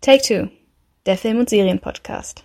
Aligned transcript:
Take 0.00 0.22
Two, 0.22 0.48
der 1.06 1.18
Film- 1.18 1.40
und 1.40 1.50
Serienpodcast. 1.50 2.44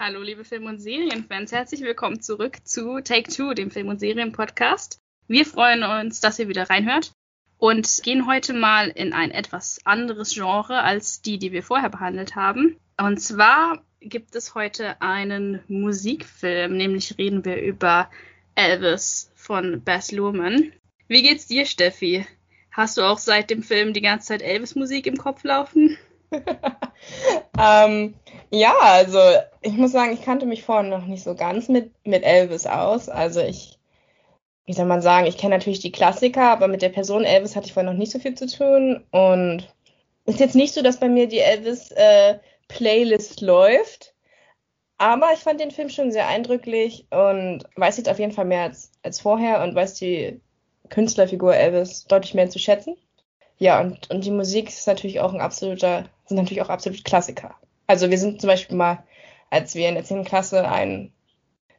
Hallo, 0.00 0.22
liebe 0.22 0.44
Film- 0.44 0.66
und 0.66 0.78
Serienfans, 0.78 1.50
herzlich 1.50 1.80
willkommen 1.80 2.22
zurück 2.22 2.58
zu 2.64 3.00
Take 3.00 3.32
Two, 3.32 3.52
dem 3.52 3.72
Film- 3.72 3.88
und 3.88 3.98
Serienpodcast. 3.98 5.00
Wir 5.26 5.44
freuen 5.44 5.82
uns, 5.82 6.20
dass 6.20 6.38
ihr 6.38 6.46
wieder 6.46 6.70
reinhört 6.70 7.10
und 7.58 8.02
gehen 8.04 8.28
heute 8.28 8.52
mal 8.52 8.90
in 8.90 9.12
ein 9.12 9.32
etwas 9.32 9.80
anderes 9.84 10.32
Genre 10.32 10.80
als 10.82 11.20
die, 11.20 11.36
die 11.38 11.50
wir 11.50 11.64
vorher 11.64 11.90
behandelt 11.90 12.36
haben. 12.36 12.76
Und 12.96 13.18
zwar 13.18 13.84
gibt 13.98 14.36
es 14.36 14.54
heute 14.54 15.02
einen 15.02 15.64
Musikfilm, 15.66 16.76
nämlich 16.76 17.18
reden 17.18 17.44
wir 17.44 17.60
über 17.60 18.08
Elvis 18.54 19.32
von 19.34 19.82
Baz 19.82 20.12
Luhrmann. 20.12 20.72
Wie 21.08 21.22
geht's 21.22 21.48
dir, 21.48 21.66
Steffi? 21.66 22.24
Hast 22.70 22.98
du 22.98 23.02
auch 23.02 23.18
seit 23.18 23.50
dem 23.50 23.64
Film 23.64 23.92
die 23.92 24.00
ganze 24.00 24.28
Zeit 24.28 24.42
Elvis-Musik 24.42 25.08
im 25.08 25.16
Kopf 25.16 25.42
laufen? 25.42 25.98
ähm, 27.58 28.14
ja, 28.50 28.74
also 28.80 29.18
ich 29.62 29.72
muss 29.72 29.92
sagen, 29.92 30.12
ich 30.12 30.22
kannte 30.22 30.46
mich 30.46 30.62
vorhin 30.62 30.90
noch 30.90 31.06
nicht 31.06 31.22
so 31.22 31.34
ganz 31.34 31.68
mit, 31.68 31.92
mit 32.06 32.22
Elvis 32.22 32.66
aus. 32.66 33.08
Also 33.08 33.40
ich, 33.40 33.78
wie 34.66 34.72
soll 34.72 34.86
man 34.86 35.02
sagen, 35.02 35.26
ich 35.26 35.38
kenne 35.38 35.56
natürlich 35.56 35.80
die 35.80 35.92
Klassiker, 35.92 36.50
aber 36.50 36.68
mit 36.68 36.82
der 36.82 36.88
Person 36.90 37.24
Elvis 37.24 37.56
hatte 37.56 37.66
ich 37.66 37.72
vorhin 37.72 37.92
noch 37.92 37.98
nicht 37.98 38.12
so 38.12 38.18
viel 38.18 38.34
zu 38.34 38.46
tun. 38.46 39.04
Und 39.10 39.72
ist 40.26 40.40
jetzt 40.40 40.54
nicht 40.54 40.74
so, 40.74 40.82
dass 40.82 41.00
bei 41.00 41.08
mir 41.08 41.28
die 41.28 41.40
Elvis-Playlist 41.40 43.42
äh, 43.42 43.44
läuft. 43.44 44.14
Aber 44.98 45.32
ich 45.32 45.40
fand 45.40 45.60
den 45.60 45.70
Film 45.70 45.88
schon 45.88 46.12
sehr 46.12 46.28
eindrücklich 46.28 47.06
und 47.10 47.64
weiß 47.76 47.96
jetzt 47.96 48.10
auf 48.10 48.18
jeden 48.18 48.32
Fall 48.32 48.44
mehr 48.44 48.64
als, 48.64 48.92
als 49.02 49.20
vorher 49.20 49.62
und 49.62 49.74
weiß 49.74 49.94
die 49.94 50.40
Künstlerfigur 50.90 51.54
Elvis 51.54 52.04
deutlich 52.04 52.34
mehr 52.34 52.50
zu 52.50 52.58
schätzen. 52.58 52.96
Ja, 53.58 53.80
und, 53.80 54.10
und 54.10 54.24
die 54.24 54.30
Musik 54.30 54.68
ist 54.68 54.86
natürlich 54.86 55.20
auch 55.20 55.32
ein 55.32 55.40
absoluter, 55.40 56.04
sind 56.30 56.38
natürlich 56.38 56.62
auch 56.62 56.70
absolut 56.70 57.04
Klassiker. 57.04 57.54
Also 57.86 58.08
wir 58.08 58.18
sind 58.18 58.40
zum 58.40 58.48
Beispiel 58.48 58.76
mal, 58.76 59.04
als 59.50 59.74
wir 59.74 59.88
in 59.88 59.96
der 59.96 60.04
10. 60.04 60.24
Klasse 60.24 60.66
ein, 60.66 61.12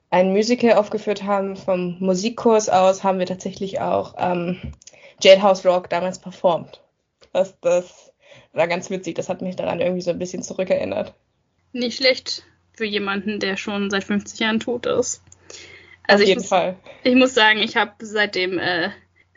ein 0.09 0.31
Musical 0.31 0.73
aufgeführt 0.73 1.23
haben 1.23 1.55
vom 1.55 1.97
Musikkurs 1.99 2.69
aus, 2.69 3.03
haben 3.03 3.17
wir 3.17 3.25
tatsächlich 3.25 3.79
auch 3.79 4.15
ähm, 4.17 4.73
Jailhouse 5.21 5.65
Rock 5.65 5.89
damals 5.89 6.19
performt. 6.19 6.81
Das, 7.31 7.57
das 7.61 8.11
war 8.51 8.67
ganz 8.67 8.89
witzig, 8.89 9.15
das 9.15 9.29
hat 9.29 9.41
mich 9.41 9.55
daran 9.55 9.79
irgendwie 9.79 10.01
so 10.01 10.11
ein 10.11 10.19
bisschen 10.19 10.43
zurückerinnert. 10.43 11.13
Nicht 11.71 11.97
schlecht 11.97 12.43
für 12.73 12.85
jemanden, 12.85 13.39
der 13.39 13.55
schon 13.55 13.89
seit 13.89 14.03
50 14.03 14.39
Jahren 14.39 14.59
tot 14.59 14.85
ist. 14.85 15.23
Also 16.03 16.23
Auf 16.23 16.27
jeden 16.27 16.41
muss, 16.41 16.49
Fall. 16.49 16.75
Ich 17.03 17.15
muss 17.15 17.33
sagen, 17.33 17.59
ich 17.59 17.77
habe 17.77 17.93
seitdem, 17.99 18.59
äh, 18.59 18.89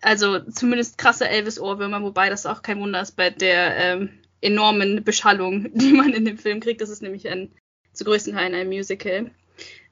also 0.03 0.41
zumindest 0.41 0.99
krasse 0.99 1.29
Elvis-Ohrwürmer, 1.29 2.03
wobei 2.03 2.31
das 2.31 2.47
auch 2.47 2.63
kein 2.63 2.81
Wunder 2.81 3.01
ist 3.01 3.13
bei 3.13 3.31
der 3.31 3.77
ähm, 3.77 4.11
enormen 4.45 5.03
Beschallung, 5.03 5.71
die 5.75 5.93
man 5.93 6.13
in 6.13 6.25
dem 6.25 6.39
Film 6.39 6.61
kriegt. 6.61 6.81
Das 6.81 6.91
ist 6.91 7.03
nämlich 7.03 7.29
ein, 7.29 7.51
zu 7.93 8.05
größten 8.05 8.35
Teilen 8.35 8.55
ein 8.55 8.69
Musical. 8.69 9.31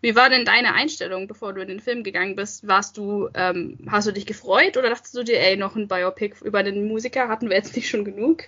Wie 0.01 0.17
war 0.17 0.29
denn 0.29 0.45
deine 0.45 0.75
Einstellung, 0.75 1.29
bevor 1.29 1.53
du 1.53 1.63
in 1.63 1.69
den 1.69 1.81
Film 1.81 2.03
gegangen 2.03 2.35
bist? 2.35 2.67
Warst 2.67 2.97
du, 2.97 3.29
ähm, 3.35 3.79
hast 3.89 4.09
du 4.09 4.13
dich 4.13 4.27
gefreut 4.27 4.77
oder 4.77 4.91
dachtest 4.91 5.17
du 5.17 5.23
dir, 5.23 5.39
ey, 5.41 5.57
noch 5.57 5.77
ein 5.77 5.87
Biopic 5.87 6.45
über 6.45 6.65
den 6.65 6.89
Musiker 6.89 7.29
hatten 7.29 7.49
wir 7.49 7.57
jetzt 7.57 7.77
nicht 7.77 7.89
schon 7.89 8.05
genug? 8.05 8.45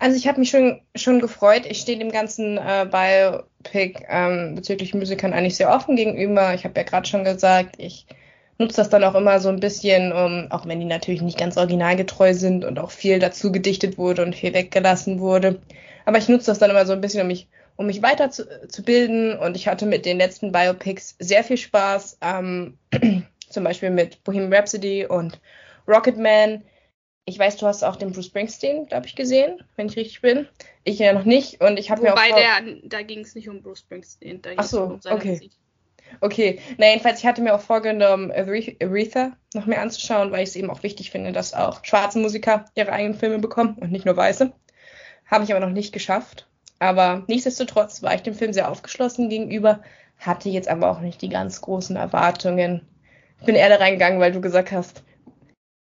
Also 0.00 0.16
ich 0.16 0.26
habe 0.26 0.40
mich 0.40 0.50
schon, 0.50 0.80
schon 0.96 1.20
gefreut. 1.20 1.64
Ich 1.66 1.78
stehe 1.78 1.98
dem 1.98 2.10
ganzen 2.10 2.58
äh, 2.58 2.88
Biopic 2.90 4.04
ähm, 4.08 4.56
bezüglich 4.56 4.94
Musikern 4.94 5.32
eigentlich 5.32 5.56
sehr 5.56 5.70
offen 5.70 5.94
gegenüber. 5.94 6.54
Ich 6.54 6.64
habe 6.64 6.74
ja 6.80 6.82
gerade 6.82 7.08
schon 7.08 7.22
gesagt, 7.22 7.76
ich 7.78 8.06
nutze 8.58 8.76
das 8.76 8.90
dann 8.90 9.04
auch 9.04 9.14
immer 9.14 9.40
so 9.40 9.48
ein 9.48 9.60
bisschen, 9.60 10.12
um, 10.12 10.46
auch 10.50 10.66
wenn 10.66 10.80
die 10.80 10.86
natürlich 10.86 11.22
nicht 11.22 11.38
ganz 11.38 11.56
originalgetreu 11.56 12.34
sind 12.34 12.64
und 12.64 12.78
auch 12.78 12.90
viel 12.90 13.18
dazu 13.18 13.52
gedichtet 13.52 13.98
wurde 13.98 14.22
und 14.22 14.34
viel 14.34 14.54
weggelassen 14.54 15.20
wurde. 15.20 15.60
Aber 16.04 16.18
ich 16.18 16.28
nutze 16.28 16.46
das 16.46 16.58
dann 16.58 16.70
immer 16.70 16.86
so 16.86 16.92
ein 16.92 17.00
bisschen, 17.00 17.22
um 17.22 17.28
mich, 17.28 17.48
um 17.76 17.86
mich 17.86 18.02
weiter 18.02 18.30
zu, 18.30 18.46
zu 18.68 18.82
bilden. 18.82 19.38
Und 19.38 19.56
ich 19.56 19.68
hatte 19.68 19.86
mit 19.86 20.04
den 20.04 20.18
letzten 20.18 20.52
Biopics 20.52 21.16
sehr 21.18 21.44
viel 21.44 21.56
Spaß. 21.56 22.18
Ähm, 22.20 22.78
zum 23.48 23.64
Beispiel 23.64 23.90
mit 23.90 24.22
Bohemian 24.24 24.52
Rhapsody 24.52 25.06
und 25.06 25.40
Rocketman 25.86 26.62
ich 27.24 27.38
weiß, 27.38 27.56
du 27.58 27.66
hast 27.66 27.84
auch 27.84 27.96
den 27.96 28.12
Bruce 28.12 28.26
Springsteen, 28.26 28.86
glaube 28.86 29.06
ich, 29.06 29.14
gesehen, 29.14 29.62
wenn 29.76 29.86
ich 29.86 29.96
richtig 29.96 30.20
bin. 30.22 30.48
Ich 30.84 30.98
ja 30.98 31.12
noch 31.12 31.24
nicht 31.24 31.60
und 31.60 31.78
ich 31.78 31.90
habe 31.90 32.02
mir 32.02 32.12
auch 32.12 32.16
Wobei 32.16 32.32
der, 32.32 32.78
da 32.84 33.02
ging 33.02 33.20
es 33.20 33.34
nicht 33.34 33.48
um 33.48 33.62
Bruce 33.62 33.80
Springsteen, 33.80 34.42
da 34.42 34.50
ging 34.50 34.58
Ach 34.58 34.64
so, 34.64 34.82
um 34.82 35.00
seine 35.00 35.16
okay. 35.16 35.32
Musik. 35.32 35.52
Okay, 36.20 36.60
na 36.78 36.88
jedenfalls, 36.88 37.20
ich 37.20 37.26
hatte 37.26 37.42
mir 37.42 37.54
auch 37.54 37.60
vorgenommen, 37.60 38.30
Aretha 38.32 39.32
noch 39.54 39.66
mehr 39.66 39.80
anzuschauen, 39.80 40.32
weil 40.32 40.42
ich 40.42 40.50
es 40.50 40.56
eben 40.56 40.70
auch 40.70 40.82
wichtig 40.82 41.10
finde, 41.10 41.32
dass 41.32 41.54
auch 41.54 41.84
schwarze 41.84 42.18
Musiker 42.18 42.64
ihre 42.74 42.92
eigenen 42.92 43.18
Filme 43.18 43.38
bekommen 43.38 43.76
und 43.80 43.92
nicht 43.92 44.06
nur 44.06 44.16
weiße. 44.16 44.52
Habe 45.26 45.44
ich 45.44 45.52
aber 45.52 45.64
noch 45.64 45.72
nicht 45.72 45.92
geschafft. 45.92 46.48
Aber 46.78 47.24
nichtsdestotrotz 47.28 48.02
war 48.02 48.14
ich 48.14 48.22
dem 48.22 48.34
Film 48.34 48.52
sehr 48.52 48.70
aufgeschlossen 48.70 49.28
gegenüber, 49.28 49.82
hatte 50.18 50.48
jetzt 50.48 50.68
aber 50.68 50.90
auch 50.90 51.00
nicht 51.00 51.22
die 51.22 51.28
ganz 51.28 51.60
großen 51.60 51.96
Erwartungen. 51.96 52.86
Ich 53.38 53.46
bin 53.46 53.54
eher 53.54 53.68
da 53.68 53.76
reingegangen, 53.76 54.20
weil 54.20 54.32
du 54.32 54.40
gesagt 54.40 54.72
hast, 54.72 55.04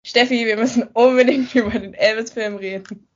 Steffi, 0.07 0.47
wir 0.47 0.57
müssen 0.57 0.85
unbedingt 0.95 1.55
über 1.55 1.79
den 1.79 1.95
Elvis-Film 1.95 2.57
reden. 2.57 3.07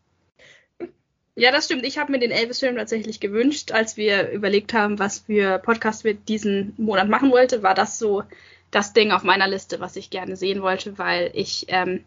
Ja, 1.37 1.53
das 1.53 1.67
stimmt. 1.67 1.85
Ich 1.87 1.99
habe 1.99 2.13
mir 2.13 2.19
den 2.19 2.33
Elvis-Film 2.33 2.77
tatsächlich 2.77 3.21
gewünscht, 3.21 3.73
als 3.73 3.97
wir 3.97 4.31
überlegt 4.31 4.75
haben, 4.75 4.99
was 4.99 5.21
für 5.21 5.59
Podcast 5.59 6.05
wir 6.05 6.15
diesen 6.15 6.75
Monat 6.77 7.09
machen 7.09 7.31
wollte, 7.31 7.63
war 7.63 7.75
das 7.75 7.99
so 7.99 8.25
das 8.71 8.93
Ding 8.93 9.11
auf 9.13 9.23
meiner 9.23 9.49
Liste, 9.49 9.81
was 9.81 9.97
ich 9.97 10.11
gerne 10.11 10.37
sehen 10.37 10.63
wollte, 10.63 10.99
weil 10.99 11.31
ich, 11.35 11.67
ähm, 11.69 12.05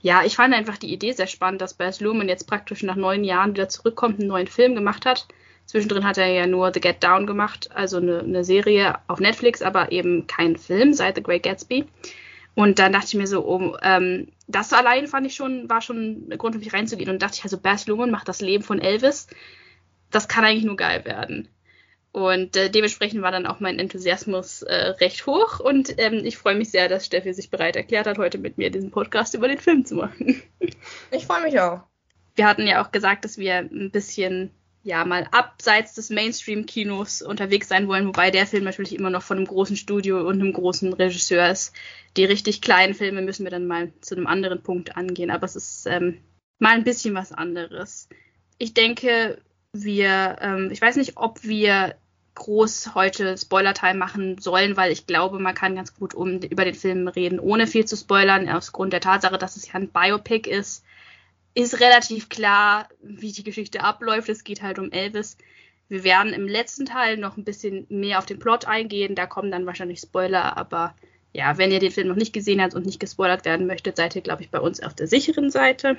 ja, 0.00 0.22
ich 0.24 0.36
fand 0.36 0.54
einfach 0.54 0.78
die 0.78 0.92
Idee 0.92 1.12
sehr 1.12 1.26
spannend, 1.26 1.60
dass 1.60 1.74
Baz 1.74 2.00
Luhrmann 2.00 2.28
jetzt 2.28 2.46
praktisch 2.46 2.82
nach 2.82 2.96
neun 2.96 3.24
Jahren 3.24 3.54
wieder 3.54 3.68
zurückkommt, 3.68 4.20
einen 4.20 4.28
neuen 4.28 4.46
Film 4.46 4.74
gemacht 4.74 5.06
hat. 5.06 5.26
Zwischendrin 5.66 6.04
hat 6.04 6.18
er 6.18 6.26
ja 6.26 6.46
nur 6.46 6.72
The 6.72 6.80
Get 6.80 7.02
Down 7.02 7.26
gemacht, 7.26 7.70
also 7.72 7.98
eine, 7.98 8.20
eine 8.20 8.44
Serie 8.44 8.98
auf 9.06 9.20
Netflix, 9.20 9.62
aber 9.62 9.92
eben 9.92 10.26
kein 10.26 10.56
Film 10.56 10.92
seit 10.92 11.16
The 11.16 11.22
Great 11.22 11.44
Gatsby. 11.44 11.86
Und 12.54 12.78
dann 12.78 12.92
dachte 12.92 13.06
ich 13.06 13.14
mir 13.14 13.26
so, 13.26 13.46
oh, 13.46 13.76
ähm, 13.82 14.28
das 14.46 14.72
allein 14.72 15.06
fand 15.06 15.26
ich 15.26 15.34
schon, 15.34 15.68
war 15.70 15.80
schon 15.80 16.28
ein 16.28 16.38
Grund 16.38 16.54
für 16.54 16.58
mich 16.58 16.72
reinzugehen. 16.72 17.10
Und 17.10 17.22
dachte 17.22 17.36
ich, 17.38 17.44
also 17.44 17.58
Baz 17.58 17.86
Luhrmann 17.86 18.10
macht 18.10 18.28
das 18.28 18.40
Leben 18.40 18.62
von 18.62 18.80
Elvis. 18.80 19.26
Das 20.10 20.28
kann 20.28 20.44
eigentlich 20.44 20.64
nur 20.64 20.76
geil 20.76 21.04
werden. 21.04 21.48
Und 22.12 22.56
äh, 22.56 22.68
dementsprechend 22.68 23.22
war 23.22 23.32
dann 23.32 23.46
auch 23.46 23.60
mein 23.60 23.78
Enthusiasmus 23.78 24.60
äh, 24.62 24.74
recht 24.74 25.26
hoch. 25.26 25.60
Und 25.60 25.98
ähm, 25.98 26.20
ich 26.24 26.36
freue 26.36 26.54
mich 26.54 26.70
sehr, 26.70 26.90
dass 26.90 27.06
Steffi 27.06 27.32
sich 27.32 27.48
bereit 27.48 27.74
erklärt 27.74 28.06
hat, 28.06 28.18
heute 28.18 28.36
mit 28.36 28.58
mir 28.58 28.70
diesen 28.70 28.90
Podcast 28.90 29.32
über 29.32 29.48
den 29.48 29.58
Film 29.58 29.86
zu 29.86 29.94
machen. 29.94 30.42
Ich 31.10 31.26
freue 31.26 31.42
mich 31.42 31.58
auch. 31.58 31.80
Wir 32.34 32.46
hatten 32.46 32.66
ja 32.66 32.84
auch 32.84 32.92
gesagt, 32.92 33.24
dass 33.24 33.38
wir 33.38 33.56
ein 33.56 33.90
bisschen 33.90 34.50
ja 34.82 35.04
mal 35.04 35.28
abseits 35.30 35.94
des 35.94 36.10
Mainstream-Kinos 36.10 37.22
unterwegs 37.22 37.68
sein 37.68 37.86
wollen, 37.88 38.06
wobei 38.06 38.30
der 38.30 38.46
Film 38.46 38.64
natürlich 38.64 38.94
immer 38.94 39.10
noch 39.10 39.22
von 39.22 39.36
einem 39.36 39.46
großen 39.46 39.76
Studio 39.76 40.26
und 40.26 40.40
einem 40.40 40.52
großen 40.52 40.92
Regisseur 40.92 41.48
ist. 41.50 41.74
Die 42.16 42.24
richtig 42.24 42.60
kleinen 42.62 42.94
Filme 42.94 43.22
müssen 43.22 43.44
wir 43.44 43.50
dann 43.50 43.66
mal 43.66 43.92
zu 44.00 44.16
einem 44.16 44.26
anderen 44.26 44.62
Punkt 44.62 44.96
angehen, 44.96 45.30
aber 45.30 45.44
es 45.44 45.56
ist 45.56 45.86
ähm, 45.86 46.18
mal 46.58 46.74
ein 46.74 46.84
bisschen 46.84 47.14
was 47.14 47.32
anderes. 47.32 48.08
Ich 48.58 48.74
denke, 48.74 49.38
wir, 49.72 50.36
ähm, 50.40 50.70
ich 50.72 50.82
weiß 50.82 50.96
nicht, 50.96 51.16
ob 51.16 51.42
wir 51.44 51.94
groß 52.34 52.94
heute 52.94 53.36
Spoiler-Time 53.36 53.94
machen 53.94 54.38
sollen, 54.38 54.76
weil 54.76 54.90
ich 54.90 55.06
glaube, 55.06 55.38
man 55.38 55.54
kann 55.54 55.76
ganz 55.76 55.94
gut 55.94 56.14
um, 56.14 56.40
über 56.40 56.64
den 56.64 56.74
Film 56.74 57.06
reden, 57.08 57.38
ohne 57.38 57.66
viel 57.66 57.84
zu 57.84 57.96
spoilern, 57.96 58.48
aufgrund 58.48 58.92
der 58.92 59.00
Tatsache, 59.00 59.38
dass 59.38 59.56
es 59.56 59.68
ja 59.68 59.74
ein 59.74 59.88
Biopic 59.88 60.48
ist 60.48 60.82
ist 61.54 61.80
relativ 61.80 62.28
klar, 62.28 62.88
wie 63.02 63.32
die 63.32 63.44
Geschichte 63.44 63.82
abläuft. 63.82 64.28
Es 64.28 64.44
geht 64.44 64.62
halt 64.62 64.78
um 64.78 64.90
Elvis. 64.90 65.36
Wir 65.88 66.04
werden 66.04 66.32
im 66.32 66.48
letzten 66.48 66.86
Teil 66.86 67.18
noch 67.18 67.36
ein 67.36 67.44
bisschen 67.44 67.86
mehr 67.90 68.18
auf 68.18 68.26
den 68.26 68.38
Plot 68.38 68.66
eingehen. 68.66 69.14
Da 69.14 69.26
kommen 69.26 69.50
dann 69.50 69.66
wahrscheinlich 69.66 70.00
Spoiler, 70.00 70.56
aber 70.56 70.94
ja, 71.32 71.58
wenn 71.58 71.70
ihr 71.70 71.80
den 71.80 71.92
Film 71.92 72.08
noch 72.08 72.16
nicht 72.16 72.32
gesehen 72.32 72.60
habt 72.62 72.74
und 72.74 72.86
nicht 72.86 73.00
gespoilert 73.00 73.44
werden 73.44 73.66
möchtet, 73.66 73.96
seid 73.96 74.16
ihr, 74.16 74.22
glaube 74.22 74.42
ich, 74.42 74.50
bei 74.50 74.60
uns 74.60 74.82
auf 74.82 74.94
der 74.94 75.06
sicheren 75.06 75.50
Seite. 75.50 75.98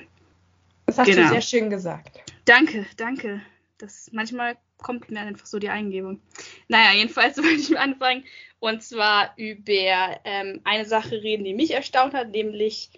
Das 0.86 0.98
hast 0.98 1.06
genau. 1.06 1.22
du 1.22 1.28
sehr 1.28 1.40
schön 1.40 1.70
gesagt. 1.70 2.20
Danke, 2.44 2.86
danke. 2.96 3.40
Das 3.78 4.10
manchmal 4.12 4.56
kommt 4.78 5.10
mir 5.10 5.20
einfach 5.20 5.46
so 5.46 5.58
die 5.58 5.70
Eingebung. 5.70 6.20
Naja, 6.68 6.92
jedenfalls 6.94 7.36
wollte 7.38 7.60
ich 7.60 7.78
anfangen 7.78 8.24
und 8.60 8.82
zwar 8.82 9.34
über 9.36 10.20
ähm, 10.24 10.60
eine 10.64 10.84
Sache 10.84 11.22
reden, 11.22 11.44
die 11.44 11.54
mich 11.54 11.72
erstaunt 11.72 12.14
hat, 12.14 12.30
nämlich 12.30 12.90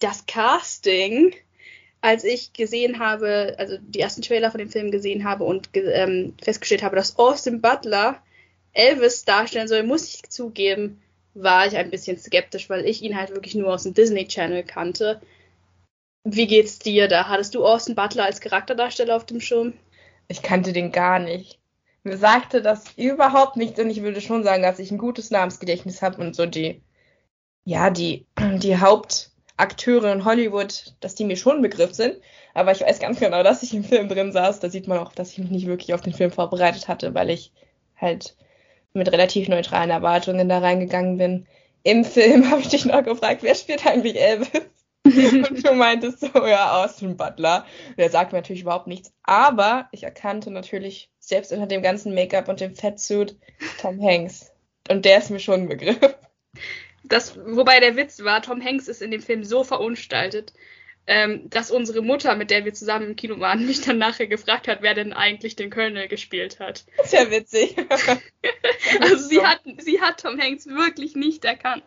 das 0.00 0.26
Casting 0.26 1.34
als 2.00 2.24
ich 2.24 2.52
gesehen 2.52 2.98
habe, 2.98 3.54
also 3.58 3.76
die 3.80 4.00
ersten 4.00 4.22
Trailer 4.22 4.50
von 4.50 4.58
dem 4.58 4.70
Film 4.70 4.90
gesehen 4.90 5.24
habe 5.24 5.44
und 5.44 5.70
ähm, 5.74 6.34
festgestellt 6.40 6.82
habe, 6.82 6.96
dass 6.96 7.18
Austin 7.18 7.60
Butler 7.60 8.22
Elvis 8.72 9.24
darstellen 9.24 9.68
soll, 9.68 9.82
muss 9.82 10.14
ich 10.14 10.30
zugeben, 10.30 11.02
war 11.34 11.66
ich 11.66 11.76
ein 11.76 11.90
bisschen 11.90 12.18
skeptisch, 12.18 12.70
weil 12.70 12.86
ich 12.86 13.02
ihn 13.02 13.16
halt 13.16 13.30
wirklich 13.30 13.54
nur 13.54 13.72
aus 13.72 13.82
dem 13.82 13.94
Disney 13.94 14.26
Channel 14.26 14.62
kannte. 14.62 15.20
Wie 16.24 16.46
geht's 16.46 16.78
dir 16.78 17.08
da? 17.08 17.28
Hattest 17.28 17.54
du 17.54 17.64
Austin 17.64 17.94
Butler 17.94 18.24
als 18.24 18.40
Charakterdarsteller 18.40 19.16
auf 19.16 19.26
dem 19.26 19.40
Schirm? 19.40 19.72
Ich 20.28 20.42
kannte 20.42 20.72
den 20.72 20.92
gar 20.92 21.18
nicht. 21.18 21.58
Mir 22.04 22.16
sagte 22.16 22.62
das 22.62 22.84
überhaupt 22.96 23.56
nichts 23.56 23.78
und 23.80 23.90
ich 23.90 24.02
würde 24.02 24.20
schon 24.20 24.44
sagen, 24.44 24.62
dass 24.62 24.78
ich 24.78 24.90
ein 24.90 24.98
gutes 24.98 25.30
Namensgedächtnis 25.30 26.02
habe 26.02 26.20
und 26.20 26.36
so 26.36 26.46
die, 26.46 26.80
ja, 27.64 27.90
die, 27.90 28.26
die 28.38 28.80
Haupt, 28.80 29.30
Akteure 29.58 30.12
in 30.12 30.24
Hollywood, 30.24 30.94
dass 31.00 31.14
die 31.14 31.24
mir 31.24 31.36
schon 31.36 31.56
ein 31.56 31.62
Begriff 31.62 31.92
sind. 31.92 32.16
Aber 32.54 32.72
ich 32.72 32.80
weiß 32.80 32.98
ganz 33.00 33.20
genau, 33.20 33.42
dass 33.42 33.62
ich 33.62 33.74
im 33.74 33.84
Film 33.84 34.08
drin 34.08 34.32
saß. 34.32 34.60
Da 34.60 34.70
sieht 34.70 34.88
man 34.88 34.98
auch, 34.98 35.12
dass 35.12 35.32
ich 35.32 35.38
mich 35.38 35.50
nicht 35.50 35.66
wirklich 35.66 35.94
auf 35.94 36.00
den 36.00 36.12
Film 36.12 36.30
vorbereitet 36.30 36.88
hatte, 36.88 37.14
weil 37.14 37.30
ich 37.30 37.52
halt 37.96 38.36
mit 38.92 39.12
relativ 39.12 39.48
neutralen 39.48 39.90
Erwartungen 39.90 40.48
da 40.48 40.58
reingegangen 40.58 41.18
bin. 41.18 41.46
Im 41.82 42.04
Film 42.04 42.50
habe 42.50 42.60
ich 42.60 42.68
dich 42.68 42.84
noch 42.84 43.02
gefragt, 43.02 43.42
wer 43.42 43.54
spielt 43.54 43.86
eigentlich 43.86 44.20
Elvis? 44.20 44.50
und 45.04 45.66
du 45.66 45.72
meintest 45.74 46.20
so, 46.20 46.46
ja, 46.46 46.82
Austin 46.82 47.16
Butler. 47.16 47.64
Der 47.96 48.10
sagt 48.10 48.32
mir 48.32 48.38
natürlich 48.38 48.62
überhaupt 48.62 48.86
nichts. 48.86 49.12
Aber 49.22 49.88
ich 49.92 50.02
erkannte 50.02 50.50
natürlich, 50.50 51.10
selbst 51.18 51.52
unter 51.52 51.66
dem 51.66 51.82
ganzen 51.82 52.14
Make-up 52.14 52.48
und 52.48 52.60
dem 52.60 52.74
Fettsuit, 52.74 53.36
Tom 53.80 54.02
Hanks. 54.02 54.52
Und 54.88 55.04
der 55.04 55.18
ist 55.18 55.30
mir 55.30 55.40
schon 55.40 55.62
ein 55.62 55.68
Begriff. 55.68 55.98
Das, 57.08 57.36
wobei 57.36 57.80
der 57.80 57.96
Witz 57.96 58.22
war, 58.22 58.42
Tom 58.42 58.62
Hanks 58.62 58.88
ist 58.88 59.02
in 59.02 59.10
dem 59.10 59.22
Film 59.22 59.44
so 59.44 59.64
verunstaltet, 59.64 60.52
ähm, 61.06 61.48
dass 61.48 61.70
unsere 61.70 62.02
Mutter, 62.02 62.36
mit 62.36 62.50
der 62.50 62.66
wir 62.66 62.74
zusammen 62.74 63.08
im 63.08 63.16
Kino 63.16 63.40
waren, 63.40 63.64
mich 63.66 63.80
dann 63.80 63.96
nachher 63.96 64.26
gefragt 64.26 64.68
hat, 64.68 64.82
wer 64.82 64.92
denn 64.92 65.14
eigentlich 65.14 65.56
den 65.56 65.70
Colonel 65.70 66.06
gespielt 66.06 66.60
hat. 66.60 66.84
Das 66.98 67.06
ist 67.06 67.12
ja 67.14 67.30
witzig. 67.30 67.76
also 69.00 69.16
sie 69.16 69.42
hat, 69.42 69.62
sie 69.78 70.02
hat 70.02 70.20
Tom 70.20 70.38
Hanks 70.38 70.66
wirklich 70.66 71.16
nicht 71.16 71.46
erkannt. 71.46 71.84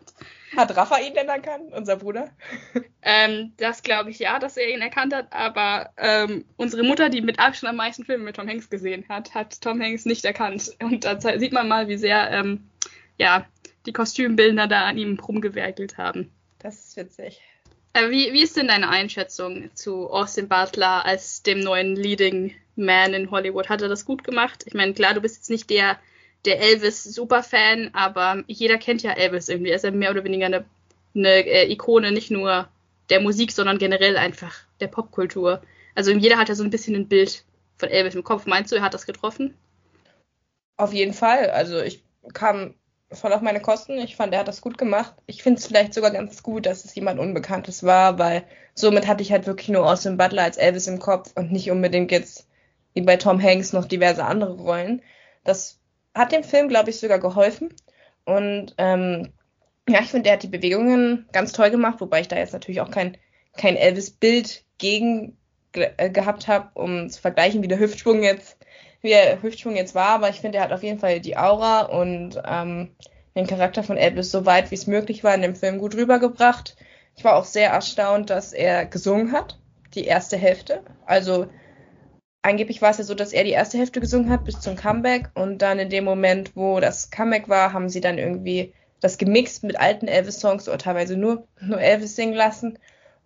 Hat 0.56 0.76
Rafa 0.76 0.98
ihn 0.98 1.14
denn 1.14 1.28
erkannt, 1.28 1.72
unser 1.72 1.96
Bruder? 1.96 2.30
Ähm, 3.00 3.52
das 3.56 3.82
glaube 3.82 4.10
ich 4.10 4.18
ja, 4.18 4.38
dass 4.38 4.56
er 4.56 4.68
ihn 4.68 4.82
erkannt 4.82 5.14
hat, 5.14 5.32
aber 5.32 5.90
ähm, 5.96 6.44
unsere 6.56 6.82
Mutter, 6.82 7.08
die 7.08 7.22
mit 7.22 7.38
Abstand 7.38 7.70
am 7.70 7.76
meisten 7.76 8.04
Filme 8.04 8.24
mit 8.24 8.36
Tom 8.36 8.48
Hanks 8.48 8.70
gesehen 8.70 9.04
hat, 9.08 9.34
hat 9.34 9.60
Tom 9.62 9.80
Hanks 9.80 10.04
nicht 10.04 10.24
erkannt. 10.24 10.72
Und 10.82 11.04
da 11.04 11.18
sieht 11.20 11.52
man 11.52 11.68
mal, 11.68 11.88
wie 11.88 11.96
sehr 11.96 12.30
ähm, 12.32 12.68
ja, 13.18 13.46
die 13.86 13.92
Kostümbildner 13.92 14.68
da 14.68 14.86
an 14.86 14.98
ihm 14.98 15.18
rumgewerkelt 15.18 15.98
haben. 15.98 16.30
Das 16.58 16.78
ist 16.86 16.96
witzig. 16.96 17.40
Äh, 17.94 18.10
wie, 18.10 18.32
wie 18.32 18.42
ist 18.42 18.56
denn 18.56 18.68
deine 18.68 18.88
Einschätzung 18.88 19.70
zu 19.74 20.08
Austin 20.10 20.48
Butler 20.48 21.04
als 21.04 21.42
dem 21.42 21.60
neuen 21.60 21.96
Leading 21.96 22.54
Man 22.76 23.14
in 23.14 23.30
Hollywood? 23.30 23.68
Hat 23.68 23.82
er 23.82 23.88
das 23.88 24.04
gut 24.04 24.24
gemacht? 24.24 24.64
Ich 24.66 24.74
meine, 24.74 24.94
klar, 24.94 25.14
du 25.14 25.20
bist 25.20 25.36
jetzt 25.36 25.50
nicht 25.50 25.68
der, 25.68 25.98
der 26.44 26.60
Elvis-Superfan, 26.60 27.90
aber 27.92 28.44
jeder 28.46 28.78
kennt 28.78 29.02
ja 29.02 29.12
Elvis 29.12 29.48
irgendwie. 29.48 29.70
Er 29.70 29.76
ist 29.76 29.84
ja 29.84 29.90
mehr 29.90 30.10
oder 30.10 30.24
weniger 30.24 30.46
eine, 30.46 30.64
eine 31.14 31.46
äh, 31.46 31.70
Ikone, 31.70 32.12
nicht 32.12 32.30
nur 32.30 32.68
der 33.10 33.20
Musik, 33.20 33.52
sondern 33.52 33.78
generell 33.78 34.16
einfach 34.16 34.54
der 34.80 34.86
Popkultur. 34.86 35.60
Also 35.94 36.12
jeder 36.12 36.38
hat 36.38 36.48
ja 36.48 36.54
so 36.54 36.64
ein 36.64 36.70
bisschen 36.70 36.96
ein 36.96 37.08
Bild 37.08 37.44
von 37.76 37.90
Elvis 37.90 38.14
im 38.14 38.24
Kopf. 38.24 38.46
Meinst 38.46 38.72
du, 38.72 38.76
er 38.76 38.82
hat 38.82 38.94
das 38.94 39.04
getroffen? 39.04 39.54
Auf 40.78 40.94
jeden 40.94 41.12
Fall. 41.12 41.50
Also 41.50 41.80
ich 41.82 42.02
kam 42.32 42.74
voll 43.14 43.32
auf 43.32 43.40
meine 43.40 43.60
Kosten. 43.60 43.98
Ich 43.98 44.16
fand, 44.16 44.32
er 44.32 44.40
hat 44.40 44.48
das 44.48 44.60
gut 44.60 44.78
gemacht. 44.78 45.14
Ich 45.26 45.42
finde 45.42 45.58
es 45.58 45.66
vielleicht 45.66 45.94
sogar 45.94 46.10
ganz 46.10 46.42
gut, 46.42 46.66
dass 46.66 46.84
es 46.84 46.94
jemand 46.94 47.20
Unbekanntes 47.20 47.84
war, 47.84 48.18
weil 48.18 48.44
somit 48.74 49.06
hatte 49.06 49.22
ich 49.22 49.32
halt 49.32 49.46
wirklich 49.46 49.68
nur 49.68 49.88
Austin 49.88 50.16
Butler 50.16 50.42
als 50.42 50.56
Elvis 50.56 50.86
im 50.86 50.98
Kopf 50.98 51.32
und 51.34 51.52
nicht 51.52 51.70
unbedingt 51.70 52.10
jetzt 52.10 52.48
wie 52.94 53.02
bei 53.02 53.16
Tom 53.16 53.42
Hanks 53.42 53.72
noch 53.72 53.86
diverse 53.86 54.24
andere 54.24 54.56
Rollen. 54.56 55.02
Das 55.44 55.78
hat 56.14 56.32
dem 56.32 56.44
Film, 56.44 56.68
glaube 56.68 56.90
ich, 56.90 57.00
sogar 57.00 57.18
geholfen. 57.18 57.74
Und 58.24 58.74
ähm, 58.78 59.32
ja, 59.88 60.00
ich 60.00 60.10
finde, 60.10 60.28
er 60.28 60.34
hat 60.34 60.42
die 60.42 60.48
Bewegungen 60.48 61.26
ganz 61.32 61.52
toll 61.52 61.70
gemacht, 61.70 62.00
wobei 62.00 62.20
ich 62.20 62.28
da 62.28 62.36
jetzt 62.36 62.52
natürlich 62.52 62.80
auch 62.80 62.90
kein, 62.90 63.16
kein 63.56 63.76
Elvis-Bild 63.76 64.64
gegen 64.78 65.36
äh, 65.72 66.10
gehabt 66.10 66.48
habe, 66.48 66.70
um 66.74 67.08
zu 67.08 67.20
vergleichen, 67.20 67.62
wie 67.62 67.68
der 67.68 67.78
Hüftschwung 67.78 68.22
jetzt 68.22 68.58
wie 69.02 69.10
der 69.10 69.42
Hüftschwung 69.42 69.76
jetzt 69.76 69.94
war, 69.94 70.10
aber 70.10 70.30
ich 70.30 70.40
finde, 70.40 70.58
er 70.58 70.64
hat 70.64 70.72
auf 70.72 70.82
jeden 70.82 70.98
Fall 70.98 71.20
die 71.20 71.36
Aura 71.36 71.82
und 71.82 72.40
ähm, 72.44 72.90
den 73.34 73.46
Charakter 73.46 73.82
von 73.82 73.96
Elvis 73.96 74.30
so 74.30 74.46
weit 74.46 74.70
wie 74.70 74.76
es 74.76 74.86
möglich 74.86 75.24
war 75.24 75.34
in 75.34 75.42
dem 75.42 75.56
Film 75.56 75.78
gut 75.78 75.94
rübergebracht. 75.94 76.76
Ich 77.16 77.24
war 77.24 77.36
auch 77.36 77.44
sehr 77.44 77.70
erstaunt, 77.70 78.30
dass 78.30 78.52
er 78.52 78.86
gesungen 78.86 79.32
hat, 79.32 79.58
die 79.94 80.04
erste 80.04 80.36
Hälfte. 80.36 80.82
Also 81.04 81.48
angeblich 82.42 82.80
war 82.80 82.90
es 82.90 82.98
ja 82.98 83.04
so, 83.04 83.14
dass 83.14 83.32
er 83.32 83.44
die 83.44 83.50
erste 83.50 83.78
Hälfte 83.78 84.00
gesungen 84.00 84.30
hat 84.30 84.44
bis 84.44 84.60
zum 84.60 84.76
Comeback 84.76 85.30
und 85.34 85.58
dann 85.58 85.78
in 85.78 85.90
dem 85.90 86.04
Moment, 86.04 86.56
wo 86.56 86.80
das 86.80 87.10
Comeback 87.10 87.48
war, 87.48 87.72
haben 87.72 87.88
sie 87.88 88.00
dann 88.00 88.18
irgendwie 88.18 88.72
das 89.00 89.18
gemixt 89.18 89.64
mit 89.64 89.80
alten 89.80 90.06
Elvis-Songs 90.06 90.68
oder 90.68 90.78
teilweise 90.78 91.16
nur, 91.16 91.46
nur 91.60 91.80
Elvis 91.80 92.14
singen 92.14 92.34
lassen. 92.34 92.78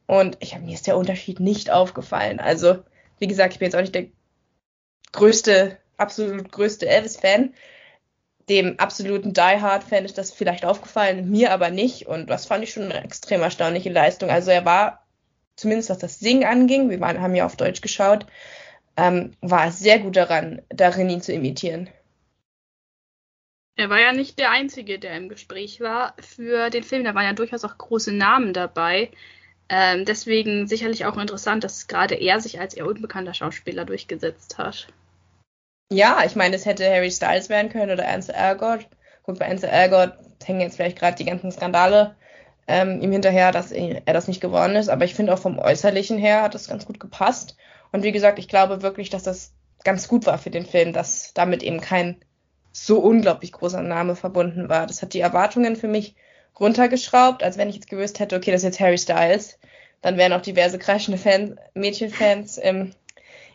Und 0.06 0.38
ich 0.40 0.54
habe 0.54 0.64
mir 0.64 0.74
ist 0.74 0.86
der 0.86 0.96
Unterschied 0.96 1.40
nicht 1.40 1.70
aufgefallen. 1.70 2.40
Also, 2.40 2.78
wie 3.18 3.26
gesagt, 3.26 3.54
ich 3.54 3.58
bin 3.58 3.66
jetzt 3.66 3.76
auch 3.76 3.80
nicht 3.80 3.94
der 3.94 4.06
größte, 5.12 5.78
absolut 5.96 6.50
größte 6.52 6.88
Elvis-Fan. 6.88 7.54
Dem 8.48 8.78
absoluten 8.78 9.32
Die 9.32 9.40
Hard-Fan 9.40 10.04
ist 10.04 10.18
das 10.18 10.32
vielleicht 10.32 10.64
aufgefallen, 10.64 11.30
mir 11.30 11.52
aber 11.52 11.70
nicht. 11.70 12.06
Und 12.06 12.30
das 12.30 12.46
fand 12.46 12.62
ich 12.64 12.72
schon 12.72 12.84
eine 12.84 13.02
extrem 13.02 13.42
erstaunliche 13.42 13.90
Leistung. 13.90 14.30
Also 14.30 14.50
er 14.50 14.64
war, 14.64 15.04
zumindest 15.56 15.90
was 15.90 15.98
das 15.98 16.20
Singen 16.20 16.44
anging, 16.44 16.90
wir 16.90 17.00
waren, 17.00 17.20
haben 17.20 17.34
ja 17.34 17.44
auf 17.44 17.56
Deutsch 17.56 17.80
geschaut, 17.80 18.26
ähm, 18.96 19.32
war 19.40 19.72
sehr 19.72 19.98
gut 19.98 20.16
daran, 20.16 20.62
darin 20.68 21.10
ihn 21.10 21.22
zu 21.22 21.32
imitieren. 21.32 21.90
Er 23.78 23.90
war 23.90 24.00
ja 24.00 24.12
nicht 24.12 24.38
der 24.38 24.50
Einzige, 24.50 24.98
der 24.98 25.16
im 25.16 25.28
Gespräch 25.28 25.80
war 25.80 26.14
für 26.18 26.70
den 26.70 26.82
Film. 26.82 27.04
Da 27.04 27.14
waren 27.14 27.24
ja 27.24 27.34
durchaus 27.34 27.64
auch 27.64 27.76
große 27.76 28.12
Namen 28.12 28.54
dabei. 28.54 29.10
Ähm, 29.68 30.04
deswegen 30.04 30.68
sicherlich 30.68 31.06
auch 31.06 31.16
interessant, 31.16 31.64
dass 31.64 31.88
gerade 31.88 32.14
er 32.14 32.40
sich 32.40 32.60
als 32.60 32.74
eher 32.74 32.86
unbekannter 32.86 33.34
Schauspieler 33.34 33.84
durchgesetzt 33.84 34.58
hat. 34.58 34.88
Ja, 35.90 36.22
ich 36.24 36.36
meine, 36.36 36.56
es 36.56 36.66
hätte 36.66 36.88
Harry 36.88 37.10
Styles 37.10 37.48
werden 37.48 37.70
können 37.70 37.92
oder 37.92 38.08
Ansel 38.08 38.34
Elgort. 38.34 38.88
Gut, 39.22 39.38
bei 39.38 39.48
Ansel 39.48 39.70
Elgort 39.70 40.18
hängen 40.44 40.60
jetzt 40.60 40.76
vielleicht 40.76 40.98
gerade 40.98 41.16
die 41.16 41.24
ganzen 41.24 41.50
Skandale 41.50 42.16
ähm, 42.68 43.00
ihm 43.00 43.12
hinterher, 43.12 43.52
dass 43.52 43.72
er 43.72 44.00
das 44.04 44.28
nicht 44.28 44.40
geworden 44.40 44.76
ist. 44.76 44.88
Aber 44.88 45.04
ich 45.04 45.14
finde 45.14 45.32
auch 45.32 45.38
vom 45.38 45.58
Äußerlichen 45.58 46.18
her 46.18 46.42
hat 46.42 46.54
das 46.54 46.68
ganz 46.68 46.86
gut 46.86 47.00
gepasst. 47.00 47.56
Und 47.92 48.02
wie 48.02 48.12
gesagt, 48.12 48.38
ich 48.38 48.48
glaube 48.48 48.82
wirklich, 48.82 49.10
dass 49.10 49.22
das 49.22 49.52
ganz 49.84 50.08
gut 50.08 50.26
war 50.26 50.38
für 50.38 50.50
den 50.50 50.66
Film, 50.66 50.92
dass 50.92 51.32
damit 51.34 51.62
eben 51.62 51.80
kein 51.80 52.16
so 52.72 52.98
unglaublich 52.98 53.52
großer 53.52 53.82
Name 53.82 54.16
verbunden 54.16 54.68
war. 54.68 54.86
Das 54.86 55.02
hat 55.02 55.14
die 55.14 55.20
Erwartungen 55.20 55.76
für 55.76 55.88
mich 55.88 56.14
runtergeschraubt, 56.58 57.42
als 57.42 57.58
wenn 57.58 57.68
ich 57.68 57.76
jetzt 57.76 57.88
gewusst 57.88 58.20
hätte, 58.20 58.36
okay, 58.36 58.50
das 58.50 58.62
ist 58.62 58.66
jetzt 58.66 58.80
Harry 58.80 58.98
Styles. 58.98 59.58
Dann 60.02 60.16
wären 60.16 60.32
auch 60.32 60.42
diverse 60.42 60.78
kreischende 60.78 61.18
Fans, 61.18 61.56
Mädchenfans 61.74 62.58
im 62.58 62.92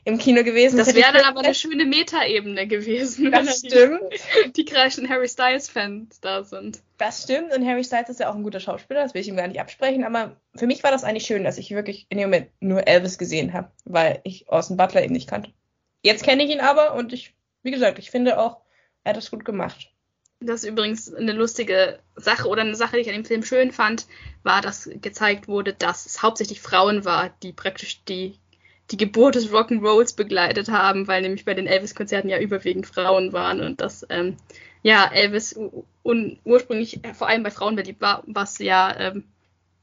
im 0.03 0.17
Kino 0.17 0.43
gewesen. 0.43 0.77
Das 0.77 0.95
wäre 0.95 1.13
dann 1.13 1.25
aber 1.25 1.41
eine 1.41 1.53
schöne 1.53 1.85
Metaebene 1.85 2.67
gewesen, 2.67 3.31
das 3.31 3.59
stimmt. 3.59 4.01
die, 4.45 4.51
die 4.53 4.65
kreischen 4.65 5.07
Harry 5.09 5.27
Styles-Fans 5.27 6.21
da 6.21 6.43
sind. 6.43 6.81
Das 6.97 7.23
stimmt 7.23 7.53
und 7.53 7.65
Harry 7.65 7.83
Styles 7.83 8.09
ist 8.09 8.19
ja 8.19 8.29
auch 8.29 8.35
ein 8.35 8.43
guter 8.43 8.59
Schauspieler, 8.59 9.03
das 9.03 9.13
will 9.13 9.21
ich 9.21 9.27
ihm 9.27 9.35
gar 9.35 9.47
nicht 9.47 9.59
absprechen, 9.59 10.03
aber 10.03 10.37
für 10.55 10.67
mich 10.67 10.83
war 10.83 10.91
das 10.91 11.03
eigentlich 11.03 11.25
schön, 11.25 11.43
dass 11.43 11.57
ich 11.57 11.71
wirklich 11.71 12.07
in 12.09 12.17
dem 12.17 12.29
Moment 12.29 12.49
nur 12.59 12.87
Elvis 12.87 13.17
gesehen 13.17 13.53
habe, 13.53 13.71
weil 13.85 14.21
ich 14.23 14.49
Austin 14.49 14.77
Butler 14.77 15.03
eben 15.03 15.13
nicht 15.13 15.29
kannte. 15.29 15.51
Jetzt 16.01 16.23
kenne 16.23 16.43
ich 16.43 16.49
ihn 16.49 16.61
aber 16.61 16.95
und 16.95 17.13
ich, 17.13 17.35
wie 17.61 17.71
gesagt, 17.71 17.99
ich 17.99 18.09
finde 18.09 18.39
auch, 18.39 18.57
er 19.03 19.11
hat 19.11 19.17
das 19.17 19.31
gut 19.31 19.45
gemacht. 19.45 19.90
Das 20.43 20.63
ist 20.63 20.69
übrigens 20.69 21.13
eine 21.13 21.33
lustige 21.33 21.99
Sache 22.15 22.47
oder 22.47 22.61
eine 22.61 22.75
Sache, 22.75 22.95
die 22.95 23.03
ich 23.03 23.09
an 23.09 23.13
dem 23.13 23.25
Film 23.25 23.43
schön 23.43 23.71
fand, 23.71 24.07
war, 24.41 24.61
dass 24.61 24.89
gezeigt 25.01 25.47
wurde, 25.47 25.73
dass 25.73 26.07
es 26.07 26.23
hauptsächlich 26.23 26.61
Frauen 26.61 27.05
war, 27.05 27.29
die 27.43 27.53
praktisch 27.53 28.03
die 28.05 28.39
die 28.89 28.97
Geburt 28.97 29.35
des 29.35 29.51
Rock'n'Rolls 29.51 30.15
begleitet 30.15 30.69
haben, 30.69 31.07
weil 31.07 31.21
nämlich 31.21 31.45
bei 31.45 31.53
den 31.53 31.67
Elvis-Konzerten 31.67 32.27
ja 32.27 32.39
überwiegend 32.39 32.87
Frauen 32.87 33.31
waren 33.31 33.61
und 33.61 33.79
das 33.79 34.05
ähm, 34.09 34.35
ja 34.83 35.09
Elvis 35.13 35.57
ursprünglich 36.03 36.99
vor 37.13 37.27
allem 37.27 37.43
bei 37.43 37.51
Frauen 37.51 37.75
beliebt 37.75 38.01
war, 38.01 38.23
was 38.25 38.57
ja 38.59 38.93
ähm, 38.99 39.23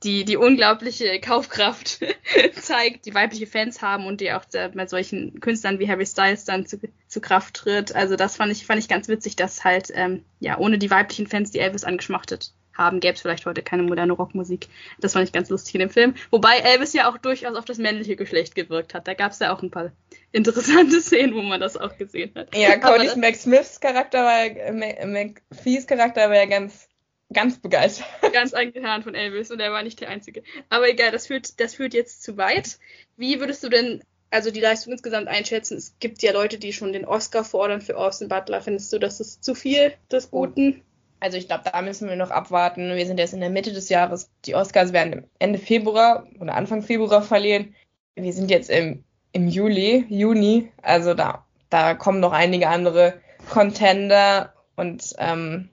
die, 0.05 0.25
die 0.25 0.37
unglaubliche 0.37 1.21
Kaufkraft 1.21 2.01
zeigt, 2.61 3.07
die 3.07 3.15
weibliche 3.15 3.47
Fans 3.47 3.83
haben 3.83 4.07
und 4.07 4.21
die 4.21 4.33
auch 4.33 4.45
bei 4.53 4.87
solchen 4.87 5.41
Künstlern 5.41 5.79
wie 5.79 5.89
Harry 5.89 6.07
Styles 6.07 6.45
dann 6.45 6.67
zu, 6.67 6.79
zu 7.09 7.21
Kraft 7.21 7.55
tritt. 7.55 7.95
Also 7.95 8.17
das 8.17 8.37
fand 8.37 8.53
ich, 8.53 8.67
fand 8.67 8.79
ich 8.79 8.89
ganz 8.89 9.09
witzig, 9.09 9.37
dass 9.37 9.65
halt 9.65 9.91
ähm, 9.95 10.25
ja 10.41 10.59
ohne 10.59 10.79
die 10.79 10.91
weiblichen 10.91 11.27
Fans, 11.27 11.51
die 11.51 11.59
Elvis 11.59 11.85
angeschmachtet 11.85 12.53
haben, 12.79 13.01
gäbe 13.01 13.15
es 13.15 13.21
vielleicht 13.21 13.45
heute 13.45 13.63
keine 13.63 13.83
moderne 13.83 14.13
Rockmusik. 14.13 14.69
Das 15.01 15.13
fand 15.13 15.27
ich 15.27 15.33
ganz 15.33 15.51
lustig 15.51 15.75
in 15.75 15.81
dem 15.81 15.91
Film. 15.91 16.15
Wobei 16.31 16.59
Elvis 16.59 16.93
ja 16.93 17.11
auch 17.11 17.19
durchaus 17.19 17.57
auf 17.57 17.65
das 17.65 17.79
männliche 17.79 18.17
Geschlecht 18.17 18.55
gewirkt 18.55 18.95
hat. 18.95 19.09
Da 19.09 19.15
gab 19.15 19.33
es 19.33 19.41
ja 19.41 19.53
auch 19.53 19.63
ein 19.63 19.71
paar 19.71 19.91
interessante 20.31 21.01
Szenen, 21.01 21.35
wo 21.35 21.43
man 21.43 21.61
das 21.61 21.77
auch 21.77 21.99
gesehen 21.99 22.33
hat. 22.37 22.55
Ja, 22.57 22.79
Cody 22.79 23.09
Mac 23.19 23.35
Smiths 23.35 23.81
Charakter 23.81 24.23
war, 24.25 25.07
McPhees 25.07 25.87
Charakter 25.87 26.31
war 26.31 26.37
ja 26.37 26.47
ganz, 26.47 26.88
ganz 27.33 27.59
begeistert. 27.59 28.07
Ganz 28.33 28.55
angetan 28.55 29.03
von 29.03 29.15
Elvis 29.15 29.51
und 29.51 29.61
er 29.61 29.73
war 29.73 29.83
nicht 29.83 30.01
der 30.01 30.09
Einzige. 30.09 30.43
Aber 30.69 30.89
egal, 30.89 31.11
das 31.11 31.27
führt, 31.27 31.61
das 31.61 31.75
führt 31.75 31.95
jetzt 31.95 32.23
zu 32.23 32.37
weit. 32.37 32.79
Wie 33.17 33.41
würdest 33.41 33.63
du 33.63 33.69
denn 33.69 34.03
also 34.31 34.51
die 34.51 34.61
Leistung 34.61 34.93
insgesamt 34.93 35.29
einschätzen? 35.29 35.77
Es 35.77 35.95
gibt 36.01 36.23
ja 36.23 36.33
Leute, 36.33 36.59
die 36.59 36.73
schon 36.73 36.93
den 36.93 37.05
Oscar 37.05 37.45
fordern 37.45 37.81
für 37.81 37.97
Austin 37.97 38.29
Butler. 38.29 38.61
Findest 38.61 38.93
du, 38.93 38.99
das 38.99 39.21
ist 39.21 39.45
zu 39.45 39.55
viel 39.55 39.93
des 40.11 40.31
Guten? 40.31 40.83
Also 41.21 41.37
ich 41.37 41.49
glaube, 41.49 41.65
da 41.71 41.83
müssen 41.83 42.09
wir 42.09 42.17
noch 42.17 42.31
abwarten. 42.31 42.95
Wir 42.95 43.07
sind 43.07 43.19
jetzt 43.19 43.35
in 43.35 43.41
der 43.41 43.51
Mitte 43.51 43.73
des 43.73 43.89
Jahres. 43.89 44.31
Die 44.45 44.55
Oscars 44.55 44.93
werden 44.93 45.27
Ende 45.39 45.59
Februar 45.59 46.27
oder 46.39 46.55
Anfang 46.55 46.83
Februar 46.83 47.23
verlieren. 47.23 47.75
Wir 48.15 48.33
sind 48.33 48.51
jetzt 48.51 48.71
im, 48.71 49.05
im 49.33 49.49
Juli, 49.49 50.07
Juni. 50.09 50.71
Also 50.83 51.15
da, 51.15 51.45
da 51.71 51.95
kommen 51.95 52.21
noch 52.21 52.33
einige 52.33 52.69
andere 52.69 53.21
Contender. 53.51 54.55
Und 54.77 55.15
ähm, 55.19 55.71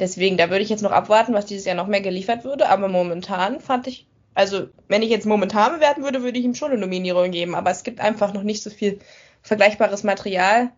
deswegen, 0.00 0.36
da 0.36 0.50
würde 0.50 0.62
ich 0.62 0.70
jetzt 0.70 0.82
noch 0.82 0.92
abwarten, 0.92 1.34
was 1.34 1.46
dieses 1.46 1.64
Jahr 1.64 1.76
noch 1.76 1.86
mehr 1.86 2.00
geliefert 2.00 2.44
würde. 2.44 2.68
Aber 2.68 2.88
momentan 2.88 3.60
fand 3.60 3.86
ich 3.86 4.08
also 4.38 4.68
wenn 4.86 5.02
ich 5.02 5.10
jetzt 5.10 5.26
momentan 5.26 5.74
bewerten 5.74 6.04
würde, 6.04 6.22
würde 6.22 6.38
ich 6.38 6.44
ihm 6.44 6.54
schon 6.54 6.70
eine 6.70 6.80
Nominierung 6.80 7.32
geben, 7.32 7.56
aber 7.56 7.72
es 7.72 7.82
gibt 7.82 7.98
einfach 7.98 8.32
noch 8.32 8.44
nicht 8.44 8.62
so 8.62 8.70
viel 8.70 9.00
vergleichbares 9.42 10.04
Material. 10.04 10.70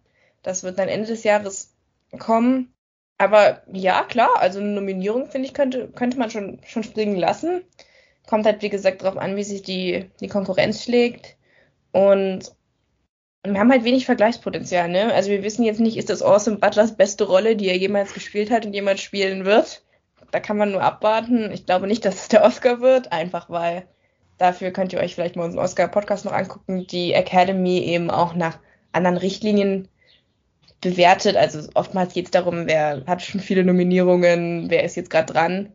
Das 0.43 0.63
wird 0.63 0.79
dann 0.79 0.89
Ende 0.89 1.09
des 1.09 1.25
Jahres 1.25 1.75
kommen. 2.19 2.73
Aber 3.19 3.63
ja, 3.71 4.03
klar, 4.05 4.31
also 4.39 4.61
eine 4.61 4.71
Nominierung, 4.71 5.31
finde 5.31 5.47
ich, 5.47 5.53
könnte, 5.53 5.89
könnte 5.89 6.19
man 6.19 6.31
schon, 6.31 6.61
schon 6.65 6.85
springen 6.85 7.17
lassen. 7.17 7.61
Kommt 8.27 8.47
halt, 8.47 8.63
wie 8.63 8.71
gesagt, 8.71 9.03
darauf 9.03 9.19
an, 9.19 9.37
wie 9.37 9.45
sich 9.45 9.61
die, 9.61 10.09
die 10.21 10.29
Konkurrenz 10.29 10.83
schlägt. 10.83 11.37
Und 11.93 12.53
wir 13.45 13.59
haben 13.59 13.71
halt 13.71 13.85
wenig 13.85 14.07
Vergleichspotenzial, 14.07 14.89
ne? 14.89 15.13
Also 15.15 15.31
wir 15.31 15.43
wissen 15.43 15.65
jetzt 15.65 15.81
nicht, 15.81 15.97
ist 15.97 16.11
das 16.11 16.23
Awesome 16.23 16.59
Butlers 16.59 16.97
beste 16.97 17.25
Rolle, 17.25 17.57
die 17.57 17.69
er 17.69 17.77
jemals 17.77 18.13
gespielt 18.13 18.51
hat 18.51 18.67
und 18.67 18.75
jemals 18.75 19.01
spielen 19.01 19.45
wird. 19.45 19.83
Da 20.31 20.41
kann 20.41 20.59
man 20.59 20.73
nur 20.73 20.83
abwarten. 20.83 21.51
Ich 21.53 21.67
glaube 21.67 21.87
nicht, 21.87 22.05
dass 22.05 22.17
es 22.17 22.29
der 22.29 22.45
Oscar 22.45 22.81
wird, 22.81 23.13
einfach 23.13 23.49
weil 23.51 23.87
dafür 24.39 24.71
könnt 24.71 24.93
ihr 24.93 25.01
euch 25.01 25.15
vielleicht 25.15 25.37
mal 25.37 25.45
unseren 25.45 25.65
Oscar-Podcast 25.65 26.25
noch 26.25 26.33
angucken, 26.33 26.87
die 26.87 27.13
Academy 27.13 27.79
eben 27.79 28.11
auch 28.11 28.35
nach 28.35 28.59
anderen 28.93 29.17
Richtlinien 29.17 29.89
bewertet. 30.81 31.37
Also 31.37 31.69
oftmals 31.75 32.15
geht 32.15 32.27
es 32.27 32.31
darum, 32.31 32.67
wer 32.67 33.05
hat 33.07 33.23
schon 33.23 33.41
viele 33.41 33.65
Nominierungen, 33.65 34.71
wer 34.71 34.85
ist 34.85 34.97
jetzt 34.97 35.11
gerade 35.11 35.33
dran. 35.33 35.73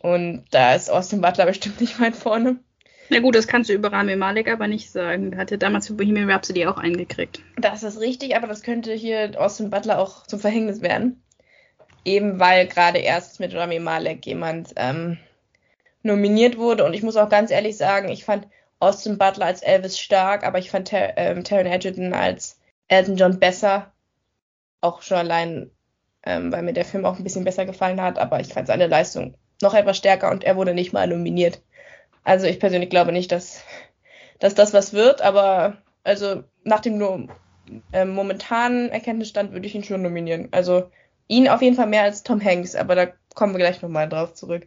Und 0.00 0.44
da 0.50 0.74
ist 0.74 0.90
Austin 0.90 1.20
Butler 1.20 1.46
bestimmt 1.46 1.80
nicht 1.80 2.00
weit 2.00 2.16
vorne. 2.16 2.58
Na 3.08 3.20
gut, 3.20 3.34
das 3.34 3.46
kannst 3.46 3.68
du 3.68 3.74
über 3.74 3.92
Rami 3.92 4.16
Malek 4.16 4.50
aber 4.50 4.68
nicht 4.68 4.90
sagen. 4.90 5.30
Der 5.30 5.40
hat 5.40 5.50
ja 5.50 5.56
damals 5.56 5.86
für 5.86 5.94
Bohemian 5.94 6.30
Rhapsody 6.30 6.66
auch 6.66 6.78
eingekriegt. 6.78 7.42
Das 7.56 7.82
ist 7.82 8.00
richtig, 8.00 8.36
aber 8.36 8.46
das 8.46 8.62
könnte 8.62 8.92
hier 8.92 9.32
Austin 9.36 9.70
Butler 9.70 9.98
auch 9.98 10.26
zum 10.26 10.40
Verhängnis 10.40 10.80
werden. 10.80 11.22
Eben 12.04 12.40
weil 12.40 12.66
gerade 12.66 12.98
erst 12.98 13.38
mit 13.38 13.54
Rami 13.54 13.78
Malek 13.78 14.26
jemand 14.26 14.72
ähm, 14.76 15.18
nominiert 16.02 16.58
wurde. 16.58 16.84
Und 16.84 16.94
ich 16.94 17.02
muss 17.02 17.16
auch 17.16 17.28
ganz 17.28 17.50
ehrlich 17.50 17.76
sagen, 17.76 18.08
ich 18.08 18.24
fand 18.24 18.48
Austin 18.80 19.18
Butler 19.18 19.46
als 19.46 19.62
Elvis 19.62 19.98
stark, 19.98 20.44
aber 20.44 20.58
ich 20.58 20.70
fand 20.70 20.88
Ter 20.88 21.16
ähm, 21.16 21.44
Taron 21.44 21.66
Egerton 21.66 22.12
als 22.12 22.58
Elton 22.88 23.16
John 23.16 23.38
besser. 23.38 23.92
Auch 24.80 25.02
schon 25.02 25.18
allein, 25.18 25.70
ähm, 26.24 26.50
weil 26.50 26.62
mir 26.62 26.72
der 26.72 26.84
Film 26.84 27.04
auch 27.04 27.18
ein 27.18 27.24
bisschen 27.24 27.44
besser 27.44 27.64
gefallen 27.64 28.00
hat, 28.00 28.18
aber 28.18 28.40
ich 28.40 28.52
fand 28.52 28.66
seine 28.66 28.88
Leistung 28.88 29.36
noch 29.60 29.74
etwas 29.74 29.96
stärker 29.96 30.30
und 30.30 30.42
er 30.42 30.56
wurde 30.56 30.74
nicht 30.74 30.92
mal 30.92 31.06
nominiert. 31.06 31.62
Also 32.24 32.46
ich 32.46 32.60
persönlich 32.60 32.90
glaube 32.90 33.12
nicht, 33.12 33.32
dass, 33.32 33.64
dass 34.38 34.54
das 34.54 34.72
was 34.72 34.92
wird, 34.92 35.22
aber 35.22 35.78
also 36.04 36.44
nach 36.64 36.80
dem 36.80 36.98
nur, 36.98 37.28
äh, 37.92 38.04
momentanen 38.04 38.90
Erkenntnisstand 38.90 39.52
würde 39.52 39.66
ich 39.66 39.74
ihn 39.74 39.84
schon 39.84 40.02
nominieren. 40.02 40.48
Also 40.50 40.90
ihn 41.28 41.48
auf 41.48 41.62
jeden 41.62 41.76
Fall 41.76 41.86
mehr 41.86 42.02
als 42.02 42.22
Tom 42.22 42.42
Hanks, 42.42 42.74
aber 42.74 42.94
da 42.94 43.06
kommen 43.34 43.54
wir 43.54 43.58
gleich 43.58 43.82
nochmal 43.82 44.08
drauf 44.08 44.34
zurück. 44.34 44.66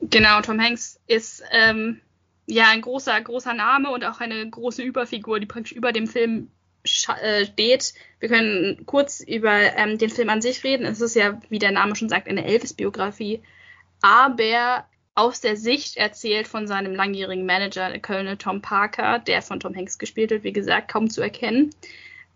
Genau, 0.00 0.40
Tom 0.40 0.60
Hanks 0.60 1.00
ist 1.06 1.42
ähm, 1.50 2.00
ja 2.46 2.68
ein 2.68 2.82
großer, 2.82 3.20
großer 3.20 3.54
Name 3.54 3.90
und 3.90 4.04
auch 4.04 4.20
eine 4.20 4.48
große 4.48 4.82
Überfigur, 4.82 5.40
die 5.40 5.46
praktisch 5.46 5.72
über 5.72 5.92
dem 5.92 6.06
Film 6.06 6.50
äh, 6.84 7.46
steht. 7.46 7.94
Wir 8.20 8.28
können 8.28 8.84
kurz 8.86 9.20
über 9.20 9.52
ähm, 9.52 9.98
den 9.98 10.10
Film 10.10 10.28
an 10.28 10.42
sich 10.42 10.62
reden. 10.64 10.84
Es 10.84 11.00
ist 11.00 11.16
ja, 11.16 11.40
wie 11.48 11.58
der 11.58 11.72
Name 11.72 11.96
schon 11.96 12.08
sagt, 12.08 12.28
eine 12.28 12.44
Elvis-Biografie, 12.44 13.42
aber 14.02 14.86
aus 15.14 15.40
der 15.40 15.56
Sicht 15.56 15.96
erzählt 15.96 16.48
von 16.48 16.66
seinem 16.66 16.94
langjährigen 16.94 17.46
Manager, 17.46 17.88
der 17.88 18.00
Kölner 18.00 18.36
Tom 18.36 18.60
Parker, 18.60 19.20
der 19.20 19.42
von 19.42 19.60
Tom 19.60 19.74
Hanks 19.74 19.98
gespielt 19.98 20.30
wird, 20.30 20.44
wie 20.44 20.52
gesagt, 20.52 20.90
kaum 20.90 21.08
zu 21.08 21.20
erkennen. 21.20 21.70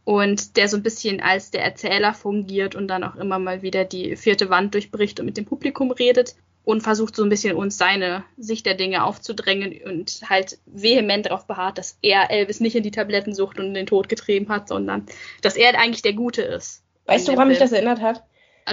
Und 0.05 0.57
der 0.57 0.69
so 0.69 0.77
ein 0.77 0.83
bisschen 0.83 1.21
als 1.21 1.51
der 1.51 1.63
Erzähler 1.63 2.15
fungiert 2.15 2.75
und 2.75 2.89
dann 2.89 3.05
auch 3.05 3.17
immer 3.17 3.39
mal 3.39 3.63
wieder 3.63 3.85
die 3.85 4.17
vierte 4.17 4.49
Wand 4.49 4.73
durchbricht 4.73 5.21
und 5.21 5.27
mit 5.27 5.37
dem 5.37 5.45
Publikum 5.45 5.91
redet 5.91 6.35
und 6.65 6.83
versucht 6.83 7.17
so 7.17 7.23
ein 7.25 7.29
bisschen 7.29 7.57
uns 7.57 7.77
seine 7.77 8.25
Sicht 8.39 8.65
der 8.65 8.75
Dinge 8.75 9.05
aufzudrängen 9.05 9.81
und 9.85 10.21
halt 10.29 10.59
vehement 10.67 11.27
darauf 11.27 11.47
beharrt, 11.47 11.79
dass 11.79 11.99
er 12.01 12.31
Elvis 12.31 12.61
nicht 12.61 12.77
in 12.77 12.83
die 12.83 12.91
Tablettensucht 12.91 13.59
und 13.59 13.67
in 13.67 13.75
den 13.75 13.87
Tod 13.87 14.09
getrieben 14.09 14.49
hat, 14.49 14.69
sondern 14.69 15.05
dass 15.43 15.57
er 15.57 15.79
eigentlich 15.79 16.03
der 16.03 16.15
Gute 16.15 16.43
ist. 16.43 16.83
Weißt 17.07 17.27
du, 17.27 17.33
woran 17.33 17.49
mich 17.49 17.59
das 17.59 17.73
erinnert 17.73 18.01
hat? 18.01 18.23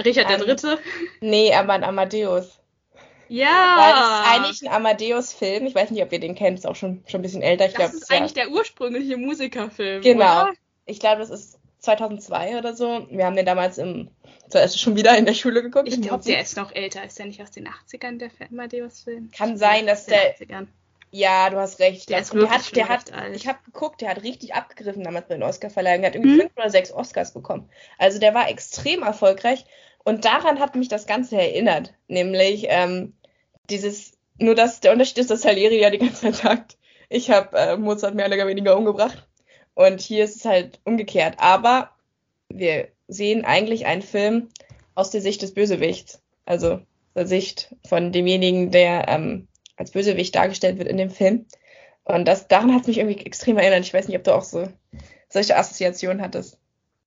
Richard 0.04 0.28
der 0.28 0.38
Dritte? 0.38 0.78
Nee, 1.20 1.54
aber 1.54 1.72
an 1.72 1.84
Amadeus. 1.84 2.60
Ja. 3.28 3.76
Weil 3.76 3.92
das 3.92 4.10
ist 4.10 4.34
eigentlich 4.34 4.62
ein 4.62 4.76
Amadeus-Film. 4.76 5.66
Ich 5.66 5.74
weiß 5.74 5.90
nicht, 5.90 6.02
ob 6.02 6.12
ihr 6.12 6.20
den 6.20 6.34
kennt, 6.34 6.58
ist 6.58 6.66
auch 6.66 6.76
schon, 6.76 7.02
schon 7.06 7.20
ein 7.20 7.22
bisschen 7.22 7.42
älter. 7.42 7.66
Ich 7.66 7.74
das 7.74 7.92
glaub, 7.92 8.02
ist 8.02 8.10
eigentlich 8.10 8.36
ja. 8.36 8.44
der 8.44 8.52
ursprüngliche 8.52 9.16
Musikerfilm. 9.16 10.02
Genau. 10.02 10.42
Oder? 10.42 10.52
Ich 10.84 11.00
glaube, 11.00 11.20
das 11.20 11.30
ist 11.30 11.58
2002 11.80 12.58
oder 12.58 12.74
so. 12.74 13.06
Wir 13.10 13.26
haben 13.26 13.36
den 13.36 13.46
damals 13.46 13.78
im, 13.78 14.10
zuerst 14.48 14.80
schon 14.80 14.96
wieder 14.96 15.16
in 15.16 15.26
der 15.26 15.34
Schule 15.34 15.62
geguckt. 15.62 15.88
Ich 15.88 16.00
glaube, 16.00 16.24
der 16.24 16.40
ist 16.40 16.56
noch 16.56 16.72
älter. 16.74 17.04
Ist 17.04 17.18
der 17.18 17.26
nicht 17.26 17.42
aus 17.42 17.50
den 17.50 17.68
80ern, 17.68 18.18
der 18.18 18.30
Amadeus-Film? 18.50 19.30
Kann 19.36 19.56
sein, 19.56 19.86
dass 19.86 20.06
der. 20.06 20.36
80ern. 20.36 20.66
Ja, 21.12 21.48
du 21.50 21.56
hast 21.56 21.78
recht. 21.78 22.10
Der, 22.10 22.18
ist 22.18 22.34
der 22.34 22.50
hat, 22.50 22.76
der 22.76 22.88
hat, 22.88 23.12
alt. 23.12 23.34
ich 23.34 23.46
habe 23.46 23.58
geguckt, 23.64 24.00
der 24.00 24.10
hat 24.10 24.22
richtig 24.22 24.54
abgegriffen 24.54 25.04
damals 25.04 25.28
bei 25.28 25.34
den 25.34 25.44
Oscar-Verleihungen. 25.44 26.02
Der 26.02 26.10
hat 26.10 26.14
irgendwie 26.16 26.34
Mhm. 26.34 26.40
fünf 26.40 26.56
oder 26.56 26.68
sechs 26.68 26.92
Oscars 26.92 27.32
bekommen. 27.32 27.70
Also 27.96 28.18
der 28.18 28.34
war 28.34 28.50
extrem 28.50 29.02
erfolgreich. 29.02 29.64
Und 30.06 30.24
daran 30.24 30.60
hat 30.60 30.76
mich 30.76 30.86
das 30.86 31.08
Ganze 31.08 31.36
erinnert. 31.36 31.92
Nämlich 32.06 32.66
ähm, 32.68 33.14
dieses, 33.68 34.12
nur 34.38 34.54
dass 34.54 34.78
der 34.78 34.92
Unterschied 34.92 35.18
ist, 35.18 35.32
dass 35.32 35.42
Salieri 35.42 35.80
ja 35.80 35.90
die 35.90 35.98
ganze 35.98 36.20
Zeit 36.20 36.36
sagt, 36.36 36.78
ich 37.08 37.30
habe 37.30 37.58
äh, 37.58 37.76
Mozart 37.76 38.14
mehr 38.14 38.26
oder 38.26 38.46
weniger 38.46 38.76
umgebracht. 38.76 39.26
Und 39.74 40.00
hier 40.00 40.22
ist 40.22 40.36
es 40.36 40.44
halt 40.44 40.78
umgekehrt. 40.84 41.34
Aber 41.38 41.90
wir 42.48 42.86
sehen 43.08 43.44
eigentlich 43.44 43.86
einen 43.86 44.02
Film 44.02 44.50
aus 44.94 45.10
der 45.10 45.20
Sicht 45.20 45.42
des 45.42 45.54
Bösewichts. 45.54 46.22
Also 46.44 46.78
der 47.16 47.26
Sicht 47.26 47.74
von 47.84 48.12
demjenigen, 48.12 48.70
der 48.70 49.08
ähm, 49.08 49.48
als 49.76 49.90
Bösewicht 49.90 50.36
dargestellt 50.36 50.78
wird 50.78 50.86
in 50.86 50.98
dem 50.98 51.10
Film. 51.10 51.46
Und 52.04 52.28
das, 52.28 52.46
daran 52.46 52.72
hat 52.72 52.82
es 52.82 52.86
mich 52.86 52.98
irgendwie 52.98 53.26
extrem 53.26 53.58
erinnert. 53.58 53.80
Ich 53.80 53.92
weiß 53.92 54.06
nicht, 54.06 54.16
ob 54.16 54.22
du 54.22 54.36
auch 54.36 54.44
so 54.44 54.68
solche 55.28 55.56
Assoziationen 55.56 56.22
hattest. 56.22 56.60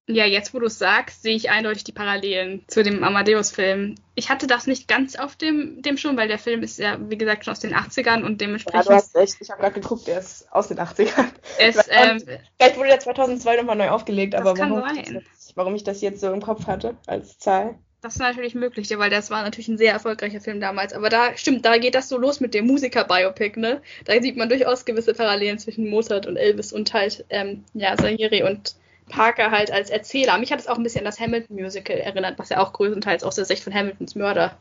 Ja, 0.06 0.24
jetzt 0.24 0.52
wo 0.54 0.58
du 0.58 0.66
es 0.66 0.78
sagst, 0.78 1.22
sehe 1.22 1.36
ich 1.36 1.50
eindeutig 1.50 1.84
die 1.84 1.92
Parallelen 1.92 2.64
zu 2.66 2.82
dem 2.82 3.04
Amadeus-Film. 3.04 3.94
Ich 4.16 4.28
hatte 4.28 4.48
das 4.48 4.66
nicht 4.66 4.88
ganz 4.88 5.16
auf 5.16 5.36
dem, 5.36 5.82
dem 5.82 5.96
schon, 5.96 6.16
weil 6.16 6.26
der 6.26 6.38
Film 6.38 6.62
ist 6.62 6.78
ja, 6.78 6.98
wie 7.08 7.16
gesagt, 7.16 7.44
schon 7.44 7.52
aus 7.52 7.60
den 7.60 7.74
80ern 7.74 8.24
und 8.24 8.40
dementsprechend. 8.40 8.90
recht. 9.14 9.36
Ich 9.40 9.50
habe 9.50 9.60
gerade 9.60 9.80
geguckt, 9.80 10.08
der 10.08 10.18
ist 10.18 10.52
aus 10.52 10.68
den 10.68 10.78
80ern. 10.78 11.28
es, 11.58 11.76
ähm, 11.90 12.20
Vielleicht 12.56 12.76
wurde 12.76 12.88
der 12.88 13.00
2002 13.00 13.56
nochmal 13.56 13.76
neu 13.76 13.90
aufgelegt, 13.90 14.34
aber 14.34 14.58
warum, 14.58 14.82
das 14.82 15.08
jetzt, 15.08 15.56
warum 15.56 15.74
ich 15.76 15.84
das 15.84 16.00
jetzt 16.00 16.20
so 16.20 16.32
im 16.32 16.42
Kopf 16.42 16.66
hatte 16.66 16.96
als 17.06 17.38
Zahl. 17.38 17.78
das 18.00 18.14
ist 18.14 18.20
natürlich 18.20 18.56
möglich, 18.56 18.88
ja, 18.88 18.98
weil 18.98 19.10
das 19.10 19.30
war 19.30 19.44
natürlich 19.44 19.68
ein 19.68 19.78
sehr 19.78 19.92
erfolgreicher 19.92 20.40
Film 20.40 20.60
damals. 20.60 20.92
Aber 20.92 21.08
da 21.08 21.36
stimmt, 21.36 21.64
da 21.64 21.78
geht 21.78 21.94
das 21.94 22.08
so 22.08 22.18
los 22.18 22.40
mit 22.40 22.54
dem 22.54 22.66
Musiker-Biopic, 22.66 23.60
ne? 23.60 23.80
Da 24.06 24.20
sieht 24.20 24.36
man 24.36 24.48
durchaus 24.48 24.84
gewisse 24.84 25.14
Parallelen 25.14 25.58
zwischen 25.58 25.88
Mozart 25.88 26.26
und 26.26 26.36
Elvis 26.36 26.72
und 26.72 26.92
halt, 26.94 27.24
ähm, 27.28 27.64
ja, 27.74 27.96
Salieri 27.96 28.42
und 28.42 28.74
Parker 29.10 29.50
halt 29.50 29.70
als 29.70 29.90
Erzähler. 29.90 30.38
Mich 30.38 30.52
hat 30.52 30.60
es 30.60 30.66
auch 30.66 30.76
ein 30.76 30.82
bisschen 30.82 31.00
an 31.00 31.04
das 31.06 31.20
Hamilton-Musical 31.20 31.98
erinnert, 31.98 32.38
was 32.38 32.48
ja 32.48 32.58
auch 32.58 32.72
größtenteils 32.72 33.24
aus 33.24 33.34
der 33.34 33.44
Sicht 33.44 33.62
von 33.62 33.74
Hamiltons 33.74 34.14
Mörder 34.14 34.56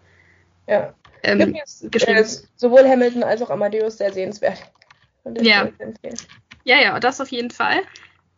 Ja. 0.68 0.94
ähm, 1.24 1.56
geschrieben 1.84 2.18
äh, 2.18 2.22
ist. 2.22 2.48
sowohl 2.56 2.88
Hamilton 2.88 3.24
als 3.24 3.41
auch 3.41 3.50
Amadeus 3.50 3.98
sehr 3.98 4.12
sehenswert. 4.12 4.60
Ja. 5.41 5.70
Ja, 6.63 6.82
ja, 6.82 7.00
das 7.00 7.22
auf 7.22 7.29
jeden 7.29 7.51
Fall. 7.51 7.82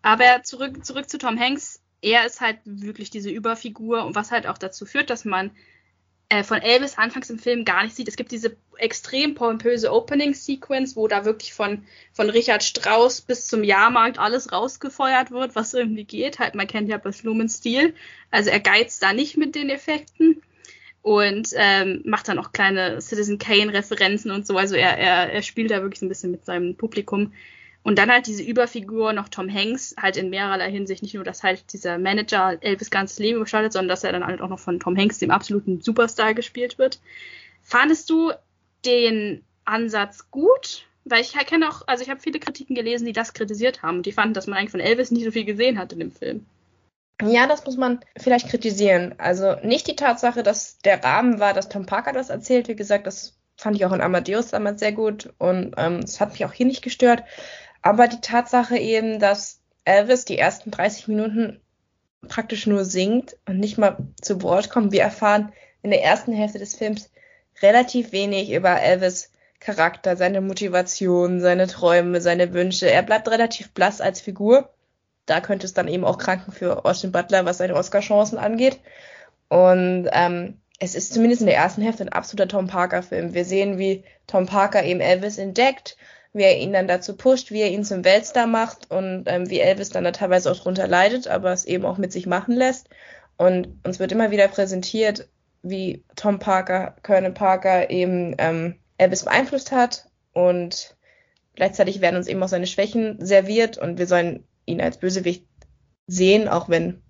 Aber 0.02 0.44
zurück, 0.44 0.86
zurück 0.86 1.10
zu 1.10 1.18
Tom 1.18 1.40
Hanks. 1.40 1.82
Er 2.02 2.26
ist 2.26 2.42
halt 2.42 2.58
wirklich 2.66 3.10
diese 3.12 3.30
Überfigur 3.30 4.06
und 4.06 4.16
was 4.16 4.32
halt 4.32 4.48
auch 4.48 4.58
dazu 4.58 4.86
führt, 4.86 5.10
dass 5.10 5.26
man 5.26 5.52
äh, 6.32 6.44
von 6.44 6.62
Elvis 6.62 6.98
anfangs 6.98 7.30
im 7.30 7.38
Film 7.38 7.66
gar 7.66 7.84
nicht 7.84 7.94
sieht. 7.94 8.08
Es 8.08 8.16
gibt 8.16 8.32
diese 8.32 8.56
extrem 8.78 9.36
pompöse 9.36 9.92
Opening-Sequence, 9.92 10.96
wo 10.96 11.10
da 11.10 11.26
wirklich 11.26 11.54
von, 11.54 11.84
von 12.14 12.30
Richard 12.30 12.64
Strauss 12.64 13.20
bis 13.20 13.48
zum 13.48 13.66
Jahrmarkt 13.66 14.18
alles 14.18 14.50
rausgefeuert 14.50 15.32
wird, 15.32 15.56
was 15.56 15.74
irgendwie 15.74 16.06
geht. 16.06 16.40
Halt, 16.40 16.56
man 16.56 16.68
kennt 16.68 16.88
ja 16.88 16.98
Baz 16.98 17.24
Luhrmanns 17.24 17.58
Stil. 17.58 17.94
Also 18.32 18.50
er 18.50 18.62
geizt 18.62 19.04
da 19.04 19.12
nicht 19.12 19.36
mit 19.36 19.56
den 19.56 19.70
Effekten 19.70 20.42
und 21.02 21.50
ähm, 21.56 22.02
macht 22.06 22.30
dann 22.30 22.40
auch 22.40 22.54
kleine 22.54 23.02
Citizen 23.02 23.38
Kane-Referenzen 23.38 24.32
und 24.32 24.48
so. 24.48 24.56
Also 24.56 24.76
er, 24.76 24.98
er, 24.98 25.34
er 25.34 25.42
spielt 25.42 25.70
da 25.70 25.82
wirklich 25.82 26.00
so 26.00 26.06
ein 26.06 26.10
bisschen 26.10 26.32
mit 26.32 26.46
seinem 26.46 26.78
Publikum. 26.78 27.34
Und 27.84 27.98
dann 27.98 28.12
halt 28.12 28.28
diese 28.28 28.44
Überfigur 28.44 29.12
noch 29.14 29.28
Tom 29.30 29.52
Hanks, 29.52 29.96
halt 30.00 30.16
in 30.16 30.30
mehrerlei 30.30 30.70
Hinsicht, 30.70 31.02
nicht 31.02 31.16
nur, 31.16 31.24
dass 31.24 31.42
halt 31.42 31.74
dieser 31.74 31.98
Manager 31.98 32.58
Elvis 32.62 32.92
ganzes 32.92 33.18
Leben 33.18 33.40
gestaltet, 33.40 33.74
sondern 33.74 33.90
dass 33.90 34.04
er 34.04 34.12
dann 34.12 34.26
halt 34.26 34.42
auch 34.42 34.50
noch 34.50 34.60
von 34.60 34.80
Tom 34.80 34.96
Hanks, 34.96 35.18
dem 35.18 35.32
absoluten 35.32 35.82
Superstar, 35.82 36.34
gespielt 36.36 36.78
wird. 36.78 37.00
Fandest 37.64 38.10
du 38.10 38.32
den 38.86 39.44
Ansatz 39.66 40.30
gut? 40.30 40.86
Weil 41.06 41.22
ich 41.22 41.34
kenne 41.34 41.68
auch, 41.68 41.82
also 41.88 42.04
ich 42.04 42.12
habe 42.12 42.20
viele 42.20 42.40
Kritiken 42.40 42.76
gelesen, 42.76 43.06
die 43.06 43.14
das 43.14 43.34
kritisiert 43.34 43.82
haben. 43.82 43.98
Und 43.98 44.06
die 44.06 44.12
fanden, 44.12 44.36
dass 44.36 44.46
man 44.46 44.60
eigentlich 44.60 44.72
von 44.72 44.80
Elvis 44.80 45.10
nicht 45.10 45.24
so 45.24 45.32
viel 45.32 45.46
gesehen 45.46 45.80
hat 45.80 45.92
in 45.94 46.00
dem 46.00 46.12
Film. 46.12 46.46
Ja, 47.24 47.48
das 47.48 47.66
muss 47.66 47.78
man 47.78 48.00
vielleicht 48.18 48.50
kritisieren. 48.50 49.16
Also 49.18 49.56
nicht 49.64 49.88
die 49.88 49.96
Tatsache, 49.96 50.44
dass 50.44 50.78
der 50.80 51.04
Rahmen 51.04 51.40
war, 51.40 51.54
dass 51.54 51.70
Tom 51.70 51.88
Parker 51.88 52.14
das 52.14 52.30
erzählt. 52.30 52.68
Wie 52.68 52.76
gesagt, 52.76 53.08
das 53.08 53.38
fand 53.58 53.76
ich 53.76 53.86
auch 53.86 53.92
in 53.92 54.02
Amadeus 54.02 54.50
damals 54.50 54.80
sehr 54.80 54.92
gut 54.92 55.32
und 55.38 55.76
ähm, 55.78 56.02
das 56.02 56.20
hat 56.20 56.32
mich 56.32 56.46
auch 56.46 56.54
hier 56.54 56.66
nicht 56.66 56.82
gestört. 56.82 57.24
Aber 57.82 58.08
die 58.08 58.22
Tatsache 58.22 58.78
eben, 58.78 59.20
dass 59.20 59.60
Elvis 59.86 60.26
die 60.26 60.38
ersten 60.38 60.72
30 60.72 61.08
Minuten 61.08 61.62
praktisch 62.28 62.68
nur 62.68 62.86
singt 62.86 63.36
und 63.48 63.60
nicht 63.60 63.78
mal 63.78 63.98
zu 64.22 64.42
Wort 64.44 64.70
kommt. 64.70 64.92
Wir 64.92 65.02
erfahren 65.02 65.52
in 65.82 65.90
der 65.90 66.04
ersten 66.04 66.34
Hälfte 66.34 66.60
des 66.60 66.76
Films 66.76 67.10
relativ 67.62 68.12
wenig 68.12 68.52
über 68.52 68.80
Elvis 68.80 69.32
Charakter, 69.60 70.18
seine 70.18 70.42
Motivation, 70.42 71.40
seine 71.40 71.68
Träume, 71.68 72.20
seine 72.22 72.54
Wünsche. 72.54 72.90
Er 72.90 73.04
bleibt 73.04 73.30
relativ 73.30 73.72
blass 73.72 74.02
als 74.02 74.20
Figur. 74.20 74.70
Da 75.28 75.40
könnte 75.40 75.66
es 75.66 75.74
dann 75.74 75.88
eben 75.88 76.04
auch 76.04 76.18
kranken 76.18 76.52
für 76.52 76.84
Austin 76.84 77.12
Butler, 77.12 77.46
was 77.46 77.60
seine 77.60 77.76
Oscar-Chancen 77.76 78.40
angeht. 78.40 78.80
Und 79.50 80.10
ähm, 80.12 80.60
es 80.80 80.96
ist 80.96 81.14
zumindest 81.14 81.42
in 81.42 81.48
der 81.48 81.58
ersten 81.58 81.84
Hälfte 81.84 82.04
ein 82.04 82.10
absoluter 82.10 82.48
Tom 82.48 82.68
Parker-Film. 82.68 83.36
Wir 83.36 83.46
sehen, 83.46 83.78
wie 83.78 84.04
Tom 84.26 84.48
Parker 84.48 84.84
eben 84.84 85.00
Elvis 85.00 85.38
entdeckt, 85.38 85.96
wie 86.34 86.44
er 86.44 86.58
ihn 86.58 86.74
dann 86.74 86.88
dazu 86.88 87.16
pusht, 87.16 87.52
wie 87.52 87.62
er 87.62 87.72
ihn 87.72 87.84
zum 87.84 88.06
Weltstar 88.06 88.48
macht 88.48 88.90
und 88.90 89.24
ähm, 89.28 89.50
wie 89.50 89.60
Elvis 89.60 89.90
dann 89.90 90.04
da 90.04 90.12
teilweise 90.12 90.52
auch 90.52 90.60
drunter 90.60 90.88
leidet, 90.88 91.28
aber 91.28 91.52
es 91.52 91.66
eben 91.66 91.86
auch 91.86 91.98
mit 91.98 92.12
sich 92.12 92.26
machen 92.26 92.56
lässt. 92.56 92.90
Und 93.38 93.80
uns 93.86 94.00
wird 94.00 94.12
immer 94.12 94.32
wieder 94.32 94.48
präsentiert, 94.48 95.28
wie 95.62 96.04
Tom 96.16 96.40
Parker, 96.40 96.96
Colonel 97.04 97.32
Parker 97.32 97.90
eben 97.90 98.36
ähm, 98.38 98.76
Elvis 98.98 99.26
beeinflusst 99.26 99.72
hat 99.72 100.06
und 100.34 100.96
gleichzeitig 101.56 102.02
werden 102.02 102.16
uns 102.16 102.28
eben 102.28 102.42
auch 102.42 102.48
seine 102.48 102.68
Schwächen 102.68 103.24
serviert 103.24 103.78
und 103.78 103.98
wir 103.98 104.08
sollen 104.08 104.48
ihn 104.66 104.82
als 104.82 104.98
Bösewicht 104.98 105.46
sehen, 106.08 106.48
auch 106.48 106.70
wenn 106.70 107.02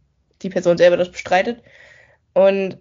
die 0.41 0.49
Person 0.49 0.77
selber 0.77 0.97
das 0.97 1.11
bestreitet. 1.11 1.61
Und 2.33 2.79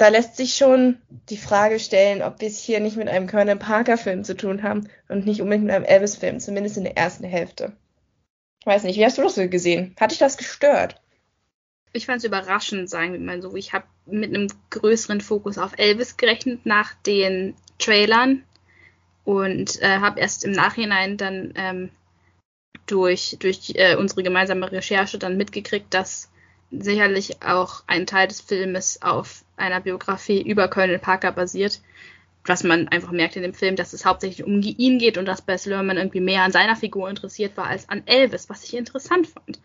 da 0.00 0.08
lässt 0.08 0.34
sich 0.34 0.54
schon 0.54 0.96
die 1.28 1.36
Frage 1.36 1.78
stellen, 1.78 2.22
ob 2.22 2.40
wir 2.40 2.48
es 2.48 2.58
hier 2.58 2.80
nicht 2.80 2.96
mit 2.96 3.06
einem 3.06 3.26
Colonel 3.26 3.56
Parker-Film 3.56 4.24
zu 4.24 4.34
tun 4.34 4.62
haben 4.62 4.88
und 5.10 5.26
nicht 5.26 5.42
unbedingt 5.42 5.66
mit 5.66 5.74
einem 5.74 5.84
Elvis-Film, 5.84 6.40
zumindest 6.40 6.78
in 6.78 6.84
der 6.84 6.96
ersten 6.96 7.24
Hälfte. 7.24 7.76
Ich 8.60 8.66
weiß 8.66 8.84
nicht, 8.84 8.96
wie 8.96 9.04
hast 9.04 9.18
du 9.18 9.22
das 9.22 9.34
so 9.34 9.46
gesehen? 9.46 9.94
Hat 10.00 10.10
dich 10.10 10.18
das 10.18 10.38
gestört? 10.38 10.98
Ich 11.92 12.06
fand 12.06 12.18
es 12.18 12.24
überraschend, 12.24 12.88
sagen 12.88 13.12
wir 13.12 13.20
mal 13.20 13.42
so. 13.42 13.54
Ich 13.56 13.74
habe 13.74 13.84
mit 14.06 14.34
einem 14.34 14.48
größeren 14.70 15.20
Fokus 15.20 15.58
auf 15.58 15.72
Elvis 15.76 16.16
gerechnet 16.16 16.64
nach 16.64 16.94
den 17.06 17.54
Trailern 17.78 18.42
und 19.24 19.82
äh, 19.82 19.98
habe 19.98 20.18
erst 20.18 20.46
im 20.46 20.52
Nachhinein 20.52 21.18
dann 21.18 21.52
ähm, 21.56 21.90
durch, 22.86 23.36
durch 23.38 23.72
äh, 23.74 23.96
unsere 23.96 24.22
gemeinsame 24.22 24.72
Recherche 24.72 25.18
dann 25.18 25.36
mitgekriegt, 25.36 25.92
dass 25.92 26.30
sicherlich 26.70 27.42
auch 27.42 27.82
ein 27.86 28.06
Teil 28.06 28.28
des 28.28 28.40
Filmes 28.40 29.02
auf 29.02 29.44
einer 29.56 29.80
Biografie 29.80 30.42
über 30.42 30.68
Colonel 30.68 30.98
Parker 30.98 31.32
basiert. 31.32 31.80
Was 32.46 32.64
man 32.64 32.88
einfach 32.88 33.10
merkt 33.10 33.36
in 33.36 33.42
dem 33.42 33.52
Film, 33.52 33.76
dass 33.76 33.92
es 33.92 34.06
hauptsächlich 34.06 34.46
um 34.46 34.62
ihn 34.62 34.98
geht 34.98 35.18
und 35.18 35.26
dass 35.26 35.42
Bess 35.42 35.66
Lerman 35.66 35.98
irgendwie 35.98 36.20
mehr 36.20 36.42
an 36.42 36.52
seiner 36.52 36.74
Figur 36.74 37.10
interessiert 37.10 37.56
war 37.56 37.66
als 37.66 37.88
an 37.88 38.02
Elvis, 38.06 38.48
was 38.48 38.64
ich 38.64 38.74
interessant 38.74 39.26
fand. 39.26 39.60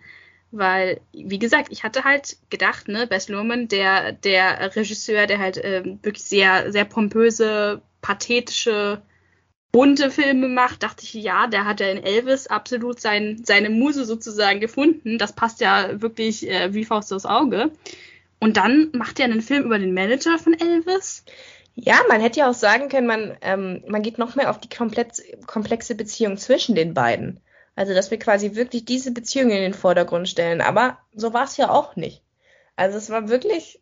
Weil, 0.52 1.00
wie 1.14 1.40
gesagt, 1.40 1.70
ich 1.72 1.84
hatte 1.84 2.04
halt 2.04 2.38
gedacht, 2.50 2.90
ne, 2.90 3.08
Bess 3.08 3.30
Lerman, 3.30 3.70
der, 3.70 4.12
der 4.12 4.76
Regisseur, 4.76 5.26
der 5.26 5.40
halt 5.40 5.60
ähm, 5.64 6.00
wirklich 6.04 6.26
sehr, 6.26 6.72
sehr 6.72 6.86
pompöse, 6.86 7.82
pathetische 8.02 9.02
bunte 9.76 10.10
Filme 10.10 10.48
macht, 10.48 10.84
dachte 10.84 11.04
ich, 11.04 11.14
ja, 11.16 11.48
der 11.48 11.66
hat 11.66 11.82
ja 11.82 11.88
in 11.88 12.02
Elvis 12.02 12.48
absolut 12.48 13.02
sein, 13.02 13.42
seine 13.44 13.70
Muse 13.70 14.06
sozusagen 14.06 14.62
gefunden. 14.62 15.18
Das 15.18 15.34
passt 15.34 15.60
ja 15.60 16.02
wirklich 16.02 16.50
äh, 16.50 16.74
wie 16.74 16.86
Faust 16.86 17.12
aufs 17.12 17.26
Auge. 17.26 17.72
Und 18.40 18.56
dann 18.56 18.92
macht 18.94 19.20
er 19.20 19.26
einen 19.26 19.42
Film 19.42 19.66
über 19.66 19.78
den 19.78 19.94
Manager 19.94 20.38
von 20.38 20.54
Elvis. 20.54 21.26
Ja, 21.76 22.00
man 22.08 22.22
hätte 22.22 22.40
ja 22.40 22.50
auch 22.50 22.54
sagen 22.54 22.88
können, 22.88 23.06
man, 23.06 23.36
ähm, 23.42 23.84
man 23.86 24.02
geht 24.02 24.18
noch 24.18 24.36
mehr 24.36 24.50
auf 24.50 24.62
die 24.62 24.70
komplexe 24.70 25.96
Beziehung 25.96 26.38
zwischen 26.38 26.74
den 26.74 26.94
beiden. 26.94 27.42
Also, 27.76 27.94
dass 27.94 28.12
wir 28.12 28.18
quasi 28.18 28.56
wirklich 28.56 28.86
diese 28.86 29.12
Beziehung 29.12 29.50
in 29.50 29.62
den 29.62 29.74
Vordergrund 29.74 30.30
stellen. 30.30 30.62
Aber 30.62 31.00
so 31.14 31.34
war 31.34 31.44
es 31.44 31.58
ja 31.58 31.70
auch 31.70 31.98
nicht. 31.98 32.22
Also, 32.78 32.98
es 32.98 33.10
war 33.10 33.28
wirklich, 33.28 33.82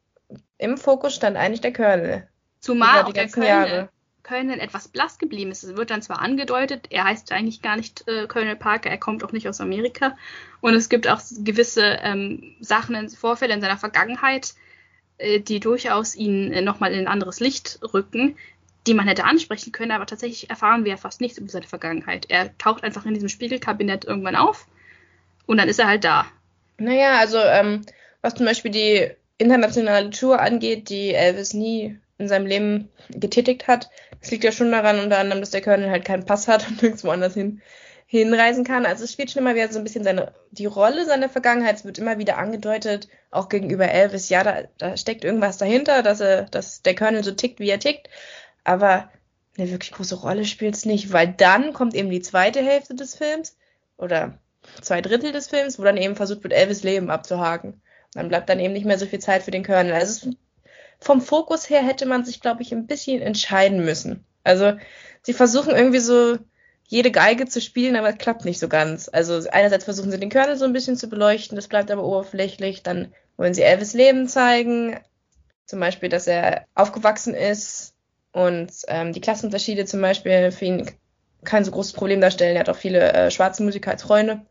im 0.57 0.79
Fokus 0.79 1.13
stand 1.13 1.37
eigentlich 1.37 1.61
der 1.61 1.73
Colonel. 1.73 2.27
Zumal 2.61 3.03
auch 3.03 3.13
der 3.13 3.29
Colonel, 3.29 3.89
Colonel 4.23 4.59
etwas 4.59 4.87
blass 4.87 5.17
geblieben 5.17 5.51
ist. 5.51 5.63
Es 5.63 5.75
wird 5.75 5.89
dann 5.89 6.01
zwar 6.01 6.21
angedeutet, 6.21 6.87
er 6.89 7.03
heißt 7.03 7.31
eigentlich 7.31 7.61
gar 7.61 7.75
nicht 7.75 8.07
äh, 8.07 8.25
Colonel 8.27 8.55
Parker, 8.55 8.89
er 8.89 8.97
kommt 8.97 9.23
auch 9.23 9.33
nicht 9.33 9.47
aus 9.49 9.61
Amerika. 9.61 10.17
Und 10.61 10.73
es 10.73 10.89
gibt 10.89 11.07
auch 11.07 11.21
gewisse 11.39 11.99
ähm, 12.01 12.55
Sachen, 12.61 13.09
Vorfälle 13.09 13.53
in 13.53 13.61
seiner 13.61 13.77
Vergangenheit, 13.77 14.53
äh, 15.17 15.39
die 15.39 15.59
durchaus 15.59 16.15
ihn 16.15 16.51
äh, 16.53 16.61
nochmal 16.61 16.93
in 16.93 16.99
ein 16.99 17.07
anderes 17.07 17.39
Licht 17.41 17.79
rücken, 17.93 18.37
die 18.87 18.93
man 18.93 19.07
hätte 19.07 19.25
ansprechen 19.25 19.71
können, 19.71 19.91
aber 19.91 20.05
tatsächlich 20.05 20.49
erfahren 20.49 20.83
wir 20.85 20.91
ja 20.91 20.97
fast 20.97 21.21
nichts 21.21 21.37
über 21.37 21.49
seine 21.49 21.67
Vergangenheit. 21.67 22.25
Er 22.29 22.57
taucht 22.57 22.83
einfach 22.83 23.05
in 23.05 23.13
diesem 23.13 23.29
Spiegelkabinett 23.29 24.05
irgendwann 24.05 24.35
auf 24.35 24.67
und 25.45 25.57
dann 25.57 25.69
ist 25.69 25.79
er 25.79 25.87
halt 25.87 26.03
da. 26.03 26.25
Naja, 26.77 27.19
also 27.19 27.37
ähm, 27.37 27.85
was 28.21 28.35
zum 28.35 28.45
Beispiel 28.45 28.71
die 28.71 29.09
internationale 29.37 30.09
Tour 30.09 30.39
angeht, 30.39 30.89
die 30.89 31.13
Elvis 31.13 31.53
nie 31.53 31.97
in 32.23 32.27
seinem 32.29 32.45
Leben 32.45 32.89
getätigt 33.09 33.67
hat. 33.67 33.89
Das 34.19 34.31
liegt 34.31 34.43
ja 34.43 34.51
schon 34.51 34.71
daran, 34.71 34.99
unter 34.99 35.19
anderem, 35.19 35.41
dass 35.41 35.51
der 35.51 35.61
Colonel 35.61 35.89
halt 35.89 36.05
keinen 36.05 36.25
Pass 36.25 36.47
hat 36.47 36.67
und 36.67 36.81
nirgendwo 36.81 37.09
anders 37.09 37.33
hin, 37.33 37.61
hinreisen 38.07 38.63
kann. 38.63 38.85
Also 38.85 39.03
es 39.03 39.11
spielt 39.11 39.31
schon 39.31 39.41
immer 39.41 39.55
wieder 39.55 39.71
so 39.71 39.79
ein 39.79 39.83
bisschen 39.83 40.03
seine, 40.03 40.33
die 40.51 40.65
Rolle 40.65 41.05
seiner 41.05 41.29
Vergangenheit 41.29 41.83
wird 41.85 41.97
immer 41.97 42.17
wieder 42.17 42.37
angedeutet, 42.37 43.07
auch 43.31 43.49
gegenüber 43.49 43.89
Elvis. 43.89 44.29
Ja, 44.29 44.43
da, 44.43 44.63
da 44.77 44.97
steckt 44.97 45.23
irgendwas 45.23 45.57
dahinter, 45.57 46.03
dass 46.03 46.19
er, 46.19 46.43
dass 46.43 46.81
der 46.81 46.95
Colonel 46.95 47.23
so 47.23 47.31
tickt, 47.31 47.59
wie 47.59 47.69
er 47.69 47.79
tickt. 47.79 48.09
Aber 48.63 49.09
eine 49.57 49.69
wirklich 49.69 49.91
große 49.91 50.15
Rolle 50.15 50.45
spielt 50.45 50.75
es 50.75 50.85
nicht, 50.85 51.13
weil 51.13 51.27
dann 51.27 51.73
kommt 51.73 51.93
eben 51.93 52.09
die 52.09 52.21
zweite 52.21 52.61
Hälfte 52.61 52.95
des 52.95 53.15
Films 53.15 53.55
oder 53.97 54.39
zwei 54.81 55.01
Drittel 55.01 55.31
des 55.31 55.47
Films, 55.47 55.77
wo 55.79 55.83
dann 55.83 55.97
eben 55.97 56.15
versucht 56.15 56.43
wird, 56.43 56.53
Elvis 56.53 56.83
Leben 56.83 57.09
abzuhaken. 57.09 57.81
Dann 58.13 58.29
bleibt 58.29 58.49
dann 58.49 58.59
eben 58.59 58.73
nicht 58.73 58.85
mehr 58.85 58.99
so 58.99 59.05
viel 59.05 59.19
Zeit 59.19 59.43
für 59.43 59.51
den 59.51 59.63
Colonel. 59.63 59.93
Also 59.93 60.29
es 60.29 60.35
vom 61.03 61.21
Fokus 61.21 61.69
her 61.69 61.83
hätte 61.83 62.05
man 62.05 62.25
sich, 62.25 62.39
glaube 62.39 62.61
ich, 62.61 62.71
ein 62.71 62.87
bisschen 62.87 63.21
entscheiden 63.21 63.83
müssen. 63.83 64.25
Also 64.43 64.73
sie 65.21 65.33
versuchen 65.33 65.75
irgendwie 65.75 65.99
so 65.99 66.37
jede 66.87 67.11
Geige 67.11 67.47
zu 67.47 67.61
spielen, 67.61 67.95
aber 67.95 68.09
es 68.09 68.17
klappt 68.17 68.45
nicht 68.45 68.59
so 68.59 68.67
ganz. 68.67 69.09
Also 69.11 69.41
einerseits 69.51 69.85
versuchen 69.85 70.11
sie 70.11 70.19
den 70.19 70.29
Colonel 70.29 70.57
so 70.57 70.65
ein 70.65 70.73
bisschen 70.73 70.97
zu 70.97 71.07
beleuchten, 71.07 71.55
das 71.55 71.67
bleibt 71.67 71.91
aber 71.91 72.03
oberflächlich. 72.03 72.83
Dann 72.83 73.13
wollen 73.37 73.53
sie 73.53 73.63
Elvis 73.63 73.93
Leben 73.93 74.27
zeigen, 74.27 74.99
zum 75.65 75.79
Beispiel, 75.79 76.09
dass 76.09 76.27
er 76.27 76.65
aufgewachsen 76.75 77.33
ist 77.33 77.95
und 78.31 78.71
ähm, 78.87 79.13
die 79.13 79.21
Klassenunterschiede 79.21 79.85
zum 79.85 80.01
Beispiel 80.01 80.51
für 80.51 80.65
ihn 80.65 80.91
kein 81.43 81.65
so 81.65 81.71
großes 81.71 81.93
Problem 81.93 82.21
darstellen. 82.21 82.55
Er 82.55 82.61
hat 82.61 82.69
auch 82.69 82.75
viele 82.75 83.13
äh, 83.13 83.31
schwarze 83.31 83.63
Musiker 83.63 83.91
als 83.91 84.03
Freunde. 84.03 84.45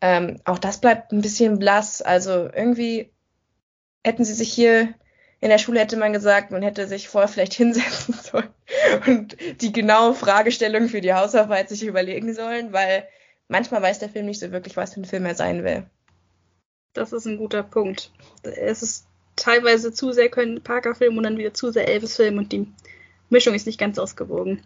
Ähm, 0.00 0.40
auch 0.44 0.58
das 0.58 0.80
bleibt 0.80 1.12
ein 1.12 1.20
bisschen 1.20 1.58
blass. 1.58 2.02
Also 2.02 2.48
irgendwie 2.52 3.12
hätten 4.04 4.24
sie 4.24 4.34
sich 4.34 4.52
hier 4.52 4.94
in 5.42 5.48
der 5.48 5.58
Schule 5.58 5.80
hätte 5.80 5.96
man 5.96 6.12
gesagt, 6.12 6.52
man 6.52 6.62
hätte 6.62 6.86
sich 6.86 7.08
vorher 7.08 7.28
vielleicht 7.28 7.54
hinsetzen 7.54 8.14
sollen 8.14 8.48
und 9.06 9.36
die 9.60 9.72
genaue 9.72 10.14
Fragestellung 10.14 10.88
für 10.88 11.02
die 11.02 11.12
Hausarbeit 11.12 11.68
sich 11.68 11.82
überlegen 11.82 12.32
sollen, 12.32 12.72
weil 12.72 13.06
manchmal 13.48 13.82
weiß 13.82 13.98
der 13.98 14.08
Film 14.08 14.26
nicht 14.26 14.40
so 14.40 14.52
wirklich, 14.52 14.76
was 14.76 14.94
für 14.94 15.00
ein 15.00 15.04
Film 15.04 15.26
er 15.26 15.34
sein 15.34 15.64
will. 15.64 15.84
Das 16.94 17.12
ist 17.12 17.26
ein 17.26 17.38
guter 17.38 17.64
Punkt. 17.64 18.12
Es 18.44 18.82
ist 18.82 19.06
teilweise 19.34 19.92
zu 19.92 20.12
sehr 20.12 20.30
Colin 20.30 20.62
Parker-Film 20.62 21.16
und 21.16 21.24
dann 21.24 21.38
wieder 21.38 21.52
zu 21.52 21.72
sehr 21.72 21.88
Elvis-Film 21.88 22.38
und 22.38 22.52
die 22.52 22.68
Mischung 23.28 23.54
ist 23.54 23.66
nicht 23.66 23.80
ganz 23.80 23.98
ausgewogen. 23.98 24.62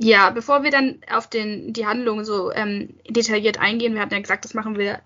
Ja, 0.00 0.30
bevor 0.30 0.62
wir 0.62 0.70
dann 0.70 1.00
auf 1.12 1.28
den, 1.28 1.74
die 1.74 1.84
Handlung 1.84 2.24
so 2.24 2.50
ähm, 2.50 2.94
detailliert 3.10 3.60
eingehen, 3.60 3.94
wir 3.94 4.00
hatten 4.00 4.14
ja 4.14 4.20
gesagt, 4.20 4.46
das 4.46 4.54
machen 4.54 4.78
wir 4.78 5.00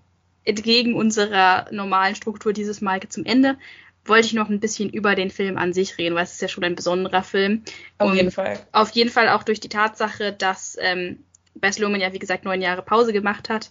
entgegen 0.44 0.94
unserer 0.94 1.66
normalen 1.72 2.14
Struktur 2.14 2.53
dieses 2.53 2.81
Mal 2.81 3.01
zum 3.09 3.25
Ende 3.25 3.59
wollte 4.09 4.27
ich 4.27 4.33
noch 4.33 4.49
ein 4.49 4.61
bisschen 4.61 4.90
über 4.90 5.14
den 5.14 5.31
Film 5.31 5.57
an 5.59 5.73
sich 5.73 5.99
reden, 5.99 6.14
weil 6.14 6.25
es 6.25 6.33
ist 6.33 6.42
ja 6.42 6.49
schon 6.49 6.64
ein 6.64 6.75
besonderer 6.75 7.23
Film. 7.23 7.62
Auf 7.99 8.11
und 8.11 8.16
jeden 8.16 8.31
Fall. 8.31 8.59
Auf 8.73 8.90
jeden 8.90 9.11
Fall 9.11 9.29
auch 9.29 9.42
durch 9.42 9.61
die 9.61 9.69
Tatsache, 9.69 10.33
dass 10.33 10.77
ähm, 10.81 11.25
Bess 11.55 11.79
Luhrmann 11.79 12.01
ja, 12.01 12.12
wie 12.12 12.19
gesagt, 12.19 12.45
neun 12.45 12.61
Jahre 12.61 12.83
Pause 12.83 13.12
gemacht 13.12 13.49
hat 13.49 13.71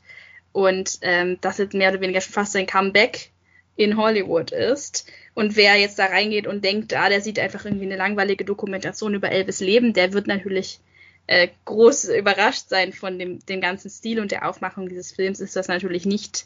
und 0.51 0.99
ähm, 1.01 1.37
das 1.41 1.57
jetzt 1.57 1.73
mehr 1.73 1.91
oder 1.91 2.01
weniger 2.01 2.21
schon 2.21 2.33
fast 2.33 2.53
sein 2.53 2.65
Comeback 2.65 3.31
in 3.75 3.97
Hollywood 3.97 4.51
ist. 4.51 5.05
Und 5.33 5.55
wer 5.55 5.75
jetzt 5.75 5.99
da 5.99 6.05
reingeht 6.05 6.47
und 6.47 6.63
denkt, 6.63 6.93
ah, 6.93 7.09
der 7.09 7.21
sieht 7.21 7.39
einfach 7.39 7.65
irgendwie 7.65 7.85
eine 7.85 7.97
langweilige 7.97 8.45
Dokumentation 8.45 9.13
über 9.13 9.31
Elvis 9.31 9.59
Leben, 9.59 9.93
der 9.93 10.13
wird 10.13 10.27
natürlich 10.27 10.79
äh, 11.27 11.49
groß 11.65 12.05
überrascht 12.05 12.69
sein 12.69 12.93
von 12.93 13.19
dem, 13.19 13.39
dem 13.45 13.61
ganzen 13.61 13.89
Stil 13.89 14.19
und 14.19 14.31
der 14.31 14.47
Aufmachung 14.47 14.87
dieses 14.87 15.11
Films 15.11 15.39
ist 15.39 15.55
das 15.55 15.67
natürlich 15.67 16.05
nicht. 16.05 16.45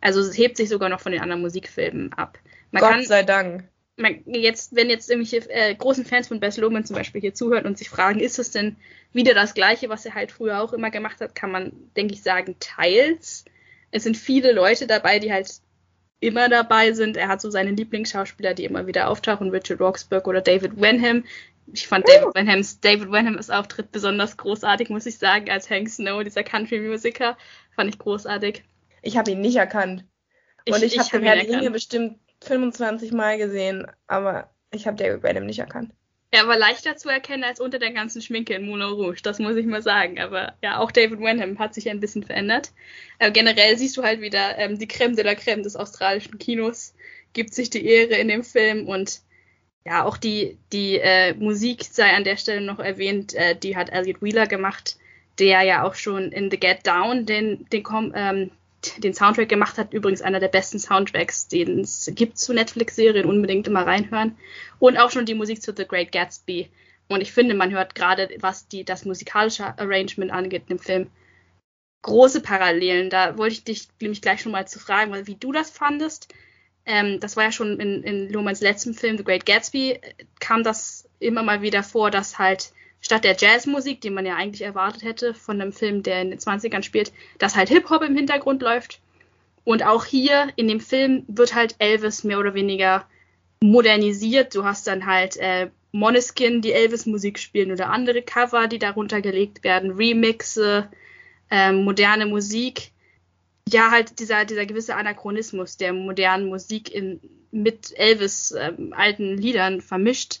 Also 0.00 0.20
es 0.20 0.36
hebt 0.38 0.56
sich 0.56 0.68
sogar 0.68 0.88
noch 0.88 1.00
von 1.00 1.12
den 1.12 1.20
anderen 1.20 1.42
Musikfilmen 1.42 2.12
ab. 2.14 2.38
Man 2.70 2.82
Gott 2.82 2.92
kann, 2.92 3.04
sei 3.04 3.22
Dank. 3.22 3.64
Man, 3.96 4.22
jetzt, 4.26 4.74
wenn 4.74 4.88
jetzt 4.88 5.10
irgendwelche 5.10 5.48
äh, 5.50 5.74
großen 5.74 6.04
Fans 6.04 6.28
von 6.28 6.40
Bess 6.40 6.56
Luhrmann 6.56 6.84
zum 6.84 6.96
Beispiel 6.96 7.20
hier 7.20 7.34
zuhören 7.34 7.66
und 7.66 7.76
sich 7.76 7.90
fragen, 7.90 8.20
ist 8.20 8.38
es 8.38 8.50
denn 8.50 8.76
wieder 9.12 9.34
das 9.34 9.54
Gleiche, 9.54 9.88
was 9.88 10.06
er 10.06 10.14
halt 10.14 10.32
früher 10.32 10.62
auch 10.62 10.72
immer 10.72 10.90
gemacht 10.90 11.20
hat, 11.20 11.34
kann 11.34 11.50
man, 11.50 11.72
denke 11.96 12.14
ich, 12.14 12.22
sagen, 12.22 12.56
teils. 12.60 13.44
Es 13.90 14.04
sind 14.04 14.16
viele 14.16 14.52
Leute 14.52 14.86
dabei, 14.86 15.18
die 15.18 15.32
halt 15.32 15.50
immer 16.20 16.48
dabei 16.48 16.92
sind. 16.92 17.16
Er 17.16 17.28
hat 17.28 17.40
so 17.40 17.50
seine 17.50 17.72
Lieblingsschauspieler, 17.72 18.54
die 18.54 18.64
immer 18.64 18.86
wieder 18.86 19.08
auftauchen, 19.08 19.50
Richard 19.50 19.80
Roxburgh 19.80 20.28
oder 20.28 20.40
David 20.40 20.80
Wenham. 20.80 21.24
Ich 21.72 21.86
fand. 21.86 22.06
David 22.08 22.34
Wenhams, 22.34 22.80
David 22.80 23.10
Wenhams 23.10 23.50
Auftritt 23.50 23.92
besonders 23.92 24.36
großartig, 24.36 24.90
muss 24.90 25.06
ich 25.06 25.18
sagen, 25.18 25.50
als 25.50 25.70
Hank 25.70 25.88
Snow, 25.88 26.22
dieser 26.22 26.42
Country-Musiker. 26.42 27.36
Fand 27.74 27.90
ich 27.90 27.98
großartig. 27.98 28.64
Ich 29.02 29.16
habe 29.16 29.30
ihn 29.32 29.40
nicht 29.40 29.56
erkannt. 29.56 30.04
Und 30.68 30.82
ich, 30.82 30.94
ich, 30.94 30.98
habe 30.98 31.10
den 31.10 31.22
Herrn 31.22 31.38
Ringe 31.38 31.70
bestimmt 31.70 32.18
25 32.42 33.12
Mal 33.12 33.38
gesehen, 33.38 33.86
aber 34.06 34.50
ich 34.70 34.86
habe 34.86 34.96
David 34.96 35.22
Benham 35.22 35.46
nicht 35.46 35.58
erkannt. 35.58 35.92
Er 36.32 36.46
war 36.46 36.56
leichter 36.56 36.96
zu 36.96 37.08
erkennen 37.08 37.42
als 37.42 37.58
unter 37.58 37.80
der 37.80 37.90
ganzen 37.92 38.22
Schminke 38.22 38.54
in 38.54 38.64
Moulin 38.64 38.86
Rouge, 38.86 39.20
das 39.22 39.40
muss 39.40 39.56
ich 39.56 39.66
mal 39.66 39.82
sagen. 39.82 40.20
Aber 40.20 40.54
ja, 40.62 40.78
auch 40.78 40.92
David 40.92 41.18
Wenham 41.18 41.58
hat 41.58 41.74
sich 41.74 41.90
ein 41.90 41.98
bisschen 41.98 42.22
verändert. 42.22 42.70
Aber 43.18 43.32
generell 43.32 43.76
siehst 43.76 43.96
du 43.96 44.04
halt 44.04 44.20
wieder 44.20 44.56
ähm, 44.56 44.78
die 44.78 44.86
Creme 44.86 45.16
de 45.16 45.24
la 45.24 45.34
Creme 45.34 45.64
des 45.64 45.74
australischen 45.74 46.38
Kinos, 46.38 46.94
gibt 47.32 47.52
sich 47.52 47.68
die 47.68 47.84
Ehre 47.84 48.14
in 48.14 48.28
dem 48.28 48.44
Film 48.44 48.86
und 48.86 49.22
ja, 49.84 50.04
auch 50.04 50.18
die, 50.18 50.58
die 50.72 50.98
äh, 50.98 51.34
Musik 51.34 51.84
sei 51.84 52.12
an 52.12 52.24
der 52.24 52.36
Stelle 52.36 52.60
noch 52.60 52.78
erwähnt, 52.78 53.34
äh, 53.34 53.56
die 53.56 53.76
hat 53.76 53.90
Elliot 53.90 54.22
Wheeler 54.22 54.46
gemacht, 54.46 54.98
der 55.38 55.62
ja 55.62 55.82
auch 55.84 55.94
schon 55.94 56.30
in 56.30 56.50
The 56.50 56.60
Get 56.60 56.86
Down 56.86 57.26
den, 57.26 57.66
den, 57.72 57.82
ähm, 58.14 58.50
den 58.98 59.14
Soundtrack 59.14 59.48
gemacht 59.48 59.78
hat. 59.78 59.92
Übrigens 59.92 60.22
einer 60.22 60.40
der 60.40 60.48
besten 60.48 60.78
Soundtracks, 60.78 61.48
den 61.48 61.80
es 61.80 62.10
gibt 62.14 62.38
zu 62.38 62.52
Netflix-Serien, 62.52 63.26
unbedingt 63.26 63.66
immer 63.68 63.86
reinhören. 63.86 64.36
Und 64.78 64.98
auch 64.98 65.10
schon 65.10 65.26
die 65.26 65.34
Musik 65.34 65.62
zu 65.62 65.74
The 65.76 65.86
Great 65.86 66.12
Gatsby. 66.12 66.70
Und 67.08 67.20
ich 67.20 67.32
finde, 67.32 67.54
man 67.54 67.72
hört 67.72 67.94
gerade, 67.94 68.28
was 68.40 68.68
die, 68.68 68.84
das 68.84 69.04
musikalische 69.04 69.78
Arrangement 69.78 70.30
angeht 70.30 70.64
im 70.68 70.78
Film, 70.78 71.10
große 72.02 72.40
Parallelen. 72.40 73.10
Da 73.10 73.36
wollte 73.36 73.54
ich 73.54 73.64
dich 73.64 73.88
nämlich 74.00 74.22
gleich 74.22 74.40
schon 74.40 74.52
mal 74.52 74.66
zu 74.66 74.78
fragen, 74.78 75.26
wie 75.26 75.34
du 75.34 75.52
das 75.52 75.70
fandest 75.70 76.32
ähm, 76.86 77.20
das 77.20 77.36
war 77.36 77.44
ja 77.44 77.52
schon 77.52 77.78
in, 77.78 78.02
in 78.02 78.32
Lohmanns 78.32 78.60
letzten 78.60 78.94
Film, 78.94 79.16
The 79.16 79.24
Great 79.24 79.46
Gatsby, 79.46 80.00
kam 80.40 80.62
das 80.62 81.08
immer 81.18 81.42
mal 81.42 81.62
wieder 81.62 81.82
vor, 81.82 82.10
dass 82.10 82.38
halt 82.38 82.72
statt 83.00 83.24
der 83.24 83.36
Jazzmusik, 83.36 84.00
die 84.00 84.10
man 84.10 84.26
ja 84.26 84.36
eigentlich 84.36 84.62
erwartet 84.62 85.02
hätte 85.02 85.34
von 85.34 85.60
einem 85.60 85.72
Film, 85.72 86.02
der 86.02 86.22
in 86.22 86.30
den 86.30 86.38
20ern 86.38 86.82
spielt, 86.82 87.12
dass 87.38 87.56
halt 87.56 87.68
Hip-Hop 87.68 88.02
im 88.02 88.16
Hintergrund 88.16 88.62
läuft. 88.62 89.00
Und 89.64 89.84
auch 89.84 90.04
hier 90.04 90.48
in 90.56 90.68
dem 90.68 90.80
Film 90.80 91.24
wird 91.28 91.54
halt 91.54 91.76
Elvis 91.78 92.24
mehr 92.24 92.38
oder 92.38 92.54
weniger 92.54 93.06
modernisiert. 93.62 94.54
Du 94.54 94.64
hast 94.64 94.86
dann 94.86 95.06
halt 95.06 95.36
äh, 95.36 95.70
Moneskin, 95.92 96.62
die 96.62 96.72
Elvis-Musik 96.72 97.38
spielen 97.38 97.72
oder 97.72 97.90
andere 97.90 98.22
Cover, 98.22 98.68
die 98.68 98.78
darunter 98.78 99.20
gelegt 99.20 99.64
werden, 99.64 99.92
Remixe, 99.92 100.88
äh, 101.50 101.72
moderne 101.72 102.26
Musik 102.26 102.92
ja, 103.72 103.90
halt 103.90 104.18
dieser, 104.18 104.44
dieser 104.44 104.66
gewisse 104.66 104.96
Anachronismus 104.96 105.76
der 105.76 105.92
modernen 105.92 106.48
Musik 106.48 106.92
in, 106.92 107.20
mit 107.50 107.96
Elvis 107.96 108.54
ähm, 108.58 108.92
alten 108.96 109.36
Liedern 109.36 109.80
vermischt. 109.80 110.40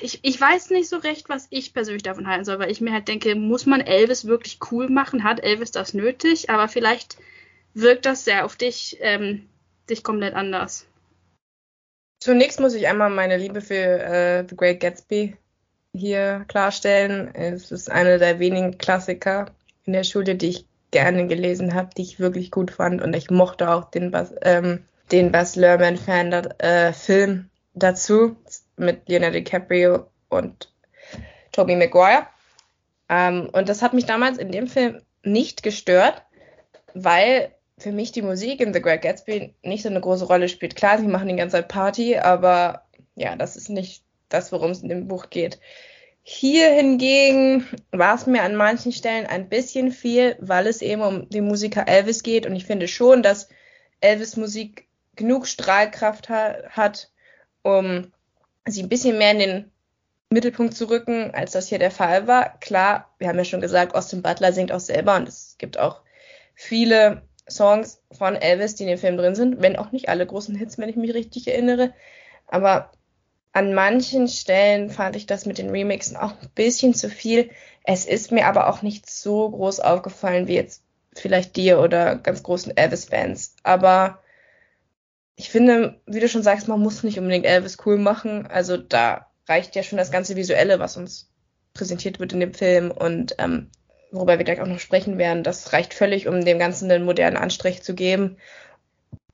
Ich, 0.00 0.20
ich 0.22 0.40
weiß 0.40 0.70
nicht 0.70 0.88
so 0.88 0.96
recht, 0.96 1.28
was 1.28 1.46
ich 1.50 1.72
persönlich 1.72 2.02
davon 2.02 2.26
halten 2.26 2.44
soll, 2.44 2.58
weil 2.58 2.70
ich 2.70 2.80
mir 2.80 2.92
halt 2.92 3.06
denke, 3.06 3.34
muss 3.36 3.64
man 3.64 3.80
Elvis 3.80 4.24
wirklich 4.24 4.58
cool 4.70 4.88
machen? 4.88 5.22
Hat 5.22 5.42
Elvis 5.42 5.70
das 5.70 5.94
nötig? 5.94 6.50
Aber 6.50 6.68
vielleicht 6.68 7.16
wirkt 7.74 8.06
das 8.06 8.26
ja 8.26 8.44
auf 8.44 8.56
dich, 8.56 8.98
ähm, 9.00 9.48
dich 9.88 10.02
komplett 10.02 10.34
anders. 10.34 10.86
Zunächst 12.20 12.58
muss 12.58 12.74
ich 12.74 12.88
einmal 12.88 13.10
meine 13.10 13.36
Liebe 13.36 13.60
für 13.60 13.74
äh, 13.74 14.44
The 14.48 14.56
Great 14.56 14.80
Gatsby 14.80 15.36
hier 15.94 16.44
klarstellen. 16.48 17.32
Es 17.34 17.70
ist 17.70 17.90
einer 17.90 18.18
der 18.18 18.40
wenigen 18.40 18.78
Klassiker 18.78 19.46
in 19.84 19.92
der 19.92 20.04
Schule, 20.04 20.34
die 20.34 20.48
ich 20.48 20.66
gerne 20.90 21.28
gelesen 21.28 21.74
habe, 21.74 21.90
die 21.96 22.02
ich 22.02 22.18
wirklich 22.18 22.50
gut 22.50 22.72
fand. 22.72 23.00
Und 23.00 23.14
ich 23.14 23.30
mochte 23.30 23.70
auch 23.70 23.90
den 23.90 24.10
Bas, 24.10 24.34
ähm, 24.42 24.84
den 25.12 25.30
Bas 25.30 25.54
Lerman-Fan 25.54 26.32
äh, 26.58 26.92
dazu 27.74 28.36
mit 28.78 29.08
Leonardo 29.08 29.38
DiCaprio 29.38 30.06
und 30.28 30.72
Tobey 31.52 31.76
Maguire. 31.76 32.26
Ähm, 33.08 33.48
und 33.52 33.68
das 33.68 33.82
hat 33.82 33.94
mich 33.94 34.06
damals 34.06 34.38
in 34.38 34.52
dem 34.52 34.66
Film 34.66 35.00
nicht 35.22 35.62
gestört, 35.62 36.22
weil 36.94 37.52
für 37.78 37.92
mich 37.92 38.12
die 38.12 38.22
Musik 38.22 38.60
in 38.60 38.74
The 38.74 38.82
Great 38.82 39.02
Gatsby 39.02 39.54
nicht 39.62 39.82
so 39.82 39.88
eine 39.88 40.00
große 40.00 40.26
Rolle 40.26 40.48
spielt. 40.48 40.76
Klar, 40.76 40.98
sie 40.98 41.06
machen 41.06 41.28
die 41.28 41.36
ganze 41.36 41.56
Zeit 41.56 41.68
Party, 41.68 42.18
aber 42.18 42.82
ja, 43.14 43.36
das 43.36 43.56
ist 43.56 43.68
nicht 43.68 44.02
das, 44.28 44.52
worum 44.52 44.72
es 44.72 44.82
in 44.82 44.88
dem 44.88 45.08
Buch 45.08 45.30
geht. 45.30 45.60
Hier 46.22 46.70
hingegen 46.70 47.66
war 47.90 48.14
es 48.14 48.26
mir 48.26 48.42
an 48.42 48.54
manchen 48.54 48.92
Stellen 48.92 49.26
ein 49.26 49.48
bisschen 49.48 49.92
viel, 49.92 50.36
weil 50.40 50.66
es 50.66 50.82
eben 50.82 51.02
um 51.02 51.28
den 51.30 51.46
Musiker 51.46 51.88
Elvis 51.88 52.22
geht 52.22 52.46
und 52.46 52.54
ich 52.54 52.66
finde 52.66 52.86
schon, 52.86 53.22
dass 53.22 53.48
Elvis 54.00 54.36
Musik 54.36 54.86
genug 55.16 55.46
Strahlkraft 55.46 56.28
ha 56.28 56.56
hat, 56.70 57.10
um 57.62 58.12
sie 58.66 58.82
ein 58.82 58.88
bisschen 58.88 59.18
mehr 59.18 59.32
in 59.32 59.38
den 59.38 59.72
Mittelpunkt 60.30 60.74
zu 60.74 60.90
rücken, 60.90 61.30
als 61.32 61.52
das 61.52 61.68
hier 61.68 61.78
der 61.78 61.90
Fall 61.90 62.26
war. 62.26 62.58
Klar, 62.60 63.14
wir 63.18 63.28
haben 63.28 63.38
ja 63.38 63.44
schon 63.44 63.60
gesagt, 63.60 63.94
Austin 63.94 64.22
Butler 64.22 64.52
singt 64.52 64.72
auch 64.72 64.80
selber 64.80 65.16
und 65.16 65.28
es 65.28 65.56
gibt 65.58 65.78
auch 65.78 66.02
viele 66.54 67.22
Songs 67.48 68.02
von 68.12 68.36
Elvis, 68.36 68.74
die 68.74 68.82
in 68.82 68.90
dem 68.90 68.98
Film 68.98 69.16
drin 69.16 69.34
sind, 69.34 69.62
wenn 69.62 69.76
auch 69.76 69.92
nicht 69.92 70.08
alle 70.08 70.26
großen 70.26 70.54
Hits, 70.54 70.76
wenn 70.78 70.88
ich 70.88 70.96
mich 70.96 71.14
richtig 71.14 71.48
erinnere. 71.48 71.94
Aber 72.46 72.90
an 73.52 73.74
manchen 73.74 74.28
Stellen 74.28 74.90
fand 74.90 75.16
ich 75.16 75.26
das 75.26 75.46
mit 75.46 75.58
den 75.58 75.70
Remixen 75.70 76.16
auch 76.16 76.32
ein 76.32 76.50
bisschen 76.54 76.94
zu 76.94 77.08
viel. 77.08 77.50
Es 77.84 78.04
ist 78.04 78.30
mir 78.32 78.46
aber 78.46 78.68
auch 78.68 78.82
nicht 78.82 79.08
so 79.08 79.50
groß 79.50 79.80
aufgefallen 79.80 80.46
wie 80.46 80.54
jetzt 80.54 80.82
vielleicht 81.14 81.56
dir 81.56 81.80
oder 81.80 82.16
ganz 82.16 82.42
großen 82.42 82.76
Elvis-Fans. 82.76 83.56
Aber 83.62 84.22
ich 85.38 85.50
finde, 85.50 86.00
wie 86.04 86.18
du 86.18 86.28
schon 86.28 86.42
sagst, 86.42 86.66
man 86.66 86.80
muss 86.80 87.04
nicht 87.04 87.18
unbedingt 87.18 87.46
Elvis 87.46 87.78
cool 87.86 87.96
machen. 87.96 88.48
Also 88.48 88.76
da 88.76 89.30
reicht 89.46 89.76
ja 89.76 89.84
schon 89.84 89.96
das 89.96 90.10
ganze 90.10 90.34
Visuelle, 90.34 90.80
was 90.80 90.96
uns 90.96 91.30
präsentiert 91.74 92.18
wird 92.18 92.32
in 92.32 92.40
dem 92.40 92.52
Film 92.52 92.90
und 92.90 93.36
ähm, 93.38 93.70
worüber 94.10 94.36
wir 94.36 94.44
gleich 94.44 94.60
auch 94.60 94.66
noch 94.66 94.80
sprechen 94.80 95.16
werden. 95.16 95.44
Das 95.44 95.72
reicht 95.72 95.94
völlig, 95.94 96.26
um 96.26 96.44
dem 96.44 96.58
Ganzen 96.58 96.90
einen 96.90 97.04
modernen 97.04 97.36
Anstrich 97.36 97.84
zu 97.84 97.94
geben. 97.94 98.36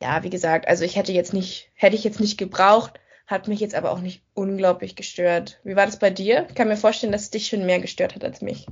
Ja, 0.02 0.22
wie 0.22 0.30
gesagt, 0.30 0.68
also 0.68 0.84
ich 0.84 0.96
hätte 0.96 1.12
jetzt 1.12 1.32
nicht, 1.32 1.70
hätte 1.74 1.96
ich 1.96 2.04
jetzt 2.04 2.20
nicht 2.20 2.36
gebraucht, 2.36 3.00
hat 3.26 3.48
mich 3.48 3.60
jetzt 3.60 3.74
aber 3.74 3.90
auch 3.90 4.00
nicht 4.00 4.22
unglaublich 4.34 4.96
gestört. 4.96 5.58
Wie 5.64 5.74
war 5.74 5.86
das 5.86 5.98
bei 5.98 6.10
dir? 6.10 6.44
Ich 6.50 6.54
kann 6.54 6.68
mir 6.68 6.76
vorstellen, 6.76 7.12
dass 7.12 7.22
es 7.22 7.30
dich 7.30 7.46
schon 7.46 7.64
mehr 7.64 7.80
gestört 7.80 8.14
hat 8.14 8.24
als 8.24 8.42
mich. 8.42 8.66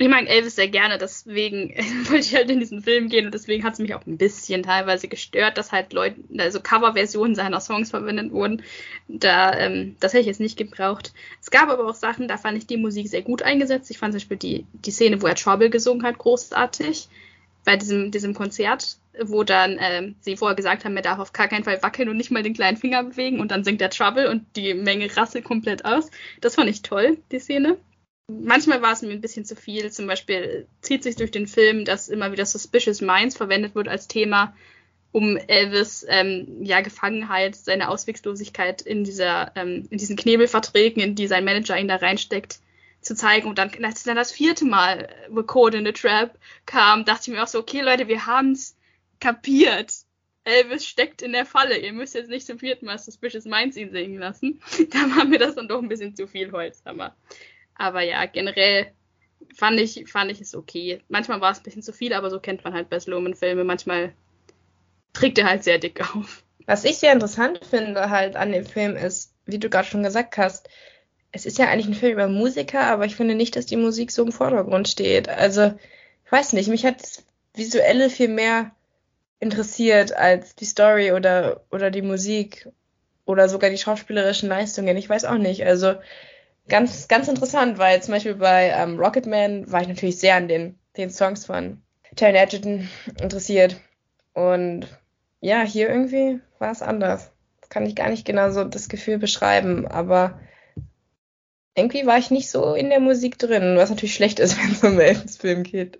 Ich 0.00 0.08
mag 0.08 0.30
Elvis 0.30 0.56
sehr 0.56 0.68
gerne, 0.68 0.96
deswegen 0.96 1.74
wollte 2.08 2.24
ich 2.24 2.34
halt 2.34 2.50
in 2.50 2.58
diesen 2.58 2.82
Film 2.82 3.10
gehen 3.10 3.26
und 3.26 3.34
deswegen 3.34 3.62
hat 3.64 3.74
es 3.74 3.80
mich 3.80 3.94
auch 3.94 4.06
ein 4.06 4.16
bisschen 4.16 4.62
teilweise 4.62 5.08
gestört, 5.08 5.58
dass 5.58 5.72
halt 5.72 5.92
Leute, 5.92 6.16
also 6.38 6.58
Coverversionen 6.58 7.34
seiner 7.34 7.60
Songs 7.60 7.90
verwendet 7.90 8.32
wurden. 8.32 8.62
Da, 9.08 9.52
ähm, 9.58 9.96
das 10.00 10.14
hätte 10.14 10.22
ich 10.22 10.26
jetzt 10.26 10.40
nicht 10.40 10.56
gebraucht. 10.56 11.12
Es 11.42 11.50
gab 11.50 11.68
aber 11.68 11.86
auch 11.86 11.94
Sachen, 11.94 12.28
da 12.28 12.38
fand 12.38 12.56
ich 12.56 12.66
die 12.66 12.78
Musik 12.78 13.08
sehr 13.08 13.20
gut 13.20 13.42
eingesetzt. 13.42 13.90
Ich 13.90 13.98
fand 13.98 14.14
zum 14.14 14.20
Beispiel 14.20 14.38
die, 14.38 14.66
die 14.72 14.90
Szene, 14.90 15.20
wo 15.20 15.26
er 15.26 15.34
Trouble 15.34 15.68
gesungen 15.68 16.02
hat, 16.02 16.16
großartig. 16.16 17.08
Bei 17.66 17.76
diesem, 17.76 18.10
diesem 18.10 18.32
Konzert 18.32 18.96
wo 19.22 19.42
dann 19.42 19.76
ähm, 19.80 20.14
sie 20.20 20.36
vorher 20.36 20.56
gesagt 20.56 20.84
haben, 20.84 20.96
er 20.96 21.02
darf 21.02 21.18
auf 21.18 21.34
gar 21.34 21.48
keinen 21.48 21.64
Fall 21.64 21.82
wackeln 21.82 22.08
und 22.08 22.16
nicht 22.16 22.30
mal 22.30 22.44
den 22.44 22.54
kleinen 22.54 22.78
Finger 22.78 23.02
bewegen 23.02 23.38
und 23.38 23.50
dann 23.50 23.64
singt 23.64 23.82
er 23.82 23.90
Trouble 23.90 24.30
und 24.30 24.46
die 24.56 24.72
Menge 24.72 25.14
rasselt 25.14 25.44
komplett 25.44 25.84
aus. 25.84 26.10
Das 26.40 26.54
fand 26.54 26.70
ich 26.70 26.80
toll, 26.80 27.18
die 27.32 27.40
Szene. 27.40 27.76
Manchmal 28.42 28.82
war 28.82 28.92
es 28.92 29.02
mir 29.02 29.10
ein 29.10 29.20
bisschen 29.20 29.44
zu 29.44 29.56
viel. 29.56 29.90
Zum 29.90 30.06
Beispiel 30.06 30.66
zieht 30.80 31.02
sich 31.02 31.16
durch 31.16 31.30
den 31.30 31.46
Film, 31.46 31.84
dass 31.84 32.08
immer 32.08 32.32
wieder 32.32 32.46
Suspicious 32.46 33.00
Minds 33.00 33.36
verwendet 33.36 33.74
wird 33.74 33.88
als 33.88 34.08
Thema, 34.08 34.54
um 35.12 35.36
Elvis 35.36 36.06
ähm, 36.08 36.62
ja 36.62 36.80
Gefangenheit, 36.80 37.56
seine 37.56 37.88
Ausweglosigkeit 37.88 38.82
in 38.82 39.04
dieser 39.04 39.52
ähm, 39.56 39.88
in 39.90 39.98
diesen 39.98 40.16
Knebelverträgen, 40.16 41.02
in 41.02 41.14
die 41.14 41.26
sein 41.26 41.44
Manager 41.44 41.78
ihn 41.78 41.88
da 41.88 41.96
reinsteckt, 41.96 42.60
zu 43.00 43.14
zeigen. 43.14 43.48
Und 43.48 43.58
dann, 43.58 43.70
als 43.84 44.02
dann 44.02 44.16
das 44.16 44.32
vierte 44.32 44.64
Mal 44.64 45.08
Code 45.46 45.78
in 45.78 45.84
the 45.84 45.92
Trap 45.92 46.38
kam, 46.66 47.04
dachte 47.04 47.30
ich 47.30 47.36
mir 47.36 47.42
auch 47.42 47.48
so, 47.48 47.58
okay 47.58 47.80
Leute, 47.80 48.08
wir 48.08 48.26
haben's 48.26 48.76
kapiert. 49.20 49.92
Elvis 50.44 50.86
steckt 50.86 51.22
in 51.22 51.32
der 51.32 51.44
Falle. 51.44 51.78
Ihr 51.78 51.92
müsst 51.92 52.14
jetzt 52.14 52.30
nicht 52.30 52.46
zum 52.46 52.58
vierten 52.58 52.86
Mal 52.86 52.98
Suspicious 52.98 53.44
Minds 53.44 53.76
ihn 53.76 53.90
singen 53.90 54.18
lassen. 54.18 54.60
Da 54.90 54.98
war 55.16 55.24
mir 55.24 55.38
das 55.38 55.54
dann 55.54 55.68
doch 55.68 55.82
ein 55.82 55.88
bisschen 55.88 56.16
zu 56.16 56.26
viel 56.26 56.50
Holz. 56.52 56.80
Aber, 56.84 57.14
aber 57.80 58.02
ja, 58.02 58.26
generell 58.26 58.92
fand 59.56 59.80
ich, 59.80 60.04
fand 60.06 60.30
ich 60.30 60.40
es 60.40 60.54
okay. 60.54 61.00
Manchmal 61.08 61.40
war 61.40 61.50
es 61.50 61.58
ein 61.58 61.62
bisschen 61.62 61.82
zu 61.82 61.92
viel, 61.92 62.12
aber 62.12 62.28
so 62.28 62.38
kennt 62.38 62.62
man 62.62 62.74
halt 62.74 62.90
bei 62.90 63.00
Sloman-Filme. 63.00 63.64
Manchmal 63.64 64.12
trägt 65.14 65.38
er 65.38 65.48
halt 65.48 65.64
sehr 65.64 65.78
dick 65.78 66.00
auf. 66.14 66.44
Was 66.66 66.84
ich 66.84 66.98
sehr 66.98 67.12
interessant 67.12 67.64
finde 67.64 68.10
halt 68.10 68.36
an 68.36 68.52
dem 68.52 68.66
Film 68.66 68.96
ist, 68.96 69.32
wie 69.46 69.58
du 69.58 69.70
gerade 69.70 69.88
schon 69.88 70.02
gesagt 70.02 70.36
hast, 70.36 70.68
es 71.32 71.46
ist 71.46 71.58
ja 71.58 71.68
eigentlich 71.68 71.86
ein 71.86 71.94
Film 71.94 72.12
über 72.12 72.28
Musiker, 72.28 72.82
aber 72.82 73.06
ich 73.06 73.16
finde 73.16 73.34
nicht, 73.34 73.56
dass 73.56 73.66
die 73.66 73.76
Musik 73.76 74.10
so 74.10 74.24
im 74.24 74.32
Vordergrund 74.32 74.86
steht. 74.86 75.28
Also, 75.28 75.72
ich 76.24 76.32
weiß 76.32 76.52
nicht, 76.52 76.68
mich 76.68 76.84
hat 76.84 77.00
das 77.00 77.24
Visuelle 77.54 78.10
viel 78.10 78.28
mehr 78.28 78.72
interessiert 79.38 80.12
als 80.12 80.54
die 80.54 80.66
Story 80.66 81.12
oder, 81.12 81.64
oder 81.70 81.90
die 81.90 82.02
Musik 82.02 82.68
oder 83.24 83.48
sogar 83.48 83.70
die 83.70 83.78
schauspielerischen 83.78 84.50
Leistungen. 84.50 84.96
Ich 84.98 85.08
weiß 85.08 85.24
auch 85.24 85.38
nicht. 85.38 85.64
Also 85.64 85.94
ganz, 86.68 87.08
ganz 87.08 87.28
interessant, 87.28 87.78
weil 87.78 88.02
zum 88.02 88.14
Beispiel 88.14 88.34
bei 88.34 88.70
ähm, 88.70 88.98
Rocketman 88.98 89.70
war 89.70 89.82
ich 89.82 89.88
natürlich 89.88 90.18
sehr 90.18 90.36
an 90.36 90.48
den, 90.48 90.78
den 90.96 91.10
Songs 91.10 91.46
von 91.46 91.82
Taron 92.16 92.36
Egerton 92.36 92.88
interessiert. 93.20 93.80
Und 94.32 94.86
ja, 95.40 95.62
hier 95.62 95.88
irgendwie 95.88 96.40
war 96.58 96.70
es 96.70 96.82
anders. 96.82 97.32
Das 97.60 97.70
kann 97.70 97.86
ich 97.86 97.96
gar 97.96 98.08
nicht 98.08 98.24
genau 98.24 98.50
so 98.50 98.64
das 98.64 98.88
Gefühl 98.88 99.18
beschreiben, 99.18 99.86
aber 99.86 100.40
irgendwie 101.74 102.06
war 102.06 102.18
ich 102.18 102.30
nicht 102.30 102.50
so 102.50 102.74
in 102.74 102.90
der 102.90 103.00
Musik 103.00 103.38
drin, 103.38 103.76
was 103.76 103.90
natürlich 103.90 104.14
schlecht 104.14 104.38
ist, 104.40 104.58
wenn 104.62 104.72
es 104.72 104.84
um 104.84 105.00
Elvis-Film 105.00 105.62
geht. 105.62 105.98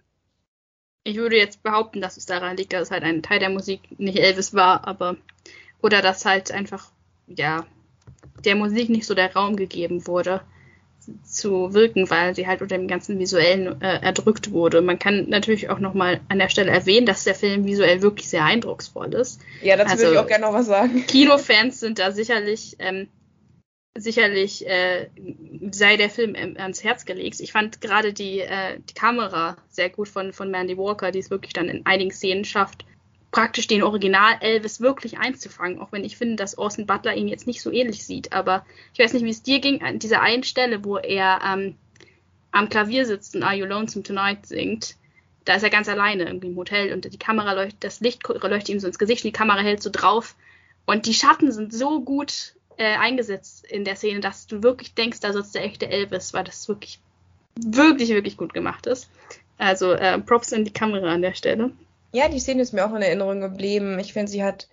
Ich 1.05 1.17
würde 1.17 1.37
jetzt 1.37 1.63
behaupten, 1.63 2.03
dass 2.03 2.19
es 2.19 2.27
daran 2.27 2.57
liegt, 2.57 2.75
dass 2.75 2.91
halt 2.91 3.05
ein 3.05 3.23
Teil 3.23 3.39
der 3.39 3.49
Musik 3.49 3.81
nicht 3.99 4.19
Elvis 4.19 4.53
war, 4.53 4.87
aber 4.87 5.17
oder 5.81 6.03
dass 6.03 6.27
halt 6.27 6.53
einfach, 6.53 6.91
ja, 7.27 7.67
der 8.45 8.55
Musik 8.57 8.89
nicht 8.89 9.07
so 9.07 9.15
der 9.15 9.33
Raum 9.35 9.57
gegeben 9.57 10.07
wurde 10.07 10.41
zu 11.25 11.73
wirken, 11.73 12.09
weil 12.11 12.35
sie 12.35 12.47
halt 12.47 12.63
unter 12.63 12.77
dem 12.77 12.89
ganzen 12.89 13.19
Visuellen 13.19 13.81
äh, 13.81 14.01
erdrückt 14.03 14.53
wurde. 14.53 14.81
Man 14.81 14.99
kann 14.99 15.29
natürlich 15.29 15.71
auch 15.71 15.79
nochmal 15.79 16.21
an 16.29 16.39
der 16.39 16.49
Stelle 16.49 16.71
erwähnen, 16.71 17.07
dass 17.07 17.25
der 17.25 17.35
Film 17.35 17.65
visuell 17.65 18.03
wirklich 18.03 18.29
sehr 18.29 18.45
eindrucksvoll 18.45 19.15
ist. 19.15 19.41
Ja, 19.63 19.77
dazu 19.77 19.93
also, 19.93 20.05
würde 20.05 20.15
ich 20.15 20.21
auch 20.21 20.27
gerne 20.27 20.47
noch 20.47 20.53
was 20.53 20.67
sagen. 20.67 21.05
Kinofans 21.09 21.81
sind 21.81 21.99
da 21.99 22.13
sicherlich, 22.13 22.77
ähm, 22.79 23.09
sicherlich 23.97 24.67
äh, 24.69 25.09
sei 25.71 25.97
der 25.97 26.11
Film 26.11 26.35
ähm, 26.37 26.57
ans 26.59 26.85
Herz 26.85 27.05
gelegt. 27.05 27.41
Ich 27.41 27.53
fand 27.53 27.81
gerade 27.81 28.13
die, 28.13 28.41
äh, 28.41 28.79
die 28.89 28.95
Kamera 28.95 29.57
sehr 29.69 29.91
gut 29.91 30.09
von, 30.09 30.33
von 30.33 30.51
Mandy 30.51 30.77
Walker, 30.77 31.11
die 31.11 31.19
es 31.19 31.31
wirklich 31.31 31.53
dann 31.53 31.69
in 31.69 31.87
einigen 31.87 32.13
Szenen 32.13 32.45
schafft, 32.45 32.85
praktisch 33.31 33.67
den 33.67 33.83
Original 33.83 34.37
Elvis 34.41 34.81
wirklich 34.81 35.19
einzufangen, 35.19 35.81
auch 35.81 35.93
wenn 35.93 36.05
ich 36.05 36.17
finde, 36.17 36.37
dass 36.37 36.59
Orson 36.59 36.87
Butler 36.87 37.15
ihn 37.15 37.29
jetzt 37.29 37.47
nicht 37.47 37.63
so 37.63 37.71
ähnlich 37.71 38.05
sieht. 38.05 38.33
Aber 38.33 38.65
ich 38.93 38.99
weiß 38.99 39.13
nicht, 39.13 39.25
wie 39.25 39.31
es 39.31 39.43
dir 39.43 39.61
ging, 39.61 39.83
an 39.83 39.99
dieser 39.99 40.21
einen 40.21 40.43
Stelle, 40.43 40.85
wo 40.85 40.99
er 40.99 41.41
ähm, 41.47 41.77
am 42.51 42.69
Klavier 42.69 43.07
sitzt 43.07 43.37
und 43.37 43.43
Are 43.43 43.55
You 43.55 43.67
Lonesome 43.67 44.03
Tonight 44.03 44.47
singt. 44.47 44.97
Da 45.45 45.55
ist 45.55 45.63
er 45.63 45.71
ganz 45.71 45.89
alleine 45.89 46.25
irgendwie 46.25 46.49
im 46.49 46.57
Hotel 46.57 46.93
und 46.93 47.11
die 47.11 47.19
Kamera 47.19 47.53
leuchtet, 47.53 47.83
das 47.85 48.01
Licht 48.01 48.27
leuchtet 48.29 48.69
ihm 48.69 48.81
so 48.81 48.87
ins 48.87 48.99
Gesicht 48.99 49.25
und 49.25 49.29
die 49.29 49.39
Kamera 49.39 49.61
hält 49.61 49.83
so 49.83 49.91
drauf. 49.91 50.35
Und 50.85 51.07
die 51.07 51.15
Schatten 51.15 51.53
sind 51.53 51.73
so 51.73 52.01
gut 52.01 52.55
äh, 52.77 52.97
eingesetzt 52.97 53.65
in 53.65 53.85
der 53.85 53.97
Szene, 53.97 54.21
dass 54.21 54.47
du 54.47 54.63
wirklich 54.63 54.95
denkst, 54.95 55.21
da 55.21 55.33
sitzt 55.33 55.55
der 55.55 55.65
echte 55.65 55.89
Elvis, 55.89 56.35
weil 56.35 56.45
das 56.45 56.69
wirklich, 56.69 56.99
wirklich, 57.55 58.11
wirklich 58.11 58.37
gut 58.37 58.53
gemacht 58.53 58.87
ist. 58.87 59.09
Also 59.57 59.93
äh, 59.93 60.19
Props 60.19 60.53
in 60.53 60.65
die 60.65 60.73
Kamera 60.73 61.13
an 61.13 61.23
der 61.23 61.35
Stelle. 61.35 61.73
Ja, 62.13 62.29
die 62.29 62.41
Szene 62.41 62.63
ist 62.63 62.73
mir 62.73 62.85
auch 62.85 62.95
in 62.95 63.03
Erinnerung 63.03 63.41
geblieben. 63.41 63.99
Ich 63.99 64.13
finde, 64.13 64.31
sie 64.31 64.43
hat 64.43 64.69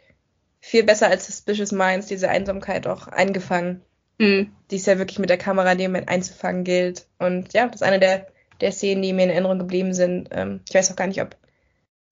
viel 0.60 0.84
besser 0.84 1.08
als 1.08 1.28
Suspicious 1.28 1.72
Minds 1.72 2.08
diese 2.08 2.30
Einsamkeit 2.30 2.88
auch 2.88 3.08
eingefangen. 3.08 3.82
Mhm. 4.18 4.52
Die 4.72 4.78
ist 4.78 4.88
ja 4.88 4.98
wirklich 4.98 5.20
mit 5.20 5.30
der 5.30 5.38
Kamera 5.38 5.72
in 5.72 5.78
dem 5.78 5.92
Moment 5.92 6.10
einzufangen 6.10 6.64
gilt. 6.64 7.06
Und 7.20 7.54
ja, 7.54 7.68
das 7.68 7.82
ist 7.82 7.88
eine 7.88 8.00
der, 8.00 8.28
der 8.62 8.72
Szenen, 8.72 9.02
die 9.02 9.14
mir 9.14 9.24
in 9.24 9.30
Erinnerung 9.30 9.60
geblieben 9.60 9.94
sind. 9.94 10.30
Ähm, 10.32 10.62
ich 10.68 10.74
weiß 10.74 10.92
auch 10.92 10.96
gar 10.96 11.08
nicht, 11.08 11.22
ob 11.22 11.36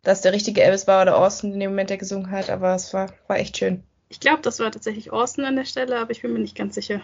das 0.04 0.22
der 0.22 0.34
richtige 0.34 0.62
Elvis 0.62 0.88
war 0.88 1.02
oder 1.02 1.18
Austin 1.18 1.54
in 1.54 1.60
dem 1.60 1.72
Moment, 1.72 1.90
der 1.90 1.98
gesungen 1.98 2.30
hat, 2.30 2.50
aber 2.50 2.76
es 2.76 2.94
war, 2.94 3.12
war 3.28 3.40
echt 3.40 3.58
schön. 3.58 3.84
Ich 4.08 4.20
glaube, 4.20 4.44
das 4.44 4.60
war 4.60 4.72
tatsächlich 4.72 5.12
Austin 5.12 5.46
an 5.46 5.56
der 5.56 5.66
Stelle, 5.66 5.98
aber 5.98 6.12
ich 6.12 6.22
bin 6.22 6.32
mir 6.32 6.40
nicht 6.40 6.56
ganz 6.56 6.76
sicher. 6.76 7.02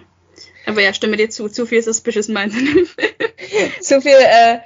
Aber 0.68 0.82
ja, 0.82 0.94
stimme 0.94 1.18
dir 1.18 1.30
zu. 1.30 1.50
Zu 1.50 1.66
viel 1.66 1.82
Suspicious 1.82 2.28
Minds 2.28 2.56
in 2.56 2.66
dem 2.66 2.86
Film. 2.86 3.72
zu 3.82 4.02
viel, 4.02 4.12
äh, 4.12 4.60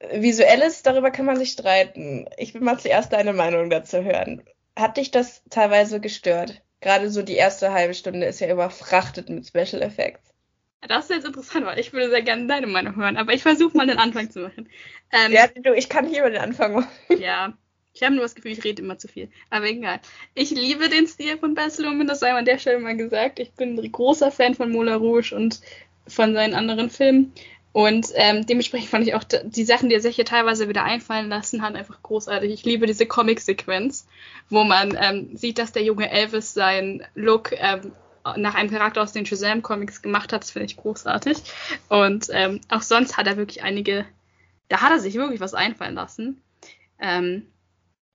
Visuelles, 0.00 0.82
darüber 0.82 1.10
kann 1.10 1.26
man 1.26 1.36
sich 1.36 1.50
streiten. 1.50 2.28
Ich 2.36 2.54
will 2.54 2.60
mal 2.60 2.78
zuerst 2.78 3.12
deine 3.12 3.32
Meinung 3.32 3.68
dazu 3.70 4.04
hören. 4.04 4.42
Hat 4.76 4.96
dich 4.96 5.10
das 5.10 5.42
teilweise 5.50 6.00
gestört? 6.00 6.62
Gerade 6.80 7.10
so 7.10 7.22
die 7.22 7.34
erste 7.34 7.72
halbe 7.72 7.94
Stunde 7.94 8.26
ist 8.26 8.40
ja 8.40 8.50
überfrachtet 8.50 9.28
mit 9.28 9.46
Special 9.46 9.82
Effects. 9.82 10.32
Das 10.86 11.04
ist 11.04 11.10
jetzt 11.10 11.26
interessant, 11.26 11.66
weil 11.66 11.80
ich 11.80 11.92
würde 11.92 12.10
sehr 12.10 12.22
gerne 12.22 12.46
deine 12.46 12.68
Meinung 12.68 12.94
hören, 12.94 13.16
aber 13.16 13.32
ich 13.32 13.42
versuche 13.42 13.76
mal 13.76 13.88
den 13.88 13.98
Anfang 13.98 14.30
zu 14.30 14.40
machen. 14.40 14.68
Ähm, 15.10 15.32
ja, 15.32 15.48
du, 15.48 15.74
ich 15.74 15.88
kann 15.88 16.06
hier 16.06 16.22
mal 16.22 16.30
den 16.30 16.40
Anfang 16.40 16.74
machen. 16.74 16.88
Ja, 17.18 17.52
ich 17.92 18.04
habe 18.04 18.14
nur 18.14 18.22
das 18.22 18.36
Gefühl, 18.36 18.52
ich 18.52 18.62
rede 18.62 18.82
immer 18.82 18.96
zu 18.96 19.08
viel. 19.08 19.28
Aber 19.50 19.66
egal. 19.66 19.98
Ich 20.36 20.50
liebe 20.50 20.88
den 20.88 21.08
Stil 21.08 21.36
von 21.38 21.54
Baz 21.54 21.78
Luhrmann, 21.78 22.06
das 22.06 22.20
sei 22.20 22.32
an 22.32 22.44
der 22.44 22.58
Stelle 22.58 22.78
mal 22.78 22.96
gesagt. 22.96 23.40
Ich 23.40 23.52
bin 23.54 23.76
ein 23.76 23.92
großer 23.92 24.30
Fan 24.30 24.54
von 24.54 24.70
Moulin 24.70 24.94
Rouge 24.94 25.34
und 25.34 25.60
von 26.06 26.32
seinen 26.32 26.54
anderen 26.54 26.90
Filmen. 26.90 27.32
Und 27.72 28.08
ähm, 28.14 28.46
dementsprechend 28.46 28.88
fand 28.88 29.06
ich 29.06 29.14
auch 29.14 29.24
die 29.24 29.64
Sachen, 29.64 29.88
die 29.88 29.94
er 29.94 30.00
sich 30.00 30.16
hier 30.16 30.24
teilweise 30.24 30.68
wieder 30.68 30.84
einfallen 30.84 31.28
lassen 31.28 31.62
hat, 31.62 31.74
einfach 31.74 32.02
großartig. 32.02 32.50
Ich 32.52 32.64
liebe 32.64 32.86
diese 32.86 33.06
Comic-Sequenz, 33.06 34.06
wo 34.48 34.64
man 34.64 34.96
ähm, 35.00 35.36
sieht, 35.36 35.58
dass 35.58 35.72
der 35.72 35.82
junge 35.82 36.10
Elvis 36.10 36.54
seinen 36.54 37.04
Look 37.14 37.52
ähm, 37.52 37.92
nach 38.36 38.54
einem 38.54 38.70
Charakter 38.70 39.02
aus 39.02 39.12
den 39.12 39.26
Shazam-Comics 39.26 40.02
gemacht 40.02 40.32
hat. 40.32 40.42
Das 40.42 40.50
finde 40.50 40.66
ich 40.66 40.76
großartig. 40.76 41.38
Und 41.88 42.28
ähm, 42.32 42.60
auch 42.68 42.82
sonst 42.82 43.16
hat 43.16 43.26
er 43.26 43.36
wirklich 43.36 43.62
einige, 43.62 44.06
da 44.68 44.80
hat 44.80 44.90
er 44.90 44.98
sich 44.98 45.14
wirklich 45.14 45.40
was 45.40 45.54
einfallen 45.54 45.94
lassen. 45.94 46.42
Ähm, 47.00 47.46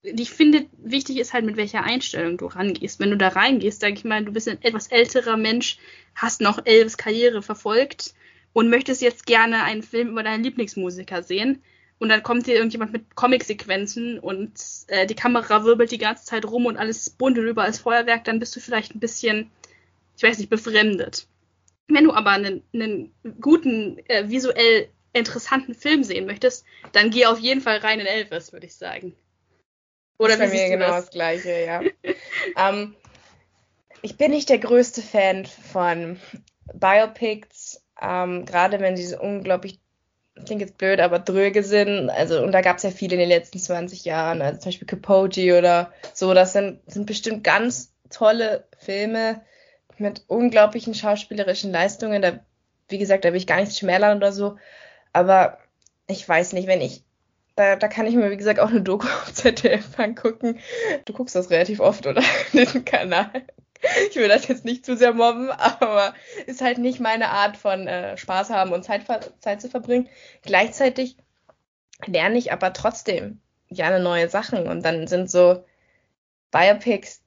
ich 0.01 0.31
finde, 0.31 0.65
wichtig 0.77 1.17
ist 1.17 1.31
halt, 1.31 1.45
mit 1.45 1.55
welcher 1.55 1.83
Einstellung 1.83 2.37
du 2.37 2.47
rangehst. 2.47 2.99
Wenn 2.99 3.11
du 3.11 3.17
da 3.17 3.29
reingehst, 3.29 3.79
sag 3.79 3.93
ich 3.93 4.03
mal, 4.03 4.25
du 4.25 4.33
bist 4.33 4.49
ein 4.49 4.61
etwas 4.61 4.87
älterer 4.87 5.37
Mensch, 5.37 5.77
hast 6.15 6.41
noch 6.41 6.65
Elvis 6.65 6.97
Karriere 6.97 7.41
verfolgt 7.41 8.13
und 8.53 8.69
möchtest 8.69 9.01
jetzt 9.01 9.25
gerne 9.25 9.63
einen 9.63 9.83
Film 9.83 10.09
über 10.09 10.23
deinen 10.23 10.43
Lieblingsmusiker 10.43 11.23
sehen. 11.23 11.61
Und 11.99 12.09
dann 12.09 12.23
kommt 12.23 12.47
dir 12.47 12.55
irgendjemand 12.55 12.91
mit 12.91 13.15
Comic-Sequenzen 13.15 14.19
und 14.19 14.53
äh, 14.87 15.05
die 15.05 15.15
Kamera 15.15 15.63
wirbelt 15.63 15.91
die 15.91 15.97
ganze 15.97 16.25
Zeit 16.25 16.45
rum 16.45 16.65
und 16.65 16.77
alles 16.77 17.09
bunt 17.09 17.37
und 17.37 17.47
überall 17.47 17.73
Feuerwerk, 17.73 18.25
dann 18.25 18.39
bist 18.39 18.55
du 18.55 18.59
vielleicht 18.59 18.93
ein 18.93 18.99
bisschen, 18.99 19.51
ich 20.17 20.23
weiß 20.23 20.37
nicht, 20.37 20.49
befremdet. 20.49 21.27
Wenn 21.87 22.03
du 22.03 22.13
aber 22.13 22.31
einen, 22.31 22.63
einen 22.73 23.13
guten, 23.39 23.99
äh, 24.07 24.29
visuell 24.29 24.89
interessanten 25.13 25.75
Film 25.75 26.03
sehen 26.03 26.25
möchtest, 26.25 26.65
dann 26.91 27.09
geh 27.09 27.25
auf 27.25 27.39
jeden 27.39 27.61
Fall 27.61 27.77
rein 27.77 27.99
in 27.99 28.07
Elvis, 28.07 28.51
würde 28.51 28.65
ich 28.65 28.75
sagen. 28.75 29.15
Oder 30.17 30.37
das 30.37 30.47
ist 30.47 30.51
bei 30.51 30.57
mir 30.57 30.69
genau 30.69 30.87
das? 30.87 31.05
das 31.05 31.13
Gleiche, 31.13 31.65
ja. 31.65 31.81
ähm, 32.57 32.95
ich 34.01 34.17
bin 34.17 34.31
nicht 34.31 34.49
der 34.49 34.59
größte 34.59 35.01
Fan 35.01 35.45
von 35.45 36.19
Biopics 36.73 37.82
ähm, 38.01 38.45
Gerade 38.45 38.79
wenn 38.79 38.95
diese 38.95 39.19
unglaublich, 39.19 39.79
klingt 40.45 40.61
jetzt 40.61 40.77
blöd, 40.77 40.99
aber 40.99 41.19
dröge 41.19 41.63
sind. 41.63 42.09
Also, 42.09 42.41
und 42.41 42.51
da 42.51 42.61
gab 42.61 42.77
es 42.77 42.83
ja 42.83 42.91
viele 42.91 43.13
in 43.13 43.19
den 43.19 43.29
letzten 43.29 43.59
20 43.59 44.05
Jahren, 44.05 44.41
also 44.41 44.59
zum 44.59 44.69
Beispiel 44.69 44.87
Capote 44.87 45.57
oder 45.57 45.91
so. 46.13 46.33
Das 46.33 46.53
sind, 46.53 46.79
sind 46.87 47.05
bestimmt 47.05 47.43
ganz 47.43 47.93
tolle 48.09 48.65
Filme 48.77 49.41
mit 49.97 50.23
unglaublichen 50.27 50.93
schauspielerischen 50.93 51.71
Leistungen. 51.71 52.21
Da, 52.21 52.39
wie 52.89 52.97
gesagt, 52.97 53.25
da 53.25 53.29
will 53.29 53.37
ich 53.37 53.47
gar 53.47 53.59
nichts 53.59 53.77
schmälern 53.77 54.17
oder 54.17 54.31
so. 54.31 54.57
Aber 55.13 55.59
ich 56.07 56.27
weiß 56.27 56.53
nicht, 56.53 56.67
wenn 56.67 56.81
ich 56.81 57.03
da, 57.55 57.75
da 57.75 57.87
kann 57.87 58.07
ich 58.07 58.15
mir, 58.15 58.31
wie 58.31 58.37
gesagt, 58.37 58.59
auch 58.59 58.69
eine 58.69 58.81
Doku 58.81 59.07
auf 59.07 59.33
ZDF 59.33 59.99
angucken. 59.99 60.59
Du 61.05 61.13
guckst 61.13 61.35
das 61.35 61.49
relativ 61.49 61.79
oft, 61.79 62.07
oder? 62.07 62.23
Den 62.53 62.85
Kanal. 62.85 63.29
Ich 64.09 64.15
will 64.15 64.27
das 64.27 64.47
jetzt 64.47 64.65
nicht 64.65 64.85
zu 64.85 64.95
sehr 64.97 65.13
mobben, 65.13 65.49
aber 65.51 66.13
ist 66.45 66.61
halt 66.61 66.77
nicht 66.77 66.99
meine 66.99 67.29
Art 67.29 67.57
von 67.57 67.87
äh, 67.87 68.17
Spaß 68.17 68.49
haben 68.49 68.71
und 68.71 68.83
Zeit, 68.83 69.03
Zeit 69.39 69.61
zu 69.61 69.69
verbringen. 69.69 70.09
Gleichzeitig 70.41 71.17
lerne 72.05 72.37
ich 72.37 72.51
aber 72.51 72.73
trotzdem 72.73 73.39
gerne 73.69 73.99
neue 73.99 74.29
Sachen 74.29 74.67
und 74.67 74.83
dann 74.83 75.07
sind 75.07 75.29
so 75.29 75.63
Biopics 76.51 77.21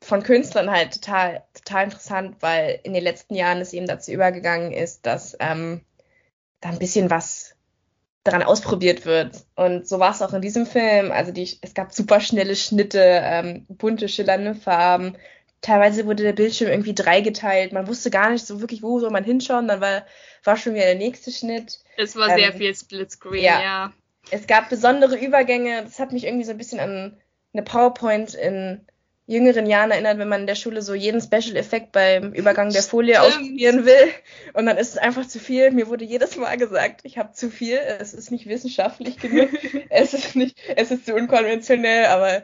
von 0.00 0.22
Künstlern 0.22 0.70
halt 0.70 0.94
total, 0.94 1.44
total 1.54 1.84
interessant, 1.84 2.36
weil 2.40 2.80
in 2.82 2.92
den 2.92 3.04
letzten 3.04 3.34
Jahren 3.34 3.60
es 3.60 3.72
eben 3.72 3.86
dazu 3.86 4.10
übergegangen 4.10 4.72
ist, 4.72 5.06
dass 5.06 5.36
ähm, 5.38 5.82
da 6.60 6.70
ein 6.70 6.78
bisschen 6.78 7.10
was 7.10 7.54
daran 8.24 8.42
ausprobiert 8.42 9.04
wird. 9.04 9.44
Und 9.54 9.86
so 9.86 9.98
war 9.98 10.12
es 10.12 10.22
auch 10.22 10.32
in 10.32 10.42
diesem 10.42 10.66
Film. 10.66 11.12
Also 11.12 11.32
die, 11.32 11.58
es 11.60 11.74
gab 11.74 11.92
super 11.92 12.20
schnelle 12.20 12.56
Schnitte, 12.56 13.00
ähm, 13.00 13.66
bunte, 13.68 14.08
schillernde 14.08 14.54
Farben, 14.54 15.16
teilweise 15.62 16.04
wurde 16.04 16.24
der 16.24 16.32
Bildschirm 16.32 16.68
irgendwie 16.68 16.94
dreigeteilt. 16.94 17.72
Man 17.72 17.86
wusste 17.86 18.10
gar 18.10 18.30
nicht 18.30 18.46
so 18.46 18.60
wirklich, 18.60 18.82
wo 18.82 18.98
soll 18.98 19.10
man 19.10 19.24
hinschauen. 19.24 19.68
Dann 19.68 19.80
war, 19.80 20.04
war 20.44 20.56
schon 20.56 20.74
wieder 20.74 20.84
der 20.84 20.96
nächste 20.96 21.30
Schnitt. 21.30 21.78
Es 21.96 22.16
war 22.16 22.28
ähm, 22.30 22.36
sehr 22.36 22.52
viel 22.52 22.74
Splitscreen, 22.74 23.42
ja. 23.42 23.62
ja. 23.62 23.92
Es 24.30 24.46
gab 24.46 24.68
besondere 24.68 25.16
Übergänge. 25.16 25.82
Das 25.82 25.98
hat 25.98 26.12
mich 26.12 26.24
irgendwie 26.24 26.44
so 26.44 26.50
ein 26.50 26.58
bisschen 26.58 26.80
an 26.80 27.16
eine 27.54 27.62
PowerPoint 27.62 28.34
in 28.34 28.80
jüngeren 29.26 29.66
Jahren 29.66 29.92
erinnert, 29.92 30.18
wenn 30.18 30.28
man 30.28 30.42
in 30.42 30.46
der 30.46 30.56
Schule 30.56 30.82
so 30.82 30.94
jeden 30.94 31.20
Special-Effekt 31.20 31.92
beim 31.92 32.32
Übergang 32.32 32.70
der 32.70 32.82
Folie 32.82 33.14
Stimmt. 33.14 33.28
ausprobieren 33.28 33.84
will. 33.84 34.12
Und 34.52 34.66
dann 34.66 34.76
ist 34.76 34.90
es 34.90 34.98
einfach 34.98 35.26
zu 35.26 35.38
viel. 35.38 35.70
Mir 35.70 35.86
wurde 35.86 36.04
jedes 36.04 36.36
Mal 36.36 36.56
gesagt, 36.56 37.02
ich 37.04 37.18
habe 37.18 37.32
zu 37.32 37.50
viel. 37.50 37.78
Es 37.78 38.14
ist 38.14 38.32
nicht 38.32 38.46
wissenschaftlich 38.46 39.18
genug. 39.18 39.48
es 39.90 40.12
ist 40.12 40.34
nicht, 40.34 40.58
es 40.76 40.90
ist 40.90 41.06
zu 41.06 41.14
unkonventionell, 41.14 42.06
aber 42.06 42.42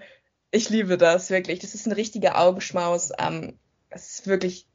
ich 0.50 0.70
liebe 0.70 0.96
das 0.96 1.30
wirklich. 1.30 1.58
Das 1.60 1.74
ist 1.74 1.86
ein 1.86 1.92
richtiger 1.92 2.38
Augenschmaus. 2.38 3.12
Ähm, 3.18 3.58
es 3.90 4.20
ist 4.20 4.26
wirklich, 4.26 4.66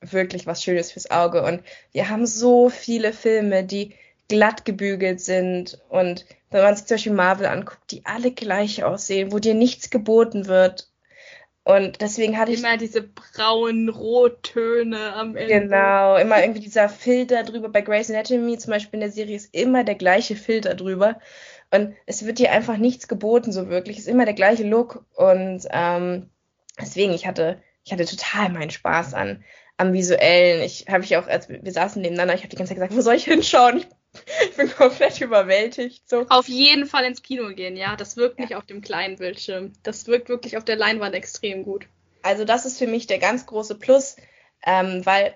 wirklich 0.00 0.46
was 0.46 0.62
Schönes 0.62 0.92
fürs 0.92 1.10
Auge. 1.10 1.42
Und 1.42 1.62
wir 1.92 2.08
haben 2.08 2.26
so 2.26 2.68
viele 2.68 3.12
Filme, 3.12 3.64
die 3.64 3.94
glatt 4.28 4.64
gebügelt 4.64 5.20
sind. 5.20 5.80
Und 5.88 6.26
wenn 6.50 6.62
man 6.62 6.74
sich 6.74 6.86
zum 6.86 6.96
Beispiel 6.96 7.12
Marvel 7.12 7.46
anguckt, 7.46 7.90
die 7.90 8.04
alle 8.04 8.32
gleich 8.32 8.82
aussehen, 8.84 9.32
wo 9.32 9.38
dir 9.38 9.54
nichts 9.54 9.90
geboten 9.90 10.46
wird. 10.46 10.88
Und 11.62 12.00
deswegen 12.00 12.38
hatte 12.38 12.52
ich. 12.52 12.60
Immer 12.60 12.78
diese 12.78 13.02
braunen 13.02 13.90
Rottöne 13.90 15.12
am 15.12 15.36
Ende. 15.36 15.60
Genau, 15.60 16.16
immer 16.16 16.40
irgendwie 16.40 16.60
dieser 16.60 16.88
Filter 16.88 17.44
drüber. 17.44 17.68
Bei 17.68 17.82
Grey's 17.82 18.10
Anatomy 18.10 18.58
zum 18.58 18.72
Beispiel 18.72 18.96
in 18.96 19.00
der 19.00 19.12
Serie 19.12 19.36
ist 19.36 19.54
immer 19.54 19.84
der 19.84 19.94
gleiche 19.94 20.36
Filter 20.36 20.74
drüber. 20.74 21.20
Und 21.70 21.94
es 22.06 22.26
wird 22.26 22.38
dir 22.38 22.52
einfach 22.52 22.76
nichts 22.76 23.06
geboten, 23.08 23.52
so 23.52 23.68
wirklich. 23.68 23.98
Es 23.98 24.04
ist 24.04 24.10
immer 24.10 24.24
der 24.24 24.34
gleiche 24.34 24.64
Look. 24.64 25.04
Und 25.14 25.66
ähm, 25.70 26.30
deswegen, 26.80 27.12
ich 27.12 27.26
hatte, 27.26 27.62
ich 27.84 27.92
hatte 27.92 28.06
total 28.06 28.50
meinen 28.50 28.70
Spaß 28.70 29.14
an 29.14 29.44
am 29.76 29.92
Visuellen. 29.92 30.62
Ich 30.62 30.86
habe 30.88 31.04
ich 31.04 31.16
auch, 31.16 31.26
als 31.26 31.48
wir 31.48 31.72
saßen 31.72 32.02
nebeneinander, 32.02 32.34
ich 32.34 32.40
habe 32.40 32.50
die 32.50 32.56
ganze 32.56 32.70
Zeit 32.70 32.76
gesagt, 32.76 32.96
wo 32.96 33.00
soll 33.00 33.14
ich 33.14 33.24
hinschauen? 33.24 33.78
Ich, 33.78 33.86
ich 34.50 34.56
bin 34.56 34.70
komplett 34.70 35.20
überwältigt. 35.20 36.08
So. 36.08 36.26
Auf 36.28 36.48
jeden 36.48 36.86
Fall 36.86 37.04
ins 37.04 37.22
Kino 37.22 37.48
gehen, 37.54 37.76
ja. 37.76 37.96
Das 37.96 38.16
wirkt 38.16 38.38
ja. 38.38 38.44
nicht 38.44 38.56
auf 38.56 38.66
dem 38.66 38.82
kleinen 38.82 39.16
Bildschirm. 39.16 39.72
Das 39.82 40.06
wirkt 40.06 40.28
wirklich 40.28 40.56
auf 40.56 40.64
der 40.64 40.76
Leinwand 40.76 41.14
extrem 41.14 41.62
gut. 41.62 41.86
Also 42.22 42.44
das 42.44 42.66
ist 42.66 42.78
für 42.78 42.86
mich 42.86 43.06
der 43.06 43.18
ganz 43.18 43.46
große 43.46 43.76
Plus, 43.76 44.16
ähm, 44.66 45.06
weil 45.06 45.34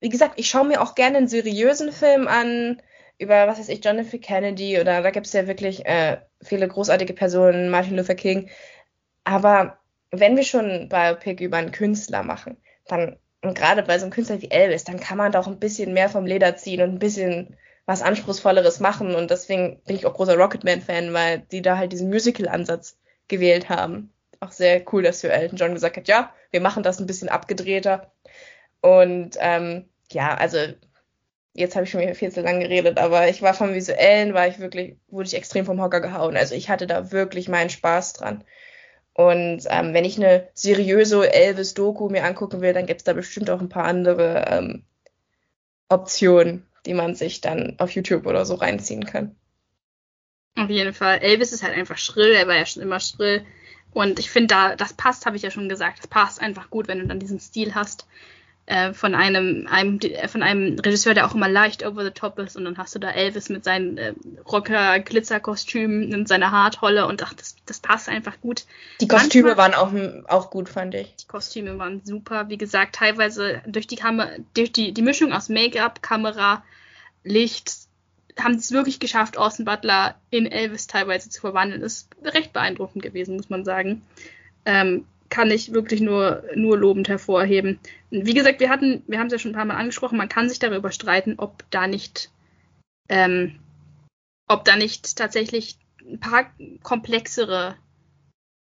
wie 0.00 0.08
gesagt, 0.08 0.34
ich 0.36 0.48
schaue 0.48 0.66
mir 0.66 0.80
auch 0.80 0.94
gerne 0.94 1.18
einen 1.18 1.28
seriösen 1.28 1.92
Film 1.92 2.28
an, 2.28 2.80
über, 3.18 3.46
was 3.46 3.58
weiß 3.58 3.68
ich, 3.68 3.84
John 3.84 3.98
F. 3.98 4.14
Kennedy 4.20 4.80
oder 4.80 5.02
da 5.02 5.10
gibt 5.10 5.26
es 5.26 5.32
ja 5.32 5.46
wirklich 5.46 5.84
äh, 5.86 6.18
viele 6.42 6.68
großartige 6.68 7.12
Personen, 7.14 7.70
Martin 7.70 7.96
Luther 7.96 8.14
King. 8.14 8.48
Aber 9.24 9.78
wenn 10.10 10.36
wir 10.36 10.44
schon 10.44 10.88
Biopic 10.88 11.44
über 11.44 11.58
einen 11.58 11.72
Künstler 11.72 12.22
machen, 12.22 12.56
dann, 12.86 13.16
und 13.42 13.56
gerade 13.56 13.82
bei 13.82 13.98
so 13.98 14.04
einem 14.04 14.12
Künstler 14.12 14.40
wie 14.40 14.50
Elvis, 14.50 14.84
dann 14.84 15.00
kann 15.00 15.18
man 15.18 15.32
doch 15.32 15.46
ein 15.46 15.58
bisschen 15.58 15.92
mehr 15.92 16.08
vom 16.08 16.26
Leder 16.26 16.56
ziehen 16.56 16.82
und 16.82 16.94
ein 16.94 16.98
bisschen 16.98 17.56
was 17.86 18.02
Anspruchsvolleres 18.02 18.80
machen. 18.80 19.14
Und 19.14 19.30
deswegen 19.30 19.80
bin 19.86 19.96
ich 19.96 20.06
auch 20.06 20.14
großer 20.14 20.36
Rocketman-Fan, 20.36 21.12
weil 21.12 21.40
die 21.40 21.62
da 21.62 21.76
halt 21.76 21.92
diesen 21.92 22.08
Musical-Ansatz 22.08 22.98
gewählt 23.28 23.68
haben. 23.68 24.12
Auch 24.40 24.52
sehr 24.52 24.82
cool, 24.92 25.02
dass 25.02 25.22
für 25.22 25.32
Elton 25.32 25.58
John 25.58 25.74
gesagt 25.74 25.96
hat, 25.96 26.08
ja, 26.08 26.32
wir 26.50 26.60
machen 26.60 26.82
das 26.82 27.00
ein 27.00 27.06
bisschen 27.06 27.28
abgedrehter. 27.28 28.12
Und 28.80 29.36
ähm, 29.40 29.88
ja, 30.10 30.34
also 30.34 30.58
jetzt 31.58 31.74
habe 31.74 31.84
ich 31.84 31.90
schon 31.90 32.14
viel 32.14 32.30
zu 32.30 32.40
lang 32.40 32.60
geredet, 32.60 32.98
aber 32.98 33.28
ich 33.28 33.42
war 33.42 33.54
vom 33.54 33.74
Visuellen, 33.74 34.34
war 34.34 34.46
ich 34.46 34.58
wirklich, 34.58 34.96
wurde 35.08 35.26
ich 35.26 35.34
extrem 35.34 35.64
vom 35.66 35.80
Hocker 35.80 36.00
gehauen. 36.00 36.36
Also 36.36 36.54
ich 36.54 36.68
hatte 36.68 36.86
da 36.86 37.10
wirklich 37.10 37.48
meinen 37.48 37.70
Spaß 37.70 38.14
dran. 38.14 38.44
Und 39.12 39.64
ähm, 39.68 39.94
wenn 39.94 40.04
ich 40.04 40.16
eine 40.16 40.48
seriöse 40.54 41.32
Elvis-Doku 41.32 42.08
mir 42.08 42.24
angucken 42.24 42.60
will, 42.60 42.72
dann 42.72 42.86
gibt 42.86 43.00
es 43.00 43.04
da 43.04 43.12
bestimmt 43.12 43.50
auch 43.50 43.60
ein 43.60 43.68
paar 43.68 43.84
andere 43.84 44.44
ähm, 44.48 44.84
Optionen, 45.88 46.64
die 46.86 46.94
man 46.94 47.16
sich 47.16 47.40
dann 47.40 47.74
auf 47.78 47.90
YouTube 47.90 48.26
oder 48.26 48.46
so 48.46 48.54
reinziehen 48.54 49.04
kann. 49.04 49.34
Auf 50.56 50.70
jeden 50.70 50.92
Fall. 50.92 51.18
Elvis 51.18 51.52
ist 51.52 51.64
halt 51.64 51.76
einfach 51.76 51.98
schrill, 51.98 52.32
er 52.32 52.46
war 52.46 52.56
ja 52.56 52.66
schon 52.66 52.82
immer 52.82 53.00
schrill. 53.00 53.44
Und 53.92 54.20
ich 54.20 54.30
finde, 54.30 54.48
da, 54.48 54.76
das 54.76 54.92
passt, 54.92 55.26
habe 55.26 55.36
ich 55.36 55.42
ja 55.42 55.50
schon 55.50 55.68
gesagt. 55.68 55.98
Das 55.98 56.06
passt 56.06 56.40
einfach 56.40 56.70
gut, 56.70 56.86
wenn 56.86 56.98
du 57.00 57.06
dann 57.06 57.18
diesen 57.18 57.40
Stil 57.40 57.74
hast 57.74 58.06
äh, 58.68 58.92
von 58.92 59.14
einem, 59.14 59.66
einem, 59.66 59.98
von 60.28 60.42
einem 60.42 60.78
Regisseur, 60.78 61.14
der 61.14 61.26
auch 61.26 61.34
immer 61.34 61.48
leicht 61.48 61.86
over 61.86 62.04
the 62.04 62.10
top 62.10 62.38
ist. 62.38 62.54
Und 62.54 62.66
dann 62.66 62.76
hast 62.76 62.94
du 62.94 62.98
da 62.98 63.10
Elvis 63.10 63.48
mit 63.48 63.64
seinen 63.64 63.96
äh, 63.96 64.12
Rocker-Glitzerkostümen 64.46 66.14
und 66.14 66.28
seiner 66.28 66.50
Haartolle 66.50 67.06
und 67.06 67.22
ach, 67.22 67.32
das, 67.32 67.56
das 67.64 67.80
passt 67.80 68.10
einfach 68.10 68.38
gut. 68.42 68.66
Die 69.00 69.08
Kostüme 69.08 69.54
Manchmal, 69.54 69.72
waren 69.72 70.24
auch, 70.26 70.28
auch 70.28 70.50
gut, 70.50 70.68
fand 70.68 70.94
ich. 70.94 71.16
Die 71.16 71.26
Kostüme 71.26 71.78
waren 71.78 72.02
super. 72.04 72.50
Wie 72.50 72.58
gesagt, 72.58 72.96
teilweise 72.96 73.62
durch 73.66 73.86
die 73.86 73.96
Kamera, 73.96 74.28
durch 74.52 74.70
die, 74.70 74.92
die 74.92 75.02
Mischung 75.02 75.32
aus 75.32 75.48
Make-up, 75.48 76.02
Kamera, 76.02 76.62
Licht, 77.24 77.72
haben 78.38 78.58
sie 78.58 78.60
es 78.60 78.72
wirklich 78.72 79.00
geschafft, 79.00 79.38
Austin 79.38 79.64
Butler 79.64 80.14
in 80.28 80.44
Elvis 80.44 80.86
teilweise 80.86 81.30
zu 81.30 81.40
verwandeln. 81.40 81.80
Ist 81.80 82.10
recht 82.22 82.52
beeindruckend 82.52 83.02
gewesen, 83.02 83.36
muss 83.36 83.48
man 83.48 83.64
sagen. 83.64 84.02
Ähm, 84.66 85.06
kann 85.28 85.50
ich 85.50 85.72
wirklich 85.72 86.00
nur, 86.00 86.44
nur 86.54 86.78
lobend 86.78 87.08
hervorheben. 87.08 87.78
Wie 88.10 88.34
gesagt, 88.34 88.60
wir 88.60 88.70
hatten, 88.70 89.02
wir 89.06 89.18
haben 89.18 89.26
es 89.26 89.32
ja 89.32 89.38
schon 89.38 89.52
ein 89.52 89.56
paar 89.56 89.64
Mal 89.64 89.76
angesprochen, 89.76 90.18
man 90.18 90.28
kann 90.28 90.48
sich 90.48 90.58
darüber 90.58 90.90
streiten, 90.90 91.34
ob 91.36 91.64
da 91.70 91.86
nicht, 91.86 92.30
ähm, 93.08 93.58
ob 94.46 94.64
da 94.64 94.76
nicht 94.76 95.16
tatsächlich 95.16 95.78
ein 96.00 96.20
paar 96.20 96.50
komplexere 96.82 97.76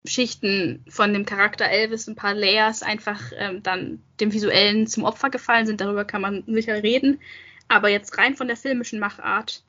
Schichten 0.06 0.84
von 0.90 1.14
dem 1.14 1.26
Charakter 1.26 1.66
Elvis, 1.66 2.08
ein 2.08 2.16
paar 2.16 2.34
Layers 2.34 2.84
einfach 2.84 3.22
ähm, 3.36 3.64
dann 3.64 4.02
dem 4.20 4.34
Visuellen 4.34 4.88
zum 4.88 5.04
Opfer 5.04 5.30
gefallen 5.30 5.66
sind. 5.66 5.82
Darüber 5.82 6.06
kann 6.06 6.22
man 6.22 6.44
sicher 6.48 6.82
reden. 6.82 7.20
Aber 7.68 7.90
jetzt 7.90 8.18
rein 8.18 8.36
von 8.36 8.48
der 8.48 8.56
filmischen 8.56 9.00
Machart, 9.00 9.64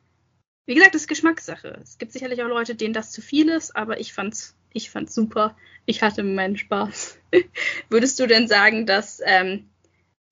wie 0.66 0.74
gesagt, 0.74 0.94
das 0.94 1.02
ist 1.02 1.08
Geschmackssache. 1.08 1.78
Es 1.82 1.98
gibt 1.98 2.12
sicherlich 2.12 2.42
auch 2.42 2.48
Leute, 2.48 2.74
denen 2.74 2.94
das 2.94 3.10
zu 3.10 3.22
viel 3.22 3.48
ist, 3.48 3.74
aber 3.74 4.00
ich 4.00 4.12
fand's 4.12 4.54
ich 4.72 4.90
fand's 4.90 5.14
super. 5.14 5.56
Ich 5.86 6.02
hatte 6.02 6.22
meinen 6.22 6.56
Spaß. 6.56 7.18
Würdest 7.88 8.18
du 8.20 8.26
denn 8.26 8.48
sagen, 8.48 8.86
dass 8.86 9.20
ähm, 9.24 9.68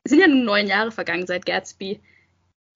es 0.04 0.10
sind 0.10 0.20
ja 0.20 0.28
nun 0.28 0.44
neun 0.44 0.66
Jahre 0.66 0.92
vergangen 0.92 1.26
seit 1.26 1.46
Gatsby, 1.46 2.00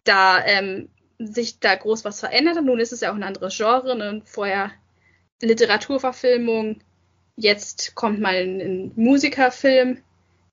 da 0.05 0.45
ähm, 0.45 0.89
sich 1.19 1.61
da 1.61 1.75
groß 1.75 2.05
was 2.05 2.21
verändert 2.21 2.57
hat? 2.57 2.65
Nun 2.65 2.81
ist 2.81 2.93
es 2.93 3.01
ja 3.01 3.11
auch 3.11 3.15
ein 3.15 3.23
anderes 3.23 3.57
Genre. 3.57 3.97
Ne? 3.97 4.23
Vorher 4.25 4.73
Literaturverfilmung, 5.43 6.81
jetzt 7.37 7.95
kommt 7.95 8.21
mal 8.21 8.35
ein, 8.35 8.61
ein 8.61 8.93
Musikerfilm. 8.97 9.99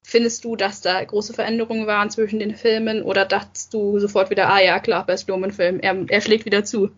Findest 0.03 0.45
du, 0.45 0.55
dass 0.55 0.81
da 0.81 1.03
große 1.03 1.33
Veränderungen 1.33 1.85
waren 1.85 2.09
zwischen 2.09 2.39
den 2.39 2.55
Filmen 2.55 3.01
oder 3.01 3.25
dachtest 3.25 3.73
du 3.73 3.99
sofort 3.99 4.29
wieder, 4.29 4.49
ah 4.49 4.61
ja, 4.61 4.79
klar, 4.79 5.05
Best 5.05 5.27
Luhrmann-Film, 5.27 5.81
er, 5.81 6.05
er 6.07 6.21
schlägt 6.21 6.45
wieder 6.45 6.63
zu? 6.63 6.91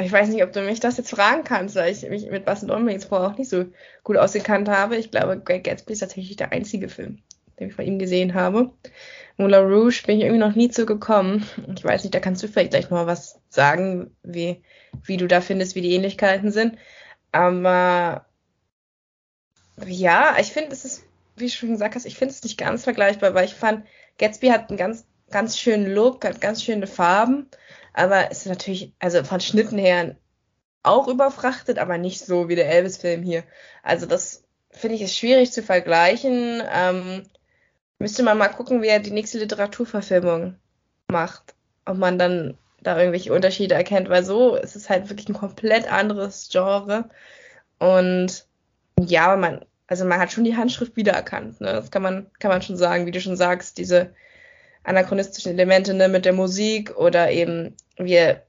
Ich 0.00 0.12
weiß 0.12 0.28
nicht, 0.28 0.42
ob 0.42 0.52
du 0.52 0.62
mich 0.62 0.80
das 0.80 0.96
jetzt 0.96 1.10
fragen 1.10 1.44
kannst, 1.44 1.74
weil 1.74 1.92
ich 1.92 2.08
mich 2.08 2.30
mit 2.30 2.44
Bas 2.44 2.62
und 2.62 2.88
jetzt 2.88 3.06
vorher 3.06 3.28
auch 3.28 3.38
nicht 3.38 3.50
so 3.50 3.66
gut 4.04 4.16
ausgekannt 4.16 4.68
habe. 4.68 4.96
Ich 4.96 5.10
glaube, 5.10 5.40
Great 5.40 5.64
Gatsby 5.64 5.92
ist 5.92 6.00
tatsächlich 6.00 6.36
der 6.36 6.52
einzige 6.52 6.88
Film, 6.88 7.18
den 7.58 7.68
ich 7.68 7.74
von 7.74 7.84
ihm 7.84 7.98
gesehen 7.98 8.34
habe. 8.34 8.70
Moulin 9.36 9.64
Rouge 9.64 10.02
bin 10.06 10.18
ich 10.18 10.24
irgendwie 10.24 10.40
noch 10.40 10.54
nie 10.54 10.70
zu 10.70 10.86
gekommen. 10.86 11.46
Ich 11.76 11.84
weiß 11.84 12.02
nicht, 12.02 12.14
da 12.14 12.20
kannst 12.20 12.42
du 12.42 12.48
vielleicht 12.48 12.70
gleich 12.70 12.90
mal 12.90 13.06
was 13.06 13.40
sagen, 13.48 14.10
wie, 14.22 14.62
wie 15.04 15.16
du 15.16 15.26
da 15.26 15.40
findest, 15.40 15.74
wie 15.74 15.80
die 15.80 15.94
Ähnlichkeiten 15.94 16.50
sind. 16.50 16.76
Aber 17.32 18.26
ja, 19.86 20.36
ich 20.40 20.48
finde, 20.48 20.72
es 20.72 20.84
ist, 20.84 21.04
wie 21.36 21.46
du 21.46 21.50
schon 21.50 21.70
gesagt 21.70 21.94
hast, 21.94 22.04
ich 22.04 22.16
finde 22.16 22.34
es 22.34 22.42
nicht 22.42 22.58
ganz 22.58 22.84
vergleichbar, 22.84 23.34
weil 23.34 23.44
ich 23.44 23.54
fand, 23.54 23.86
Gatsby 24.18 24.48
hat 24.48 24.70
einen 24.70 24.78
ganz, 24.78 25.06
ganz 25.30 25.58
schönen 25.58 25.92
Look, 25.92 26.24
hat 26.24 26.40
ganz 26.40 26.62
schöne 26.62 26.86
Farben 26.86 27.48
aber 27.98 28.30
es 28.30 28.38
ist 28.38 28.46
natürlich, 28.46 28.92
also 29.00 29.24
von 29.24 29.40
Schnitten 29.40 29.76
her 29.76 30.14
auch 30.84 31.08
überfrachtet, 31.08 31.78
aber 31.78 31.98
nicht 31.98 32.24
so 32.24 32.48
wie 32.48 32.54
der 32.54 32.70
Elvis-Film 32.70 33.22
hier. 33.22 33.42
Also 33.82 34.06
das 34.06 34.44
finde 34.70 34.96
ich 34.96 35.02
ist 35.02 35.16
schwierig 35.16 35.50
zu 35.50 35.62
vergleichen. 35.64 36.62
Ähm, 36.72 37.24
müsste 37.98 38.22
man 38.22 38.38
mal 38.38 38.48
gucken, 38.48 38.82
wie 38.82 38.86
er 38.86 39.00
die 39.00 39.10
nächste 39.10 39.38
Literaturverfilmung 39.38 40.54
macht. 41.10 41.54
Ob 41.84 41.96
man 41.96 42.18
dann 42.18 42.56
da 42.80 42.96
irgendwelche 42.96 43.32
Unterschiede 43.32 43.74
erkennt, 43.74 44.08
weil 44.08 44.24
so 44.24 44.54
ist 44.54 44.76
es 44.76 44.88
halt 44.88 45.08
wirklich 45.08 45.28
ein 45.28 45.34
komplett 45.34 45.90
anderes 45.90 46.48
Genre. 46.52 47.10
Und 47.80 48.46
ja, 49.00 49.36
man, 49.36 49.64
also 49.88 50.04
man 50.04 50.20
hat 50.20 50.30
schon 50.30 50.44
die 50.44 50.56
Handschrift 50.56 50.94
wiedererkannt. 50.96 51.60
Ne? 51.60 51.72
Das 51.72 51.90
kann 51.90 52.02
man, 52.02 52.30
kann 52.38 52.52
man 52.52 52.62
schon 52.62 52.76
sagen, 52.76 53.06
wie 53.06 53.10
du 53.10 53.20
schon 53.20 53.36
sagst, 53.36 53.76
diese 53.78 54.14
anachronistischen 54.88 55.52
Elemente 55.52 55.94
ne, 55.94 56.08
mit 56.08 56.24
der 56.24 56.32
Musik 56.32 56.96
oder 56.96 57.30
eben 57.30 57.76
wie, 57.96 58.14
er 58.14 58.42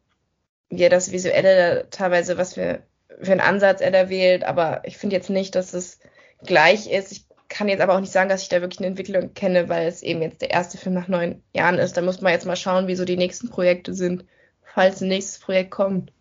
das 0.69 1.11
Visuelle 1.11 1.87
teilweise, 1.91 2.37
was 2.37 2.53
für, 2.53 2.83
für 3.21 3.31
einen 3.31 3.41
Ansatz 3.41 3.81
er 3.81 3.91
da 3.91 4.09
wählt. 4.09 4.43
Aber 4.43 4.81
ich 4.85 4.97
finde 4.97 5.15
jetzt 5.15 5.29
nicht, 5.29 5.55
dass 5.55 5.73
es 5.73 5.99
gleich 6.45 6.89
ist. 6.89 7.11
Ich 7.11 7.25
kann 7.49 7.67
jetzt 7.67 7.81
aber 7.81 7.95
auch 7.95 7.99
nicht 7.99 8.11
sagen, 8.11 8.29
dass 8.29 8.43
ich 8.43 8.49
da 8.49 8.61
wirklich 8.61 8.79
eine 8.79 8.87
Entwicklung 8.87 9.33
kenne, 9.33 9.69
weil 9.69 9.87
es 9.87 10.03
eben 10.03 10.21
jetzt 10.21 10.41
der 10.41 10.51
erste 10.51 10.77
Film 10.77 10.95
nach 10.95 11.07
neun 11.07 11.43
Jahren 11.53 11.79
ist. 11.79 11.97
Da 11.97 12.01
muss 12.01 12.21
man 12.21 12.31
jetzt 12.31 12.45
mal 12.45 12.55
schauen, 12.55 12.87
wie 12.87 12.95
so 12.95 13.05
die 13.05 13.17
nächsten 13.17 13.49
Projekte 13.49 13.93
sind, 13.93 14.25
falls 14.63 15.01
ein 15.01 15.07
nächstes 15.07 15.39
Projekt 15.39 15.71
kommt. 15.71 16.11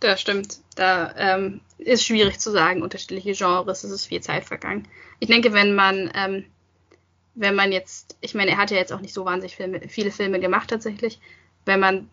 Das 0.00 0.20
stimmt. 0.20 0.58
Da 0.74 1.14
ähm, 1.16 1.60
ist 1.78 2.04
schwierig 2.04 2.40
zu 2.40 2.50
sagen, 2.50 2.82
unterschiedliche 2.82 3.32
Genres, 3.32 3.84
es 3.84 3.90
ist 3.90 4.06
viel 4.06 4.20
Zeit 4.20 4.44
vergangen. 4.44 4.88
Ich 5.20 5.28
denke, 5.28 5.52
wenn 5.52 5.74
man, 5.74 6.10
ähm, 6.14 6.46
wenn 7.34 7.54
man 7.54 7.72
jetzt, 7.72 8.16
ich 8.20 8.34
meine, 8.34 8.52
er 8.52 8.56
hat 8.58 8.70
ja 8.70 8.76
jetzt 8.76 8.92
auch 8.92 9.00
nicht 9.00 9.14
so 9.14 9.24
wahnsinnig 9.24 9.56
Filme, 9.56 9.80
viele 9.88 10.10
Filme 10.10 10.40
gemacht 10.40 10.70
tatsächlich, 10.70 11.18
wenn 11.64 11.80
man 11.80 12.08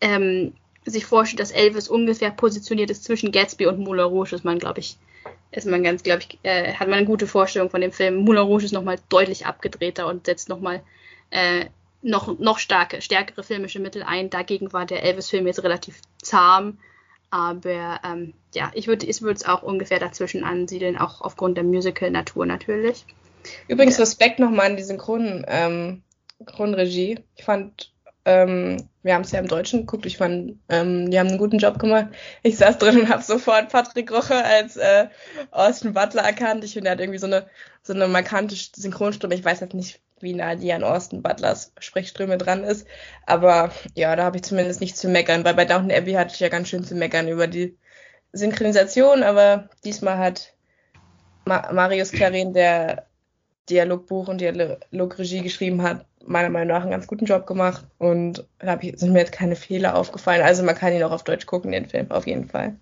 ähm, 0.00 0.54
sich 0.84 1.06
vorstellt, 1.06 1.40
dass 1.40 1.50
Elvis 1.50 1.88
ungefähr 1.88 2.30
positioniert 2.30 2.90
ist 2.90 3.04
zwischen 3.04 3.32
Gatsby 3.32 3.66
und 3.66 3.78
Moulin 3.78 4.06
Rouge, 4.06 4.34
ist 4.34 4.44
man, 4.44 4.58
glaube 4.58 4.80
ich, 4.80 4.96
ist 5.50 5.66
man 5.66 5.82
ganz, 5.82 6.02
glaube 6.02 6.22
ich, 6.22 6.38
äh, 6.42 6.72
hat 6.74 6.88
man 6.88 6.98
eine 6.98 7.06
gute 7.06 7.26
Vorstellung 7.26 7.70
von 7.70 7.80
dem 7.80 7.92
Film. 7.92 8.16
Moulin 8.16 8.42
Rouge 8.42 8.64
ist 8.64 8.72
nochmal 8.72 8.98
deutlich 9.08 9.46
abgedrehter 9.46 10.06
und 10.06 10.26
setzt 10.26 10.48
nochmal 10.48 10.82
äh, 11.30 11.66
noch, 12.02 12.38
noch 12.38 12.58
starke, 12.58 13.00
stärkere 13.00 13.42
filmische 13.42 13.78
Mittel 13.78 14.02
ein. 14.02 14.30
Dagegen 14.30 14.72
war 14.72 14.86
der 14.86 15.02
Elvis-Film 15.02 15.46
jetzt 15.46 15.62
relativ 15.62 16.00
zahm. 16.20 16.78
Aber 17.30 18.00
ähm, 18.04 18.34
ja, 18.54 18.70
ich 18.74 18.88
würde 18.88 19.06
es 19.06 19.44
auch 19.46 19.62
ungefähr 19.62 19.98
dazwischen 19.98 20.44
ansiedeln, 20.44 20.98
auch 20.98 21.22
aufgrund 21.22 21.56
der 21.56 21.64
Musical-Natur 21.64 22.44
natürlich. 22.44 23.06
Übrigens 23.68 23.98
Respekt 23.98 24.38
nochmal 24.38 24.66
an 24.66 24.76
die 24.76 24.82
Synchron, 24.82 25.44
ähm, 25.48 26.02
Synchronregie. 26.38 27.20
Ich 27.36 27.44
fand 27.44 27.92
ähm, 28.24 28.88
wir 29.02 29.14
haben 29.14 29.22
es 29.22 29.32
ja 29.32 29.40
im 29.40 29.48
Deutschen 29.48 29.80
geguckt. 29.80 30.06
Ich 30.06 30.16
fand, 30.16 30.58
ähm, 30.68 31.10
die 31.10 31.18
haben 31.18 31.28
einen 31.28 31.38
guten 31.38 31.58
Job 31.58 31.78
gemacht. 31.78 32.08
Ich 32.42 32.56
saß 32.56 32.78
drin 32.78 33.00
und 33.00 33.08
habe 33.08 33.22
sofort 33.22 33.70
Patrick 33.70 34.12
Roche 34.12 34.44
als 34.44 34.76
äh, 34.76 35.08
Austin 35.50 35.92
Butler 35.92 36.22
erkannt. 36.22 36.62
Ich 36.64 36.74
finde, 36.74 36.88
er 36.88 36.92
hat 36.92 37.00
irgendwie 37.00 37.18
so 37.18 37.26
eine 37.26 37.46
so 37.82 37.92
eine 37.92 38.06
markante 38.06 38.54
Synchronstimme. 38.54 39.34
Ich 39.34 39.44
weiß 39.44 39.60
jetzt 39.60 39.74
nicht, 39.74 40.00
wie 40.20 40.34
nah 40.34 40.54
die 40.54 40.72
an 40.72 40.84
Austin 40.84 41.22
Butlers 41.22 41.72
Sprechstimme 41.80 42.38
dran 42.38 42.62
ist, 42.62 42.86
aber 43.26 43.72
ja, 43.96 44.14
da 44.14 44.22
habe 44.22 44.36
ich 44.36 44.44
zumindest 44.44 44.80
nichts 44.80 45.00
zu 45.00 45.08
meckern, 45.08 45.44
weil 45.44 45.54
bei 45.54 45.64
Downton 45.64 45.90
Abbey 45.90 46.12
hatte 46.12 46.34
ich 46.34 46.40
ja 46.40 46.48
ganz 46.48 46.68
schön 46.68 46.84
zu 46.84 46.94
meckern 46.94 47.26
über 47.26 47.48
die 47.48 47.76
Synchronisation, 48.32 49.24
aber 49.24 49.68
diesmal 49.84 50.18
hat 50.18 50.54
Ma 51.44 51.72
Marius 51.72 52.12
Clarin, 52.12 52.52
der 52.54 53.08
Dialogbuch 53.70 54.28
und 54.28 54.40
Dialogregie 54.40 55.42
geschrieben 55.42 55.82
hat, 55.82 56.06
meiner 56.26 56.50
Meinung 56.50 56.68
nach 56.68 56.82
einen 56.82 56.90
ganz 56.90 57.06
guten 57.06 57.26
Job 57.26 57.46
gemacht 57.46 57.84
und 57.98 58.46
da 58.58 58.78
sind 58.80 59.12
mir 59.12 59.20
jetzt 59.20 59.32
keine 59.32 59.56
Fehler 59.56 59.96
aufgefallen. 59.96 60.42
Also 60.42 60.62
man 60.62 60.74
kann 60.74 60.92
ihn 60.92 61.02
auch 61.02 61.12
auf 61.12 61.24
Deutsch 61.24 61.46
gucken, 61.46 61.72
den 61.72 61.86
Film, 61.86 62.10
auf 62.10 62.26
jeden 62.26 62.48
Fall. 62.48 62.76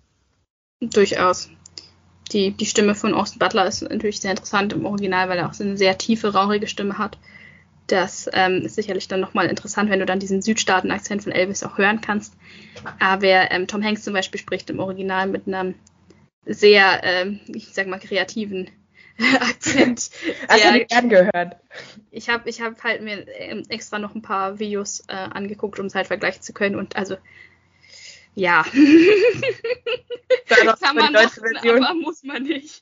Durchaus. 0.81 1.49
Die, 2.31 2.51
die 2.51 2.65
Stimme 2.65 2.95
von 2.95 3.13
Austin 3.13 3.39
Butler 3.39 3.67
ist 3.67 3.81
natürlich 3.81 4.21
sehr 4.21 4.31
interessant 4.31 4.73
im 4.73 4.85
Original, 4.85 5.27
weil 5.29 5.37
er 5.37 5.49
auch 5.49 5.53
so 5.53 5.63
eine 5.63 5.77
sehr 5.77 5.97
tiefe, 5.97 6.33
rauchige 6.33 6.67
Stimme 6.67 6.97
hat. 6.97 7.17
Das 7.87 8.29
ähm, 8.31 8.61
ist 8.61 8.75
sicherlich 8.75 9.09
dann 9.09 9.19
nochmal 9.19 9.47
interessant, 9.47 9.89
wenn 9.89 9.99
du 9.99 10.05
dann 10.05 10.19
diesen 10.19 10.41
Südstaaten-Akzent 10.41 11.23
von 11.23 11.33
Elvis 11.33 11.63
auch 11.63 11.77
hören 11.77 11.99
kannst. 11.99 12.35
Aber 12.99 13.51
ähm, 13.51 13.67
Tom 13.67 13.83
Hanks 13.83 14.03
zum 14.03 14.13
Beispiel 14.13 14.39
spricht 14.39 14.69
im 14.69 14.79
Original 14.79 15.27
mit 15.27 15.45
einem 15.45 15.75
sehr, 16.45 17.01
ähm, 17.03 17.41
ich 17.47 17.73
sag 17.73 17.87
mal, 17.87 17.99
kreativen 17.99 18.69
Akzent. 19.41 20.09
Hast 20.47 20.65
du 20.65 20.71
nicht 20.71 20.93
angehört? 20.93 21.57
Ich 22.11 22.29
habe 22.29 22.49
ich 22.49 22.61
hab 22.61 22.83
halt 22.83 23.01
mir 23.01 23.27
ähm, 23.37 23.63
extra 23.69 23.99
noch 23.99 24.15
ein 24.15 24.21
paar 24.21 24.59
Videos 24.59 25.01
äh, 25.07 25.13
angeguckt, 25.13 25.79
um 25.79 25.85
es 25.85 25.95
halt 25.95 26.07
vergleichen 26.07 26.41
zu 26.41 26.53
können. 26.53 26.75
Und 26.75 26.95
also 26.95 27.17
ja. 28.33 28.63
Da 30.47 30.55
Kann 30.81 30.95
man 30.95 31.13
machen, 31.13 31.29
Version. 31.29 31.83
aber 31.83 31.95
muss 31.95 32.23
man 32.23 32.43
nicht. 32.43 32.81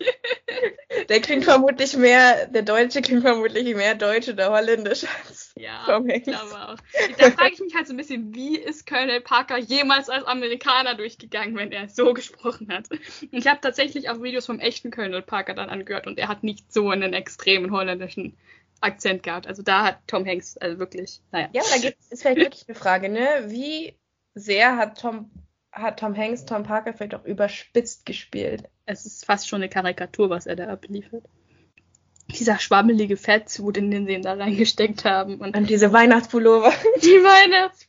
Der 1.09 1.21
klingt 1.21 1.45
vermutlich 1.45 1.97
mehr, 1.97 2.45
der 2.47 2.61
Deutsche 2.61 3.01
klingt 3.01 3.23
vermutlich 3.23 3.75
mehr 3.75 3.95
Deutsch 3.95 4.29
oder 4.29 4.51
Holländisch 4.51 5.05
als 5.27 5.48
Ja, 5.59 6.01
ich 6.07 6.23
glaube 6.23 6.69
auch. 6.69 6.77
Da 7.17 7.31
frage 7.31 7.53
ich 7.53 7.59
mich 7.59 7.75
halt 7.75 7.85
so 7.85 7.93
ein 7.93 7.97
bisschen, 7.97 8.33
wie 8.33 8.57
ist 8.57 8.87
Colonel 8.87 9.19
Parker 9.19 9.57
jemals 9.57 10.09
als 10.09 10.23
Amerikaner 10.23 10.95
durchgegangen, 10.95 11.57
wenn 11.57 11.73
er 11.73 11.89
so 11.89 12.13
gesprochen 12.13 12.69
hat? 12.69 12.89
Und 12.89 12.99
ich 13.33 13.45
habe 13.45 13.59
tatsächlich 13.59 14.09
auch 14.09 14.21
Videos 14.23 14.45
vom 14.45 14.59
echten 14.59 14.89
Colonel 14.89 15.21
Parker 15.21 15.53
dann 15.53 15.69
angehört 15.69 16.07
und 16.07 16.17
er 16.17 16.29
hat 16.29 16.43
nicht 16.43 16.71
so 16.71 16.89
einen 16.89 17.13
extremen 17.13 17.71
holländischen 17.71 18.37
Akzent 18.79 19.23
gehabt. 19.23 19.47
Also 19.47 19.61
da 19.61 19.83
hat 19.83 19.99
Tom 20.07 20.25
Hanks 20.25 20.57
also 20.57 20.79
wirklich, 20.79 21.21
naja. 21.31 21.49
Ja, 21.51 21.63
da 21.69 21.77
gibt 21.77 21.97
es 22.09 22.21
vielleicht 22.21 22.39
wirklich 22.39 22.65
eine 22.69 22.75
Frage, 22.75 23.09
ne? 23.09 23.27
Wie 23.47 23.97
sehr 24.35 24.77
hat 24.77 25.01
Tom, 25.01 25.29
hat 25.73 25.99
Tom 25.99 26.15
Hanks 26.15 26.45
Tom 26.45 26.63
Parker 26.63 26.93
vielleicht 26.93 27.15
auch 27.15 27.25
überspitzt 27.25 28.05
gespielt. 28.05 28.69
Es 28.85 29.05
ist 29.05 29.25
fast 29.25 29.49
schon 29.49 29.61
eine 29.61 29.69
Karikatur, 29.69 30.29
was 30.29 30.45
er 30.47 30.55
da 30.55 30.69
abliefert. 30.69 31.25
Dieser 32.31 32.59
schwammelige 32.59 33.17
Fettsud, 33.17 33.77
in 33.77 33.91
den 33.91 34.05
sie 34.05 34.13
ihn 34.13 34.21
da 34.21 34.33
reingesteckt 34.33 35.05
haben. 35.05 35.35
Und, 35.35 35.55
und 35.55 35.69
diese 35.69 35.91
Weihnachtspullover. 35.91 36.71
Die 37.01 37.23
Weihnachts... 37.23 37.87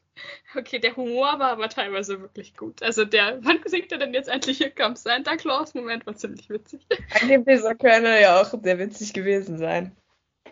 Okay, 0.57 0.81
der 0.81 0.97
Humor 0.97 1.39
war 1.39 1.53
aber 1.53 1.69
teilweise 1.69 2.21
wirklich 2.21 2.57
gut. 2.57 2.83
Also 2.83 3.05
der, 3.05 3.39
wann 3.43 3.61
singt 3.67 3.93
er 3.93 3.99
denn 3.99 4.13
jetzt 4.13 4.29
endlich 4.29 4.59
hier 4.59 4.71
kommt 4.71 4.99
Santa 4.99 5.37
Claus? 5.37 5.75
Moment, 5.75 6.05
war 6.07 6.17
ziemlich 6.17 6.51
witzig. 6.51 6.81
Angeblich 7.21 7.61
soll 7.61 7.77
Colonel 7.77 8.21
ja 8.21 8.41
auch 8.41 8.53
sehr 8.61 8.79
witzig 8.81 9.13
gewesen 9.13 9.59
sein. 9.59 9.97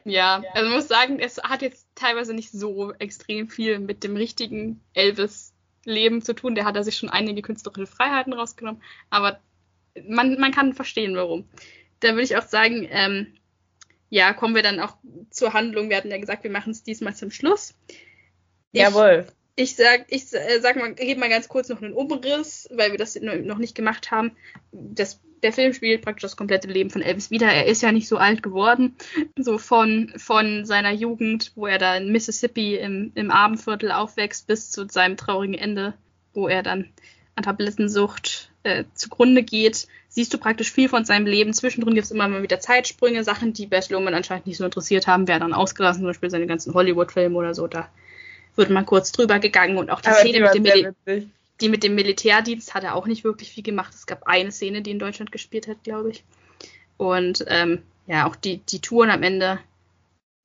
Ja, 0.04 0.40
ja, 0.40 0.50
also 0.54 0.68
man 0.68 0.78
muss 0.78 0.88
sagen, 0.88 1.18
es 1.18 1.38
hat 1.42 1.62
jetzt 1.62 1.88
teilweise 1.96 2.32
nicht 2.32 2.52
so 2.52 2.92
extrem 2.94 3.48
viel 3.48 3.80
mit 3.80 4.04
dem 4.04 4.16
richtigen 4.16 4.80
Elvis 4.94 5.52
Leben 5.84 6.22
zu 6.22 6.34
tun. 6.34 6.54
Der 6.54 6.64
hat 6.64 6.76
da 6.76 6.82
sich 6.82 6.96
schon 6.96 7.10
einige 7.10 7.42
künstlerische 7.42 7.86
Freiheiten 7.86 8.32
rausgenommen, 8.32 8.82
aber 9.10 9.40
man, 10.06 10.38
man 10.38 10.52
kann 10.52 10.74
verstehen, 10.74 11.16
warum. 11.16 11.48
Da 12.00 12.10
würde 12.10 12.22
ich 12.22 12.36
auch 12.36 12.46
sagen, 12.46 12.86
ähm, 12.90 13.34
ja, 14.10 14.32
kommen 14.32 14.54
wir 14.54 14.62
dann 14.62 14.80
auch 14.80 14.96
zur 15.30 15.52
Handlung. 15.52 15.90
Wir 15.90 15.96
hatten 15.96 16.10
ja 16.10 16.18
gesagt, 16.18 16.44
wir 16.44 16.50
machen 16.50 16.70
es 16.70 16.82
diesmal 16.82 17.14
zum 17.14 17.30
Schluss. 17.30 17.74
Ich, 18.72 18.80
Jawohl. 18.80 19.26
Ich 19.56 19.74
sag, 19.76 20.06
ich 20.08 20.32
äh, 20.32 20.60
sag 20.60 20.76
mal, 20.76 20.94
gebe 20.94 21.18
mal 21.18 21.28
ganz 21.28 21.48
kurz 21.48 21.68
noch 21.68 21.82
einen 21.82 21.92
Umriss, 21.92 22.68
weil 22.72 22.92
wir 22.92 22.98
das 22.98 23.16
noch 23.16 23.58
nicht 23.58 23.74
gemacht 23.74 24.10
haben. 24.10 24.36
Das 24.72 25.20
der 25.42 25.52
Film 25.52 25.72
spielt 25.72 26.02
praktisch 26.02 26.22
das 26.22 26.36
komplette 26.36 26.68
Leben 26.68 26.90
von 26.90 27.02
Elvis 27.02 27.30
wieder. 27.30 27.46
Er 27.46 27.66
ist 27.66 27.82
ja 27.82 27.92
nicht 27.92 28.08
so 28.08 28.16
alt 28.16 28.42
geworden, 28.42 28.96
so 29.36 29.58
von, 29.58 30.12
von 30.16 30.64
seiner 30.64 30.92
Jugend, 30.92 31.52
wo 31.54 31.66
er 31.66 31.78
da 31.78 31.96
in 31.96 32.12
Mississippi 32.12 32.76
im, 32.76 33.12
im 33.14 33.30
Abendviertel 33.30 33.92
aufwächst, 33.92 34.46
bis 34.46 34.70
zu 34.70 34.88
seinem 34.88 35.16
traurigen 35.16 35.54
Ende, 35.54 35.94
wo 36.34 36.48
er 36.48 36.62
dann 36.62 36.90
an 37.34 37.44
Tablettensucht 37.44 38.47
äh, 38.62 38.84
zugrunde 38.94 39.42
geht. 39.42 39.86
Siehst 40.08 40.32
du 40.32 40.38
praktisch 40.38 40.72
viel 40.72 40.88
von 40.88 41.04
seinem 41.04 41.26
Leben. 41.26 41.52
Zwischendrin 41.52 41.94
gibt 41.94 42.06
es 42.06 42.10
immer 42.10 42.28
mal 42.28 42.42
wieder 42.42 42.60
Zeitsprünge, 42.60 43.24
Sachen, 43.24 43.52
die 43.52 43.66
Bess 43.66 43.90
Luhrmann 43.90 44.14
anscheinend 44.14 44.46
nicht 44.46 44.56
so 44.56 44.64
interessiert 44.64 45.06
haben, 45.06 45.28
werden 45.28 45.42
dann 45.42 45.52
ausgelassen, 45.52 46.00
zum 46.00 46.08
Beispiel 46.08 46.30
seine 46.30 46.46
ganzen 46.46 46.74
Hollywood-Filme 46.74 47.36
oder 47.36 47.54
so. 47.54 47.66
Da 47.66 47.88
wird 48.56 48.70
mal 48.70 48.84
kurz 48.84 49.12
drüber 49.12 49.38
gegangen 49.38 49.76
und 49.76 49.90
auch 49.90 50.00
die 50.00 50.08
Aber 50.08 50.16
Szene 50.18 50.40
mit 50.40 50.54
dem 50.54 51.26
die 51.60 51.68
mit 51.68 51.82
dem 51.82 51.94
Militärdienst 51.94 52.74
hat 52.74 52.84
er 52.84 52.94
auch 52.94 53.06
nicht 53.06 53.24
wirklich 53.24 53.50
viel 53.50 53.64
gemacht. 53.64 53.92
Es 53.92 54.06
gab 54.06 54.28
eine 54.28 54.52
Szene, 54.52 54.82
die 54.82 54.92
in 54.92 54.98
Deutschland 54.98 55.32
gespielt 55.32 55.66
hat, 55.66 55.82
glaube 55.82 56.10
ich. 56.10 56.24
Und 56.96 57.44
ähm, 57.48 57.82
ja, 58.06 58.28
auch 58.28 58.36
die, 58.36 58.58
die 58.58 58.80
Touren 58.80 59.10
am 59.10 59.22
Ende 59.22 59.58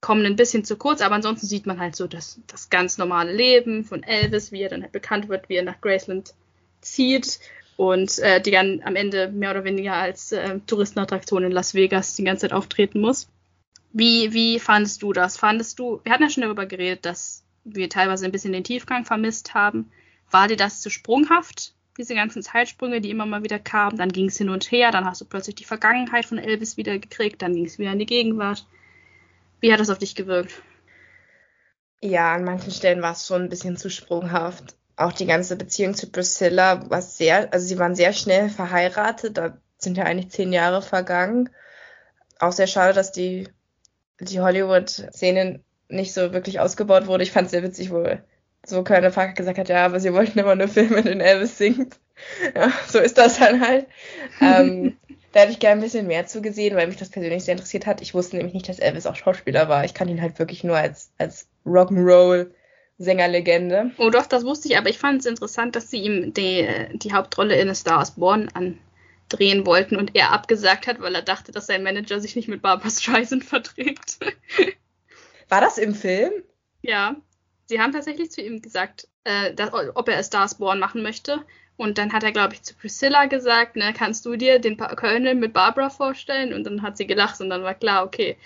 kommen 0.01 0.25
ein 0.25 0.35
bisschen 0.35 0.65
zu 0.65 0.75
kurz, 0.75 1.01
aber 1.01 1.15
ansonsten 1.15 1.47
sieht 1.47 1.65
man 1.65 1.79
halt 1.79 1.95
so 1.95 2.07
das, 2.07 2.39
das 2.47 2.69
ganz 2.69 2.97
normale 2.97 3.31
Leben 3.31 3.85
von 3.85 4.03
Elvis, 4.03 4.51
wie 4.51 4.61
er 4.61 4.69
dann 4.69 4.81
halt 4.81 4.91
bekannt 4.91 5.29
wird, 5.29 5.49
wie 5.49 5.55
er 5.55 5.63
nach 5.63 5.79
Graceland 5.81 6.33
zieht 6.81 7.39
und 7.77 8.19
äh, 8.19 8.41
die 8.41 8.51
dann 8.51 8.81
am 8.83 8.95
Ende 8.95 9.29
mehr 9.29 9.51
oder 9.51 9.63
weniger 9.63 9.93
als 9.93 10.31
äh, 10.31 10.59
Touristenattraktion 10.67 11.43
in 11.43 11.51
Las 11.51 11.73
Vegas 11.73 12.15
die 12.15 12.23
ganze 12.23 12.41
Zeit 12.41 12.53
auftreten 12.53 13.01
muss. 13.01 13.27
Wie, 13.91 14.33
wie 14.33 14.59
fandest 14.59 15.01
du 15.03 15.13
das? 15.13 15.37
Fandest 15.37 15.79
du, 15.79 16.01
wir 16.03 16.11
hatten 16.11 16.23
ja 16.23 16.29
schon 16.29 16.43
darüber 16.43 16.65
geredet, 16.65 17.05
dass 17.05 17.43
wir 17.63 17.89
teilweise 17.89 18.25
ein 18.25 18.31
bisschen 18.31 18.53
den 18.53 18.63
Tiefgang 18.63 19.05
vermisst 19.05 19.53
haben. 19.53 19.91
War 20.31 20.47
dir 20.47 20.57
das 20.57 20.81
zu 20.81 20.89
sprunghaft? 20.89 21.73
Diese 21.97 22.15
ganzen 22.15 22.41
Zeitsprünge, 22.41 23.01
die 23.01 23.11
immer 23.11 23.27
mal 23.27 23.43
wieder 23.43 23.59
kamen, 23.59 23.97
dann 23.97 24.11
ging 24.11 24.27
es 24.27 24.37
hin 24.37 24.49
und 24.49 24.71
her, 24.71 24.89
dann 24.91 25.05
hast 25.05 25.21
du 25.21 25.25
plötzlich 25.25 25.55
die 25.55 25.63
Vergangenheit 25.63 26.25
von 26.25 26.39
Elvis 26.39 26.75
wieder 26.75 26.97
gekriegt, 26.97 27.43
dann 27.43 27.53
ging 27.53 27.65
es 27.65 27.77
wieder 27.77 27.91
in 27.91 27.99
die 27.99 28.07
Gegenwart. 28.07 28.65
Wie 29.59 29.71
hat 29.71 29.79
das 29.79 29.91
auf 29.91 29.99
dich 29.99 30.15
gewirkt? 30.15 30.63
Ja, 32.01 32.33
an 32.33 32.43
manchen 32.43 32.71
Stellen 32.71 33.01
war 33.01 33.13
es 33.13 33.27
schon 33.27 33.43
ein 33.43 33.49
bisschen 33.49 33.77
zu 33.77 33.91
sprunghaft. 33.91 34.75
Auch 34.95 35.13
die 35.13 35.25
ganze 35.25 35.55
Beziehung 35.55 35.95
zu 35.95 36.09
Priscilla 36.09 36.89
war 36.89 37.01
sehr, 37.01 37.51
also 37.51 37.65
sie 37.65 37.79
waren 37.79 37.95
sehr 37.95 38.13
schnell 38.13 38.49
verheiratet, 38.49 39.37
da 39.37 39.57
sind 39.77 39.97
ja 39.97 40.03
eigentlich 40.03 40.29
zehn 40.29 40.53
Jahre 40.53 40.81
vergangen. 40.81 41.49
Auch 42.39 42.51
sehr 42.51 42.67
schade, 42.67 42.93
dass 42.93 43.11
die, 43.11 43.47
die 44.19 44.39
Hollywood-Szene 44.39 45.61
nicht 45.89 46.13
so 46.13 46.33
wirklich 46.33 46.59
ausgebaut 46.59 47.07
wurde. 47.07 47.23
Ich 47.23 47.31
fand 47.31 47.45
es 47.45 47.51
sehr 47.51 47.63
witzig, 47.63 47.91
wo 47.91 48.05
so 48.65 48.83
Colonel 48.83 49.11
Parker 49.11 49.33
gesagt 49.33 49.57
hat, 49.57 49.69
ja, 49.69 49.85
aber 49.85 49.99
sie 49.99 50.13
wollten 50.13 50.39
immer 50.39 50.55
nur 50.55 50.67
Filme, 50.67 50.97
in 50.97 51.05
denen 51.05 51.21
Elvis 51.21 51.57
singt. 51.57 51.99
Ja, 52.55 52.71
so 52.87 52.99
ist 52.99 53.17
das 53.17 53.39
dann 53.39 53.59
halt. 53.59 53.87
ähm, 54.39 54.95
da 55.33 55.41
hätte 55.41 55.51
ich 55.51 55.59
gerne 55.59 55.81
ein 55.81 55.83
bisschen 55.83 56.05
mehr 56.05 56.27
zugesehen, 56.27 56.75
weil 56.75 56.85
mich 56.87 56.95
das 56.95 57.09
persönlich 57.09 57.43
sehr 57.43 57.53
interessiert 57.53 57.87
hat. 57.87 58.01
Ich 58.01 58.13
wusste 58.13 58.37
nämlich 58.37 58.53
nicht, 58.53 58.69
dass 58.69 58.77
Elvis 58.77 59.07
auch 59.07 59.15
Schauspieler 59.15 59.67
war. 59.67 59.83
Ich 59.83 59.95
kannte 59.95 60.13
ihn 60.13 60.21
halt 60.21 60.37
wirklich 60.37 60.63
nur 60.63 60.77
als, 60.77 61.11
als 61.17 61.47
Rock'n'Roll 61.65 62.51
Sängerlegende. 62.97 63.91
Oh 63.97 64.09
doch, 64.09 64.27
das 64.27 64.45
wusste 64.45 64.67
ich, 64.67 64.77
aber 64.77 64.89
ich 64.89 64.99
fand 64.99 65.21
es 65.21 65.25
interessant, 65.25 65.75
dass 65.75 65.89
sie 65.89 66.01
ihm 66.01 66.33
die, 66.33 66.67
die 66.93 67.13
Hauptrolle 67.13 67.59
in 67.59 67.69
A 67.69 67.75
Star 67.75 68.01
is 68.01 68.11
Born 68.11 68.49
andrehen 68.53 69.65
wollten 69.65 69.95
und 69.95 70.15
er 70.15 70.31
abgesagt 70.31 70.87
hat, 70.87 71.01
weil 71.01 71.15
er 71.15 71.23
dachte, 71.23 71.51
dass 71.51 71.67
sein 71.67 71.83
Manager 71.83 72.19
sich 72.19 72.35
nicht 72.35 72.47
mit 72.47 72.61
Barbara 72.61 72.89
Streisand 72.89 73.43
verträgt. 73.45 74.19
War 75.49 75.61
das 75.61 75.77
im 75.77 75.95
Film? 75.95 76.31
Ja, 76.81 77.15
sie 77.65 77.79
haben 77.79 77.93
tatsächlich 77.93 78.31
zu 78.31 78.41
ihm 78.41 78.61
gesagt, 78.61 79.07
äh, 79.23 79.53
dass, 79.53 79.71
ob 79.73 80.07
er 80.07 80.19
A 80.19 80.23
Stars 80.23 80.55
Born 80.55 80.79
machen 80.79 81.01
möchte. 81.01 81.43
Und 81.75 81.97
dann 81.97 82.13
hat 82.13 82.23
er, 82.23 82.31
glaube 82.31 82.53
ich, 82.53 82.61
zu 82.61 82.75
Priscilla 82.75 83.25
gesagt, 83.25 83.75
ne, 83.75 83.93
kannst 83.97 84.25
du 84.25 84.35
dir 84.35 84.59
den 84.59 84.77
Colonel 84.77 85.33
mit 85.33 85.53
Barbara 85.53 85.89
vorstellen? 85.89 86.53
Und 86.53 86.65
dann 86.65 86.83
hat 86.83 86.97
sie 86.97 87.07
gelacht 87.07 87.41
und 87.41 87.49
dann 87.49 87.63
war 87.63 87.73
klar, 87.73 88.05
okay, 88.05 88.37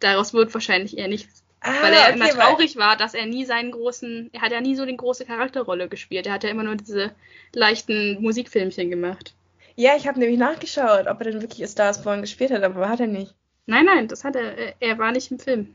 daraus 0.00 0.34
wird 0.34 0.52
wahrscheinlich 0.52 0.98
eher 0.98 1.08
nichts. 1.08 1.43
Ah, 1.66 1.82
weil 1.82 1.94
er 1.94 2.10
okay, 2.10 2.14
immer 2.14 2.28
traurig 2.28 2.76
war, 2.76 2.94
dass 2.94 3.14
er 3.14 3.24
nie 3.24 3.46
seinen 3.46 3.70
großen, 3.70 4.28
er 4.34 4.42
hat 4.42 4.52
ja 4.52 4.60
nie 4.60 4.76
so 4.76 4.82
eine 4.82 4.94
große 4.94 5.24
Charakterrolle 5.24 5.88
gespielt. 5.88 6.26
Er 6.26 6.34
hat 6.34 6.44
ja 6.44 6.50
immer 6.50 6.62
nur 6.62 6.76
diese 6.76 7.12
leichten 7.54 8.20
Musikfilmchen 8.20 8.90
gemacht. 8.90 9.34
Ja, 9.74 9.96
ich 9.96 10.06
habe 10.06 10.20
nämlich 10.20 10.38
nachgeschaut, 10.38 11.06
ob 11.06 11.20
er 11.20 11.30
denn 11.30 11.40
wirklich 11.40 11.66
Stars 11.70 12.02
Born 12.02 12.20
gespielt 12.20 12.50
hat, 12.50 12.62
aber 12.62 12.90
hat 12.90 13.00
er 13.00 13.06
nicht. 13.06 13.34
Nein, 13.64 13.86
nein, 13.86 14.08
das 14.08 14.24
hat 14.24 14.36
er. 14.36 14.74
Er 14.78 14.98
war 14.98 15.10
nicht 15.10 15.30
im 15.30 15.38
Film. 15.38 15.74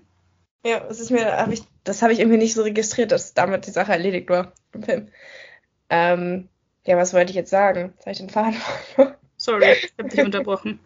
Ja, 0.64 0.82
das 0.82 1.00
ist 1.00 1.10
mir, 1.10 1.38
hab 1.38 1.52
ich, 1.52 1.64
das 1.84 2.04
habe 2.04 2.14
ich 2.14 2.20
irgendwie 2.20 2.38
nicht 2.38 2.54
so 2.54 2.62
registriert, 2.62 3.12
dass 3.12 3.34
damit 3.34 3.66
die 3.66 3.72
Sache 3.72 3.92
erledigt 3.92 4.30
war 4.30 4.54
im 4.74 4.84
Film. 4.84 5.08
Ähm, 5.90 6.50
ja, 6.86 6.98
was 6.98 7.16
wollte 7.16 7.32
ich 7.32 7.36
jetzt 7.36 7.50
sagen? 7.50 7.94
Jetzt 7.96 8.02
habe 8.02 8.12
ich 8.12 8.18
den 8.20 8.30
Faden 8.30 8.62
Sorry, 9.38 9.72
ich 9.72 9.94
habe 9.98 10.10
dich 10.10 10.20
unterbrochen. 10.20 10.80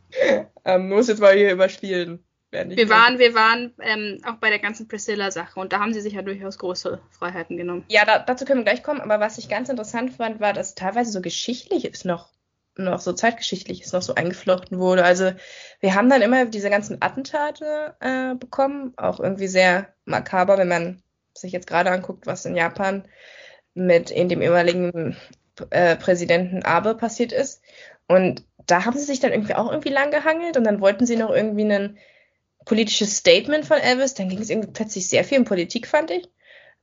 ähm, 0.63 0.87
muss 0.87 1.09
jetzt 1.09 1.19
mal 1.19 1.35
hier 1.35 1.51
überspielen. 1.51 2.23
Wir 2.53 2.89
waren, 2.89 3.17
wir 3.17 3.33
waren 3.33 3.73
ähm, 3.81 4.19
auch 4.25 4.35
bei 4.35 4.49
der 4.49 4.59
ganzen 4.59 4.87
Priscilla-Sache 4.87 5.59
und 5.59 5.73
da 5.73 5.79
haben 5.79 5.93
sie 5.93 6.01
sich 6.01 6.13
ja 6.13 6.21
durchaus 6.21 6.59
große 6.59 7.01
Freiheiten 7.09 7.57
genommen. 7.57 7.83
Ja, 7.89 8.05
da, 8.05 8.19
dazu 8.19 8.45
können 8.45 8.59
wir 8.59 8.65
gleich 8.65 8.83
kommen, 8.83 9.01
aber 9.01 9.19
was 9.19 9.39
ich 9.39 9.49
ganz 9.49 9.69
interessant 9.69 10.13
fand, 10.13 10.39
war, 10.39 10.53
dass 10.53 10.75
teilweise 10.75 11.11
so 11.11 11.21
geschichtlich 11.21 11.85
ist 11.85 12.05
noch 12.05 12.29
noch 12.75 12.99
so 12.99 13.13
zeitgeschichtlich 13.13 13.81
ist 13.81 13.93
noch 13.93 14.01
so 14.01 14.15
eingeflochten 14.15 14.79
wurde. 14.79 15.03
Also 15.03 15.31
wir 15.79 15.93
haben 15.95 16.09
dann 16.09 16.21
immer 16.21 16.45
diese 16.45 16.69
ganzen 16.69 17.01
Attentate 17.01 17.95
äh, 17.99 18.35
bekommen, 18.35 18.93
auch 18.97 19.19
irgendwie 19.19 19.47
sehr 19.47 19.93
makaber, 20.05 20.57
wenn 20.57 20.67
man 20.67 21.03
sich 21.35 21.51
jetzt 21.51 21.67
gerade 21.67 21.91
anguckt, 21.91 22.25
was 22.25 22.45
in 22.45 22.55
Japan 22.55 23.07
mit 23.73 24.11
in 24.11 24.29
dem 24.29 24.41
ehemaligen 24.41 25.15
äh, 25.69 25.95
Präsidenten 25.95 26.63
Abe 26.63 26.95
passiert 26.95 27.31
ist. 27.31 27.61
Und 28.07 28.43
da 28.65 28.85
haben 28.85 28.97
sie 28.97 29.05
sich 29.05 29.19
dann 29.19 29.31
irgendwie 29.31 29.55
auch 29.55 29.69
irgendwie 29.69 29.89
lang 29.89 30.11
gehangelt 30.11 30.57
und 30.57 30.63
dann 30.63 30.81
wollten 30.81 31.05
sie 31.05 31.15
noch 31.15 31.31
irgendwie 31.31 31.65
ein 31.65 31.97
politisches 32.65 33.17
Statement 33.17 33.65
von 33.65 33.77
Elvis. 33.77 34.13
Dann 34.13 34.29
ging 34.29 34.39
es 34.39 34.49
irgendwie 34.49 34.71
plötzlich 34.71 35.07
sehr 35.07 35.23
viel 35.23 35.39
um 35.39 35.45
Politik, 35.45 35.87
fand 35.87 36.11
ich. 36.11 36.29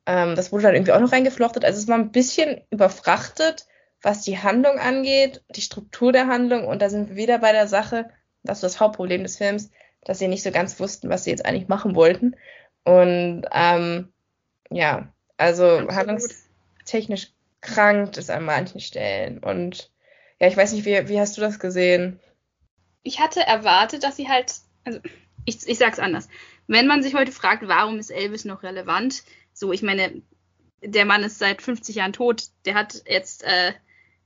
Ähm, 0.07 0.37
das 0.37 0.53
wurde 0.53 0.65
dann 0.65 0.75
irgendwie 0.75 0.93
auch 0.93 1.01
noch 1.01 1.13
reingeflochtet. 1.13 1.65
Also 1.65 1.79
es 1.79 1.89
war 1.89 1.97
ein 1.97 2.13
bisschen 2.13 2.63
überfrachtet 2.71 3.67
was 4.03 4.23
die 4.23 4.39
Handlung 4.39 4.79
angeht, 4.79 5.43
die 5.51 5.61
Struktur 5.61 6.13
der 6.13 6.27
Handlung. 6.27 6.67
Und 6.67 6.81
da 6.83 6.89
sind 6.89 7.11
wir 7.11 7.17
wieder 7.17 7.39
bei 7.39 7.53
der 7.53 7.67
Sache, 7.67 8.11
das 8.43 8.59
ist 8.59 8.63
das 8.63 8.81
Hauptproblem 8.81 9.23
des 9.23 9.37
Films, 9.37 9.71
dass 10.05 10.19
sie 10.19 10.29
nicht 10.29 10.43
so 10.43 10.51
ganz 10.51 10.81
wussten, 10.81 11.11
was 11.11 11.25
sie 11.25 11.31
jetzt 11.31 11.45
eigentlich 11.45 11.69
machen 11.69 11.95
wollten. 11.95 12.37
Und 12.85 13.45
ähm, 13.53 14.13
ja, 14.71 15.13
also 15.37 15.89
handlungstechnisch 15.89 17.33
krankt 17.61 18.17
es 18.17 18.31
an 18.31 18.45
manchen 18.45 18.81
Stellen. 18.81 19.39
Und 19.39 19.91
ja, 20.41 20.49
ich 20.49 20.57
weiß 20.57 20.73
nicht, 20.73 20.87
wie, 20.87 21.09
wie 21.09 21.21
hast 21.21 21.37
du 21.37 21.43
das 21.43 21.59
gesehen? 21.59 22.19
Ich 23.03 23.21
hatte 23.21 23.41
erwartet, 23.41 24.03
dass 24.03 24.17
sie 24.17 24.29
halt, 24.29 24.55
also 24.85 25.01
ich, 25.45 25.67
ich 25.67 25.79
sag's 25.79 25.99
anders. 25.99 26.29
Wenn 26.67 26.87
man 26.87 27.03
sich 27.03 27.15
heute 27.15 27.33
fragt, 27.33 27.67
warum 27.67 27.99
ist 27.99 28.11
Elvis 28.11 28.45
noch 28.45 28.63
relevant, 28.63 29.23
so, 29.53 29.73
ich 29.73 29.83
meine, 29.83 30.23
der 30.83 31.05
Mann 31.05 31.23
ist 31.23 31.39
seit 31.39 31.63
50 31.63 31.97
Jahren 31.97 32.13
tot, 32.13 32.45
der 32.65 32.75
hat 32.75 33.03
jetzt, 33.07 33.43
äh, 33.45 33.73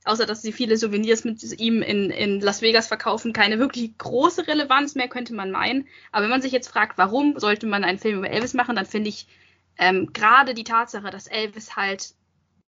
außer 0.05 0.25
dass 0.25 0.41
sie 0.41 0.53
viele 0.53 0.77
Souvenirs 0.77 1.25
mit 1.25 1.41
ihm 1.59 1.81
in, 1.81 2.11
in 2.11 2.39
Las 2.39 2.61
Vegas 2.61 2.87
verkaufen, 2.87 3.33
keine 3.33 3.59
wirklich 3.59 3.97
große 3.97 4.47
Relevanz 4.47 4.95
mehr, 4.95 5.07
könnte 5.07 5.33
man 5.33 5.51
meinen. 5.51 5.87
Aber 6.11 6.23
wenn 6.23 6.29
man 6.29 6.41
sich 6.41 6.51
jetzt 6.51 6.67
fragt, 6.67 6.97
warum 6.97 7.39
sollte 7.39 7.67
man 7.67 7.83
einen 7.83 7.99
Film 7.99 8.19
über 8.19 8.29
Elvis 8.29 8.53
machen, 8.53 8.75
dann 8.75 8.85
finde 8.85 9.09
ich 9.09 9.27
ähm, 9.77 10.13
gerade 10.13 10.53
die 10.53 10.63
Tatsache, 10.63 11.09
dass 11.09 11.27
Elvis 11.27 11.75
halt 11.75 12.13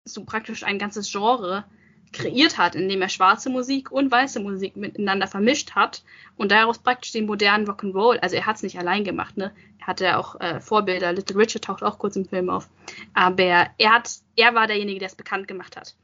so 0.06 0.24
praktisch 0.24 0.64
ein 0.64 0.80
ganzes 0.80 1.12
Genre 1.12 1.66
kreiert 2.14 2.58
hat, 2.58 2.76
indem 2.76 3.02
er 3.02 3.10
schwarze 3.10 3.50
Musik 3.50 3.92
und 3.92 4.12
weiße 4.12 4.40
Musik 4.40 4.78
miteinander 4.78 5.28
vermischt 5.28 5.72
hat 5.72 6.04
und 6.38 6.52
daraus 6.52 6.80
praktisch 6.80 7.12
den 7.12 7.26
modernen 7.26 7.68
Rock'n'Roll, 7.68 8.20
also 8.20 8.36
er 8.36 8.46
hat 8.46 8.58
es 8.58 8.64
nicht 8.64 8.78
allein 8.78 9.04
gemacht, 9.04 9.36
ne? 9.38 9.52
Er 9.80 9.88
hatte 9.88 10.18
auch 10.18 10.40
äh, 10.40 10.62
Vorbilder, 10.62 11.12
Little 11.12 11.36
Richard 11.36 11.66
taucht 11.66 11.84
auch 11.84 12.00
kurz 12.00 12.16
im 12.16 12.26
Film 12.26 12.50
auf, 12.50 12.70
aber 13.14 13.68
er 13.78 13.92
hat, 13.92 14.10
er 14.38 14.56
war 14.56 14.68
derjenige, 14.68 15.00
der 15.00 15.08
es 15.08 15.16
bekannt 15.16 15.48
gemacht 15.48 15.76
hat. 15.76 15.96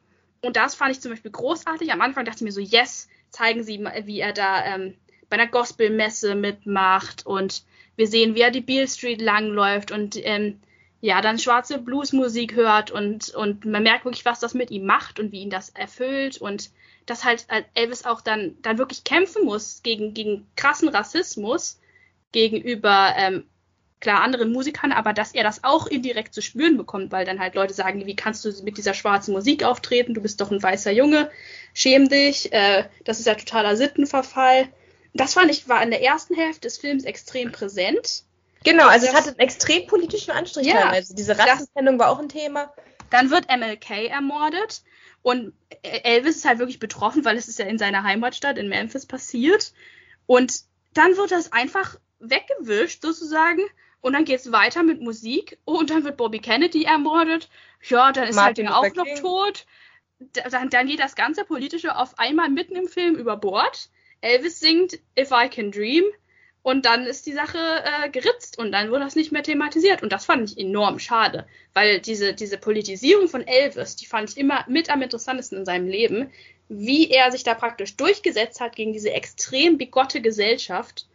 Und 0.41 0.55
das 0.55 0.75
fand 0.75 0.91
ich 0.91 1.01
zum 1.01 1.11
Beispiel 1.11 1.31
großartig. 1.31 1.91
Am 1.91 2.01
Anfang 2.01 2.25
dachte 2.25 2.37
ich 2.37 2.43
mir 2.43 2.51
so, 2.51 2.61
yes, 2.61 3.09
zeigen 3.29 3.63
Sie, 3.63 3.85
wie 4.05 4.19
er 4.19 4.33
da 4.33 4.65
ähm, 4.65 4.95
bei 5.29 5.37
einer 5.37 5.47
Gospelmesse 5.47 6.35
mitmacht 6.35 7.25
und 7.25 7.63
wir 7.95 8.07
sehen, 8.07 8.35
wie 8.35 8.41
er 8.41 8.51
die 8.51 8.61
Beale 8.61 8.87
Street 8.87 9.21
langläuft 9.21 9.91
und 9.91 10.15
ähm, 10.25 10.59
ja, 11.01 11.21
dann 11.21 11.39
schwarze 11.39 11.77
Bluesmusik 11.79 12.55
hört 12.55 12.91
und, 12.91 13.29
und 13.29 13.65
man 13.65 13.83
merkt 13.83 14.05
wirklich, 14.05 14.25
was 14.25 14.39
das 14.39 14.53
mit 14.53 14.69
ihm 14.69 14.85
macht 14.85 15.19
und 15.19 15.31
wie 15.31 15.41
ihn 15.41 15.49
das 15.49 15.69
erfüllt 15.69 16.37
und 16.39 16.71
dass 17.05 17.23
halt 17.23 17.47
Elvis 17.73 18.05
auch 18.05 18.21
dann, 18.21 18.57
dann 18.61 18.77
wirklich 18.77 19.03
kämpfen 19.03 19.45
muss 19.45 19.81
gegen, 19.81 20.13
gegen 20.13 20.47
krassen 20.55 20.89
Rassismus 20.89 21.79
gegenüber, 22.31 23.13
ähm, 23.17 23.45
klar, 23.99 24.21
anderen 24.21 24.51
Musikern, 24.51 24.91
aber 24.91 25.13
dass 25.13 25.33
er 25.33 25.43
das 25.43 25.63
auch 25.63 25.87
indirekt 25.87 26.33
zu 26.33 26.41
spüren 26.41 26.77
bekommt, 26.77 27.11
weil 27.11 27.25
dann 27.25 27.39
halt 27.39 27.55
Leute 27.55 27.73
sagen, 27.73 28.05
wie 28.05 28.15
kannst 28.15 28.45
du 28.45 28.51
mit 28.63 28.77
dieser 28.77 28.93
schwarzen 28.93 29.33
Musik 29.33 29.63
auftreten, 29.63 30.13
du 30.13 30.21
bist 30.21 30.39
doch 30.39 30.51
ein 30.51 30.61
weißer 30.61 30.91
Junge, 30.91 31.31
schäm 31.73 32.09
dich, 32.09 32.51
äh, 32.53 32.85
das 33.05 33.19
ist 33.19 33.25
ja 33.25 33.35
totaler 33.35 33.75
Sittenverfall. 33.75 34.67
Das 35.13 35.33
fand 35.33 35.49
ich, 35.49 35.67
war 35.67 35.81
in 35.81 35.89
der 35.89 36.03
ersten 36.03 36.35
Hälfte 36.35 36.61
des 36.61 36.77
Films 36.77 37.03
extrem 37.03 37.51
präsent 37.51 38.23
Genau, 38.63 38.87
also 38.87 39.07
es 39.07 39.13
hatte 39.13 39.29
einen 39.29 39.39
extrem 39.39 39.87
politischen 39.87 40.31
Anstrich 40.31 40.67
ja, 40.67 40.89
Also 40.89 41.15
diese 41.15 41.37
Rassentrennung 41.37 41.97
war 41.99 42.09
auch 42.09 42.19
ein 42.19 42.29
Thema. 42.29 42.73
Dann 43.09 43.31
wird 43.31 43.47
MLK 43.49 44.09
ermordet 44.09 44.83
und 45.21 45.53
Elvis 45.81 46.37
ist 46.37 46.45
halt 46.45 46.59
wirklich 46.59 46.79
betroffen, 46.79 47.25
weil 47.25 47.37
es 47.37 47.47
ist 47.47 47.59
ja 47.59 47.65
in 47.65 47.77
seiner 47.77 48.03
Heimatstadt 48.03 48.57
in 48.57 48.69
Memphis 48.69 49.05
passiert. 49.05 49.73
Und 50.25 50.61
dann 50.93 51.17
wird 51.17 51.31
das 51.31 51.51
einfach 51.51 51.97
weggewischt 52.19 53.01
sozusagen 53.01 53.61
und 54.01 54.13
dann 54.13 54.25
geht 54.25 54.39
es 54.39 54.51
weiter 54.51 54.83
mit 54.83 55.01
Musik. 55.01 55.57
Oh, 55.65 55.77
und 55.77 55.89
dann 55.89 56.03
wird 56.03 56.17
Bobby 56.17 56.39
Kennedy 56.39 56.83
ermordet. 56.83 57.49
Ja, 57.83 58.11
dann 58.11 58.27
ist 58.27 58.35
Martin 58.35 58.73
halt 58.73 58.95
auch 58.95 58.95
noch 58.95 59.19
tot. 59.19 59.65
Dann, 60.19 60.69
dann 60.69 60.87
geht 60.87 60.99
das 60.99 61.15
ganze 61.15 61.45
Politische 61.45 61.95
auf 61.95 62.17
einmal 62.19 62.49
mitten 62.49 62.75
im 62.75 62.87
Film 62.87 63.15
über 63.15 63.37
Bord. 63.37 63.89
Elvis 64.21 64.59
singt 64.59 64.99
If 65.17 65.31
I 65.31 65.49
Can 65.49 65.71
Dream. 65.71 66.03
Und 66.69 66.85
dann 66.85 67.07
ist 67.07 67.25
die 67.25 67.33
Sache 67.33 67.57
äh, 67.57 68.09
geritzt 68.11 68.59
und 68.59 68.71
dann 68.71 68.91
wurde 68.91 68.99
das 68.99 69.15
nicht 69.15 69.31
mehr 69.31 69.41
thematisiert. 69.41 70.03
Und 70.03 70.13
das 70.13 70.25
fand 70.25 70.51
ich 70.51 70.57
enorm 70.59 70.99
schade, 70.99 71.47
weil 71.73 71.99
diese, 71.99 72.35
diese 72.35 72.59
Politisierung 72.59 73.27
von 73.27 73.47
Elvis, 73.47 73.95
die 73.95 74.05
fand 74.05 74.29
ich 74.29 74.37
immer 74.37 74.65
mit 74.67 74.91
am 74.91 75.01
interessantesten 75.01 75.57
in 75.57 75.65
seinem 75.65 75.87
Leben, 75.87 76.29
wie 76.67 77.09
er 77.09 77.31
sich 77.31 77.41
da 77.41 77.55
praktisch 77.55 77.97
durchgesetzt 77.97 78.59
hat 78.59 78.75
gegen 78.75 78.93
diese 78.93 79.11
extrem 79.11 79.79
bigotte 79.79 80.21
Gesellschaft, 80.21 81.07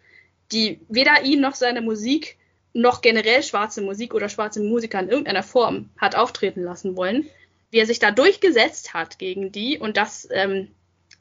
die 0.50 0.80
weder 0.88 1.22
ihn 1.22 1.40
noch 1.40 1.54
seine 1.54 1.82
Musik 1.82 2.36
noch 2.72 3.00
generell 3.00 3.44
schwarze 3.44 3.80
Musik 3.80 4.12
oder 4.12 4.28
schwarze 4.28 4.60
Musiker 4.60 4.98
in 4.98 5.08
irgendeiner 5.08 5.44
Form 5.44 5.88
hat 5.98 6.16
auftreten 6.16 6.64
lassen 6.64 6.96
wollen, 6.96 7.30
wie 7.70 7.78
er 7.78 7.86
sich 7.86 8.00
da 8.00 8.10
durchgesetzt 8.10 8.92
hat 8.92 9.20
gegen 9.20 9.52
die 9.52 9.78
und 9.78 9.96
das 9.96 10.26
ähm, 10.32 10.72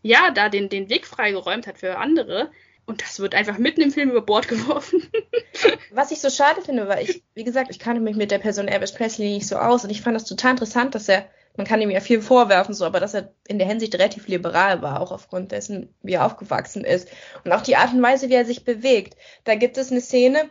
ja 0.02 0.32
da 0.32 0.50
den, 0.50 0.70
den 0.70 0.90
Weg 0.90 1.06
freigeräumt 1.06 1.68
hat 1.68 1.78
für 1.78 2.00
andere, 2.00 2.50
und 2.86 3.02
das 3.02 3.20
wird 3.20 3.34
einfach 3.34 3.58
mitten 3.58 3.82
im 3.82 3.92
Film 3.92 4.12
über 4.12 4.22
Bord 4.22 4.48
geworfen. 4.48 5.10
Was 5.92 6.12
ich 6.12 6.20
so 6.20 6.30
schade 6.30 6.62
finde, 6.62 6.88
weil 6.88 7.04
ich, 7.04 7.24
wie 7.34 7.44
gesagt, 7.44 7.70
ich 7.70 7.80
kannte 7.80 8.02
mich 8.02 8.16
mit 8.16 8.32
der 8.32 8.40
Person 8.40 8.68
Elvis 8.68 8.94
Presley 8.94 9.34
nicht 9.34 9.48
so 9.48 9.58
aus 9.58 9.84
und 9.84 9.90
ich 9.90 10.02
fand 10.02 10.16
das 10.16 10.26
total 10.26 10.52
interessant, 10.52 10.94
dass 10.96 11.08
er, 11.08 11.26
man 11.56 11.66
kann 11.66 11.82
ihm 11.82 11.92
ja 11.92 12.02
viel 12.02 12.22
vorwerfen, 12.22 12.74
so, 12.74 12.86
aber 12.86 13.00
dass 13.00 13.14
er 13.14 13.32
in 13.48 13.58
der 13.58 13.68
Hinsicht 13.68 13.94
relativ 13.96 14.28
liberal 14.28 14.82
war, 14.82 15.00
auch 15.00 15.12
aufgrund 15.12 15.52
dessen, 15.52 15.94
wie 16.02 16.14
er 16.14 16.26
aufgewachsen 16.26 16.84
ist. 16.84 17.08
Und 17.46 17.52
auch 17.54 17.62
die 17.62 17.78
Art 17.78 17.94
und 17.94 18.02
Weise, 18.02 18.30
wie 18.30 18.36
er 18.36 18.46
sich 18.46 18.66
bewegt. 18.66 19.16
Da 19.46 19.56
gibt 19.56 19.78
es 19.78 19.92
eine 19.92 20.02
Szene, 20.02 20.50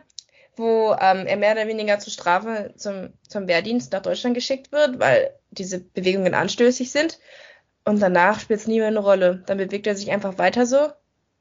wo 0.55 0.95
ähm, 0.99 1.27
er 1.27 1.37
mehr 1.37 1.53
oder 1.53 1.67
weniger 1.67 1.99
zur 1.99 2.13
Strafe 2.13 2.73
zum, 2.77 3.13
zum 3.27 3.47
Wehrdienst 3.47 3.91
nach 3.91 4.01
Deutschland 4.01 4.35
geschickt 4.35 4.71
wird, 4.71 4.99
weil 4.99 5.31
diese 5.51 5.79
Bewegungen 5.79 6.33
anstößig 6.33 6.91
sind. 6.91 7.19
Und 7.85 8.01
danach 8.01 8.39
spielt 8.39 8.61
es 8.61 8.67
nie 8.67 8.79
mehr 8.79 8.87
eine 8.87 8.99
Rolle. 8.99 9.43
Dann 9.45 9.57
bewegt 9.57 9.87
er 9.87 9.95
sich 9.95 10.11
einfach 10.11 10.37
weiter 10.37 10.65
so. 10.65 10.89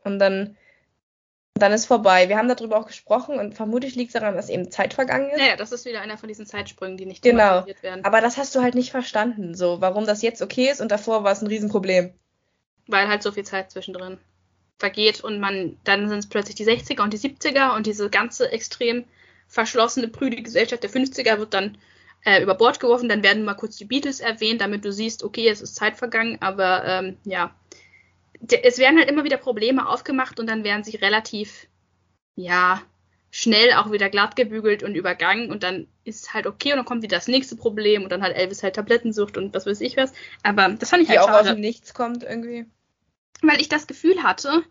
Und 0.02 0.18
dann 0.18 0.56
dann 1.54 1.72
ist 1.72 1.86
vorbei. 1.86 2.28
Wir 2.28 2.38
haben 2.38 2.48
darüber 2.48 2.78
auch 2.78 2.86
gesprochen 2.86 3.38
und 3.38 3.54
vermutlich 3.54 3.94
liegt 3.94 4.14
es 4.14 4.20
daran, 4.20 4.34
dass 4.34 4.48
eben 4.48 4.70
Zeit 4.70 4.94
vergangen 4.94 5.30
ist. 5.30 5.38
Naja, 5.38 5.56
das 5.56 5.72
ist 5.72 5.84
wieder 5.84 6.00
einer 6.00 6.18
von 6.18 6.28
diesen 6.28 6.46
Zeitsprüngen, 6.46 6.96
die 6.96 7.06
nicht 7.06 7.22
genau. 7.22 7.66
werden. 7.82 8.04
Aber 8.04 8.20
das 8.20 8.36
hast 8.36 8.54
du 8.54 8.62
halt 8.62 8.74
nicht 8.74 8.90
verstanden, 8.90 9.54
so 9.54 9.80
warum 9.80 10.06
das 10.06 10.22
jetzt 10.22 10.42
okay 10.42 10.70
ist 10.70 10.80
und 10.80 10.90
davor 10.90 11.24
war 11.24 11.32
es 11.32 11.42
ein 11.42 11.46
Riesenproblem. 11.46 12.14
Weil 12.88 13.08
halt 13.08 13.22
so 13.22 13.32
viel 13.32 13.44
Zeit 13.44 13.70
zwischendrin 13.70 14.18
vergeht 14.78 15.22
und 15.22 15.38
man, 15.38 15.78
dann 15.84 16.08
sind 16.08 16.18
es 16.18 16.28
plötzlich 16.28 16.56
die 16.56 16.66
60er 16.66 17.02
und 17.02 17.12
die 17.12 17.18
70er 17.18 17.76
und 17.76 17.86
diese 17.86 18.10
ganze 18.10 18.50
extrem 18.50 19.04
verschlossene, 19.46 20.08
prüde 20.08 20.42
Gesellschaft 20.42 20.82
der 20.82 20.90
50er 20.90 21.38
wird 21.38 21.54
dann 21.54 21.78
äh, 22.24 22.42
über 22.42 22.54
Bord 22.54 22.80
geworfen. 22.80 23.08
Dann 23.08 23.22
werden 23.22 23.44
mal 23.44 23.54
kurz 23.54 23.76
die 23.76 23.84
Beatles 23.84 24.18
erwähnt, 24.18 24.60
damit 24.60 24.84
du 24.84 24.92
siehst, 24.92 25.22
okay, 25.22 25.48
es 25.48 25.60
ist 25.60 25.76
Zeit 25.76 25.96
vergangen, 25.96 26.38
aber 26.40 26.84
ähm, 26.84 27.18
ja, 27.24 27.54
es 28.50 28.78
werden 28.78 28.98
halt 28.98 29.10
immer 29.10 29.24
wieder 29.24 29.36
Probleme 29.36 29.88
aufgemacht 29.88 30.40
und 30.40 30.46
dann 30.48 30.64
werden 30.64 30.84
sie 30.84 30.96
relativ, 30.96 31.68
ja, 32.34 32.82
schnell 33.30 33.72
auch 33.72 33.90
wieder 33.90 34.10
glatt 34.10 34.36
gebügelt 34.36 34.82
und 34.82 34.94
übergangen 34.94 35.50
und 35.50 35.62
dann 35.62 35.88
ist 36.04 36.34
halt 36.34 36.46
okay 36.46 36.72
und 36.72 36.76
dann 36.76 36.84
kommt 36.84 37.02
wieder 37.02 37.16
das 37.16 37.28
nächste 37.28 37.56
Problem 37.56 38.02
und 38.02 38.12
dann 38.12 38.22
hat 38.22 38.34
Elvis 38.34 38.62
halt 38.62 38.76
Tablettensucht 38.76 39.38
und 39.38 39.54
was 39.54 39.64
weiß 39.64 39.80
ich 39.80 39.96
was. 39.96 40.12
Aber 40.42 40.68
das 40.68 40.90
fand 40.90 41.02
ich 41.02 41.08
Die 41.08 41.18
halt 41.18 41.22
auch 41.22 41.32
schade. 41.32 41.48
aus 41.50 41.54
dem 41.54 41.60
Nichts 41.60 41.94
kommt 41.94 42.24
irgendwie. 42.24 42.66
Weil 43.40 43.60
ich 43.60 43.70
das 43.70 43.86
Gefühl 43.86 44.22
hatte, 44.22 44.62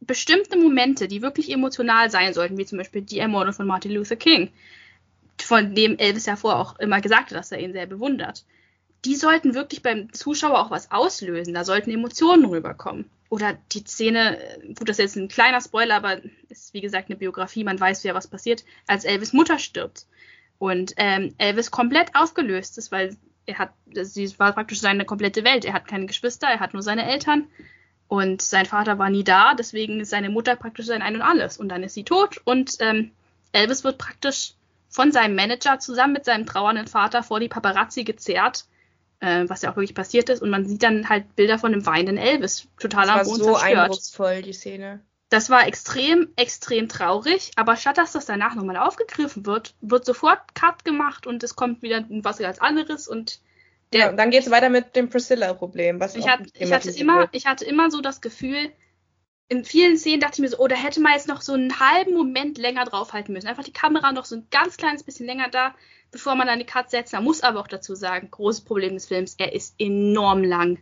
bestimmte 0.00 0.58
Momente, 0.58 1.08
die 1.08 1.22
wirklich 1.22 1.50
emotional 1.50 2.10
sein 2.10 2.34
sollten, 2.34 2.58
wie 2.58 2.66
zum 2.66 2.78
Beispiel 2.78 3.00
die 3.00 3.18
Ermordung 3.18 3.54
von 3.54 3.66
Martin 3.66 3.92
Luther 3.92 4.16
King, 4.16 4.52
von 5.40 5.74
dem 5.74 5.98
Elvis 5.98 6.26
ja 6.26 6.36
vorher 6.36 6.60
auch 6.60 6.78
immer 6.78 7.00
gesagt 7.00 7.30
hat, 7.30 7.38
dass 7.38 7.52
er 7.52 7.60
ihn 7.60 7.72
sehr 7.72 7.86
bewundert, 7.86 8.44
die 9.06 9.14
sollten 9.14 9.54
wirklich 9.54 9.82
beim 9.82 10.12
Zuschauer 10.12 10.58
auch 10.58 10.70
was 10.72 10.90
auslösen. 10.90 11.54
Da 11.54 11.64
sollten 11.64 11.90
Emotionen 11.90 12.44
rüberkommen. 12.44 13.08
Oder 13.28 13.56
die 13.72 13.84
Szene, 13.84 14.38
gut, 14.76 14.88
das 14.88 14.98
ist 14.98 15.04
jetzt 15.04 15.16
ein 15.16 15.28
kleiner 15.28 15.60
Spoiler, 15.60 15.96
aber 15.96 16.20
ist 16.48 16.74
wie 16.74 16.80
gesagt 16.80 17.08
eine 17.08 17.16
Biografie, 17.16 17.64
man 17.64 17.78
weiß 17.78 18.02
ja, 18.02 18.14
was 18.14 18.26
passiert, 18.26 18.64
als 18.86 19.04
Elvis 19.04 19.32
Mutter 19.32 19.58
stirbt. 19.58 20.06
Und 20.58 20.94
ähm, 20.96 21.34
Elvis 21.38 21.70
komplett 21.70 22.14
aufgelöst 22.14 22.78
ist, 22.78 22.90
weil 22.90 23.16
er 23.46 23.58
hat, 23.58 23.70
sie 23.92 24.36
war 24.38 24.52
praktisch 24.52 24.80
seine 24.80 25.04
komplette 25.04 25.44
Welt. 25.44 25.64
Er 25.64 25.72
hat 25.72 25.86
keine 25.86 26.06
Geschwister, 26.06 26.48
er 26.48 26.60
hat 26.60 26.72
nur 26.72 26.82
seine 26.82 27.08
Eltern. 27.08 27.46
Und 28.08 28.42
sein 28.42 28.66
Vater 28.66 28.98
war 28.98 29.10
nie 29.10 29.24
da, 29.24 29.54
deswegen 29.54 30.00
ist 30.00 30.10
seine 30.10 30.30
Mutter 30.30 30.56
praktisch 30.56 30.86
sein 30.86 31.02
Ein 31.02 31.16
und 31.16 31.22
Alles. 31.22 31.58
Und 31.58 31.68
dann 31.68 31.84
ist 31.84 31.94
sie 31.94 32.04
tot 32.04 32.40
und 32.44 32.76
ähm, 32.80 33.12
Elvis 33.52 33.84
wird 33.84 33.98
praktisch 33.98 34.54
von 34.88 35.12
seinem 35.12 35.36
Manager 35.36 35.78
zusammen 35.78 36.12
mit 36.12 36.24
seinem 36.24 36.46
trauernden 36.46 36.86
Vater 36.86 37.22
vor 37.22 37.38
die 37.38 37.48
Paparazzi 37.48 38.04
gezerrt 38.04 38.64
äh, 39.20 39.44
was 39.46 39.62
ja 39.62 39.70
auch 39.70 39.76
wirklich 39.76 39.94
passiert 39.94 40.28
ist. 40.28 40.42
Und 40.42 40.50
man 40.50 40.66
sieht 40.66 40.82
dann 40.82 41.08
halt 41.08 41.36
Bilder 41.36 41.58
von 41.58 41.72
einem 41.72 41.86
weinenden 41.86 42.18
Elvis, 42.18 42.68
total 42.78 43.08
am 43.08 43.24
Boden 43.24 43.42
so 43.42 43.52
zerstört. 43.54 43.78
eindrucksvoll, 43.78 44.42
die 44.42 44.52
Szene. 44.52 45.00
Das 45.28 45.50
war 45.50 45.66
extrem, 45.66 46.28
extrem 46.36 46.88
traurig, 46.88 47.50
aber 47.56 47.76
statt 47.76 47.98
dass 47.98 48.12
das 48.12 48.26
danach 48.26 48.54
nochmal 48.54 48.76
aufgegriffen 48.76 49.44
wird, 49.44 49.74
wird 49.80 50.04
sofort 50.04 50.54
Cut 50.54 50.84
gemacht 50.84 51.26
und 51.26 51.42
es 51.42 51.56
kommt 51.56 51.82
wieder 51.82 52.04
was 52.08 52.38
ganz 52.38 52.60
anderes 52.60 53.08
und 53.08 53.40
der, 53.92 54.00
ja, 54.00 54.12
dann 54.12 54.30
geht 54.30 54.42
es 54.42 54.50
weiter 54.50 54.68
mit 54.68 54.94
dem 54.94 55.08
Priscilla-Problem, 55.08 56.00
was 56.00 56.16
ich, 56.16 56.28
hat, 56.28 56.40
ich 56.54 56.72
hatte 56.72 56.90
immer, 56.90 57.28
ich 57.32 57.46
hatte 57.46 57.64
immer 57.64 57.90
so 57.90 58.00
das 58.00 58.20
Gefühl, 58.20 58.70
in 59.48 59.64
vielen 59.64 59.96
Szenen 59.96 60.20
dachte 60.20 60.34
ich 60.34 60.40
mir 60.40 60.48
so, 60.48 60.58
oh, 60.58 60.66
da 60.66 60.74
hätte 60.74 61.00
man 61.00 61.12
jetzt 61.12 61.28
noch 61.28 61.40
so 61.40 61.52
einen 61.52 61.78
halben 61.78 62.14
Moment 62.14 62.58
länger 62.58 62.84
draufhalten 62.84 63.32
müssen. 63.32 63.46
Einfach 63.46 63.64
die 63.64 63.72
Kamera 63.72 64.12
noch 64.12 64.24
so 64.24 64.36
ein 64.36 64.46
ganz 64.50 64.76
kleines 64.76 65.04
bisschen 65.04 65.26
länger 65.26 65.48
da, 65.48 65.74
bevor 66.10 66.34
man 66.34 66.48
dann 66.48 66.58
die 66.58 66.66
Cut 66.66 66.90
setzt. 66.90 67.12
Man 67.12 67.24
muss 67.24 67.42
aber 67.42 67.60
auch 67.60 67.68
dazu 67.68 67.94
sagen, 67.94 68.30
großes 68.30 68.62
Problem 68.62 68.94
des 68.94 69.06
Films, 69.06 69.36
er 69.38 69.52
ist 69.52 69.76
enorm 69.78 70.42
lang. 70.42 70.78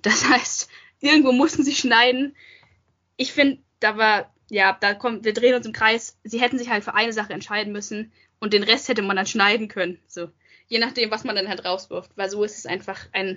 Das 0.00 0.24
heißt, 0.28 0.70
irgendwo 1.00 1.32
mussten 1.32 1.62
sie 1.62 1.74
schneiden. 1.74 2.34
Ich 3.16 3.32
finde, 3.32 3.58
da 3.80 3.98
war, 3.98 4.32
ja, 4.48 4.76
da 4.80 4.94
kommt, 4.94 5.24
wir 5.24 5.34
drehen 5.34 5.54
uns 5.54 5.66
im 5.66 5.72
Kreis. 5.72 6.18
Sie 6.24 6.40
hätten 6.40 6.58
sich 6.58 6.70
halt 6.70 6.84
für 6.84 6.94
eine 6.94 7.12
Sache 7.12 7.34
entscheiden 7.34 7.72
müssen 7.72 8.12
und 8.38 8.54
den 8.54 8.62
Rest 8.62 8.88
hätte 8.88 9.02
man 9.02 9.16
dann 9.16 9.26
schneiden 9.26 9.68
können. 9.68 9.98
So. 10.06 10.30
Je 10.68 10.78
nachdem, 10.78 11.10
was 11.10 11.24
man 11.24 11.36
dann 11.36 11.48
halt 11.48 11.66
rauswirft. 11.66 12.12
Weil 12.16 12.30
so 12.30 12.42
ist 12.44 12.56
es 12.56 12.66
einfach 12.66 13.06
ein, 13.12 13.36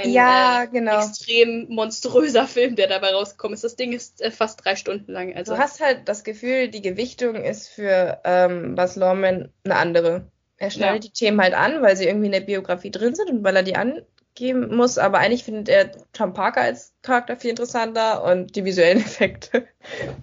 ein 0.00 0.10
Ja, 0.10 0.62
äh, 0.64 0.68
genau. 0.68 0.98
extrem 0.98 1.66
monströser 1.68 2.46
Film, 2.46 2.76
der 2.76 2.86
dabei 2.88 3.12
rausgekommen 3.12 3.54
ist. 3.54 3.64
Das 3.64 3.76
Ding 3.76 3.92
ist 3.92 4.20
äh, 4.22 4.30
fast 4.30 4.64
drei 4.64 4.76
Stunden 4.76 5.12
lang. 5.12 5.34
Also 5.34 5.54
Du 5.54 5.58
hast 5.60 5.80
halt 5.80 6.08
das 6.08 6.24
Gefühl, 6.24 6.68
die 6.68 6.82
Gewichtung 6.82 7.36
ist 7.36 7.68
für 7.68 8.20
ähm, 8.24 8.74
Bas 8.74 8.96
Lorman 8.96 9.50
eine 9.64 9.76
andere. 9.76 10.26
Er 10.56 10.70
schneidet 10.70 11.04
Ja. 11.04 11.10
die 11.10 11.12
Themen 11.12 11.40
halt 11.40 11.54
an, 11.54 11.82
weil 11.82 11.96
sie 11.96 12.04
irgendwie 12.06 12.26
in 12.26 12.32
der 12.32 12.40
Biografie 12.40 12.90
drin 12.90 13.14
sind 13.14 13.30
und 13.30 13.42
weil 13.44 13.56
er 13.56 13.62
die 13.64 13.74
angeben 13.76 14.74
muss, 14.76 14.96
aber 14.98 15.18
eigentlich 15.18 15.44
findet 15.44 15.68
er 15.68 15.90
Tom 16.12 16.32
Parker 16.34 16.60
als 16.62 16.94
Charakter 17.02 17.36
viel 17.36 17.50
interessanter 17.50 18.22
und 18.24 18.54
die 18.56 18.64
visuellen 18.64 18.98
Effekte. 19.00 19.66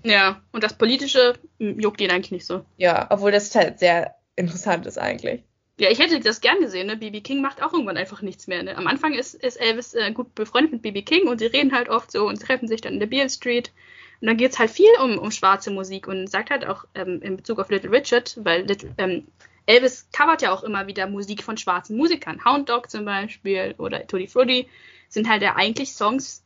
ja, 0.04 0.42
und 0.52 0.64
das 0.64 0.74
Politische 0.74 1.34
juckt 1.60 2.00
ihn 2.02 2.10
eigentlich 2.12 2.32
nicht 2.32 2.46
so. 2.46 2.64
Ja, 2.78 3.08
obwohl 3.10 3.32
das 3.32 3.54
halt 3.54 3.80
sehr 3.80 4.16
interessant 4.38 4.86
ist 4.86 4.98
eigentlich. 4.98 5.44
Ja, 5.80 5.90
ich 5.90 6.00
hätte 6.00 6.20
das 6.20 6.42
gern 6.42 6.60
gesehen, 6.60 6.88
ne? 6.88 6.98
BB 6.98 7.24
King 7.24 7.42
macht 7.42 7.64
auch 7.64 7.72
irgendwann 7.72 7.96
einfach 7.96 8.22
nichts 8.22 8.48
mehr, 8.48 8.64
ne? 8.64 8.76
Am 8.76 8.86
Anfang 8.86 9.14
ist, 9.14 9.34
ist 9.34 9.56
Elvis 9.56 9.94
äh, 9.94 10.12
gut 10.12 10.36
befreundet 10.36 10.74
mit 10.74 10.82
BB 10.82 11.06
King 11.06 11.28
und 11.30 11.40
sie 11.40 11.46
reden 11.46 11.72
halt 11.72 11.88
oft 11.88 12.12
so 12.12 12.28
und 12.28 12.42
treffen 12.42 12.68
sich 12.68 12.82
dann 12.82 12.94
in 12.94 13.00
der 13.00 13.08
Beale 13.08 13.30
Street. 13.30 13.72
Und 14.20 14.28
dann 14.28 14.36
geht's 14.36 14.60
halt 14.60 14.72
viel 14.72 14.92
um, 15.02 15.18
um 15.18 15.32
schwarze 15.32 15.72
Musik 15.72 16.08
und 16.10 16.28
sagt 16.28 16.50
halt 16.50 16.68
auch 16.68 16.84
ähm, 16.96 17.22
in 17.22 17.38
Bezug 17.38 17.60
auf 17.60 17.70
Little 17.70 17.92
Richard, 17.92 18.38
weil 18.44 18.66
Little, 18.66 18.94
ähm, 18.98 19.28
Elvis 19.68 20.10
covert 20.12 20.42
ja 20.42 20.52
auch 20.52 20.64
immer 20.64 20.88
wieder 20.88 21.08
Musik 21.08 21.44
von 21.44 21.56
schwarzen 21.56 21.96
Musikern. 21.96 22.44
Hound 22.44 22.68
Dog 22.68 22.90
zum 22.90 23.06
Beispiel 23.06 23.76
oder 23.78 24.06
Tutti 24.06 24.28
Frutti 24.28 24.68
sind 25.08 25.30
halt 25.30 25.42
ja 25.42 25.56
eigentlich 25.56 25.94
Songs, 25.94 26.44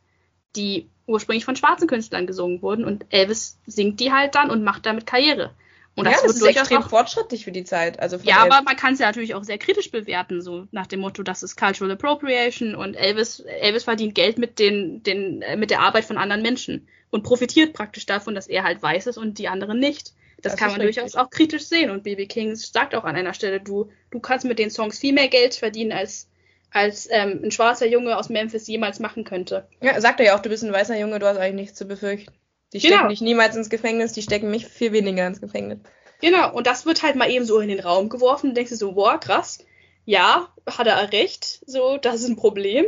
die 0.56 0.90
ursprünglich 1.08 1.46
von 1.46 1.56
schwarzen 1.56 1.88
Künstlern 1.88 2.28
gesungen 2.28 2.62
wurden 2.62 2.86
und 2.86 3.06
Elvis 3.10 3.58
singt 3.66 4.00
die 4.00 4.12
halt 4.12 4.36
dann 4.36 4.52
und 4.52 4.64
macht 4.64 4.86
damit 4.86 5.08
Karriere. 5.08 5.56
Und 5.96 6.06
ja, 6.06 6.12
das, 6.12 6.24
das 6.24 6.32
ist 6.34 6.42
durchaus 6.42 6.62
extrem 6.62 6.84
auch 6.84 6.90
fortschrittlich 6.90 7.44
für 7.44 7.52
die 7.52 7.64
Zeit. 7.64 8.00
Also 8.00 8.18
ja, 8.24 8.44
Elvis. 8.44 8.56
aber 8.56 8.64
man 8.64 8.76
kann 8.76 8.94
es 8.94 9.00
ja 9.00 9.06
natürlich 9.06 9.36
auch 9.36 9.44
sehr 9.44 9.60
kritisch 9.60 9.92
bewerten, 9.92 10.42
so 10.42 10.68
nach 10.72 10.88
dem 10.88 11.02
Motto, 11.02 11.22
das 11.22 11.44
ist 11.44 11.56
Cultural 11.56 11.92
Appropriation 11.92 12.74
und 12.74 12.96
Elvis, 12.96 13.42
Elvis 13.42 13.84
verdient 13.84 14.16
Geld 14.16 14.40
mit 14.40 14.58
den, 14.58 15.04
den, 15.04 15.44
äh, 15.44 15.56
mit 15.56 15.70
der 15.70 15.82
Arbeit 15.82 16.06
von 16.06 16.18
anderen 16.18 16.42
Menschen 16.42 16.88
und 17.12 17.22
profitiert 17.22 17.74
praktisch 17.74 18.08
davon, 18.08 18.34
dass 18.34 18.48
er 18.48 18.64
halt 18.64 18.82
weiß 18.82 19.06
ist 19.06 19.18
und 19.18 19.38
die 19.38 19.48
anderen 19.48 19.80
nicht. 19.80 20.14
Das, 20.42 20.54
Das 20.54 20.60
kann 20.60 20.72
man 20.72 20.82
richtig. 20.82 20.96
durchaus 20.96 21.16
auch 21.16 21.30
kritisch 21.30 21.66
sehen 21.68 21.92
und 21.92 22.04
BB 22.04 22.28
King 22.28 22.56
sagt 22.56 22.96
auch 22.96 23.04
an 23.04 23.16
einer 23.16 23.36
Stelle, 23.36 23.62
du, 23.62 23.92
du 24.10 24.20
kannst 24.20 24.46
mit 24.46 24.58
den 24.58 24.72
Songs 24.72 24.98
viel 24.98 25.14
mehr 25.14 25.28
Geld 25.28 25.54
verdienen, 25.54 25.92
als, 25.92 26.28
als 26.72 27.08
ähm, 27.12 27.42
ein 27.44 27.52
schwarzer 27.52 27.88
Junge 27.88 28.18
aus 28.18 28.30
Memphis 28.30 28.68
jemals 28.68 29.00
machen 29.00 29.26
könnte. 29.26 29.68
Ja, 29.80 30.02
sagt 30.02 30.20
er 30.20 30.26
ja 30.26 30.36
auch, 30.36 30.42
du 30.42 30.50
bist 30.50 30.64
ein 30.64 30.74
weißer 30.74 31.00
Junge, 31.00 31.20
du 31.20 31.28
hast 31.28 31.38
eigentlich 31.38 31.68
nichts 31.68 31.78
zu 31.78 31.86
befürchten. 31.86 32.34
Die 32.74 32.80
Genau. 32.80 32.96
stecken 32.96 33.10
dich 33.10 33.22
niemals 33.22 33.56
ins 33.56 33.70
Gefängnis, 33.70 34.14
die 34.14 34.22
stecken 34.22 34.50
mich 34.50 34.66
viel 34.68 34.92
weniger 34.92 35.28
ins 35.28 35.40
Gefängnis. 35.40 35.80
Genau, 36.22 36.54
und 36.54 36.68
das 36.68 36.86
wird 36.86 37.04
halt 37.04 37.16
mal 37.16 37.30
eben 37.30 37.46
so 37.46 37.60
in 37.60 37.70
den 37.70 37.80
Raum 37.80 38.10
geworfen 38.10 38.50
und 38.50 38.58
denkst 38.58 38.72
du 38.72 38.78
so, 38.78 38.94
boah, 38.94 39.20
krass, 39.20 39.60
ja, 40.06 40.48
hat 40.66 40.88
er 40.88 41.12
recht, 41.12 41.62
so, 41.66 41.98
das 41.98 42.16
ist 42.16 42.28
ein 42.28 42.36
Problem. 42.36 42.86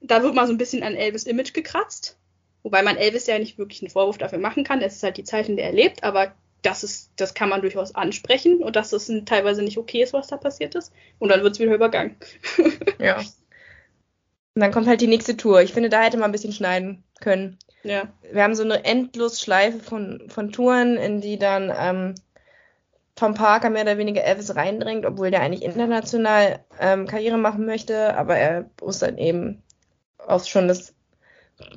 Da 0.00 0.22
wird 0.22 0.34
mal 0.34 0.46
so 0.46 0.52
ein 0.52 0.58
bisschen 0.58 0.82
an 0.82 0.94
Elvis 0.94 1.24
Image 1.24 1.54
gekratzt. 1.54 2.18
Wobei 2.62 2.82
man 2.82 2.96
Elvis 2.96 3.26
ja 3.26 3.38
nicht 3.38 3.58
wirklich 3.58 3.82
einen 3.82 3.90
Vorwurf 3.90 4.18
dafür 4.18 4.38
machen 4.38 4.64
kann. 4.64 4.80
Es 4.80 4.96
ist 4.96 5.02
halt 5.02 5.16
die 5.16 5.24
Zeit, 5.24 5.48
in 5.48 5.56
der 5.56 5.66
er 5.66 5.72
lebt, 5.72 6.02
aber 6.02 6.34
das 6.62 6.82
ist, 6.82 7.12
das 7.16 7.34
kann 7.34 7.48
man 7.50 7.60
durchaus 7.60 7.94
ansprechen 7.94 8.62
und 8.62 8.74
dass 8.74 8.90
das 8.90 9.10
teilweise 9.26 9.62
nicht 9.62 9.76
okay 9.76 10.02
ist, 10.02 10.14
was 10.14 10.28
da 10.28 10.36
passiert 10.36 10.74
ist. 10.74 10.92
Und 11.18 11.28
dann 11.28 11.42
wird 11.42 11.54
es 11.54 11.60
wieder 11.60 11.74
übergangen. 11.74 12.16
Ja. 12.98 13.18
Und 14.56 14.60
dann 14.60 14.72
kommt 14.72 14.86
halt 14.86 15.00
die 15.00 15.08
nächste 15.08 15.36
Tour. 15.36 15.62
Ich 15.62 15.72
finde, 15.72 15.88
da 15.88 16.02
hätte 16.02 16.16
man 16.16 16.26
ein 16.26 16.32
bisschen 16.32 16.52
schneiden 16.52 17.02
können. 17.20 17.58
Ja. 17.84 18.08
Wir 18.32 18.42
haben 18.42 18.54
so 18.54 18.64
eine 18.64 18.84
Endlosschleife 18.84 19.78
von, 19.78 20.22
von 20.28 20.50
Touren, 20.50 20.96
in 20.96 21.20
die 21.20 21.38
dann 21.38 21.72
ähm, 21.76 22.14
Tom 23.14 23.34
Parker 23.34 23.70
mehr 23.70 23.82
oder 23.82 23.98
weniger 23.98 24.24
Elvis 24.24 24.56
reindringt, 24.56 25.06
obwohl 25.06 25.30
der 25.30 25.42
eigentlich 25.42 25.62
international 25.62 26.64
ähm, 26.80 27.06
Karriere 27.06 27.38
machen 27.38 27.66
möchte, 27.66 28.16
aber 28.16 28.36
er 28.36 28.70
muss 28.80 28.98
dann 28.98 29.18
eben 29.18 29.62
auch 30.26 30.44
schon 30.44 30.66
das 30.66 30.94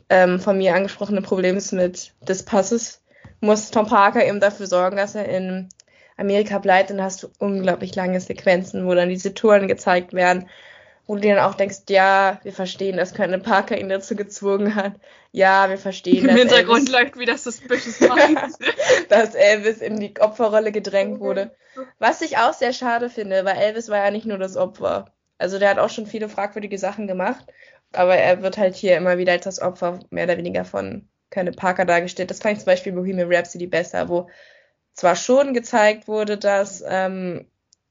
ähm, 0.09 0.39
von 0.39 0.57
mir 0.57 0.73
angesprochene 0.73 1.21
Problem 1.21 1.57
ist 1.57 1.73
mit 1.73 2.13
des 2.27 2.43
Passes, 2.43 3.03
muss 3.41 3.69
Tom 3.69 3.85
Parker 3.85 4.25
eben 4.25 4.39
dafür 4.39 4.65
sorgen, 4.65 4.97
dass 4.97 5.13
er 5.13 5.27
in 5.29 5.69
Amerika 6.17 6.57
bleibt 6.57 6.89
und 6.89 6.97
dann 6.97 7.05
hast 7.05 7.21
du 7.21 7.27
unglaublich 7.37 7.93
lange 7.93 8.19
Sequenzen, 8.19 8.87
wo 8.87 8.95
dann 8.95 9.09
diese 9.09 9.35
Touren 9.35 9.67
gezeigt 9.67 10.13
werden, 10.13 10.49
wo 11.07 11.15
du 11.15 11.21
dir 11.21 11.35
dann 11.35 11.45
auch 11.45 11.55
denkst, 11.55 11.83
ja, 11.89 12.39
wir 12.43 12.51
verstehen, 12.51 12.97
dass 12.97 13.13
Colonel 13.13 13.39
Parker 13.39 13.77
ihn 13.77 13.87
dazu 13.87 14.15
gezwungen 14.15 14.75
hat. 14.75 14.93
Ja, 15.31 15.69
wir 15.69 15.77
verstehen, 15.77 16.25
Im 16.29 16.35
Hintergrund 16.35 16.89
Elvis, 16.89 16.91
läuft 16.91 17.17
wieder 17.17 17.37
Suspicious 17.37 18.01
Minds. 18.01 18.59
dass 19.09 19.33
Elvis 19.33 19.79
in 19.79 19.99
die 19.99 20.13
Opferrolle 20.19 20.71
gedrängt 20.71 21.19
wurde. 21.19 21.55
Was 21.97 22.21
ich 22.21 22.37
auch 22.37 22.53
sehr 22.53 22.73
schade 22.73 23.09
finde, 23.09 23.45
weil 23.45 23.57
Elvis 23.57 23.89
war 23.89 24.03
ja 24.03 24.11
nicht 24.11 24.25
nur 24.25 24.37
das 24.37 24.57
Opfer. 24.57 25.13
Also 25.37 25.59
der 25.59 25.69
hat 25.69 25.79
auch 25.79 25.89
schon 25.89 26.07
viele 26.07 26.27
fragwürdige 26.27 26.77
Sachen 26.77 27.07
gemacht, 27.07 27.45
aber 27.93 28.15
er 28.17 28.41
wird 28.41 28.57
halt 28.57 28.75
hier 28.75 28.97
immer 28.97 29.17
wieder 29.17 29.31
als 29.31 29.45
das 29.45 29.61
Opfer 29.61 29.99
mehr 30.09 30.25
oder 30.25 30.37
weniger 30.37 30.65
von 30.65 31.07
Colonel 31.31 31.53
Parker 31.53 31.85
dargestellt. 31.85 32.31
Das 32.31 32.39
fand 32.39 32.53
ich 32.53 32.59
zum 32.59 32.65
Beispiel 32.65 32.93
Bohemian 32.93 33.31
Rhapsody 33.31 33.67
besser, 33.67 34.09
wo 34.09 34.29
zwar 34.93 35.15
schon 35.15 35.53
gezeigt 35.53 36.07
wurde, 36.07 36.37
dass 36.37 36.83
ähm, 36.85 37.47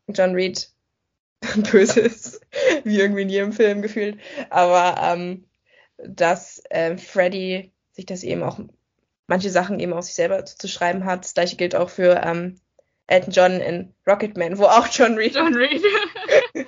John 0.09 0.35
Reed 0.35 0.69
böse 1.70 2.01
ist, 2.01 2.41
wie 2.84 2.99
irgendwie 2.99 3.22
in 3.22 3.28
jedem 3.28 3.53
Film 3.53 3.82
gefühlt, 3.82 4.18
aber 4.51 4.97
ähm, 5.03 5.45
dass 5.99 6.62
ähm, 6.70 6.99
Freddy 6.99 7.72
sich 7.93 8.07
das 8.07 8.22
eben 8.22 8.43
auch 8.43 8.59
manche 9.26 9.51
Sachen 9.51 9.80
eben 9.80 9.93
auch 9.93 10.03
sich 10.03 10.14
selber 10.14 10.45
zu 10.45 10.68
schreiben 10.68 11.05
hat. 11.05 11.24
Das 11.24 11.34
gleiche 11.34 11.57
gilt 11.57 11.74
auch 11.74 11.91
für 11.91 12.22
ähm, 12.24 12.61
Elton 13.07 13.32
John 13.32 13.61
in 13.61 13.95
Rocketman, 14.07 14.59
wo 14.59 14.64
auch 14.64 14.89
John 14.89 15.14
Reed 15.14 15.34
John 15.34 15.55
Reed. 15.55 15.82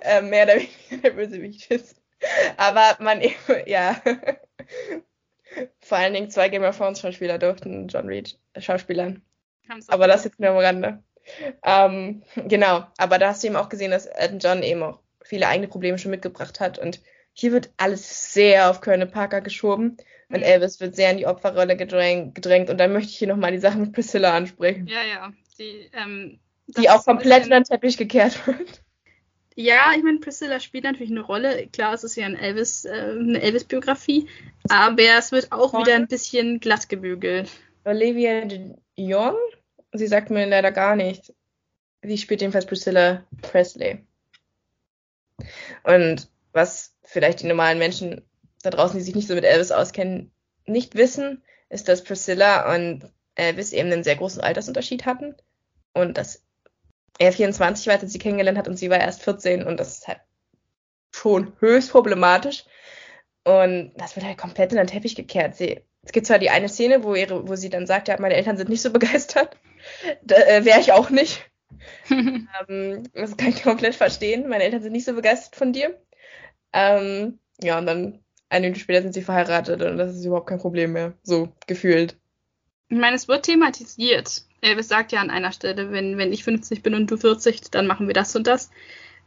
äh, 0.00 0.22
mehr 0.22 0.44
oder 0.44 0.56
weniger 0.56 1.02
der 1.02 1.10
Bösewicht 1.10 1.70
ist. 1.70 1.96
Aber 2.56 2.96
man 3.00 3.20
eben, 3.20 3.34
ja. 3.66 4.00
Vor 5.80 5.98
allen 5.98 6.14
Dingen 6.14 6.30
zwei 6.30 6.48
Game 6.48 6.64
of 6.64 6.76
Thrones 6.76 7.00
Schauspieler 7.00 7.38
durften 7.38 7.88
John 7.88 8.06
Reed 8.06 8.38
Schauspielern. 8.58 9.22
Aber 9.88 10.06
das 10.06 10.24
jetzt 10.24 10.40
nur 10.40 10.50
am 10.50 10.56
Rande. 10.56 11.02
Ähm, 11.62 12.22
genau, 12.36 12.86
aber 12.98 13.18
da 13.18 13.28
hast 13.28 13.42
du 13.42 13.46
eben 13.48 13.56
auch 13.56 13.68
gesehen, 13.68 13.90
dass 13.90 14.06
Elton 14.06 14.38
John 14.38 14.62
eben 14.62 14.82
auch 14.82 15.00
viele 15.22 15.48
eigene 15.48 15.68
Probleme 15.68 15.98
schon 15.98 16.10
mitgebracht 16.10 16.60
hat. 16.60 16.78
Und 16.78 17.00
hier 17.32 17.52
wird 17.52 17.70
alles 17.76 18.32
sehr 18.32 18.70
auf 18.70 18.80
Colonel 18.80 19.06
Parker 19.06 19.40
geschoben. 19.40 19.96
Und 20.28 20.38
Mhm. 20.38 20.42
Elvis 20.42 20.80
wird 20.80 20.96
sehr 20.96 21.10
in 21.10 21.18
die 21.18 21.26
Opferrolle 21.26 21.76
gedräng, 21.76 22.34
gedrängt. 22.34 22.70
Und 22.70 22.78
dann 22.78 22.92
möchte 22.92 23.10
ich 23.10 23.18
hier 23.18 23.28
nochmal 23.28 23.52
die 23.52 23.58
Sache 23.58 23.78
mit 23.78 23.92
Priscilla 23.92 24.34
ansprechen, 24.34 24.86
Ja, 24.86 25.02
ja. 25.02 25.32
Die, 25.58 25.90
ähm, 25.92 26.40
die 26.66 26.90
auch 26.90 27.04
komplett 27.04 27.44
unter 27.44 27.60
den 27.60 27.64
Teppich 27.64 27.96
gekehrt 27.96 28.46
wird. 28.46 28.82
Ja, 29.56 29.92
ich 29.96 30.02
meine, 30.02 30.18
Priscilla 30.18 30.58
spielt 30.58 30.84
natürlich 30.84 31.12
eine 31.12 31.20
Rolle. 31.20 31.68
Klar, 31.68 31.94
es 31.94 32.02
ist 32.02 32.16
ja 32.16 32.26
ein 32.26 32.36
Elvis, 32.36 32.84
äh, 32.84 32.90
eine 32.90 33.40
Elvis-Biografie, 33.40 34.28
aber 34.68 35.02
es 35.16 35.30
wird 35.30 35.52
auch 35.52 35.78
wieder 35.78 35.94
ein 35.94 36.08
bisschen 36.08 36.58
glatt 36.58 36.88
gebügelt. 36.88 37.50
Olivia 37.84 38.44
de 38.46 38.74
Jong? 38.96 39.36
Sie 39.96 40.08
sagt 40.08 40.30
mir 40.30 40.44
leider 40.46 40.72
gar 40.72 40.96
nicht. 40.96 41.32
Sie 42.02 42.18
spielt 42.18 42.40
jedenfalls 42.40 42.66
Priscilla 42.66 43.24
Presley. 43.42 44.04
Und 45.84 46.28
was 46.52 46.94
vielleicht 47.04 47.40
die 47.40 47.46
normalen 47.46 47.78
Menschen 47.78 48.22
da 48.62 48.70
draußen, 48.70 48.98
die 48.98 49.04
sich 49.04 49.14
nicht 49.14 49.28
so 49.28 49.34
mit 49.34 49.44
Elvis 49.44 49.70
auskennen, 49.70 50.32
nicht 50.66 50.96
wissen, 50.96 51.42
ist, 51.68 51.88
dass 51.88 52.02
Priscilla 52.02 52.74
und 52.74 53.10
Elvis 53.36 53.72
eben 53.72 53.92
einen 53.92 54.04
sehr 54.04 54.16
großen 54.16 54.42
Altersunterschied 54.42 55.06
hatten. 55.06 55.36
Und 55.92 56.18
dass 56.18 56.42
er 57.20 57.32
24 57.32 57.86
war, 57.86 57.94
als 57.94 58.02
er 58.02 58.08
sie 58.08 58.18
kennengelernt 58.18 58.58
hat 58.58 58.66
und 58.66 58.76
sie 58.76 58.90
war 58.90 59.00
erst 59.00 59.22
14 59.22 59.62
und 59.62 59.78
das 59.78 59.98
ist 59.98 60.08
halt 60.08 60.20
schon 61.12 61.52
höchst 61.60 61.92
problematisch. 61.92 62.64
Und 63.44 63.92
das 63.96 64.16
wird 64.16 64.26
halt 64.26 64.38
komplett 64.38 64.72
in 64.72 64.78
den 64.78 64.88
Teppich 64.88 65.14
gekehrt. 65.14 65.54
Sie, 65.54 65.84
es 66.04 66.12
gibt 66.12 66.26
zwar 66.26 66.38
die 66.38 66.50
eine 66.50 66.68
Szene, 66.68 67.02
wo, 67.02 67.14
ihre, 67.14 67.48
wo 67.48 67.56
sie 67.56 67.70
dann 67.70 67.86
sagt, 67.86 68.08
ja, 68.08 68.20
meine 68.20 68.34
Eltern 68.34 68.56
sind 68.56 68.68
nicht 68.68 68.82
so 68.82 68.90
begeistert. 68.92 69.56
Da 70.22 70.36
äh, 70.36 70.64
wäre 70.64 70.80
ich 70.80 70.92
auch 70.92 71.10
nicht. 71.10 71.50
Ähm, 72.08 73.02
das 73.12 73.36
kann 73.36 73.48
ich 73.48 73.62
komplett 73.62 73.94
verstehen. 73.94 74.48
Meine 74.48 74.64
Eltern 74.64 74.82
sind 74.82 74.92
nicht 74.92 75.04
so 75.04 75.14
begeistert 75.14 75.56
von 75.56 75.72
dir. 75.72 75.98
Ähm, 76.72 77.38
ja, 77.62 77.78
und 77.78 77.86
dann 77.86 78.24
eine 78.48 78.66
Minute 78.66 78.80
später 78.80 79.02
sind 79.02 79.12
sie 79.12 79.22
verheiratet 79.22 79.82
und 79.82 79.98
das 79.98 80.14
ist 80.14 80.24
überhaupt 80.24 80.48
kein 80.48 80.60
Problem 80.60 80.92
mehr. 80.92 81.14
So 81.22 81.52
gefühlt. 81.66 82.16
Ich 82.88 82.96
meine, 82.96 83.16
es 83.16 83.28
wird 83.28 83.46
thematisiert. 83.46 84.44
Elvis 84.60 84.88
sagt 84.88 85.12
ja 85.12 85.20
an 85.20 85.30
einer 85.30 85.52
Stelle, 85.52 85.90
wenn, 85.90 86.16
wenn 86.16 86.32
ich 86.32 86.44
50 86.44 86.82
bin 86.82 86.94
und 86.94 87.10
du 87.10 87.16
40, 87.16 87.70
dann 87.70 87.86
machen 87.86 88.06
wir 88.06 88.14
das 88.14 88.34
und 88.36 88.46
das. 88.46 88.70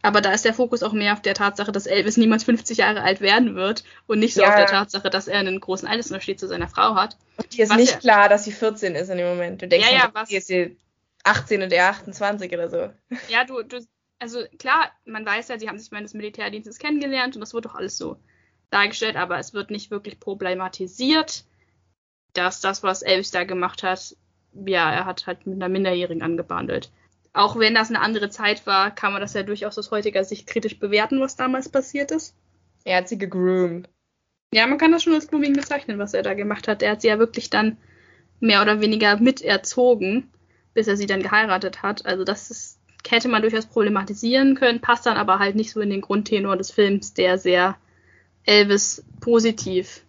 Aber 0.02 0.22
da 0.22 0.32
ist 0.32 0.46
der 0.46 0.54
Fokus 0.54 0.84
auch 0.84 0.94
mehr 0.94 1.14
auf 1.14 1.22
der 1.22 1.34
Tatsache, 1.34 1.72
dass 1.72 1.86
Elvis 1.88 2.18
niemals 2.18 2.44
50 2.44 2.78
Jahre 2.78 3.02
alt 3.02 3.20
werden 3.20 3.56
wird 3.56 3.84
und 4.06 4.20
nicht 4.20 4.34
so 4.36 4.42
Ja. 4.42 4.50
auf 4.50 4.56
der 4.56 4.68
Tatsache, 4.68 5.10
dass 5.10 5.28
er 5.28 5.40
einen 5.40 5.60
großen 5.60 5.88
Altersunterschied 5.88 6.40
zu 6.40 6.48
seiner 6.48 6.68
Frau 6.68 6.96
hat. 6.96 7.18
Und 7.38 7.52
dir 7.58 7.64
ist 7.64 7.76
nicht 7.76 7.94
ja- 7.94 8.00
klar, 8.00 8.30
dass 8.30 8.44
sie 8.46 8.52
14 8.52 8.96
ist 8.96 9.10
in 9.10 9.18
dem 9.18 9.28
Moment. 9.28 9.62
Du 9.62 9.68
denkst, 9.68 9.88
Ja, 9.90 9.96
ja, 9.96 10.04
halt, 10.04 10.14
was- 10.16 10.30
sie 10.30 10.38
ist 10.38 10.48
sie 10.48 10.78
18 11.24 11.62
und 11.64 11.74
er 11.74 11.90
28 11.90 12.54
oder 12.54 12.70
so. 12.70 12.90
Ja, 13.30 13.44
du, 13.44 13.64
du, 13.64 13.86
also 14.20 14.44
klar, 14.60 14.92
man 15.06 15.26
weiß 15.26 15.48
ja, 15.50 15.60
sie 15.60 15.68
haben 15.68 15.78
sich 15.80 15.92
während 15.92 16.06
des 16.06 16.14
Militärdienstes 16.14 16.78
kennengelernt 16.80 17.36
und 17.36 17.42
das 17.42 17.54
wird 17.54 17.66
doch 17.66 17.76
alles 17.76 17.98
so 17.98 18.18
dargestellt, 18.70 19.16
aber 19.16 19.40
es 19.40 19.54
wird 19.54 19.72
nicht 19.72 19.92
wirklich 19.92 20.20
problematisiert, 20.20 21.44
dass 22.34 22.62
das, 22.62 22.84
was 22.84 23.02
Elvis 23.02 23.32
da 23.32 23.44
gemacht 23.46 23.84
hat, 23.84 24.16
ja, 24.66 24.92
er 24.92 25.06
hat 25.06 25.28
halt 25.28 25.46
mit 25.48 25.56
einer 25.56 25.70
Minderjährigen 25.70 26.22
angebandelt. 26.24 26.92
Auch 27.34 27.58
wenn 27.58 27.76
das 27.76 27.90
eine 27.90 28.02
andere 28.02 28.30
Zeit 28.30 28.66
war, 28.66 28.94
kann 28.94 29.12
man 29.12 29.22
das 29.22 29.34
ja 29.34 29.44
durchaus 29.44 29.78
aus 29.78 29.92
heutiger 29.92 30.24
Sicht 30.24 30.48
kritisch 30.48 30.80
bewerten, 30.80 31.20
was 31.20 31.36
damals 31.36 31.70
passiert 31.70 32.12
ist. 32.12 32.36
Er 32.84 32.98
hat 32.98 33.10
sie 33.10 33.18
gegroomt. 33.18 33.90
Ja, 34.54 34.66
man 34.66 34.78
kann 34.78 34.92
das 34.92 35.04
schon 35.04 35.14
als 35.14 35.28
Grooming 35.28 35.54
bezeichnen, 35.54 36.00
was 36.00 36.14
er 36.14 36.24
da 36.24 36.34
gemacht 36.34 36.68
hat. 36.68 36.82
Er 36.82 36.92
hat 36.92 37.02
sie 37.02 37.10
ja 37.10 37.20
wirklich 37.20 37.50
dann 37.50 37.78
mehr 38.40 38.62
oder 38.62 38.82
weniger 38.82 39.18
miterzogen, 39.18 40.32
bis 40.74 40.88
er 40.88 40.96
sie 40.96 41.06
dann 41.06 41.22
geheiratet 41.22 41.82
hat. 41.82 42.06
Also 42.06 42.24
das 42.24 42.50
ist, 42.50 42.80
hätte 43.08 43.28
man 43.28 43.42
durchaus 43.42 43.66
problematisieren 43.66 44.56
können, 44.56 44.82
passt 44.82 45.06
dann 45.06 45.18
aber 45.18 45.40
halt 45.40 45.56
nicht 45.56 45.72
so 45.72 45.82
in 45.82 45.90
den 45.90 46.02
Grundtenor 46.02 46.56
des 46.56 46.72
Films, 46.72 47.14
der 47.14 47.38
sehr 47.38 47.78
Elvis 48.44 49.04
positiv 49.20 50.06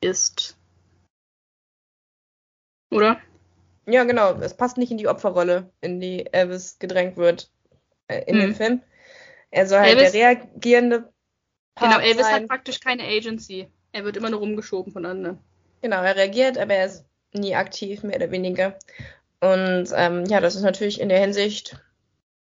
ist. 0.00 0.56
Oder? 2.90 3.20
Ja, 3.86 4.04
genau. 4.04 4.34
Es 4.40 4.54
passt 4.56 4.76
nicht 4.76 4.90
in 4.90 4.98
die 4.98 5.08
Opferrolle, 5.08 5.70
in 5.80 6.00
die 6.00 6.32
Elvis 6.32 6.78
gedrängt 6.78 7.16
wird 7.16 7.50
äh, 8.08 8.22
in 8.26 8.36
mhm. 8.36 8.40
dem 8.40 8.54
Film. 8.54 8.82
Er 9.50 9.66
soll 9.66 9.80
halt 9.80 9.96
Elvis, 9.96 10.12
der 10.12 10.28
reagierende 10.28 11.12
Part 11.74 11.92
Genau, 11.92 12.04
Elvis 12.04 12.26
sein. 12.26 12.34
hat 12.34 12.48
praktisch 12.48 12.80
keine 12.80 13.04
Agency. 13.04 13.68
Er 13.92 14.04
wird 14.04 14.16
immer 14.16 14.30
nur 14.30 14.40
rumgeschoben 14.40 14.92
von 14.92 15.06
anderen. 15.06 15.38
Genau, 15.82 16.02
er 16.02 16.16
reagiert, 16.16 16.58
aber 16.58 16.74
er 16.74 16.86
ist 16.86 17.04
nie 17.32 17.54
aktiv, 17.54 18.02
mehr 18.02 18.16
oder 18.16 18.30
weniger. 18.30 18.78
Und 19.40 19.88
ähm, 19.94 20.24
ja, 20.26 20.40
das 20.40 20.56
ist 20.56 20.62
natürlich 20.62 21.00
in 21.00 21.08
der 21.08 21.20
Hinsicht 21.20 21.76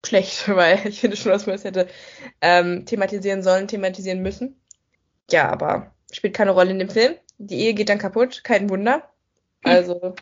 schlecht, 0.05 0.49
weil 0.55 0.87
ich 0.87 1.01
finde 1.01 1.17
schon, 1.17 1.33
dass 1.33 1.47
man 1.47 1.57
es 1.57 1.65
hätte 1.65 1.89
ähm, 2.41 2.87
thematisieren 2.87 3.43
sollen, 3.43 3.69
thematisieren 3.69 4.23
müssen. 4.23 4.61
Ja, 5.31 5.51
aber 5.51 5.95
spielt 6.11 6.35
keine 6.35 6.53
Rolle 6.53 6.71
in 6.71 6.79
dem 6.79 6.91
Film. 6.91 7.15
Die 7.39 7.61
Ehe 7.61 7.75
geht 7.75 7.89
dann 7.89 7.99
kaputt, 7.99 8.43
kein 8.45 8.71
Wunder. 8.71 9.09
Also, 9.65 10.15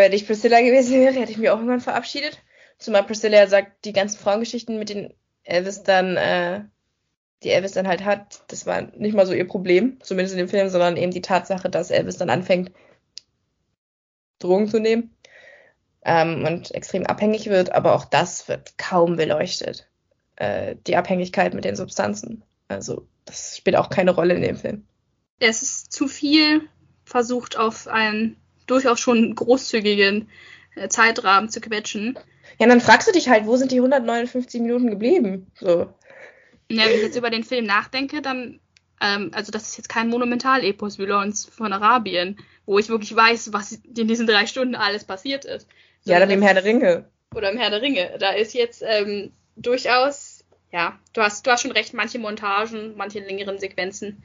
wenn 0.00 0.12
ich 0.12 0.26
Priscilla 0.26 0.60
gewesen 0.60 1.00
wäre, 1.00 1.14
hätte 1.14 1.32
ich 1.32 1.38
mich 1.38 1.50
auch 1.50 1.56
irgendwann 1.56 1.80
verabschiedet. 1.80 2.42
Zumal 2.78 3.04
Priscilla 3.04 3.46
sagt, 3.46 3.84
die 3.84 3.92
ganzen 3.92 4.18
Frauengeschichten, 4.18 4.78
mit 4.78 4.88
denen 4.88 5.14
Elvis 5.44 5.82
dann, 5.82 6.16
äh, 6.16 6.64
die 7.42 7.50
Elvis 7.50 7.72
dann 7.72 7.88
halt 7.88 8.04
hat, 8.04 8.42
das 8.48 8.66
war 8.66 8.82
nicht 8.82 9.14
mal 9.14 9.26
so 9.26 9.32
ihr 9.32 9.46
Problem, 9.46 9.98
zumindest 10.02 10.34
in 10.34 10.38
dem 10.38 10.48
Film, 10.48 10.68
sondern 10.68 10.96
eben 10.96 11.12
die 11.12 11.20
Tatsache, 11.20 11.68
dass 11.68 11.90
Elvis 11.90 12.16
dann 12.16 12.30
anfängt, 12.30 12.72
Drogen 14.38 14.68
zu 14.68 14.80
nehmen 14.80 15.14
ähm, 16.04 16.44
und 16.44 16.74
extrem 16.74 17.06
abhängig 17.06 17.46
wird, 17.46 17.72
aber 17.72 17.94
auch 17.94 18.04
das 18.04 18.48
wird 18.48 18.76
kaum 18.78 19.16
beleuchtet. 19.16 19.88
Äh, 20.36 20.76
die 20.86 20.96
Abhängigkeit 20.96 21.54
mit 21.54 21.64
den 21.64 21.76
Substanzen. 21.76 22.42
Also, 22.68 23.06
das 23.24 23.56
spielt 23.56 23.76
auch 23.76 23.90
keine 23.90 24.12
Rolle 24.12 24.34
in 24.34 24.42
dem 24.42 24.56
Film. 24.56 24.86
Es 25.38 25.62
ist 25.62 25.92
zu 25.92 26.08
viel 26.08 26.62
versucht, 27.04 27.56
auf 27.56 27.86
einen 27.88 28.36
durchaus 28.66 29.00
schon 29.00 29.34
großzügigen 29.34 30.28
äh, 30.74 30.88
Zeitrahmen 30.88 31.48
zu 31.48 31.60
quetschen. 31.60 32.18
Ja, 32.58 32.66
dann 32.66 32.80
fragst 32.80 33.08
du 33.08 33.12
dich 33.12 33.28
halt, 33.28 33.46
wo 33.46 33.56
sind 33.56 33.72
die 33.72 33.78
159 33.78 34.60
Minuten 34.60 34.90
geblieben? 34.90 35.50
So. 35.54 35.92
Ja, 36.70 36.84
wenn 36.84 36.94
ich 36.94 37.02
jetzt 37.02 37.16
über 37.16 37.30
den 37.30 37.44
Film 37.44 37.64
nachdenke, 37.64 38.22
dann, 38.22 38.60
ähm, 39.00 39.30
also 39.34 39.52
das 39.52 39.68
ist 39.68 39.76
jetzt 39.76 39.88
kein 39.88 40.08
Monumentalepos 40.08 40.98
wie 40.98 41.06
Lawrence 41.06 41.50
von 41.50 41.72
Arabien, 41.72 42.38
wo 42.66 42.78
ich 42.78 42.88
wirklich 42.88 43.14
weiß, 43.14 43.52
was 43.52 43.72
in 43.72 44.08
diesen 44.08 44.26
drei 44.26 44.46
Stunden 44.46 44.74
alles 44.74 45.04
passiert 45.04 45.44
ist. 45.44 45.66
So, 46.02 46.12
ja, 46.12 46.20
dann 46.20 46.30
im 46.30 46.42
Herr 46.42 46.54
der 46.54 46.64
Ringe. 46.64 47.08
Oder 47.34 47.50
im 47.50 47.58
Herr 47.58 47.70
der 47.70 47.82
Ringe. 47.82 48.16
Da 48.18 48.30
ist 48.30 48.54
jetzt 48.54 48.82
ähm, 48.86 49.32
durchaus, 49.56 50.44
ja, 50.70 50.98
du 51.12 51.22
hast, 51.22 51.46
du 51.46 51.50
hast 51.50 51.62
schon 51.62 51.72
recht, 51.72 51.94
manche 51.94 52.18
Montagen, 52.18 52.94
manche 52.96 53.20
längeren 53.20 53.58
Sequenzen 53.58 54.22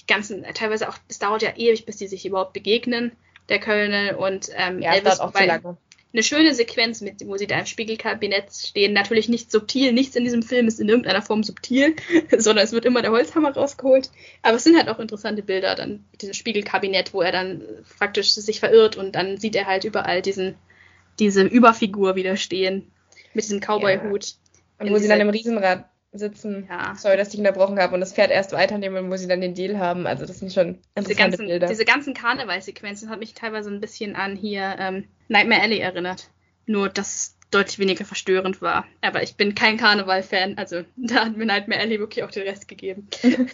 die 0.00 0.06
ganzen, 0.06 0.44
teilweise 0.54 0.88
auch, 0.88 0.96
es 1.08 1.18
dauert 1.18 1.42
ja 1.42 1.56
ewig, 1.56 1.86
bis 1.86 1.96
die 1.96 2.08
sich 2.08 2.26
überhaupt 2.26 2.52
begegnen, 2.52 3.12
der 3.48 3.60
Kölner 3.60 4.18
und 4.18 4.48
ähm, 4.54 4.80
ja, 4.80 4.94
Elvis. 4.94 5.20
Auch 5.20 5.32
zu 5.32 5.44
lange. 5.44 5.76
Eine 6.12 6.22
schöne 6.22 6.54
Sequenz, 6.54 7.00
mit, 7.00 7.26
wo 7.26 7.36
sie 7.36 7.48
da 7.48 7.58
im 7.58 7.66
Spiegelkabinett 7.66 8.52
stehen. 8.52 8.92
Natürlich 8.92 9.28
nicht 9.28 9.50
subtil, 9.50 9.92
nichts 9.92 10.14
in 10.14 10.22
diesem 10.22 10.44
Film 10.44 10.68
ist 10.68 10.78
in 10.78 10.88
irgendeiner 10.88 11.22
Form 11.22 11.42
subtil, 11.42 11.96
sondern 12.38 12.64
es 12.64 12.70
wird 12.70 12.84
immer 12.84 13.02
der 13.02 13.10
Holzhammer 13.10 13.52
rausgeholt. 13.52 14.10
Aber 14.42 14.56
es 14.56 14.62
sind 14.62 14.76
halt 14.76 14.88
auch 14.88 15.00
interessante 15.00 15.42
Bilder, 15.42 15.74
dann 15.74 16.04
dieses 16.20 16.36
Spiegelkabinett, 16.36 17.12
wo 17.14 17.20
er 17.20 17.32
dann 17.32 17.64
praktisch 17.98 18.32
sich 18.32 18.60
verirrt 18.60 18.96
und 18.96 19.16
dann 19.16 19.38
sieht 19.38 19.56
er 19.56 19.66
halt 19.66 19.82
überall 19.82 20.22
diesen, 20.22 20.54
diese 21.18 21.42
Überfigur 21.42 22.14
wieder 22.14 22.36
stehen 22.36 22.92
mit 23.34 23.44
diesem 23.44 23.58
Cowboy-Hut. 23.58 24.24
Ja. 24.24 24.86
Und 24.86 24.92
wo 24.92 24.98
sie 24.98 25.08
dann 25.08 25.20
im 25.20 25.30
Riesenrad 25.30 25.88
sitzen. 26.18 26.66
Ja. 26.68 26.94
Sorry, 26.96 27.16
dass 27.16 27.32
ich 27.32 27.38
unterbrochen 27.38 27.78
habe. 27.78 27.94
Und 27.94 28.00
das 28.00 28.12
Pferd 28.12 28.30
erst 28.30 28.52
weiternehmen, 28.52 29.10
wo 29.10 29.16
sie 29.16 29.28
dann 29.28 29.40
den 29.40 29.54
Deal 29.54 29.78
haben. 29.78 30.06
Also 30.06 30.26
das 30.26 30.38
sind 30.38 30.52
schon 30.52 30.78
diese 30.98 31.14
ganzen, 31.14 31.46
Bilder. 31.46 31.66
Diese 31.66 31.84
ganzen 31.84 32.14
Karnevalsequenzen 32.14 33.10
hat 33.10 33.18
mich 33.18 33.34
teilweise 33.34 33.70
ein 33.70 33.80
bisschen 33.80 34.16
an 34.16 34.36
hier 34.36 34.76
ähm, 34.78 35.04
Nightmare 35.28 35.62
Alley 35.62 35.78
erinnert. 35.78 36.30
Nur, 36.66 36.88
dass 36.88 37.14
es 37.14 37.38
deutlich 37.50 37.78
weniger 37.78 38.04
verstörend 38.04 38.62
war. 38.62 38.86
Aber 39.00 39.22
ich 39.22 39.36
bin 39.36 39.54
kein 39.54 39.76
Karneval-Fan. 39.76 40.58
Also 40.58 40.82
da 40.96 41.26
hat 41.26 41.36
mir 41.36 41.46
Nightmare 41.46 41.80
Alley 41.80 41.98
wirklich 41.98 42.24
auch 42.24 42.30
den 42.30 42.46
Rest 42.46 42.68
gegeben. 42.68 43.08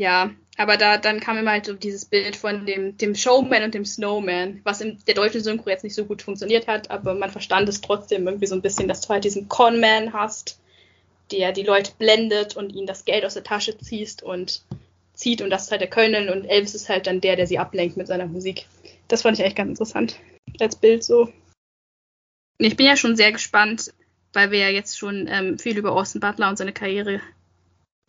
ja, 0.00 0.30
aber 0.56 0.78
da 0.78 0.96
dann 0.96 1.20
kam 1.20 1.36
immer 1.36 1.50
halt 1.50 1.66
so 1.66 1.74
dieses 1.74 2.06
Bild 2.06 2.34
von 2.34 2.64
dem, 2.64 2.96
dem 2.96 3.14
Showman 3.14 3.64
und 3.64 3.74
dem 3.74 3.84
Snowman, 3.84 4.62
was 4.64 4.80
in 4.80 4.98
der 5.06 5.14
deutschen 5.14 5.42
Synchro 5.42 5.68
jetzt 5.68 5.84
nicht 5.84 5.94
so 5.94 6.06
gut 6.06 6.22
funktioniert 6.22 6.68
hat, 6.68 6.90
aber 6.90 7.12
man 7.14 7.28
verstand 7.28 7.68
es 7.68 7.82
trotzdem 7.82 8.26
irgendwie 8.26 8.46
so 8.46 8.54
ein 8.54 8.62
bisschen, 8.62 8.88
dass 8.88 9.02
du 9.02 9.10
halt 9.10 9.24
diesen 9.24 9.48
Conman 9.48 10.14
hast, 10.14 10.58
der 11.30 11.52
die 11.52 11.64
Leute 11.64 11.92
blendet 11.98 12.56
und 12.56 12.74
ihnen 12.74 12.86
das 12.86 13.04
Geld 13.04 13.26
aus 13.26 13.34
der 13.34 13.44
Tasche 13.44 13.76
ziehst 13.76 14.22
und 14.22 14.62
zieht 15.12 15.42
und 15.42 15.50
das 15.50 15.64
ist 15.64 15.70
halt 15.70 15.82
der 15.82 15.90
Kölner 15.90 16.32
und 16.32 16.46
Elvis 16.46 16.74
ist 16.74 16.88
halt 16.88 17.06
dann 17.06 17.20
der, 17.20 17.36
der 17.36 17.46
sie 17.46 17.58
ablenkt 17.58 17.98
mit 17.98 18.06
seiner 18.06 18.26
Musik. 18.26 18.64
Das 19.08 19.20
fand 19.20 19.38
ich 19.38 19.44
echt 19.44 19.56
ganz 19.56 19.68
interessant 19.68 20.18
als 20.60 20.76
Bild 20.76 21.04
so. 21.04 21.30
Ich 22.56 22.74
bin 22.74 22.86
ja 22.86 22.96
schon 22.96 23.16
sehr 23.16 23.32
gespannt, 23.32 23.92
weil 24.32 24.50
wir 24.50 24.60
ja 24.60 24.68
jetzt 24.70 24.98
schon 24.98 25.28
ähm, 25.30 25.58
viel 25.58 25.76
über 25.76 25.92
Austin 25.92 26.22
Butler 26.22 26.48
und 26.48 26.56
seine 26.56 26.72
Karriere 26.72 27.20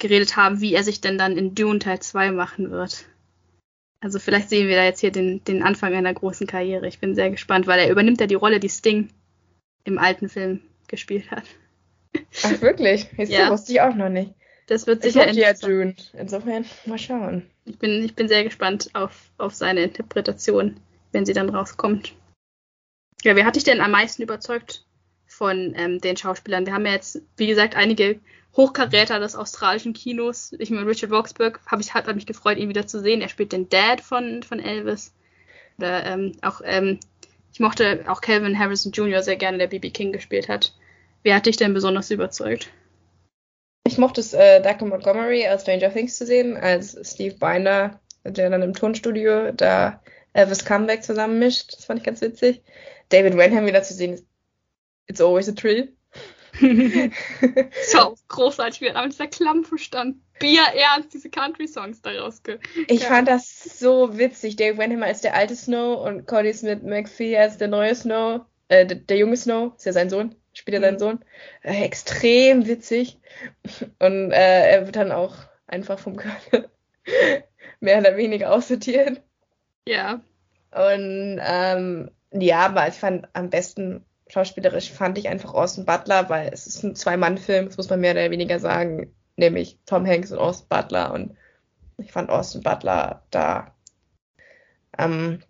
geredet 0.01 0.35
haben, 0.35 0.59
wie 0.59 0.73
er 0.73 0.83
sich 0.83 0.99
denn 0.99 1.17
dann 1.17 1.37
in 1.37 1.55
Dune 1.55 1.79
Teil 1.79 1.99
2 1.99 2.31
machen 2.31 2.71
wird. 2.71 3.05
Also 4.01 4.19
vielleicht 4.19 4.49
sehen 4.49 4.67
wir 4.67 4.75
da 4.75 4.83
jetzt 4.83 4.99
hier 4.99 5.11
den, 5.11 5.43
den 5.43 5.61
Anfang 5.63 5.93
einer 5.93 6.13
großen 6.13 6.47
Karriere. 6.47 6.87
Ich 6.87 6.99
bin 6.99 7.15
sehr 7.15 7.29
gespannt, 7.29 7.67
weil 7.67 7.79
er 7.79 7.89
übernimmt 7.89 8.19
ja 8.19 8.27
die 8.27 8.35
Rolle, 8.35 8.59
die 8.59 8.69
Sting 8.69 9.09
im 9.83 9.99
alten 9.99 10.27
Film 10.27 10.61
gespielt 10.87 11.29
hat. 11.29 11.43
Ach 12.43 12.61
wirklich? 12.61 13.07
Das 13.15 13.29
ja. 13.29 13.49
wusste 13.49 13.73
ich 13.73 13.81
auch 13.81 13.95
noch 13.95 14.09
nicht. 14.09 14.33
Das 14.65 14.87
wird 14.87 15.03
sicher 15.03 15.29
ich 15.29 15.37
ja 15.37 15.53
Dune. 15.53 15.95
Insofern 16.13 16.65
mal 16.85 16.97
schauen. 16.97 17.45
Ich 17.65 17.77
bin, 17.77 18.03
ich 18.03 18.15
bin 18.15 18.27
sehr 18.27 18.43
gespannt 18.43 18.89
auf, 18.93 19.31
auf 19.37 19.53
seine 19.53 19.83
Interpretation, 19.83 20.79
wenn 21.11 21.25
sie 21.25 21.33
dann 21.33 21.49
rauskommt. 21.49 22.15
Ja, 23.23 23.35
wer 23.35 23.45
hat 23.45 23.55
dich 23.55 23.63
denn 23.63 23.81
am 23.81 23.91
meisten 23.91 24.23
überzeugt 24.23 24.83
von 25.27 25.75
ähm, 25.77 26.01
den 26.01 26.17
Schauspielern? 26.17 26.65
Wir 26.65 26.73
haben 26.73 26.85
ja 26.87 26.93
jetzt, 26.93 27.21
wie 27.37 27.47
gesagt, 27.47 27.75
einige 27.75 28.19
Hochkaräter 28.55 29.19
des 29.19 29.35
australischen 29.35 29.93
Kinos. 29.93 30.53
Ich 30.59 30.69
meine, 30.69 30.85
Richard 30.85 31.11
Roxburgh 31.11 31.59
habe 31.65 31.81
ich 31.81 31.93
hat 31.93 32.13
mich 32.13 32.25
gefreut, 32.25 32.57
ihn 32.57 32.69
wieder 32.69 32.87
zu 32.87 32.99
sehen. 32.99 33.21
Er 33.21 33.29
spielt 33.29 33.53
den 33.53 33.69
Dad 33.69 34.01
von, 34.01 34.43
von 34.43 34.59
Elvis. 34.59 35.13
Oder 35.77 36.05
ähm, 36.05 36.33
auch, 36.41 36.61
ähm, 36.63 36.99
ich 37.53 37.59
mochte 37.59 38.03
auch 38.07 38.21
Calvin 38.21 38.57
Harrison 38.57 38.91
Jr. 38.91 39.23
sehr 39.23 39.37
gerne, 39.37 39.57
der 39.57 39.67
BB 39.67 39.93
King 39.93 40.11
gespielt 40.11 40.49
hat. 40.49 40.73
Wer 41.23 41.35
hat 41.35 41.45
dich 41.45 41.57
denn 41.57 41.73
besonders 41.73 42.11
überzeugt? 42.11 42.69
Ich 43.85 43.97
mochte 43.97 44.21
es, 44.21 44.33
äh, 44.33 44.61
Duncan 44.61 44.89
Montgomery 44.89 45.47
aus 45.47 45.61
Stranger 45.61 45.91
Things 45.91 46.17
zu 46.17 46.25
sehen, 46.25 46.57
als 46.57 46.97
Steve 47.03 47.35
Binder, 47.35 47.99
der 48.23 48.49
dann 48.49 48.61
im 48.61 48.73
Tonstudio 48.73 49.51
da 49.53 50.01
Elvis 50.33 50.65
Comeback 50.65 51.03
zusammenmischt. 51.03 51.73
Das 51.73 51.85
fand 51.85 51.99
ich 51.99 52.05
ganz 52.05 52.21
witzig. 52.21 52.61
David 53.09 53.37
Wenham 53.37 53.65
wieder 53.65 53.83
zu 53.83 53.93
sehen, 53.93 54.21
It's 55.07 55.19
always 55.19 55.49
a 55.49 55.51
thrill. 55.51 55.89
so 57.87 58.15
großartig, 58.27 58.81
wie 58.81 58.87
er 58.87 59.01
mit 59.01 59.13
dieser 59.13 59.27
Klampe 59.27 59.77
stand. 59.77 60.17
Bier 60.39 60.63
ernst, 60.73 61.13
diese 61.13 61.29
Country-Songs 61.29 62.01
daraus. 62.01 62.41
Ich 62.87 63.01
ja. 63.01 63.07
fand 63.07 63.27
das 63.27 63.79
so 63.79 64.17
witzig. 64.17 64.55
Dave 64.55 64.77
Wenham 64.77 65.03
als 65.03 65.21
der 65.21 65.35
alte 65.35 65.55
Snow 65.55 66.03
und 66.05 66.25
Cody 66.25 66.53
Smith 66.53 66.81
McPhee 66.81 67.37
als 67.37 67.57
der 67.57 67.67
neue 67.67 67.93
Snow, 67.95 68.41
äh, 68.67 68.85
der, 68.85 68.97
der, 68.97 69.17
junge 69.17 69.37
Snow, 69.37 69.73
ist 69.75 69.85
ja 69.85 69.93
sein 69.93 70.09
Sohn, 70.09 70.35
spielt 70.53 70.75
er 70.75 70.79
mhm. 70.79 70.85
seinen 70.85 70.99
Sohn. 70.99 71.25
Äh, 71.61 71.83
extrem 71.83 72.67
witzig. 72.67 73.19
Und 73.99 74.31
äh, 74.31 74.71
er 74.71 74.85
wird 74.85 74.95
dann 74.95 75.11
auch 75.11 75.35
einfach 75.67 75.99
vom 75.99 76.15
Körper 76.15 76.69
mehr 77.79 77.99
oder 77.99 78.17
weniger 78.17 78.51
aussortiert. 78.51 79.21
Ja. 79.87 80.21
Und 80.71 81.39
ähm, 81.43 82.11
ja, 82.31 82.65
aber 82.65 82.87
ich 82.87 82.95
fand 82.95 83.27
am 83.33 83.49
besten 83.49 84.05
schauspielerisch 84.31 84.91
fand 84.91 85.17
ich 85.17 85.27
einfach 85.27 85.53
Austin 85.53 85.85
Butler, 85.85 86.29
weil 86.29 86.49
es 86.53 86.65
ist 86.65 86.83
ein 86.83 86.95
Zwei-Mann-Film, 86.95 87.65
das 87.65 87.77
muss 87.77 87.89
man 87.89 87.99
mehr 87.99 88.13
oder 88.13 88.31
weniger 88.31 88.59
sagen, 88.59 89.13
nämlich 89.35 89.77
Tom 89.85 90.05
Hanks 90.07 90.31
und 90.31 90.39
Austin 90.39 90.67
Butler. 90.69 91.13
Und 91.13 91.35
ich 91.97 92.11
fand 92.11 92.29
Austin 92.29 92.61
Butler 92.61 93.23
da 93.29 93.75
ähm, 94.97 95.41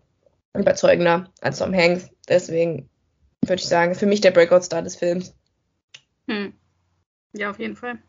überzeugender 0.55 1.29
als 1.41 1.59
Tom 1.59 1.73
Hanks. 1.75 2.09
Deswegen 2.27 2.89
würde 3.45 3.61
ich 3.61 3.67
sagen, 3.67 3.93
für 3.93 4.07
mich 4.07 4.21
der 4.21 4.31
Breakout-Star 4.31 4.81
des 4.81 4.95
Films. 4.95 5.35
Hm. 6.27 6.53
Ja, 7.33 7.51
auf 7.51 7.59
jeden 7.59 7.75
Fall. 7.75 7.99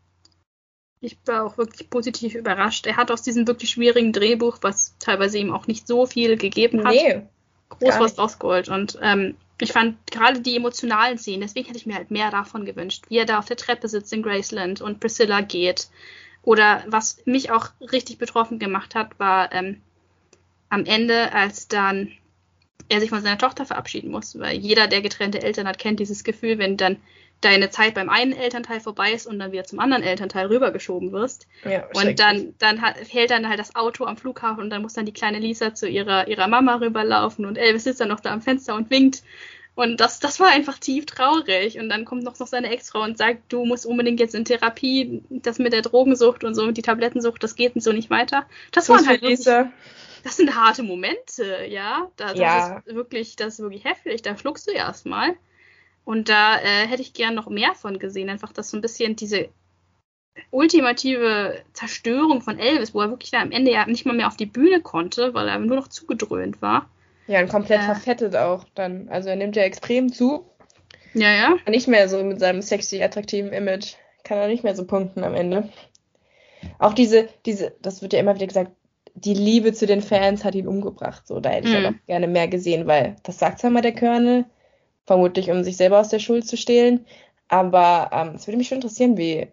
Ich 1.01 1.17
war 1.25 1.45
auch 1.45 1.57
wirklich 1.57 1.89
positiv 1.89 2.33
überrascht. 2.33 2.87
Er 2.87 2.97
hat 2.97 3.11
aus 3.11 3.21
diesem 3.21 3.45
wirklich 3.45 3.69
schwierigen 3.69 4.13
Drehbuch, 4.13 4.57
was 4.61 4.97
teilweise 4.99 5.37
ihm 5.37 5.53
auch 5.53 5.67
nicht 5.67 5.85
so 5.85 6.05
viel 6.05 6.37
gegeben 6.37 6.83
hat, 6.85 6.93
nee, 6.93 7.21
groß 7.69 7.99
was 7.99 8.17
rausgeholt. 8.17 8.69
Und 8.69 8.97
ähm, 9.01 9.35
ich 9.63 9.73
fand 9.73 9.97
gerade 10.11 10.41
die 10.41 10.55
emotionalen 10.55 11.17
Szenen, 11.17 11.41
deswegen 11.41 11.67
hätte 11.67 11.77
ich 11.77 11.85
mir 11.85 11.95
halt 11.95 12.11
mehr 12.11 12.31
davon 12.31 12.65
gewünscht, 12.65 13.05
wie 13.09 13.17
er 13.17 13.25
da 13.25 13.39
auf 13.39 13.45
der 13.45 13.57
Treppe 13.57 13.87
sitzt 13.87 14.13
in 14.13 14.23
Graceland 14.23 14.81
und 14.81 14.99
Priscilla 14.99 15.41
geht. 15.41 15.89
Oder 16.43 16.83
was 16.87 17.21
mich 17.25 17.51
auch 17.51 17.69
richtig 17.79 18.17
betroffen 18.17 18.59
gemacht 18.59 18.95
hat, 18.95 19.17
war 19.19 19.53
ähm, 19.53 19.81
am 20.69 20.85
Ende, 20.85 21.31
als 21.33 21.67
dann 21.67 22.11
er 22.89 22.99
sich 22.99 23.09
von 23.09 23.21
seiner 23.21 23.37
Tochter 23.37 23.65
verabschieden 23.65 24.11
muss, 24.11 24.37
weil 24.37 24.57
jeder, 24.57 24.87
der 24.87 25.01
getrennte 25.01 25.41
Eltern 25.41 25.67
hat, 25.67 25.79
kennt 25.79 25.99
dieses 25.99 26.23
Gefühl, 26.23 26.57
wenn 26.57 26.77
dann 26.77 26.97
deine 27.43 27.69
Zeit 27.69 27.93
beim 27.93 28.09
einen 28.09 28.33
Elternteil 28.33 28.79
vorbei 28.79 29.13
ist 29.13 29.27
und 29.27 29.39
dann 29.39 29.51
wieder 29.51 29.63
zum 29.63 29.79
anderen 29.79 30.03
Elternteil 30.03 30.47
rübergeschoben 30.47 31.11
wirst. 31.11 31.47
Ja, 31.63 31.85
und 31.93 32.19
dann, 32.19 32.55
dann 32.59 32.81
hat, 32.81 32.95
hält 33.09 33.31
dann 33.31 33.47
halt 33.49 33.59
das 33.59 33.75
Auto 33.75 34.05
am 34.05 34.17
Flughafen 34.17 34.63
und 34.63 34.69
dann 34.69 34.81
muss 34.81 34.93
dann 34.93 35.05
die 35.05 35.13
kleine 35.13 35.39
Lisa 35.39 35.73
zu 35.73 35.87
ihrer, 35.87 36.27
ihrer 36.27 36.47
Mama 36.47 36.75
rüberlaufen 36.75 37.45
und 37.45 37.57
Elvis 37.57 37.83
sitzt 37.83 38.01
dann 38.01 38.09
noch 38.09 38.19
da 38.19 38.31
am 38.31 38.41
Fenster 38.41 38.75
und 38.75 38.89
winkt. 38.89 39.23
Und 39.75 39.99
das, 39.99 40.19
das 40.19 40.39
war 40.39 40.49
einfach 40.49 40.77
tief 40.77 41.05
traurig. 41.07 41.79
Und 41.79 41.89
dann 41.89 42.05
kommt 42.05 42.23
noch, 42.23 42.37
noch 42.37 42.47
seine 42.47 42.69
Ex-Frau 42.69 43.01
und 43.01 43.17
sagt, 43.17 43.51
du 43.51 43.65
musst 43.65 43.85
unbedingt 43.85 44.19
jetzt 44.19 44.35
in 44.35 44.45
Therapie, 44.45 45.23
das 45.29 45.57
mit 45.57 45.73
der 45.73 45.81
Drogensucht 45.81 46.43
und 46.43 46.53
so, 46.53 46.65
mit 46.65 46.77
die 46.77 46.83
Tablettensucht, 46.83 47.43
das 47.43 47.55
geht 47.55 47.73
so 47.81 47.91
nicht 47.91 48.11
weiter. 48.11 48.45
Das, 48.71 48.85
das 48.85 48.95
waren 48.95 49.07
halt 49.07 49.23
wirklich, 49.23 49.43
das 50.23 50.37
sind 50.37 50.55
harte 50.55 50.83
Momente, 50.83 51.65
ja. 51.67 52.07
Da, 52.17 52.29
das 52.29 52.39
ja. 52.39 52.77
ist 52.85 52.95
wirklich, 52.95 53.35
das 53.35 53.55
ist 53.55 53.59
wirklich 53.59 53.83
heftig. 53.83 54.21
Da 54.21 54.37
schluckst 54.37 54.67
du 54.67 54.71
erstmal. 54.71 55.35
Und 56.05 56.29
da 56.29 56.57
äh, 56.59 56.87
hätte 56.87 57.01
ich 57.01 57.13
gern 57.13 57.35
noch 57.35 57.47
mehr 57.47 57.75
von 57.75 57.99
gesehen. 57.99 58.29
Einfach, 58.29 58.51
dass 58.51 58.69
so 58.69 58.77
ein 58.77 58.81
bisschen 58.81 59.15
diese 59.15 59.49
ultimative 60.51 61.61
Zerstörung 61.73 62.41
von 62.41 62.59
Elvis, 62.59 62.93
wo 62.93 63.01
er 63.01 63.09
wirklich 63.09 63.31
dann 63.31 63.43
am 63.43 63.51
Ende 63.51 63.71
ja 63.71 63.85
nicht 63.85 64.05
mal 64.05 64.15
mehr 64.15 64.27
auf 64.27 64.37
die 64.37 64.45
Bühne 64.45 64.81
konnte, 64.81 65.33
weil 65.33 65.47
er 65.47 65.59
nur 65.59 65.75
noch 65.75 65.87
zugedröhnt 65.87 66.61
war. 66.61 66.89
Ja, 67.27 67.39
und 67.39 67.49
komplett 67.49 67.81
äh, 67.81 67.85
verfettet 67.85 68.35
auch 68.35 68.65
dann. 68.75 69.07
Also 69.09 69.29
er 69.29 69.35
nimmt 69.35 69.55
ja 69.55 69.63
extrem 69.63 70.11
zu. 70.11 70.45
Ja, 71.13 71.31
ja. 71.31 71.57
Nicht 71.67 71.87
mehr 71.87 72.09
so 72.09 72.23
mit 72.23 72.39
seinem 72.39 72.61
sexy, 72.61 73.01
attraktiven 73.01 73.53
Image. 73.53 73.93
Kann 74.23 74.37
er 74.37 74.47
nicht 74.47 74.63
mehr 74.63 74.75
so 74.75 74.85
punkten 74.85 75.23
am 75.23 75.35
Ende. 75.35 75.69
Auch 76.79 76.93
diese, 76.93 77.29
diese, 77.45 77.75
das 77.81 78.01
wird 78.01 78.13
ja 78.13 78.19
immer 78.19 78.35
wieder 78.35 78.47
gesagt, 78.47 78.71
die 79.15 79.33
Liebe 79.33 79.73
zu 79.73 79.85
den 79.85 80.01
Fans 80.01 80.43
hat 80.43 80.55
ihn 80.55 80.67
umgebracht. 80.67 81.27
So, 81.27 81.39
da 81.39 81.49
hätte 81.49 81.67
ich 81.67 81.79
mhm. 81.79 81.85
auch 81.85 82.05
gerne 82.07 82.27
mehr 82.27 82.47
gesehen, 82.47 82.87
weil 82.87 83.15
das 83.23 83.37
sagt 83.37 83.59
zwar 83.59 83.69
mal 83.69 83.81
der 83.81 83.93
Colonel, 83.93 84.45
vermutlich 85.05 85.49
um 85.49 85.63
sich 85.63 85.77
selber 85.77 85.99
aus 85.99 86.09
der 86.09 86.19
Schuld 86.19 86.47
zu 86.47 86.57
stehlen, 86.57 87.05
aber 87.47 88.09
ähm, 88.11 88.35
es 88.35 88.47
würde 88.47 88.57
mich 88.57 88.67
schon 88.67 88.77
interessieren, 88.77 89.17
wie, 89.17 89.47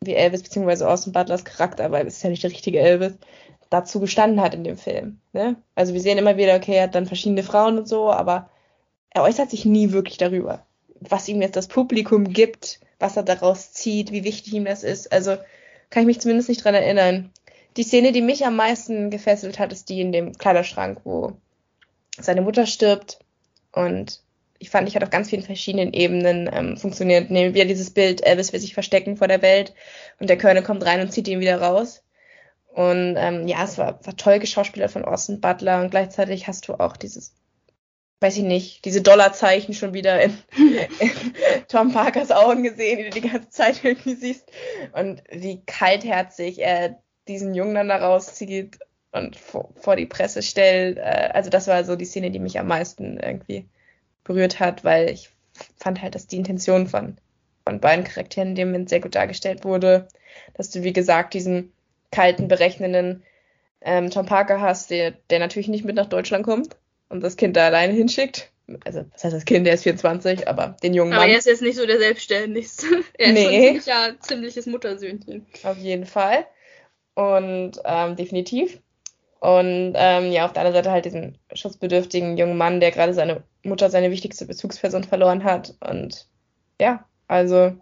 wie 0.00 0.14
Elvis 0.14 0.42
bzw. 0.42 0.84
Austin 0.84 1.12
Butlers 1.12 1.44
Charakter, 1.44 1.90
weil 1.90 2.06
es 2.06 2.16
ist 2.16 2.22
ja 2.22 2.30
nicht 2.30 2.42
der 2.42 2.50
richtige 2.50 2.80
Elvis, 2.80 3.14
dazu 3.70 4.00
gestanden 4.00 4.40
hat 4.40 4.54
in 4.54 4.64
dem 4.64 4.76
Film. 4.76 5.18
Ne? 5.32 5.56
Also 5.74 5.94
wir 5.94 6.00
sehen 6.00 6.18
immer 6.18 6.36
wieder, 6.36 6.56
okay, 6.56 6.76
er 6.76 6.84
hat 6.84 6.94
dann 6.94 7.06
verschiedene 7.06 7.42
Frauen 7.42 7.78
und 7.78 7.88
so, 7.88 8.10
aber 8.10 8.50
er 9.10 9.22
äußert 9.22 9.50
sich 9.50 9.64
nie 9.64 9.92
wirklich 9.92 10.18
darüber, 10.18 10.64
was 11.00 11.28
ihm 11.28 11.42
jetzt 11.42 11.56
das 11.56 11.68
Publikum 11.68 12.32
gibt, 12.32 12.80
was 12.98 13.16
er 13.16 13.22
daraus 13.22 13.72
zieht, 13.72 14.12
wie 14.12 14.24
wichtig 14.24 14.54
ihm 14.54 14.64
das 14.64 14.82
ist. 14.82 15.12
Also 15.12 15.36
kann 15.90 16.02
ich 16.02 16.06
mich 16.06 16.20
zumindest 16.20 16.48
nicht 16.48 16.64
dran 16.64 16.74
erinnern. 16.74 17.30
Die 17.76 17.82
Szene, 17.82 18.12
die 18.12 18.22
mich 18.22 18.46
am 18.46 18.56
meisten 18.56 19.10
gefesselt 19.10 19.58
hat, 19.58 19.72
ist 19.72 19.88
die 19.88 20.00
in 20.00 20.12
dem 20.12 20.32
Kleiderschrank, 20.32 21.00
wo 21.04 21.32
seine 22.18 22.42
Mutter 22.42 22.66
stirbt. 22.66 23.18
Und 23.72 24.20
ich 24.62 24.70
fand, 24.70 24.88
ich 24.88 24.94
hat 24.94 25.02
auf 25.02 25.10
ganz 25.10 25.28
vielen 25.28 25.42
verschiedenen 25.42 25.92
Ebenen 25.92 26.48
ähm, 26.52 26.76
funktioniert. 26.76 27.30
Nehmen 27.30 27.52
wir 27.52 27.66
dieses 27.66 27.90
Bild, 27.90 28.24
Elvis 28.24 28.52
will 28.52 28.60
sich 28.60 28.74
verstecken 28.74 29.16
vor 29.16 29.26
der 29.26 29.42
Welt 29.42 29.74
und 30.20 30.30
der 30.30 30.38
Körner 30.38 30.62
kommt 30.62 30.86
rein 30.86 31.00
und 31.00 31.12
zieht 31.12 31.26
ihn 31.26 31.40
wieder 31.40 31.60
raus. 31.60 32.04
Und 32.68 33.16
ähm, 33.18 33.48
ja, 33.48 33.64
es 33.64 33.76
war, 33.76 33.98
war 34.06 34.16
toll 34.16 34.38
geschauspielert 34.38 34.92
von 34.92 35.04
Austin 35.04 35.40
Butler 35.40 35.80
und 35.80 35.90
gleichzeitig 35.90 36.46
hast 36.46 36.68
du 36.68 36.74
auch 36.74 36.96
dieses, 36.96 37.34
weiß 38.20 38.36
ich 38.36 38.44
nicht, 38.44 38.84
diese 38.84 39.02
Dollarzeichen 39.02 39.74
schon 39.74 39.94
wieder 39.94 40.22
in, 40.22 40.38
in 41.00 41.10
Tom 41.66 41.92
Parkers 41.92 42.30
Augen 42.30 42.62
gesehen, 42.62 42.98
die 42.98 43.10
du 43.10 43.20
die 43.20 43.28
ganze 43.28 43.50
Zeit 43.50 43.84
irgendwie 43.84 44.14
siehst. 44.14 44.48
Und 44.92 45.24
wie 45.28 45.60
kaltherzig 45.66 46.60
er 46.60 47.02
diesen 47.26 47.52
Jungen 47.52 47.74
dann 47.74 47.88
da 47.88 47.96
rauszieht 47.96 48.78
und 49.10 49.34
vor, 49.34 49.70
vor 49.74 49.96
die 49.96 50.06
Presse 50.06 50.40
stellt. 50.40 50.98
Äh, 50.98 51.30
also 51.34 51.50
das 51.50 51.66
war 51.66 51.82
so 51.82 51.96
die 51.96 52.04
Szene, 52.04 52.30
die 52.30 52.38
mich 52.38 52.60
am 52.60 52.68
meisten 52.68 53.18
irgendwie 53.18 53.66
berührt 54.24 54.60
hat, 54.60 54.84
weil 54.84 55.10
ich 55.10 55.30
fand 55.76 56.02
halt, 56.02 56.14
dass 56.14 56.26
die 56.26 56.36
Intention 56.36 56.86
von, 56.86 57.16
von 57.64 57.80
beiden 57.80 58.04
Charakteren 58.04 58.50
in 58.50 58.54
dem 58.54 58.68
Moment 58.68 58.88
sehr 58.88 59.00
gut 59.00 59.14
dargestellt 59.14 59.64
wurde. 59.64 60.08
Dass 60.54 60.70
du, 60.70 60.82
wie 60.82 60.92
gesagt, 60.92 61.34
diesen 61.34 61.72
kalten, 62.10 62.48
berechnenden 62.48 63.22
ähm, 63.80 64.10
Tom 64.10 64.26
Parker 64.26 64.60
hast, 64.60 64.90
der, 64.90 65.12
der 65.30 65.38
natürlich 65.38 65.68
nicht 65.68 65.84
mit 65.84 65.96
nach 65.96 66.06
Deutschland 66.06 66.44
kommt 66.44 66.76
und 67.08 67.22
das 67.22 67.36
Kind 67.36 67.56
da 67.56 67.66
alleine 67.66 67.92
hinschickt. 67.92 68.50
Also, 68.84 69.04
was 69.12 69.24
heißt 69.24 69.34
das 69.34 69.44
Kind? 69.44 69.66
Der 69.66 69.74
ist 69.74 69.82
24, 69.82 70.48
aber 70.48 70.76
den 70.82 70.94
jungen 70.94 71.12
aber 71.12 71.22
Mann. 71.22 71.24
Aber 71.24 71.32
er 71.32 71.38
ist 71.38 71.46
jetzt 71.46 71.62
nicht 71.62 71.76
so 71.76 71.86
der 71.86 71.98
Selbstständigste. 71.98 72.86
er 73.18 73.26
ist 73.26 73.34
nee. 73.34 73.42
schon 73.42 73.52
ziemlich, 73.52 73.86
ja, 73.86 74.08
ziemliches 74.20 74.66
Muttersöhnchen. 74.66 75.46
Auf 75.64 75.76
jeden 75.78 76.06
Fall. 76.06 76.46
Und 77.14 77.72
ähm, 77.84 78.16
definitiv. 78.16 78.80
Und 79.42 79.94
ähm, 79.96 80.30
ja, 80.30 80.44
auf 80.44 80.52
der 80.52 80.62
anderen 80.62 80.84
Seite 80.84 80.92
halt 80.92 81.04
diesen 81.04 81.36
schutzbedürftigen 81.52 82.36
jungen 82.36 82.56
Mann, 82.56 82.78
der 82.78 82.92
gerade 82.92 83.12
seine 83.12 83.42
Mutter, 83.64 83.90
seine 83.90 84.12
wichtigste 84.12 84.46
Bezugsperson 84.46 85.02
verloren 85.02 85.42
hat. 85.42 85.74
Und 85.80 86.28
ja, 86.80 87.04
also 87.26 87.72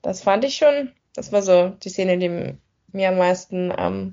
das 0.00 0.22
fand 0.22 0.46
ich 0.46 0.56
schon, 0.56 0.92
das 1.14 1.30
war 1.30 1.42
so 1.42 1.74
die 1.84 1.90
Szene, 1.90 2.16
die 2.16 2.56
mir 2.90 3.08
am 3.10 3.18
meisten 3.18 3.70
ähm, 3.76 4.10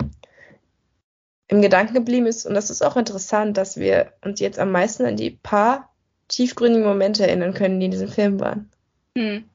im 1.47 1.61
Gedanken 1.61 1.93
geblieben 1.93 2.25
ist. 2.25 2.45
Und 2.45 2.55
das 2.55 2.71
ist 2.71 2.81
auch 2.81 2.97
interessant, 2.97 3.55
dass 3.55 3.77
wir 3.77 4.11
uns 4.21 4.41
jetzt 4.41 4.59
am 4.59 4.73
meisten 4.73 5.05
an 5.05 5.15
die 5.15 5.31
paar 5.31 5.93
tiefgründigen 6.27 6.85
Momente 6.85 7.25
erinnern 7.25 7.53
können, 7.53 7.79
die 7.79 7.85
in 7.85 7.91
diesem 7.91 8.09
Film 8.09 8.41
waren. 8.41 8.69
Hm 9.17 9.45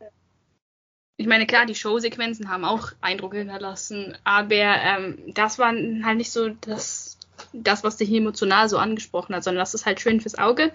ich 1.17 1.27
meine, 1.27 1.47
klar, 1.47 1.67
die 1.67 1.75
Showsequenzen 1.75 2.49
haben 2.49 2.65
auch 2.65 2.93
Eindruck 3.01 3.35
hinterlassen, 3.35 4.17
aber 4.25 4.55
ähm, 4.55 5.19
das 5.35 5.59
war 5.59 5.69
halt 5.69 6.17
nicht 6.17 6.33
so 6.33 6.49
das, 6.49 7.19
das, 7.53 7.85
was 7.85 7.97
dich 7.97 8.11
emotional 8.11 8.69
so 8.69 8.79
angesprochen 8.79 9.35
hat, 9.35 9.45
sondern 9.45 9.61
das 9.61 9.75
ist 9.75 9.87
halt 9.87 10.01
schön 10.01 10.21
fürs 10.21 10.39
Auge. 10.39 10.73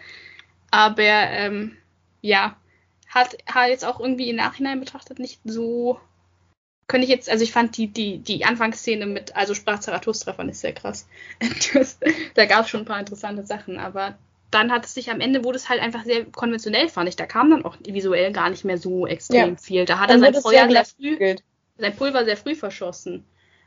Aber 0.71 1.01
ähm, 1.01 1.77
ja, 2.21 2.55
hat, 3.09 3.37
hat 3.45 3.69
jetzt 3.69 3.85
auch 3.85 3.99
irgendwie 3.99 4.29
im 4.29 4.35
Nachhinein 4.35 4.79
betrachtet 4.79 5.19
nicht 5.19 5.41
so. 5.43 5.99
Könnte 6.87 7.03
ich 7.03 7.11
jetzt, 7.11 7.29
also 7.29 7.43
ich 7.43 7.51
fand 7.51 7.75
die, 7.75 7.87
die, 7.87 8.19
die 8.19 8.45
Anfangsszene 8.45 9.05
mit, 9.05 9.35
also 9.35 9.53
sprach 9.53 9.79
Zarathustra 9.79 10.33
fand 10.33 10.51
ich 10.51 10.59
sehr 10.59 10.73
krass. 10.73 11.07
da 12.35 12.45
gab 12.45 12.63
es 12.63 12.69
schon 12.69 12.81
ein 12.81 12.85
paar 12.85 12.99
interessante 12.99 13.45
Sachen, 13.45 13.77
aber 13.77 14.17
dann 14.51 14.71
hat 14.71 14.85
es 14.85 14.93
sich 14.93 15.11
am 15.11 15.19
Ende, 15.19 15.43
wurde 15.43 15.57
es 15.57 15.69
halt 15.69 15.81
einfach 15.81 16.03
sehr 16.03 16.25
konventionell, 16.25 16.89
fand 16.89 17.09
ich. 17.09 17.15
Da 17.15 17.25
kam 17.25 17.49
dann 17.49 17.65
auch 17.65 17.75
visuell 17.85 18.31
gar 18.31 18.49
nicht 18.49 18.63
mehr 18.63 18.77
so 18.77 19.05
extrem 19.05 19.49
ja. 19.51 19.55
viel. 19.57 19.85
Da 19.85 19.99
hat 19.99 20.09
dann 20.09 20.23
er 20.23 20.33
sein 20.33 20.41
Feuer 20.41 20.69
sehr 20.69 20.85
früh, 20.85 21.35
sein 21.77 21.95
Pulver 21.95 22.25
sehr 22.25 22.37
früh 22.37 22.55
verschossen. 22.55 23.25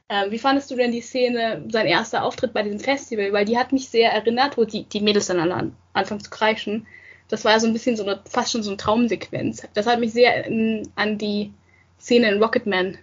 Ähm, 0.09 0.31
wie 0.31 0.39
fandest 0.39 0.70
du 0.70 0.76
denn 0.76 0.91
die 0.91 1.03
Szene, 1.03 1.64
sein 1.68 1.87
erster 1.87 2.24
Auftritt 2.24 2.53
bei 2.53 2.62
diesem 2.62 2.81
Festival? 2.81 3.33
Weil 3.33 3.45
die 3.45 3.59
hat 3.59 3.72
mich 3.72 3.89
sehr 3.89 4.11
erinnert, 4.11 4.57
wo 4.57 4.64
die, 4.64 4.85
die 4.85 5.01
Mädels 5.01 5.26
dann 5.26 5.39
alle 5.39 5.55
an, 5.55 5.76
anfangen 5.93 6.20
zu 6.20 6.31
kreischen. 6.31 6.87
Das 7.28 7.45
war 7.45 7.53
ja 7.53 7.61
so 7.61 7.68
ein 7.68 7.72
bisschen 7.72 7.97
so 7.97 8.03
eine, 8.03 8.20
fast 8.28 8.51
schon 8.51 8.64
so 8.64 8.70
eine 8.70 8.76
Traumsequenz. 8.76 9.68
Das 9.74 9.87
hat 9.87 10.01
mich 10.01 10.12
sehr 10.12 10.47
in, 10.47 10.91
an 10.97 11.16
die 11.16 11.53
Szene 12.01 12.28
in 12.28 12.43
Rocketman 12.43 12.99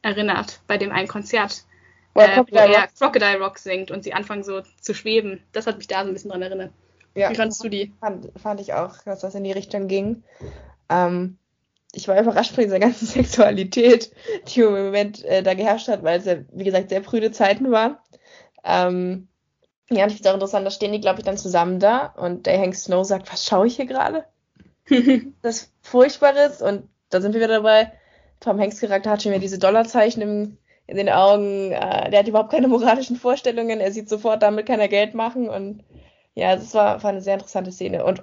erinnert, 0.00 0.60
bei 0.66 0.78
dem 0.78 0.92
einen 0.92 1.08
Konzert, 1.08 1.64
äh, 2.14 2.20
wo 2.20 2.20
er 2.20 2.88
Crocodile 2.96 3.38
Rock 3.38 3.58
singt 3.58 3.90
und 3.90 4.04
sie 4.04 4.14
anfangen 4.14 4.44
so 4.44 4.62
zu 4.80 4.94
schweben. 4.94 5.42
Das 5.52 5.66
hat 5.66 5.76
mich 5.76 5.88
da 5.88 6.04
so 6.04 6.08
ein 6.08 6.14
bisschen 6.14 6.30
dran 6.30 6.40
erinnert. 6.40 6.70
Ja, 7.16 7.30
Wie 7.30 7.34
fandest 7.34 7.64
du 7.64 7.70
die? 7.70 7.94
Fand, 7.98 8.30
fand 8.36 8.60
ich 8.60 8.74
auch, 8.74 8.98
dass 9.04 9.20
das 9.20 9.34
in 9.34 9.42
die 9.42 9.52
Richtung 9.52 9.88
ging. 9.88 10.22
Ähm, 10.90 11.38
ich 11.92 12.06
war 12.08 12.20
überrascht 12.20 12.54
von 12.54 12.62
dieser 12.62 12.78
ganzen 12.78 13.06
Sexualität, 13.06 14.12
die 14.48 14.60
im 14.60 14.72
Moment 14.72 15.24
äh, 15.24 15.42
da 15.42 15.54
geherrscht 15.54 15.88
hat, 15.88 16.02
weil 16.02 16.20
es 16.20 16.26
ja, 16.26 16.36
wie 16.52 16.64
gesagt, 16.64 16.90
sehr 16.90 17.00
prüde 17.00 17.32
Zeiten 17.32 17.70
war. 17.72 18.04
Ähm, 18.64 19.28
ja, 19.88 20.04
und 20.04 20.10
ich 20.10 20.16
finde 20.16 20.28
es 20.28 20.30
auch 20.30 20.34
interessant, 20.34 20.66
da 20.66 20.70
stehen 20.70 20.92
die, 20.92 21.00
glaube 21.00 21.20
ich, 21.20 21.24
dann 21.24 21.38
zusammen 21.38 21.80
da 21.80 22.06
und 22.06 22.44
der 22.44 22.60
Hank 22.60 22.74
Snow 22.74 23.04
sagt, 23.06 23.32
was 23.32 23.46
schaue 23.46 23.66
ich 23.66 23.76
hier 23.76 23.86
gerade? 23.86 24.26
das 25.42 25.72
Furchtbares 25.80 26.60
und 26.60 26.88
da 27.08 27.22
sind 27.22 27.32
wir 27.32 27.40
wieder 27.40 27.54
dabei. 27.54 27.92
Tom 28.40 28.60
Hanks 28.60 28.80
Charakter 28.80 29.10
hat 29.10 29.22
schon 29.22 29.32
wieder 29.32 29.40
diese 29.40 29.58
Dollarzeichen 29.58 30.20
im, 30.20 30.58
in 30.86 30.98
den 30.98 31.08
Augen. 31.08 31.72
Äh, 31.72 32.10
der 32.10 32.18
hat 32.18 32.28
überhaupt 32.28 32.50
keine 32.50 32.68
moralischen 32.68 33.16
Vorstellungen. 33.16 33.80
Er 33.80 33.90
sieht 33.90 34.10
sofort, 34.10 34.42
damit 34.42 34.66
kann 34.66 34.80
er 34.80 34.88
Geld 34.88 35.14
machen 35.14 35.48
und 35.48 35.82
ja, 36.36 36.54
das 36.54 36.74
war, 36.74 37.02
war 37.02 37.10
eine 37.10 37.22
sehr 37.22 37.34
interessante 37.34 37.72
Szene. 37.72 38.04
Und 38.04 38.22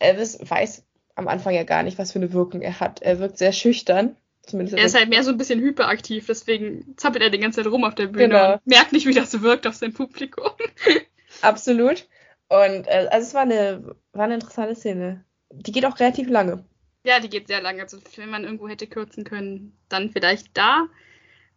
Elvis 0.00 0.38
weiß 0.42 0.84
am 1.14 1.28
Anfang 1.28 1.54
ja 1.54 1.62
gar 1.62 1.82
nicht, 1.82 1.96
was 1.96 2.12
für 2.12 2.18
eine 2.18 2.32
Wirkung 2.32 2.60
er 2.60 2.80
hat. 2.80 3.00
Er 3.02 3.20
wirkt 3.20 3.38
sehr 3.38 3.52
schüchtern. 3.52 4.16
Zumindest 4.42 4.76
er 4.76 4.84
ist 4.84 4.94
halt 4.94 5.08
mehr 5.08 5.22
so 5.22 5.30
ein 5.30 5.38
bisschen 5.38 5.60
hyperaktiv, 5.60 6.26
deswegen 6.26 6.94
zappelt 6.96 7.22
er 7.22 7.30
die 7.30 7.38
ganze 7.38 7.62
Zeit 7.62 7.72
rum 7.72 7.82
auf 7.82 7.96
der 7.96 8.06
Bühne 8.06 8.28
genau. 8.28 8.52
und 8.54 8.66
merkt 8.66 8.92
nicht, 8.92 9.06
wie 9.06 9.14
das 9.14 9.42
wirkt 9.42 9.66
auf 9.66 9.74
sein 9.74 9.92
Publikum. 9.92 10.50
Absolut. 11.40 12.06
Und 12.48 12.86
äh, 12.86 13.08
also 13.10 13.26
es 13.26 13.34
war 13.34 13.42
eine, 13.42 13.96
war 14.12 14.24
eine 14.24 14.34
interessante 14.34 14.76
Szene. 14.76 15.24
Die 15.50 15.72
geht 15.72 15.84
auch 15.84 15.98
relativ 15.98 16.28
lange. 16.28 16.64
Ja, 17.04 17.18
die 17.18 17.28
geht 17.28 17.48
sehr 17.48 17.60
lange. 17.60 17.82
Also 17.82 17.98
wenn 18.16 18.30
man 18.30 18.44
irgendwo 18.44 18.68
hätte 18.68 18.86
kürzen 18.86 19.24
können, 19.24 19.76
dann 19.88 20.10
vielleicht 20.10 20.56
da. 20.56 20.86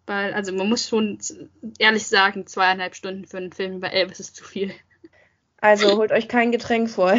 Weil, 0.08 0.34
also 0.34 0.52
man 0.52 0.70
muss 0.70 0.88
schon 0.88 1.20
ehrlich 1.78 2.08
sagen, 2.08 2.48
zweieinhalb 2.48 2.96
Stunden 2.96 3.26
für 3.26 3.38
einen 3.38 3.52
Film 3.52 3.76
über 3.78 3.92
Elvis 3.92 4.20
ist 4.20 4.36
zu 4.36 4.44
viel. 4.44 4.72
Also 5.62 5.97
holt 5.97 6.12
euch 6.12 6.28
kein 6.28 6.51
Getränk 6.51 6.89
vor. 6.89 7.16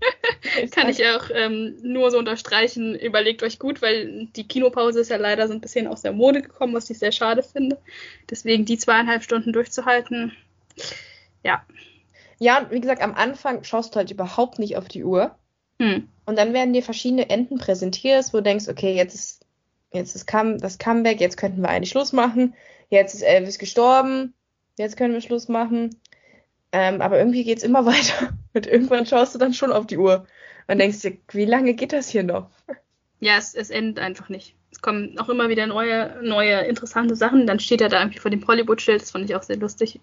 Kann 0.72 0.88
ich 0.88 1.04
auch 1.06 1.30
ähm, 1.32 1.76
nur 1.82 2.10
so 2.10 2.18
unterstreichen. 2.18 2.94
Überlegt 2.94 3.42
euch 3.42 3.58
gut, 3.58 3.82
weil 3.82 4.26
die 4.36 4.46
Kinopause 4.46 5.00
ist 5.00 5.10
ja 5.10 5.16
leider 5.16 5.46
so 5.46 5.54
ein 5.54 5.60
bisschen 5.60 5.86
aus 5.86 6.02
der 6.02 6.12
Mode 6.12 6.42
gekommen, 6.42 6.74
was 6.74 6.90
ich 6.90 6.98
sehr 6.98 7.12
schade 7.12 7.42
finde. 7.42 7.78
Deswegen 8.30 8.64
die 8.64 8.78
zweieinhalb 8.78 9.22
Stunden 9.22 9.52
durchzuhalten, 9.52 10.32
ja. 11.42 11.64
Ja, 12.38 12.66
wie 12.70 12.80
gesagt, 12.80 13.02
am 13.02 13.14
Anfang 13.14 13.64
schaust 13.64 13.94
du 13.94 13.96
halt 13.96 14.10
überhaupt 14.10 14.58
nicht 14.58 14.76
auf 14.76 14.88
die 14.88 15.04
Uhr. 15.04 15.36
Hm. 15.80 16.08
Und 16.26 16.36
dann 16.36 16.52
werden 16.52 16.72
dir 16.72 16.82
verschiedene 16.82 17.30
Enden 17.30 17.58
präsentiert, 17.58 18.26
wo 18.32 18.38
du 18.38 18.42
denkst, 18.42 18.68
okay, 18.68 18.94
jetzt 18.94 19.14
ist, 19.14 19.46
jetzt 19.92 20.16
ist 20.16 20.28
das 20.32 20.78
Comeback, 20.78 21.20
jetzt 21.20 21.36
könnten 21.36 21.62
wir 21.62 21.68
eigentlich 21.68 21.90
Schluss 21.90 22.12
machen. 22.12 22.54
Jetzt 22.88 23.14
ist 23.14 23.22
Elvis 23.22 23.58
gestorben, 23.58 24.34
jetzt 24.76 24.96
können 24.96 25.14
wir 25.14 25.20
Schluss 25.20 25.48
machen. 25.48 26.00
Ähm, 26.72 27.00
aber 27.00 27.18
irgendwie 27.18 27.44
geht's 27.44 27.62
immer 27.62 27.86
weiter. 27.86 28.36
Und 28.54 28.66
irgendwann 28.66 29.06
schaust 29.06 29.34
du 29.34 29.38
dann 29.38 29.54
schon 29.54 29.72
auf 29.72 29.86
die 29.86 29.98
Uhr 29.98 30.26
und 30.66 30.78
denkst 30.78 31.00
dir, 31.00 31.16
wie 31.30 31.44
lange 31.44 31.74
geht 31.74 31.92
das 31.92 32.08
hier 32.08 32.22
noch? 32.22 32.50
Ja, 33.20 33.36
es, 33.38 33.54
es 33.54 33.70
endet 33.70 33.98
einfach 33.98 34.28
nicht. 34.28 34.54
Es 34.70 34.82
kommen 34.82 35.18
auch 35.18 35.30
immer 35.30 35.48
wieder 35.48 35.66
neue, 35.66 36.18
neue 36.22 36.60
interessante 36.66 37.16
Sachen. 37.16 37.46
Dann 37.46 37.60
steht 37.60 37.80
er 37.80 37.88
da 37.88 38.00
irgendwie 38.00 38.18
vor 38.18 38.30
dem 38.30 38.46
Hollywood-Schild. 38.46 39.00
Das 39.00 39.10
fand 39.10 39.24
ich 39.24 39.34
auch 39.34 39.42
sehr 39.42 39.56
lustig. 39.56 40.00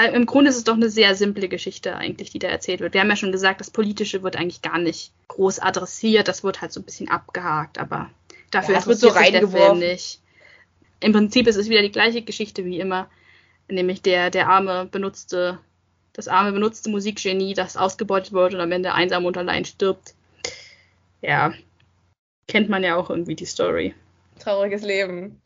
Äh, 0.00 0.14
Im 0.14 0.26
Grunde 0.26 0.50
ist 0.50 0.58
es 0.58 0.64
doch 0.64 0.74
eine 0.74 0.90
sehr 0.90 1.16
simple 1.16 1.48
Geschichte 1.48 1.96
eigentlich, 1.96 2.30
die 2.30 2.38
da 2.38 2.48
erzählt 2.48 2.80
wird. 2.80 2.94
Wir 2.94 3.00
haben 3.00 3.08
ja 3.08 3.16
schon 3.16 3.32
gesagt, 3.32 3.60
das 3.60 3.70
Politische 3.70 4.22
wird 4.22 4.36
eigentlich 4.36 4.62
gar 4.62 4.78
nicht 4.78 5.12
groß 5.26 5.58
adressiert. 5.58 6.28
Das 6.28 6.44
wird 6.44 6.60
halt 6.60 6.72
so 6.72 6.80
ein 6.80 6.84
bisschen 6.84 7.08
abgehakt, 7.08 7.78
aber 7.78 8.10
dafür 8.52 8.74
Ja, 8.74 8.80
es 8.80 8.86
wird 8.86 9.00
so 9.00 9.08
reingeworfen. 9.08 9.80
Nicht. 9.80 10.20
Im 11.00 11.12
Prinzip 11.12 11.48
ist 11.48 11.56
es 11.56 11.68
wieder 11.68 11.82
die 11.82 11.90
gleiche 11.90 12.22
Geschichte 12.22 12.64
wie 12.64 12.78
immer. 12.78 13.10
Nämlich 13.68 14.02
der, 14.02 14.30
der 14.30 14.48
arme, 14.48 14.86
benutzte, 14.86 15.58
das 16.12 16.28
arme, 16.28 16.52
benutzte 16.52 16.90
Musikgenie, 16.90 17.54
das 17.54 17.76
ausgebeutet 17.76 18.32
wird 18.32 18.54
und 18.54 18.60
am 18.60 18.72
Ende 18.72 18.92
einsam 18.92 19.24
und 19.24 19.36
allein 19.36 19.64
stirbt. 19.64 20.14
Ja, 21.20 21.52
kennt 22.48 22.68
man 22.68 22.82
ja 22.82 22.96
auch 22.96 23.10
irgendwie 23.10 23.34
die 23.34 23.46
Story. 23.46 23.94
Trauriges 24.38 24.82
Leben. 24.82 25.40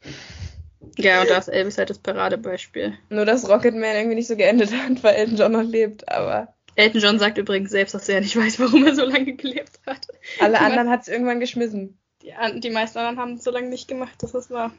Ja, 0.96 1.20
und 1.20 1.30
da 1.30 1.38
ist 1.38 1.48
Elvis 1.48 1.78
halt 1.78 1.90
das 1.90 1.98
Paradebeispiel. 1.98 2.96
Nur, 3.10 3.24
dass 3.24 3.48
Rocketman 3.48 3.96
irgendwie 3.96 4.14
nicht 4.16 4.28
so 4.28 4.36
geendet 4.36 4.72
hat, 4.72 5.02
weil 5.02 5.16
Elton 5.16 5.36
John 5.36 5.52
noch 5.52 5.62
lebt. 5.62 6.08
Aber 6.08 6.54
Elton 6.76 7.00
John 7.00 7.18
sagt 7.18 7.38
übrigens 7.38 7.70
selbst, 7.70 7.94
dass 7.94 8.08
er 8.08 8.20
nicht 8.20 8.36
weiß, 8.36 8.60
warum 8.60 8.86
er 8.86 8.94
so 8.94 9.04
lange 9.04 9.34
gelebt 9.34 9.80
hat. 9.86 10.06
alle 10.40 10.60
anderen 10.60 10.90
hat 10.90 11.02
es 11.02 11.08
irgendwann 11.08 11.40
geschmissen. 11.40 11.98
Die, 12.22 12.32
die 12.60 12.70
meisten 12.70 12.98
anderen 12.98 13.18
haben 13.18 13.34
es 13.34 13.44
so 13.44 13.50
lange 13.50 13.68
nicht 13.68 13.88
gemacht, 13.88 14.14
das 14.20 14.34
ist 14.34 14.50
wahr. 14.50 14.72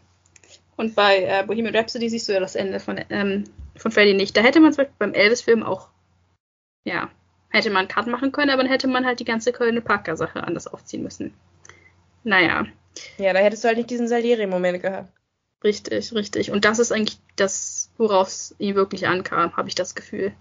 Und 0.76 0.96
bei 0.96 1.24
äh, 1.24 1.44
Bohemian 1.46 1.76
Rhapsody 1.76 2.10
siehst 2.10 2.30
du 2.30 2.34
ja 2.34 2.40
das 2.40 2.56
Ende 2.56 2.80
von, 2.80 3.00
ähm, 3.10 3.46
von 3.80 3.92
Freddy 3.92 4.14
nicht. 4.14 4.36
Da 4.36 4.42
hätte 4.42 4.60
man 4.60 4.72
zum 4.74 4.84
Beispiel 4.84 4.96
beim 5.00 5.14
Elvis-Film 5.14 5.64
auch, 5.64 5.90
ja, 6.84 7.10
hätte 7.50 7.70
man 7.70 7.88
Cut 7.88 8.08
machen 8.08 8.32
können, 8.32 8.50
aber 8.52 8.64
dann 8.64 8.72
hätte 8.72 8.88
man 8.88 9.06
halt 9.06 9.20
die 9.20 9.26
ganze 9.26 9.52
Kölner 9.54 9.82
Parker-Sache 9.82 10.44
anders 10.44 10.68
aufziehen 10.68 11.04
müssen. 11.04 11.34
Naja, 12.24 12.66
Ja, 13.18 13.34
da 13.34 13.40
hättest 13.40 13.64
du 13.64 13.68
halt 13.68 13.78
nicht 13.78 13.90
diesen 13.90 14.08
Salieri-Moment 14.08 14.82
gehabt. 14.82 15.12
richtig, 15.64 16.14
richtig. 16.14 16.52
Und 16.52 16.66
das 16.66 16.80
ist 16.80 16.92
eigentlich 16.92 17.20
das, 17.36 17.92
worauf 17.98 18.28
es 18.28 18.56
ihm 18.58 18.76
wirklich 18.76 19.08
ankam, 19.08 19.56
habe 19.56 19.70
ich 19.70 19.76
das 19.76 19.96
Gefühl. 19.96 20.34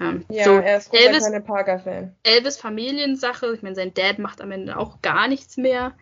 Ähm, 0.00 0.24
Ja, 0.30 0.44
so, 0.44 0.58
er 0.58 0.78
ist 0.78 0.90
großer 0.90 1.02
Elvis- 1.04 1.18
kleiner 1.26 1.40
Parker-Fan. 1.40 2.16
Elvis 2.22 2.56
Familiensache. 2.56 3.52
Ich 3.54 3.62
meine, 3.62 3.74
sein 3.74 3.94
Dad 3.94 4.18
macht 4.18 4.40
am 4.40 4.50
Ende 4.50 4.76
auch 4.76 5.02
gar 5.02 5.28
nichts 5.28 5.56
mehr. 5.56 5.92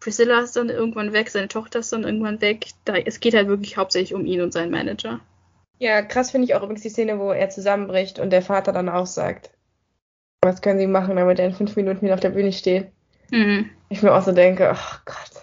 Priscilla 0.00 0.40
ist 0.40 0.56
dann 0.56 0.68
irgendwann 0.68 1.12
weg, 1.12 1.30
seine 1.30 1.48
Tochter 1.48 1.78
ist 1.80 1.92
dann 1.92 2.04
irgendwann 2.04 2.40
weg. 2.40 2.68
Da, 2.84 2.96
es 2.96 3.20
geht 3.20 3.34
halt 3.34 3.48
wirklich 3.48 3.76
hauptsächlich 3.76 4.14
um 4.14 4.26
ihn 4.26 4.40
und 4.42 4.52
seinen 4.52 4.70
Manager. 4.70 5.20
Ja, 5.78 6.02
krass 6.02 6.30
finde 6.30 6.46
ich 6.46 6.54
auch 6.54 6.62
übrigens 6.62 6.82
die 6.82 6.88
Szene, 6.88 7.18
wo 7.18 7.32
er 7.32 7.50
zusammenbricht 7.50 8.18
und 8.18 8.30
der 8.30 8.42
Vater 8.42 8.72
dann 8.72 8.88
auch 8.88 9.06
sagt, 9.06 9.50
was 10.40 10.62
können 10.62 10.78
sie 10.78 10.86
machen, 10.86 11.16
damit 11.16 11.38
er 11.38 11.46
in 11.46 11.54
fünf 11.54 11.76
Minuten 11.76 12.02
wieder 12.02 12.14
auf 12.14 12.20
der 12.20 12.30
Bühne 12.30 12.52
steht. 12.52 12.88
Mhm. 13.30 13.70
Ich 13.88 14.02
mir 14.02 14.14
auch 14.14 14.22
so 14.22 14.32
denke, 14.32 14.70
ach 14.70 15.04
Gott. 15.04 15.42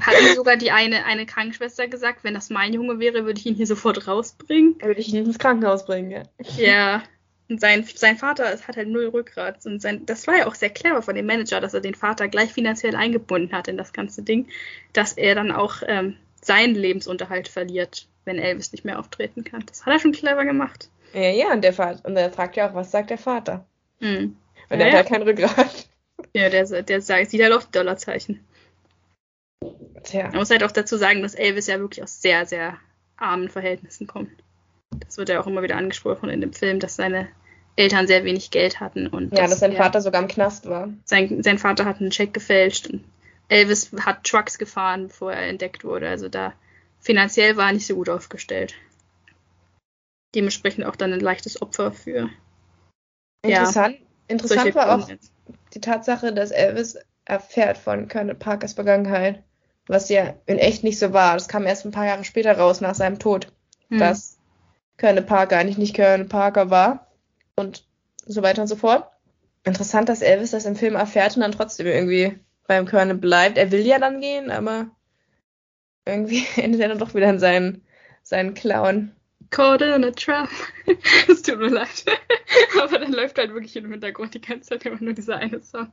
Hat 0.00 0.14
mir 0.22 0.34
sogar 0.34 0.56
die 0.56 0.70
eine, 0.70 1.04
eine 1.04 1.26
Krankenschwester 1.26 1.88
gesagt, 1.88 2.22
wenn 2.22 2.34
das 2.34 2.50
mein 2.50 2.72
Junge 2.72 2.98
wäre, 3.00 3.24
würde 3.24 3.40
ich 3.40 3.46
ihn 3.46 3.54
hier 3.54 3.66
sofort 3.66 4.06
rausbringen. 4.06 4.76
Da 4.78 4.86
würde 4.86 5.00
ich 5.00 5.12
ihn 5.12 5.24
ins 5.24 5.38
Krankenhaus 5.38 5.84
bringen, 5.84 6.10
ja. 6.10 6.22
Ja. 6.56 7.02
Und 7.48 7.60
sein, 7.60 7.84
sein 7.94 8.16
Vater 8.16 8.52
es 8.52 8.66
hat 8.66 8.76
halt 8.76 8.88
null 8.88 9.08
Rückgrat. 9.08 9.66
Und 9.66 9.82
sein, 9.82 10.06
das 10.06 10.26
war 10.26 10.38
ja 10.38 10.46
auch 10.46 10.54
sehr 10.54 10.70
clever 10.70 11.02
von 11.02 11.14
dem 11.14 11.26
Manager, 11.26 11.60
dass 11.60 11.74
er 11.74 11.80
den 11.80 11.94
Vater 11.94 12.28
gleich 12.28 12.52
finanziell 12.52 12.96
eingebunden 12.96 13.52
hat 13.52 13.68
in 13.68 13.76
das 13.76 13.92
ganze 13.92 14.22
Ding, 14.22 14.46
dass 14.92 15.12
er 15.12 15.34
dann 15.34 15.52
auch 15.52 15.82
ähm, 15.86 16.16
seinen 16.46 16.74
Lebensunterhalt 16.74 17.48
verliert, 17.48 18.06
wenn 18.24 18.38
Elvis 18.38 18.72
nicht 18.72 18.84
mehr 18.84 18.98
auftreten 18.98 19.44
kann. 19.44 19.64
Das 19.66 19.84
hat 19.86 19.92
er 19.92 19.98
schon 20.00 20.12
clever 20.12 20.44
gemacht. 20.44 20.88
Ja, 21.12 21.30
ja, 21.30 21.52
und 21.52 21.62
der 21.62 21.72
Vater, 21.72 22.00
und 22.08 22.16
er 22.16 22.30
fragt 22.30 22.56
ja 22.56 22.68
auch, 22.70 22.74
was 22.74 22.90
sagt 22.90 23.10
der 23.10 23.18
Vater? 23.18 23.64
Hm. 24.00 24.36
Und 24.70 24.80
Ja, 24.80 24.86
er 24.86 24.86
ja. 24.86 24.86
hat 24.86 24.94
halt 24.94 25.08
kein 25.08 25.22
Rückgrat. 25.22 25.88
Ja, 26.34 26.48
der, 26.48 26.64
der 26.82 27.00
sagt, 27.00 27.30
sieht 27.30 27.42
halt 27.42 27.62
die 27.68 27.70
Dollarzeichen. 27.72 28.40
Tja. 30.02 30.24
Man 30.28 30.36
muss 30.36 30.50
halt 30.50 30.64
auch 30.64 30.72
dazu 30.72 30.96
sagen, 30.96 31.22
dass 31.22 31.34
Elvis 31.34 31.66
ja 31.66 31.78
wirklich 31.78 32.02
aus 32.02 32.20
sehr, 32.20 32.44
sehr 32.46 32.76
armen 33.16 33.48
Verhältnissen 33.48 34.06
kommt. 34.06 34.30
Das 35.06 35.16
wird 35.16 35.28
ja 35.28 35.40
auch 35.40 35.46
immer 35.46 35.62
wieder 35.62 35.76
angesprochen 35.76 36.28
in 36.28 36.40
dem 36.40 36.52
Film, 36.52 36.80
dass 36.80 36.96
seine 36.96 37.28
Eltern 37.76 38.06
sehr 38.06 38.24
wenig 38.24 38.50
Geld 38.50 38.80
hatten 38.80 39.06
und 39.06 39.36
Ja, 39.36 39.46
dass 39.46 39.60
sein 39.60 39.72
er- 39.72 39.78
Vater 39.78 40.00
sogar 40.00 40.22
im 40.22 40.28
Knast 40.28 40.68
war. 40.68 40.88
sein, 41.04 41.42
sein 41.42 41.58
Vater 41.58 41.84
hat 41.84 42.00
einen 42.00 42.12
Scheck 42.12 42.32
gefälscht 42.34 42.88
und 42.88 43.04
Elvis 43.48 43.90
hat 44.00 44.24
Trucks 44.24 44.58
gefahren, 44.58 45.08
bevor 45.08 45.32
er 45.32 45.48
entdeckt 45.48 45.84
wurde. 45.84 46.08
Also 46.08 46.28
da 46.28 46.54
finanziell 47.00 47.56
war 47.56 47.66
er 47.66 47.74
nicht 47.74 47.86
so 47.86 47.94
gut 47.94 48.08
aufgestellt. 48.08 48.74
Dementsprechend 50.34 50.84
auch 50.84 50.96
dann 50.96 51.12
ein 51.12 51.20
leichtes 51.20 51.60
Opfer 51.62 51.92
für 51.92 52.30
Ja. 53.44 53.60
Interessant, 53.60 53.98
interessant 54.28 54.60
solche 54.62 54.74
war 54.74 54.98
auch 54.98 55.08
die 55.74 55.80
Tatsache, 55.80 56.32
dass 56.32 56.50
Elvis 56.50 56.96
erfährt 57.24 57.78
von 57.78 58.08
Colonel 58.08 58.34
Parkers 58.34 58.72
Vergangenheit, 58.72 59.42
was 59.86 60.08
ja 60.08 60.34
in 60.46 60.58
echt 60.58 60.82
nicht 60.82 60.98
so 60.98 61.12
war. 61.12 61.34
Das 61.34 61.48
kam 61.48 61.66
erst 61.66 61.84
ein 61.84 61.92
paar 61.92 62.06
Jahre 62.06 62.24
später 62.24 62.56
raus, 62.56 62.80
nach 62.80 62.94
seinem 62.94 63.18
Tod, 63.18 63.52
Hm. 63.90 63.98
dass 63.98 64.38
Colonel 64.98 65.22
Parker 65.22 65.58
eigentlich 65.58 65.78
nicht 65.78 65.94
Colonel 65.94 66.24
Parker 66.24 66.70
war 66.70 67.10
und 67.56 67.86
so 68.26 68.42
weiter 68.42 68.62
und 68.62 68.68
so 68.68 68.76
fort. 68.76 69.10
Interessant, 69.64 70.08
dass 70.08 70.22
Elvis 70.22 70.50
das 70.50 70.66
im 70.66 70.76
Film 70.76 70.94
erfährt 70.94 71.36
und 71.36 71.42
dann 71.42 71.52
trotzdem 71.52 71.86
irgendwie 71.86 72.38
beim 72.66 72.86
Colonel 72.86 73.16
bleibt. 73.16 73.58
Er 73.58 73.70
will 73.70 73.86
ja 73.86 73.98
dann 73.98 74.20
gehen, 74.20 74.50
aber 74.50 74.90
irgendwie 76.06 76.46
endet 76.56 76.80
er 76.80 76.88
dann 76.88 76.98
doch 76.98 77.14
wieder 77.14 77.30
in 77.30 77.38
seinen, 77.38 77.82
seinen 78.22 78.54
Clown. 78.54 79.14
Caught 79.50 79.82
in 79.82 80.04
a 80.04 80.10
trap. 80.10 80.48
Es 81.28 81.42
tut 81.42 81.58
mir 81.58 81.68
leid. 81.68 82.04
Aber 82.80 82.98
dann 82.98 83.12
läuft 83.12 83.38
halt 83.38 83.52
wirklich 83.52 83.76
im 83.76 83.90
Hintergrund 83.90 84.34
die 84.34 84.40
ganze 84.40 84.70
Zeit 84.70 84.86
immer 84.86 85.00
nur 85.00 85.12
dieser 85.12 85.36
eine 85.36 85.62
Song. 85.62 85.88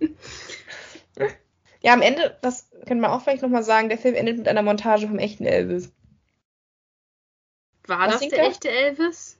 Ja, 1.84 1.94
am 1.94 2.02
Ende, 2.02 2.38
das 2.42 2.72
können 2.88 3.02
wir 3.02 3.12
auch 3.12 3.22
vielleicht 3.22 3.44
nochmal 3.44 3.64
sagen, 3.64 3.90
der 3.90 3.98
Film 3.98 4.16
endet 4.16 4.38
mit 4.38 4.48
einer 4.48 4.64
Montage 4.64 5.08
vom 5.08 5.20
echten 5.20 5.46
Elvis. 5.46 5.92
War 7.86 8.08
Was 8.08 8.22
das 8.22 8.30
der 8.30 8.40
er? 8.40 8.48
echte 8.48 8.70
Elvis? 8.70 9.38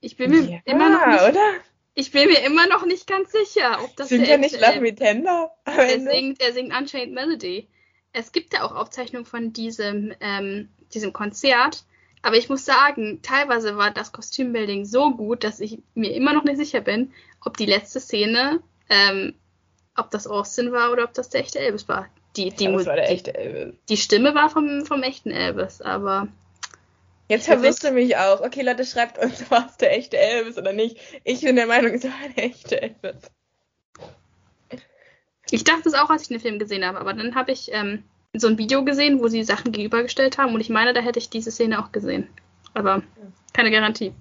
Ich 0.00 0.16
bin 0.16 0.30
mir 0.30 0.60
immer 0.64 0.90
noch 0.90 1.06
nicht, 1.06 1.22
oder? 1.22 1.52
Ich 1.94 2.10
bin 2.10 2.28
mir 2.28 2.40
immer 2.44 2.66
noch 2.68 2.86
nicht 2.86 3.06
ganz 3.06 3.32
sicher, 3.32 3.82
ob 3.84 3.94
das 3.96 4.08
Singt 4.08 4.28
er 4.28 4.38
nicht 4.38 4.58
Love 4.60 4.80
Me 4.80 4.94
Tender 4.94 5.50
Er 5.64 6.00
singt, 6.00 6.40
er 6.40 6.52
singt 6.52 6.74
Unchained 6.76 7.12
Melody. 7.12 7.68
Es 8.12 8.32
gibt 8.32 8.54
ja 8.54 8.62
auch 8.64 8.74
Aufzeichnungen 8.74 9.26
von 9.26 9.52
diesem, 9.52 10.14
ähm, 10.20 10.68
diesem 10.94 11.12
Konzert. 11.12 11.84
Aber 12.22 12.36
ich 12.36 12.48
muss 12.48 12.64
sagen, 12.64 13.20
teilweise 13.22 13.76
war 13.76 13.90
das 13.90 14.12
Kostümbuilding 14.12 14.84
so 14.84 15.10
gut, 15.14 15.44
dass 15.44 15.60
ich 15.60 15.78
mir 15.94 16.14
immer 16.14 16.32
noch 16.32 16.44
nicht 16.44 16.56
sicher 16.56 16.80
bin, 16.80 17.12
ob 17.44 17.56
die 17.56 17.66
letzte 17.66 18.00
Szene, 18.00 18.60
ähm, 18.88 19.34
ob 19.96 20.10
das 20.10 20.26
Austin 20.26 20.72
war 20.72 20.92
oder 20.92 21.04
ob 21.04 21.14
das 21.14 21.30
der 21.30 21.40
echte 21.40 21.58
Elvis 21.58 21.88
war. 21.88 22.08
Die, 22.36 22.50
die, 22.50 22.64
Ja, 22.64 22.72
das 22.72 22.86
war 22.86 22.96
der 22.96 23.06
die, 23.06 23.12
echte 23.12 23.34
Elvis. 23.34 23.74
die 23.88 23.96
Stimme 23.96 24.34
war 24.34 24.48
vom, 24.48 24.86
vom 24.86 25.02
echten 25.02 25.30
Elvis, 25.30 25.82
aber 25.82 26.28
Jetzt 27.32 27.46
verwirrst 27.46 27.82
du 27.82 27.90
mich 27.92 28.14
auch. 28.18 28.42
Okay, 28.42 28.60
Leute, 28.60 28.84
schreibt 28.84 29.16
uns, 29.16 29.50
war 29.50 29.66
es 29.66 29.78
der 29.78 29.96
echte 29.96 30.18
Elvis 30.18 30.58
oder 30.58 30.74
nicht. 30.74 30.98
Ich 31.24 31.40
bin 31.40 31.56
der 31.56 31.66
Meinung, 31.66 31.92
es 31.94 32.04
war 32.04 32.10
der 32.36 32.44
echte 32.44 32.82
Elvis. 32.82 33.16
ich 35.50 35.64
dachte 35.64 35.88
es 35.88 35.94
auch, 35.94 36.10
als 36.10 36.22
ich 36.22 36.28
den 36.28 36.40
Film 36.40 36.58
gesehen 36.58 36.84
habe. 36.84 36.98
Aber 37.00 37.14
dann 37.14 37.34
habe 37.34 37.52
ich 37.52 37.70
ähm, 37.72 38.04
so 38.34 38.48
ein 38.48 38.58
Video 38.58 38.84
gesehen, 38.84 39.18
wo 39.18 39.28
sie 39.28 39.44
Sachen 39.44 39.72
gegenübergestellt 39.72 40.36
haben 40.36 40.52
und 40.54 40.60
ich 40.60 40.68
meine, 40.68 40.92
da 40.92 41.00
hätte 41.00 41.18
ich 41.18 41.30
diese 41.30 41.50
Szene 41.50 41.82
auch 41.82 41.90
gesehen. 41.90 42.28
Aber 42.74 43.02
keine 43.54 43.70
Garantie. 43.70 44.12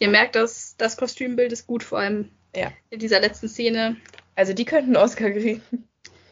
Ihr 0.00 0.08
merkt, 0.08 0.34
dass 0.34 0.74
das 0.78 0.96
Kostümbild 0.96 1.52
ist 1.52 1.68
gut, 1.68 1.84
vor 1.84 2.00
allem 2.00 2.28
Ja. 2.56 2.72
in 2.90 2.98
dieser 2.98 3.20
letzten 3.20 3.48
Szene. 3.48 3.96
Also 4.34 4.52
die 4.52 4.64
könnten 4.64 4.96
Oscar 4.96 5.30
kriegen. 5.30 5.62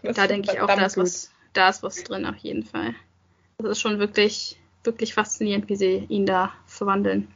Das 0.02 0.16
Da 0.16 0.26
denke 0.26 0.52
ich 0.52 0.60
auch, 0.60 0.66
da 0.66 0.84
ist, 0.86 0.96
was, 0.96 1.30
da 1.52 1.68
ist 1.68 1.84
was 1.84 2.02
drin, 2.02 2.26
auf 2.26 2.36
jeden 2.38 2.64
Fall. 2.64 2.94
Das 3.58 3.70
ist 3.70 3.80
schon 3.80 4.00
wirklich, 4.00 4.58
wirklich 4.86 5.14
faszinierend, 5.14 5.68
wie 5.68 5.76
sie 5.76 6.06
ihn 6.08 6.26
da 6.26 6.52
verwandeln. 6.66 7.28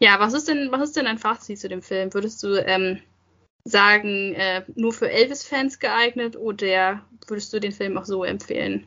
Ja, 0.00 0.18
was 0.18 0.32
ist 0.32 0.48
denn, 0.48 0.72
was 0.72 0.82
ist 0.82 0.96
denn 0.96 1.04
dein 1.04 1.18
Fazit 1.18 1.60
zu 1.60 1.68
dem 1.68 1.82
Film? 1.82 2.12
Würdest 2.12 2.42
du 2.42 2.56
ähm, 2.66 2.98
sagen, 3.64 4.34
äh, 4.34 4.64
nur 4.74 4.92
für 4.92 5.10
Elvis-Fans 5.10 5.78
geeignet 5.78 6.36
oder 6.36 7.04
würdest 7.28 7.52
du 7.52 7.60
den 7.60 7.72
Film 7.72 7.96
auch 7.96 8.04
so 8.04 8.24
empfehlen? 8.24 8.86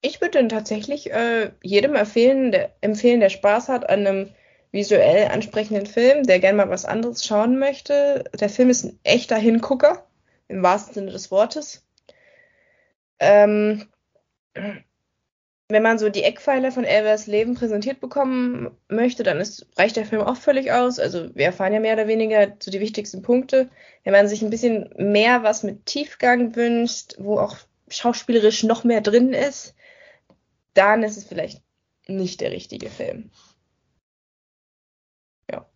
Ich 0.00 0.20
würde 0.20 0.38
dann 0.38 0.48
tatsächlich 0.48 1.12
äh, 1.12 1.52
jedem 1.62 1.94
empfehlen 1.94 2.50
der, 2.50 2.74
empfehlen, 2.80 3.20
der 3.20 3.28
Spaß 3.28 3.68
hat 3.68 3.88
an 3.88 4.06
einem 4.06 4.30
visuell 4.72 5.28
ansprechenden 5.28 5.86
Film, 5.86 6.24
der 6.24 6.40
gerne 6.40 6.56
mal 6.56 6.70
was 6.70 6.86
anderes 6.86 7.24
schauen 7.24 7.58
möchte. 7.58 8.24
Der 8.40 8.48
Film 8.48 8.70
ist 8.70 8.84
ein 8.84 8.98
echter 9.04 9.36
Hingucker. 9.36 10.06
im 10.48 10.62
wahrsten 10.62 10.94
Sinne 10.94 11.12
des 11.12 11.30
Wortes. 11.30 11.86
Ähm, 13.20 13.86
wenn 15.72 15.82
man 15.82 15.98
so 15.98 16.08
die 16.08 16.22
Eckpfeiler 16.22 16.70
von 16.70 16.84
Elvers 16.84 17.26
Leben 17.26 17.54
präsentiert 17.54 18.00
bekommen 18.00 18.70
möchte, 18.88 19.22
dann 19.22 19.40
ist, 19.40 19.66
reicht 19.76 19.96
der 19.96 20.04
Film 20.04 20.22
auch 20.22 20.36
völlig 20.36 20.70
aus. 20.70 20.98
Also 20.98 21.34
wir 21.34 21.46
erfahren 21.46 21.72
ja 21.72 21.80
mehr 21.80 21.94
oder 21.94 22.08
weniger 22.08 22.56
so 22.60 22.70
die 22.70 22.80
wichtigsten 22.80 23.22
Punkte. 23.22 23.70
Wenn 24.04 24.12
man 24.12 24.28
sich 24.28 24.42
ein 24.42 24.50
bisschen 24.50 24.90
mehr 24.98 25.42
was 25.42 25.62
mit 25.62 25.86
Tiefgang 25.86 26.54
wünscht, 26.56 27.14
wo 27.18 27.38
auch 27.38 27.56
schauspielerisch 27.88 28.64
noch 28.64 28.84
mehr 28.84 29.00
drin 29.00 29.32
ist, 29.32 29.74
dann 30.74 31.02
ist 31.02 31.16
es 31.16 31.24
vielleicht 31.24 31.62
nicht 32.06 32.40
der 32.40 32.50
richtige 32.50 32.90
Film. 32.90 33.30
Ja. 35.50 35.66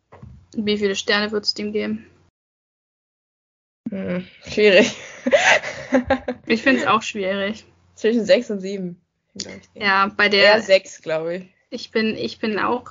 Wie 0.54 0.78
viele 0.78 0.94
Sterne 0.94 1.32
wird 1.32 1.44
es 1.44 1.54
dem 1.54 1.72
geben? 1.72 2.06
Hm, 3.90 4.26
schwierig. 4.46 4.94
ich 6.46 6.62
finde 6.62 6.82
es 6.82 6.86
auch 6.86 7.02
schwierig. 7.02 7.64
Zwischen 7.94 8.26
sechs 8.26 8.50
und 8.50 8.60
sieben. 8.60 9.00
Ja, 9.74 10.10
bei 10.16 10.28
der. 10.28 10.54
Eher 10.54 10.62
sechs, 10.62 11.02
glaube 11.02 11.36
ich. 11.36 11.44
Ich 11.70 11.90
bin, 11.90 12.16
ich 12.16 12.38
bin 12.38 12.58
auch 12.58 12.90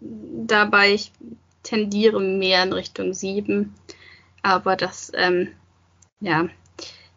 dabei, 0.00 0.92
ich 0.92 1.12
tendiere 1.62 2.20
mehr 2.20 2.62
in 2.62 2.72
Richtung 2.72 3.14
sieben. 3.14 3.74
Aber 4.42 4.76
das, 4.76 5.12
ähm, 5.14 5.48
ja. 6.20 6.48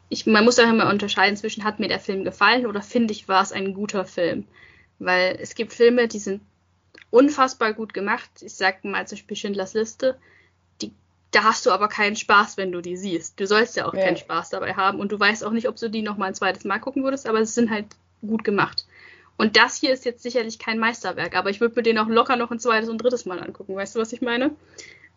Ich, 0.10 0.26
man 0.26 0.44
muss 0.44 0.60
auch 0.60 0.70
immer 0.70 0.90
unterscheiden 0.90 1.38
zwischen, 1.38 1.64
hat 1.64 1.80
mir 1.80 1.88
der 1.88 2.00
Film 2.00 2.26
gefallen 2.26 2.66
oder 2.66 2.82
finde 2.82 3.14
ich, 3.14 3.28
war 3.28 3.42
es 3.42 3.54
ein 3.54 3.74
guter 3.74 4.06
Film. 4.06 4.46
Weil 5.00 5.38
es 5.42 5.56
gibt 5.56 5.74
Filme, 5.74 6.08
die 6.08 6.20
sind 6.20 6.42
unfassbar 7.10 7.74
gut 7.74 7.94
gemacht. 7.94 8.30
Ich 8.42 8.54
sag 8.56 8.84
mal 8.84 9.08
zum 9.08 9.18
Beispiel 9.18 9.38
Schindlers 9.38 9.74
Liste. 9.74 10.18
Die, 10.82 10.92
da 11.32 11.44
hast 11.44 11.66
du 11.66 11.72
aber 11.72 11.88
keinen 11.88 12.16
Spaß, 12.16 12.58
wenn 12.58 12.72
du 12.72 12.82
die 12.82 12.98
siehst. 12.98 13.40
Du 13.40 13.48
sollst 13.48 13.78
ja 13.78 13.88
auch 13.88 13.94
ja. 13.94 14.04
keinen 14.04 14.18
Spaß 14.18 14.50
dabei 14.50 14.74
haben 14.74 15.00
und 15.00 15.12
du 15.12 15.20
weißt 15.20 15.46
auch 15.46 15.52
nicht, 15.52 15.70
ob 15.70 15.78
du 15.78 15.90
die 15.90 16.02
noch 16.02 16.18
mal 16.18 16.26
ein 16.26 16.36
zweites 16.36 16.66
Mal 16.66 16.80
gucken 16.80 17.04
würdest, 17.04 17.28
aber 17.28 17.40
es 17.40 17.56
sind 17.56 17.70
halt 17.70 17.88
gut 18.22 18.44
gemacht. 18.44 18.86
Und 19.38 19.58
das 19.58 19.78
hier 19.78 19.92
ist 19.92 20.06
jetzt 20.06 20.22
sicherlich 20.22 20.60
kein 20.60 20.78
Meisterwerk, 20.78 21.36
aber 21.36 21.50
ich 21.50 21.62
würde 21.62 21.76
mir 21.76 21.84
den 21.84 21.98
auch 21.98 22.08
locker 22.08 22.36
noch 22.36 22.52
ein 22.52 22.60
zweites 22.60 22.90
und 22.90 23.00
drittes 23.00 23.26
Mal 23.26 23.40
angucken. 23.40 23.76
Weißt 23.76 23.96
du, 23.96 24.00
was 24.00 24.14
ich 24.14 24.22
meine? 24.22 24.52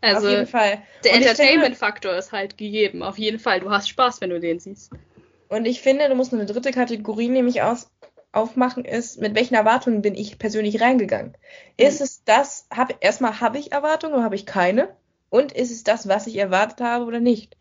Also, 0.00 0.26
auf 0.26 0.32
jeden 0.32 0.46
Fall. 0.46 0.82
Der 1.04 1.14
Entertainment-Faktor 1.14 2.14
ist 2.16 2.32
halt 2.32 2.58
gegeben, 2.58 3.02
auf 3.02 3.18
jeden 3.18 3.38
Fall. 3.38 3.60
Du 3.60 3.70
hast 3.70 3.88
Spaß, 3.88 4.20
wenn 4.20 4.30
du 4.30 4.40
den 4.40 4.60
siehst. 4.60 4.92
Und 5.48 5.66
ich 5.66 5.80
finde, 5.80 6.08
du 6.08 6.14
musst 6.14 6.32
eine 6.32 6.46
dritte 6.46 6.72
Kategorie 6.72 7.28
nämlich 7.28 7.62
aus, 7.62 7.90
aufmachen, 8.32 8.84
ist, 8.84 9.20
mit 9.20 9.34
welchen 9.34 9.54
Erwartungen 9.54 10.02
bin 10.02 10.14
ich 10.14 10.38
persönlich 10.38 10.80
reingegangen? 10.80 11.36
Mhm. 11.78 11.86
Ist 11.86 12.00
es 12.00 12.24
das, 12.24 12.66
hab, 12.70 13.02
erstmal 13.02 13.40
habe 13.40 13.58
ich 13.58 13.72
Erwartungen 13.72 14.14
oder 14.14 14.24
habe 14.24 14.34
ich 14.34 14.46
keine? 14.46 14.94
Und 15.30 15.52
ist 15.52 15.70
es 15.70 15.84
das, 15.84 16.08
was 16.08 16.26
ich 16.26 16.36
erwartet 16.36 16.80
habe 16.80 17.04
oder 17.04 17.20
nicht? 17.20 17.56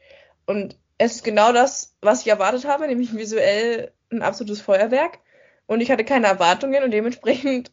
Und 0.45 0.77
es 0.97 1.15
ist 1.15 1.23
genau 1.23 1.53
das, 1.53 1.95
was 2.01 2.21
ich 2.21 2.27
erwartet 2.27 2.65
habe, 2.65 2.87
nämlich 2.87 3.15
visuell 3.15 3.91
ein 4.11 4.21
absolutes 4.21 4.61
Feuerwerk. 4.61 5.19
Und 5.65 5.81
ich 5.81 5.91
hatte 5.91 6.03
keine 6.03 6.27
Erwartungen 6.27 6.83
und 6.83 6.91
dementsprechend 6.91 7.71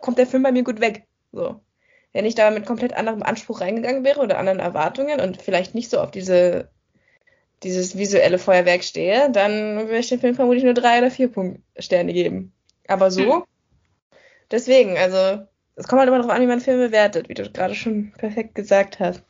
kommt 0.00 0.18
der 0.18 0.26
Film 0.26 0.42
bei 0.42 0.52
mir 0.52 0.64
gut 0.64 0.80
weg. 0.80 1.06
So. 1.32 1.60
Wenn 2.12 2.26
ich 2.26 2.34
da 2.34 2.50
mit 2.50 2.66
komplett 2.66 2.92
anderem 2.94 3.22
Anspruch 3.22 3.60
reingegangen 3.60 4.04
wäre 4.04 4.20
oder 4.20 4.38
anderen 4.38 4.60
Erwartungen 4.60 5.20
und 5.20 5.40
vielleicht 5.40 5.74
nicht 5.74 5.90
so 5.90 5.98
auf 5.98 6.10
diese, 6.10 6.70
dieses 7.62 7.96
visuelle 7.98 8.38
Feuerwerk 8.38 8.84
stehe, 8.84 9.30
dann 9.30 9.76
würde 9.76 9.98
ich 9.98 10.08
dem 10.08 10.20
Film 10.20 10.34
vermutlich 10.34 10.64
nur 10.64 10.74
drei 10.74 10.98
oder 10.98 11.10
vier 11.10 11.28
Punkt 11.28 11.60
Sterne 11.78 12.12
geben. 12.12 12.52
Aber 12.86 13.10
so, 13.10 13.36
hm. 13.36 13.44
deswegen, 14.50 14.96
also, 14.96 15.44
es 15.76 15.88
kommt 15.88 16.00
halt 16.00 16.08
immer 16.08 16.18
darauf 16.18 16.32
an, 16.32 16.42
wie 16.42 16.46
man 16.46 16.60
Filme 16.60 16.86
bewertet, 16.86 17.28
wie 17.28 17.34
du 17.34 17.50
gerade 17.50 17.74
schon 17.74 18.12
perfekt 18.12 18.54
gesagt 18.54 19.00
hast. 19.00 19.22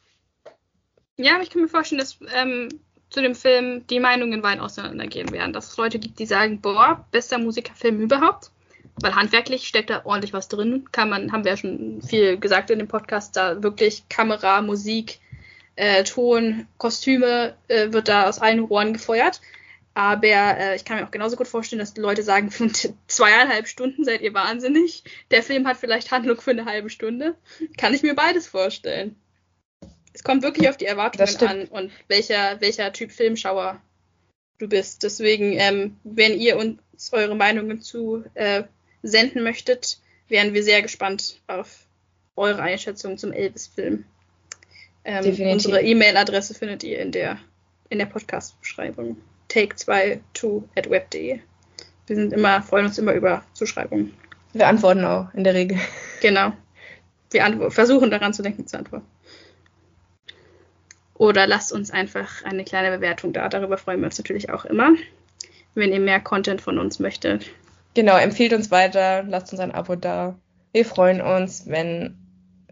Ja, 1.16 1.34
aber 1.34 1.42
ich 1.42 1.50
kann 1.50 1.62
mir 1.62 1.68
vorstellen, 1.68 2.00
dass 2.00 2.18
ähm, 2.34 2.68
zu 3.14 3.22
dem 3.22 3.36
Film 3.36 3.86
die 3.86 4.00
Meinungen 4.00 4.42
weit 4.42 4.58
auseinandergehen 4.58 5.30
werden. 5.30 5.52
Dass 5.52 5.68
es 5.68 5.76
Leute 5.76 6.00
gibt, 6.00 6.18
die 6.18 6.26
sagen, 6.26 6.60
boah, 6.60 7.06
bester 7.12 7.38
Musikerfilm 7.38 8.00
überhaupt. 8.00 8.50
Weil 9.00 9.14
handwerklich 9.14 9.68
steckt 9.68 9.90
da 9.90 10.04
ordentlich 10.04 10.32
was 10.32 10.48
drin. 10.48 10.88
Kann 10.90 11.10
man, 11.10 11.30
haben 11.30 11.44
wir 11.44 11.52
ja 11.52 11.56
schon 11.56 12.02
viel 12.02 12.38
gesagt 12.38 12.70
in 12.70 12.80
dem 12.80 12.88
Podcast, 12.88 13.36
da 13.36 13.62
wirklich 13.62 14.08
Kamera, 14.08 14.62
Musik, 14.62 15.20
äh, 15.76 16.02
Ton, 16.02 16.66
Kostüme 16.76 17.54
äh, 17.68 17.92
wird 17.92 18.08
da 18.08 18.28
aus 18.28 18.40
allen 18.40 18.60
Rohren 18.60 18.92
gefeuert. 18.92 19.40
Aber 19.94 20.26
äh, 20.26 20.74
ich 20.74 20.84
kann 20.84 20.98
mir 20.98 21.06
auch 21.06 21.12
genauso 21.12 21.36
gut 21.36 21.46
vorstellen, 21.46 21.78
dass 21.78 21.94
die 21.94 22.00
Leute 22.00 22.24
sagen, 22.24 22.50
zweieinhalb 23.06 23.68
Stunden 23.68 24.04
seid 24.04 24.22
ihr 24.22 24.34
wahnsinnig. 24.34 25.04
Der 25.30 25.44
Film 25.44 25.68
hat 25.68 25.76
vielleicht 25.76 26.10
Handlung 26.10 26.40
für 26.40 26.50
eine 26.50 26.64
halbe 26.64 26.90
Stunde. 26.90 27.36
Kann 27.76 27.94
ich 27.94 28.02
mir 28.02 28.16
beides 28.16 28.48
vorstellen. 28.48 29.14
Es 30.14 30.22
kommt 30.22 30.42
wirklich 30.42 30.68
auf 30.68 30.76
die 30.76 30.86
Erwartungen 30.86 31.36
an 31.48 31.64
und 31.66 31.92
welcher, 32.08 32.60
welcher 32.60 32.92
Typ 32.92 33.10
Filmschauer 33.10 33.80
du 34.58 34.68
bist. 34.68 35.02
Deswegen, 35.02 35.52
ähm, 35.58 35.96
wenn 36.04 36.38
ihr 36.38 36.56
uns 36.56 37.12
eure 37.12 37.34
Meinungen 37.34 37.82
zu 37.82 38.24
äh, 38.34 38.62
senden 39.02 39.42
möchtet, 39.42 39.98
wären 40.28 40.54
wir 40.54 40.62
sehr 40.62 40.82
gespannt 40.82 41.40
auf 41.48 41.86
eure 42.36 42.62
Einschätzung 42.62 43.18
zum 43.18 43.32
Elvis-Film. 43.32 44.04
Ähm, 45.04 45.50
unsere 45.50 45.82
E-Mail-Adresse 45.82 46.54
findet 46.54 46.84
ihr 46.84 47.00
in 47.00 47.10
der, 47.10 47.38
in 47.90 47.98
der 47.98 48.06
Podcast-Beschreibung. 48.06 49.16
take22 49.50 50.62
at 50.76 50.88
web.de. 50.88 51.40
Wir 52.06 52.16
sind 52.16 52.32
immer, 52.32 52.62
freuen 52.62 52.86
uns 52.86 52.98
immer 52.98 53.12
über 53.12 53.44
Zuschreibungen. 53.52 54.14
Wir 54.52 54.68
antworten 54.68 55.04
auch 55.04 55.34
in 55.34 55.44
der 55.44 55.54
Regel. 55.54 55.78
Genau. 56.20 56.52
Wir 57.30 57.70
versuchen 57.70 58.10
daran 58.10 58.32
zu 58.32 58.42
denken 58.42 58.66
zu 58.66 58.78
antworten. 58.78 59.06
Oder 61.24 61.46
lasst 61.46 61.72
uns 61.72 61.90
einfach 61.90 62.44
eine 62.44 62.64
kleine 62.64 62.94
Bewertung 62.94 63.32
da. 63.32 63.48
Darüber 63.48 63.78
freuen 63.78 64.00
wir 64.00 64.06
uns 64.06 64.18
natürlich 64.18 64.50
auch 64.50 64.66
immer, 64.66 64.90
wenn 65.74 65.90
ihr 65.90 65.98
mehr 65.98 66.20
Content 66.20 66.60
von 66.60 66.78
uns 66.78 66.98
möchtet. 66.98 67.46
Genau, 67.94 68.18
empfiehlt 68.18 68.52
uns 68.52 68.70
weiter, 68.70 69.22
lasst 69.22 69.50
uns 69.50 69.60
ein 69.60 69.72
Abo 69.72 69.96
da. 69.96 70.38
Wir 70.72 70.84
freuen 70.84 71.22
uns, 71.22 71.66
wenn 71.66 72.18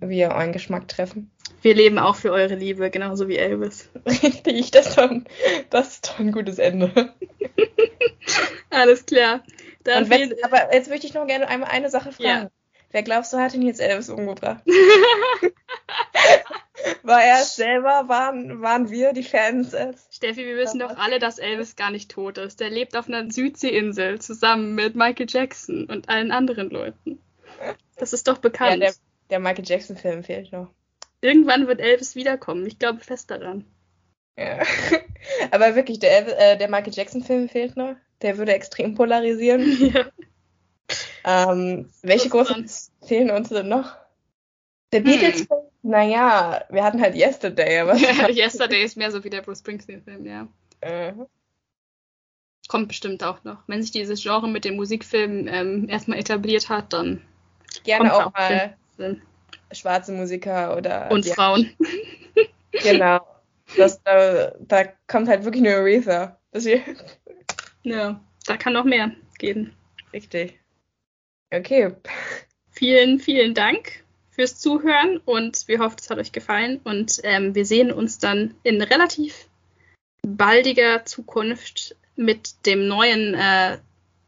wir 0.02 0.32
euren 0.32 0.52
Geschmack 0.52 0.86
treffen. 0.86 1.30
Wir 1.62 1.74
leben 1.74 1.98
auch 1.98 2.16
für 2.16 2.30
eure 2.30 2.56
Liebe, 2.56 2.90
genauso 2.90 3.26
wie 3.26 3.38
Elvis. 3.38 3.88
Richtig, 4.06 4.70
das, 4.70 4.96
das 5.70 5.94
ist 5.94 6.08
doch 6.08 6.18
ein 6.18 6.32
gutes 6.32 6.58
Ende. 6.58 6.90
Alles 8.68 9.06
klar. 9.06 9.42
Wenn, 9.84 10.34
aber 10.42 10.74
jetzt 10.74 10.90
möchte 10.90 11.06
ich 11.06 11.14
noch 11.14 11.26
gerne 11.26 11.48
einmal 11.48 11.70
eine 11.70 11.88
Sache 11.88 12.12
fragen. 12.12 12.26
Ja. 12.26 12.50
Wer 12.92 13.02
glaubst 13.02 13.32
du, 13.32 13.38
hat 13.38 13.54
ihn 13.54 13.62
jetzt 13.62 13.80
Elvis 13.80 14.10
umgebracht? 14.10 14.62
War 17.02 17.22
er 17.22 17.42
selber? 17.44 18.08
Waren, 18.08 18.60
waren 18.62 18.90
wir 18.90 19.12
die 19.12 19.22
Fans? 19.22 19.74
Steffi, 20.10 20.44
wir 20.44 20.56
wissen 20.56 20.78
doch 20.78 20.96
alle, 20.96 21.18
dass 21.18 21.38
Elvis 21.38 21.76
gar 21.76 21.90
nicht 21.90 22.10
tot 22.10 22.38
ist. 22.38 22.60
Der 22.60 22.70
lebt 22.70 22.96
auf 22.96 23.08
einer 23.08 23.30
Südseeinsel 23.30 24.20
zusammen 24.20 24.74
mit 24.74 24.94
Michael 24.94 25.26
Jackson 25.28 25.86
und 25.86 26.08
allen 26.08 26.30
anderen 26.30 26.70
Leuten. 26.70 27.20
Das 27.96 28.12
ist 28.12 28.28
doch 28.28 28.38
bekannt. 28.38 28.82
Ja, 28.82 28.90
der, 28.90 28.94
der 29.30 29.40
Michael 29.40 29.64
Jackson-Film 29.66 30.22
fehlt 30.24 30.52
noch. 30.52 30.68
Irgendwann 31.20 31.66
wird 31.68 31.80
Elvis 31.80 32.14
wiederkommen. 32.14 32.66
Ich 32.66 32.78
glaube 32.78 33.00
fest 33.00 33.30
daran. 33.30 33.64
Ja. 34.36 34.62
Aber 35.50 35.74
wirklich, 35.76 35.98
der, 35.98 36.52
äh, 36.52 36.58
der 36.58 36.68
Michael 36.68 36.92
Jackson-Film 36.92 37.48
fehlt 37.48 37.76
noch. 37.76 37.96
Der 38.22 38.38
würde 38.38 38.52
extrem 38.52 38.94
polarisieren. 38.94 39.62
Ja. 39.94 40.06
Ähm, 41.24 41.90
welche 42.02 42.28
großen 42.28 42.68
fehlen 43.06 43.30
uns 43.30 43.48
denn 43.48 43.68
noch? 43.68 43.96
Der 44.92 45.00
Beatles-Film, 45.00 45.60
hm. 45.60 45.90
naja, 45.90 46.64
wir 46.68 46.84
hatten 46.84 47.00
halt 47.00 47.14
Yesterday, 47.14 47.78
aber. 47.80 47.96
Ja, 47.96 48.28
Yesterday 48.28 48.82
ist 48.82 48.96
mehr 48.96 49.10
so 49.10 49.22
wie 49.24 49.30
der 49.30 49.42
Bruce 49.42 49.60
Springsteen-Film, 49.60 50.26
ja. 50.26 50.48
Äh. 50.80 51.14
Kommt 52.68 52.88
bestimmt 52.88 53.22
auch 53.24 53.42
noch. 53.44 53.58
Wenn 53.66 53.82
sich 53.82 53.90
dieses 53.90 54.22
Genre 54.22 54.48
mit 54.48 54.64
den 54.64 54.76
Musikfilmen 54.76 55.48
ähm, 55.48 55.88
erstmal 55.88 56.18
etabliert 56.18 56.68
hat, 56.68 56.92
dann. 56.92 57.22
Gerne 57.84 58.14
auch, 58.14 58.26
auch 58.26 58.32
mal 58.34 58.76
schwarze 59.74 60.12
Musiker 60.12 60.76
oder. 60.76 61.10
Und 61.10 61.26
ja. 61.26 61.34
Frauen. 61.34 61.70
genau. 62.82 63.20
Das, 63.76 64.02
da, 64.02 64.52
da 64.60 64.84
kommt 65.06 65.28
halt 65.28 65.44
wirklich 65.44 65.62
nur 65.62 65.72
Aretha. 65.72 66.38
ja, 67.82 68.20
da 68.46 68.56
kann 68.56 68.72
noch 68.74 68.84
mehr 68.84 69.12
gehen. 69.38 69.74
Richtig. 70.12 70.58
Okay. 71.52 71.94
Vielen, 72.70 73.20
vielen 73.20 73.52
Dank 73.52 74.02
fürs 74.30 74.58
Zuhören 74.58 75.18
und 75.18 75.68
wir 75.68 75.80
hoffen, 75.80 75.98
es 76.00 76.08
hat 76.08 76.18
euch 76.18 76.32
gefallen 76.32 76.80
und 76.84 77.20
ähm, 77.24 77.54
wir 77.54 77.66
sehen 77.66 77.92
uns 77.92 78.18
dann 78.18 78.54
in 78.62 78.80
relativ 78.80 79.48
baldiger 80.26 81.04
Zukunft 81.04 81.94
mit 82.16 82.64
dem 82.64 82.88
neuen 82.88 83.34
äh, 83.34 83.76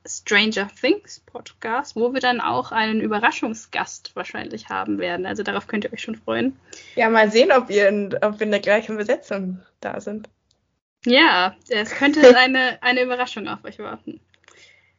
Stranger 0.07 0.69
Things 0.79 1.21
Podcast, 1.21 1.97
wo 1.97 2.13
wir 2.13 2.21
dann 2.21 2.43
auch 2.43 2.73
einen 2.73 3.01
Überraschungsgast 3.01 4.15
wahrscheinlich 4.15 4.69
haben 4.69 4.99
werden. 4.99 5.25
Also 5.25 5.43
darauf 5.43 5.67
könnt 5.67 5.85
ihr 5.85 5.93
euch 5.95 6.03
schon 6.03 6.17
freuen. 6.17 6.55
Ja, 6.95 7.09
mal 7.09 7.31
sehen, 7.31 7.53
ob 7.53 7.71
wir 7.71 7.89
in, 7.89 8.15
ob 8.21 8.39
wir 8.39 8.45
in 8.45 8.51
der 8.51 8.61
gleichen 8.61 8.99
Besetzung 8.99 9.61
da 9.81 9.99
sind. 9.99 10.29
Ja, 11.07 11.57
es 11.71 11.93
könnte 11.93 12.21
eine, 12.37 12.83
eine 12.83 13.03
Überraschung 13.03 13.49
auf 13.49 13.65
euch 13.65 13.79
warten. 13.79 14.21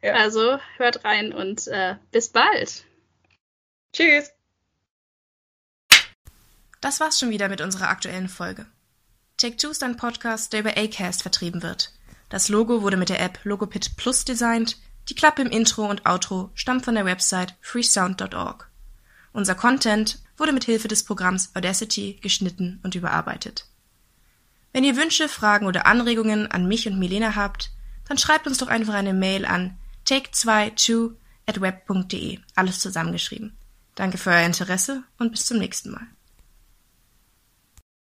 Ja. 0.05 0.13
Also 0.13 0.59
hört 0.77 1.03
rein 1.03 1.33
und 1.33 1.65
äh, 1.65 1.95
bis 2.11 2.29
bald. 2.29 2.85
Tschüss. 3.91 4.29
Das 6.79 6.99
war's 6.99 7.19
schon 7.19 7.31
wieder 7.31 7.49
mit 7.49 7.59
unserer 7.59 7.89
aktuellen 7.89 8.29
Folge. 8.29 8.67
Take 9.37 9.57
Two 9.57 9.69
ist 9.69 9.81
ein 9.81 9.97
Podcast, 9.97 10.53
der 10.53 10.59
über 10.59 10.77
Acast 10.77 11.23
vertrieben 11.23 11.63
wird. 11.63 11.91
Das 12.29 12.49
Logo 12.49 12.83
wurde 12.83 12.97
mit 12.97 13.09
der 13.09 13.19
App 13.19 13.39
Logopit 13.45 13.97
Plus 13.97 14.25
designt. 14.25 14.77
Die 15.09 15.15
Klappe 15.15 15.41
im 15.41 15.49
Intro 15.49 15.89
und 15.89 16.05
Outro 16.05 16.51
stammt 16.53 16.85
von 16.85 16.93
der 16.93 17.05
Website 17.05 17.55
freesound.org. 17.61 18.69
Unser 19.33 19.55
Content 19.55 20.19
wurde 20.37 20.53
mit 20.53 20.65
Hilfe 20.65 20.87
des 20.87 21.03
Programms 21.03 21.49
Audacity 21.55 22.19
geschnitten 22.21 22.79
und 22.83 22.93
überarbeitet. 22.93 23.65
Wenn 24.71 24.83
ihr 24.83 24.97
Wünsche, 24.97 25.29
Fragen 25.29 25.65
oder 25.65 25.87
Anregungen 25.87 26.51
an 26.51 26.67
mich 26.67 26.87
und 26.87 26.99
Milena 26.99 27.35
habt, 27.35 27.71
dann 28.07 28.19
schreibt 28.19 28.45
uns 28.45 28.59
doch 28.59 28.67
einfach 28.67 28.93
eine 28.93 29.15
Mail 29.15 29.45
an 29.45 29.79
take22 30.07 31.11
at 31.45 31.61
web.de, 31.61 32.39
alles 32.55 32.79
zusammengeschrieben. 32.79 33.57
Danke 33.95 34.17
für 34.17 34.31
euer 34.31 34.45
Interesse 34.45 35.03
und 35.17 35.31
bis 35.31 35.45
zum 35.45 35.57
nächsten 35.57 35.91
Mal. 35.91 36.07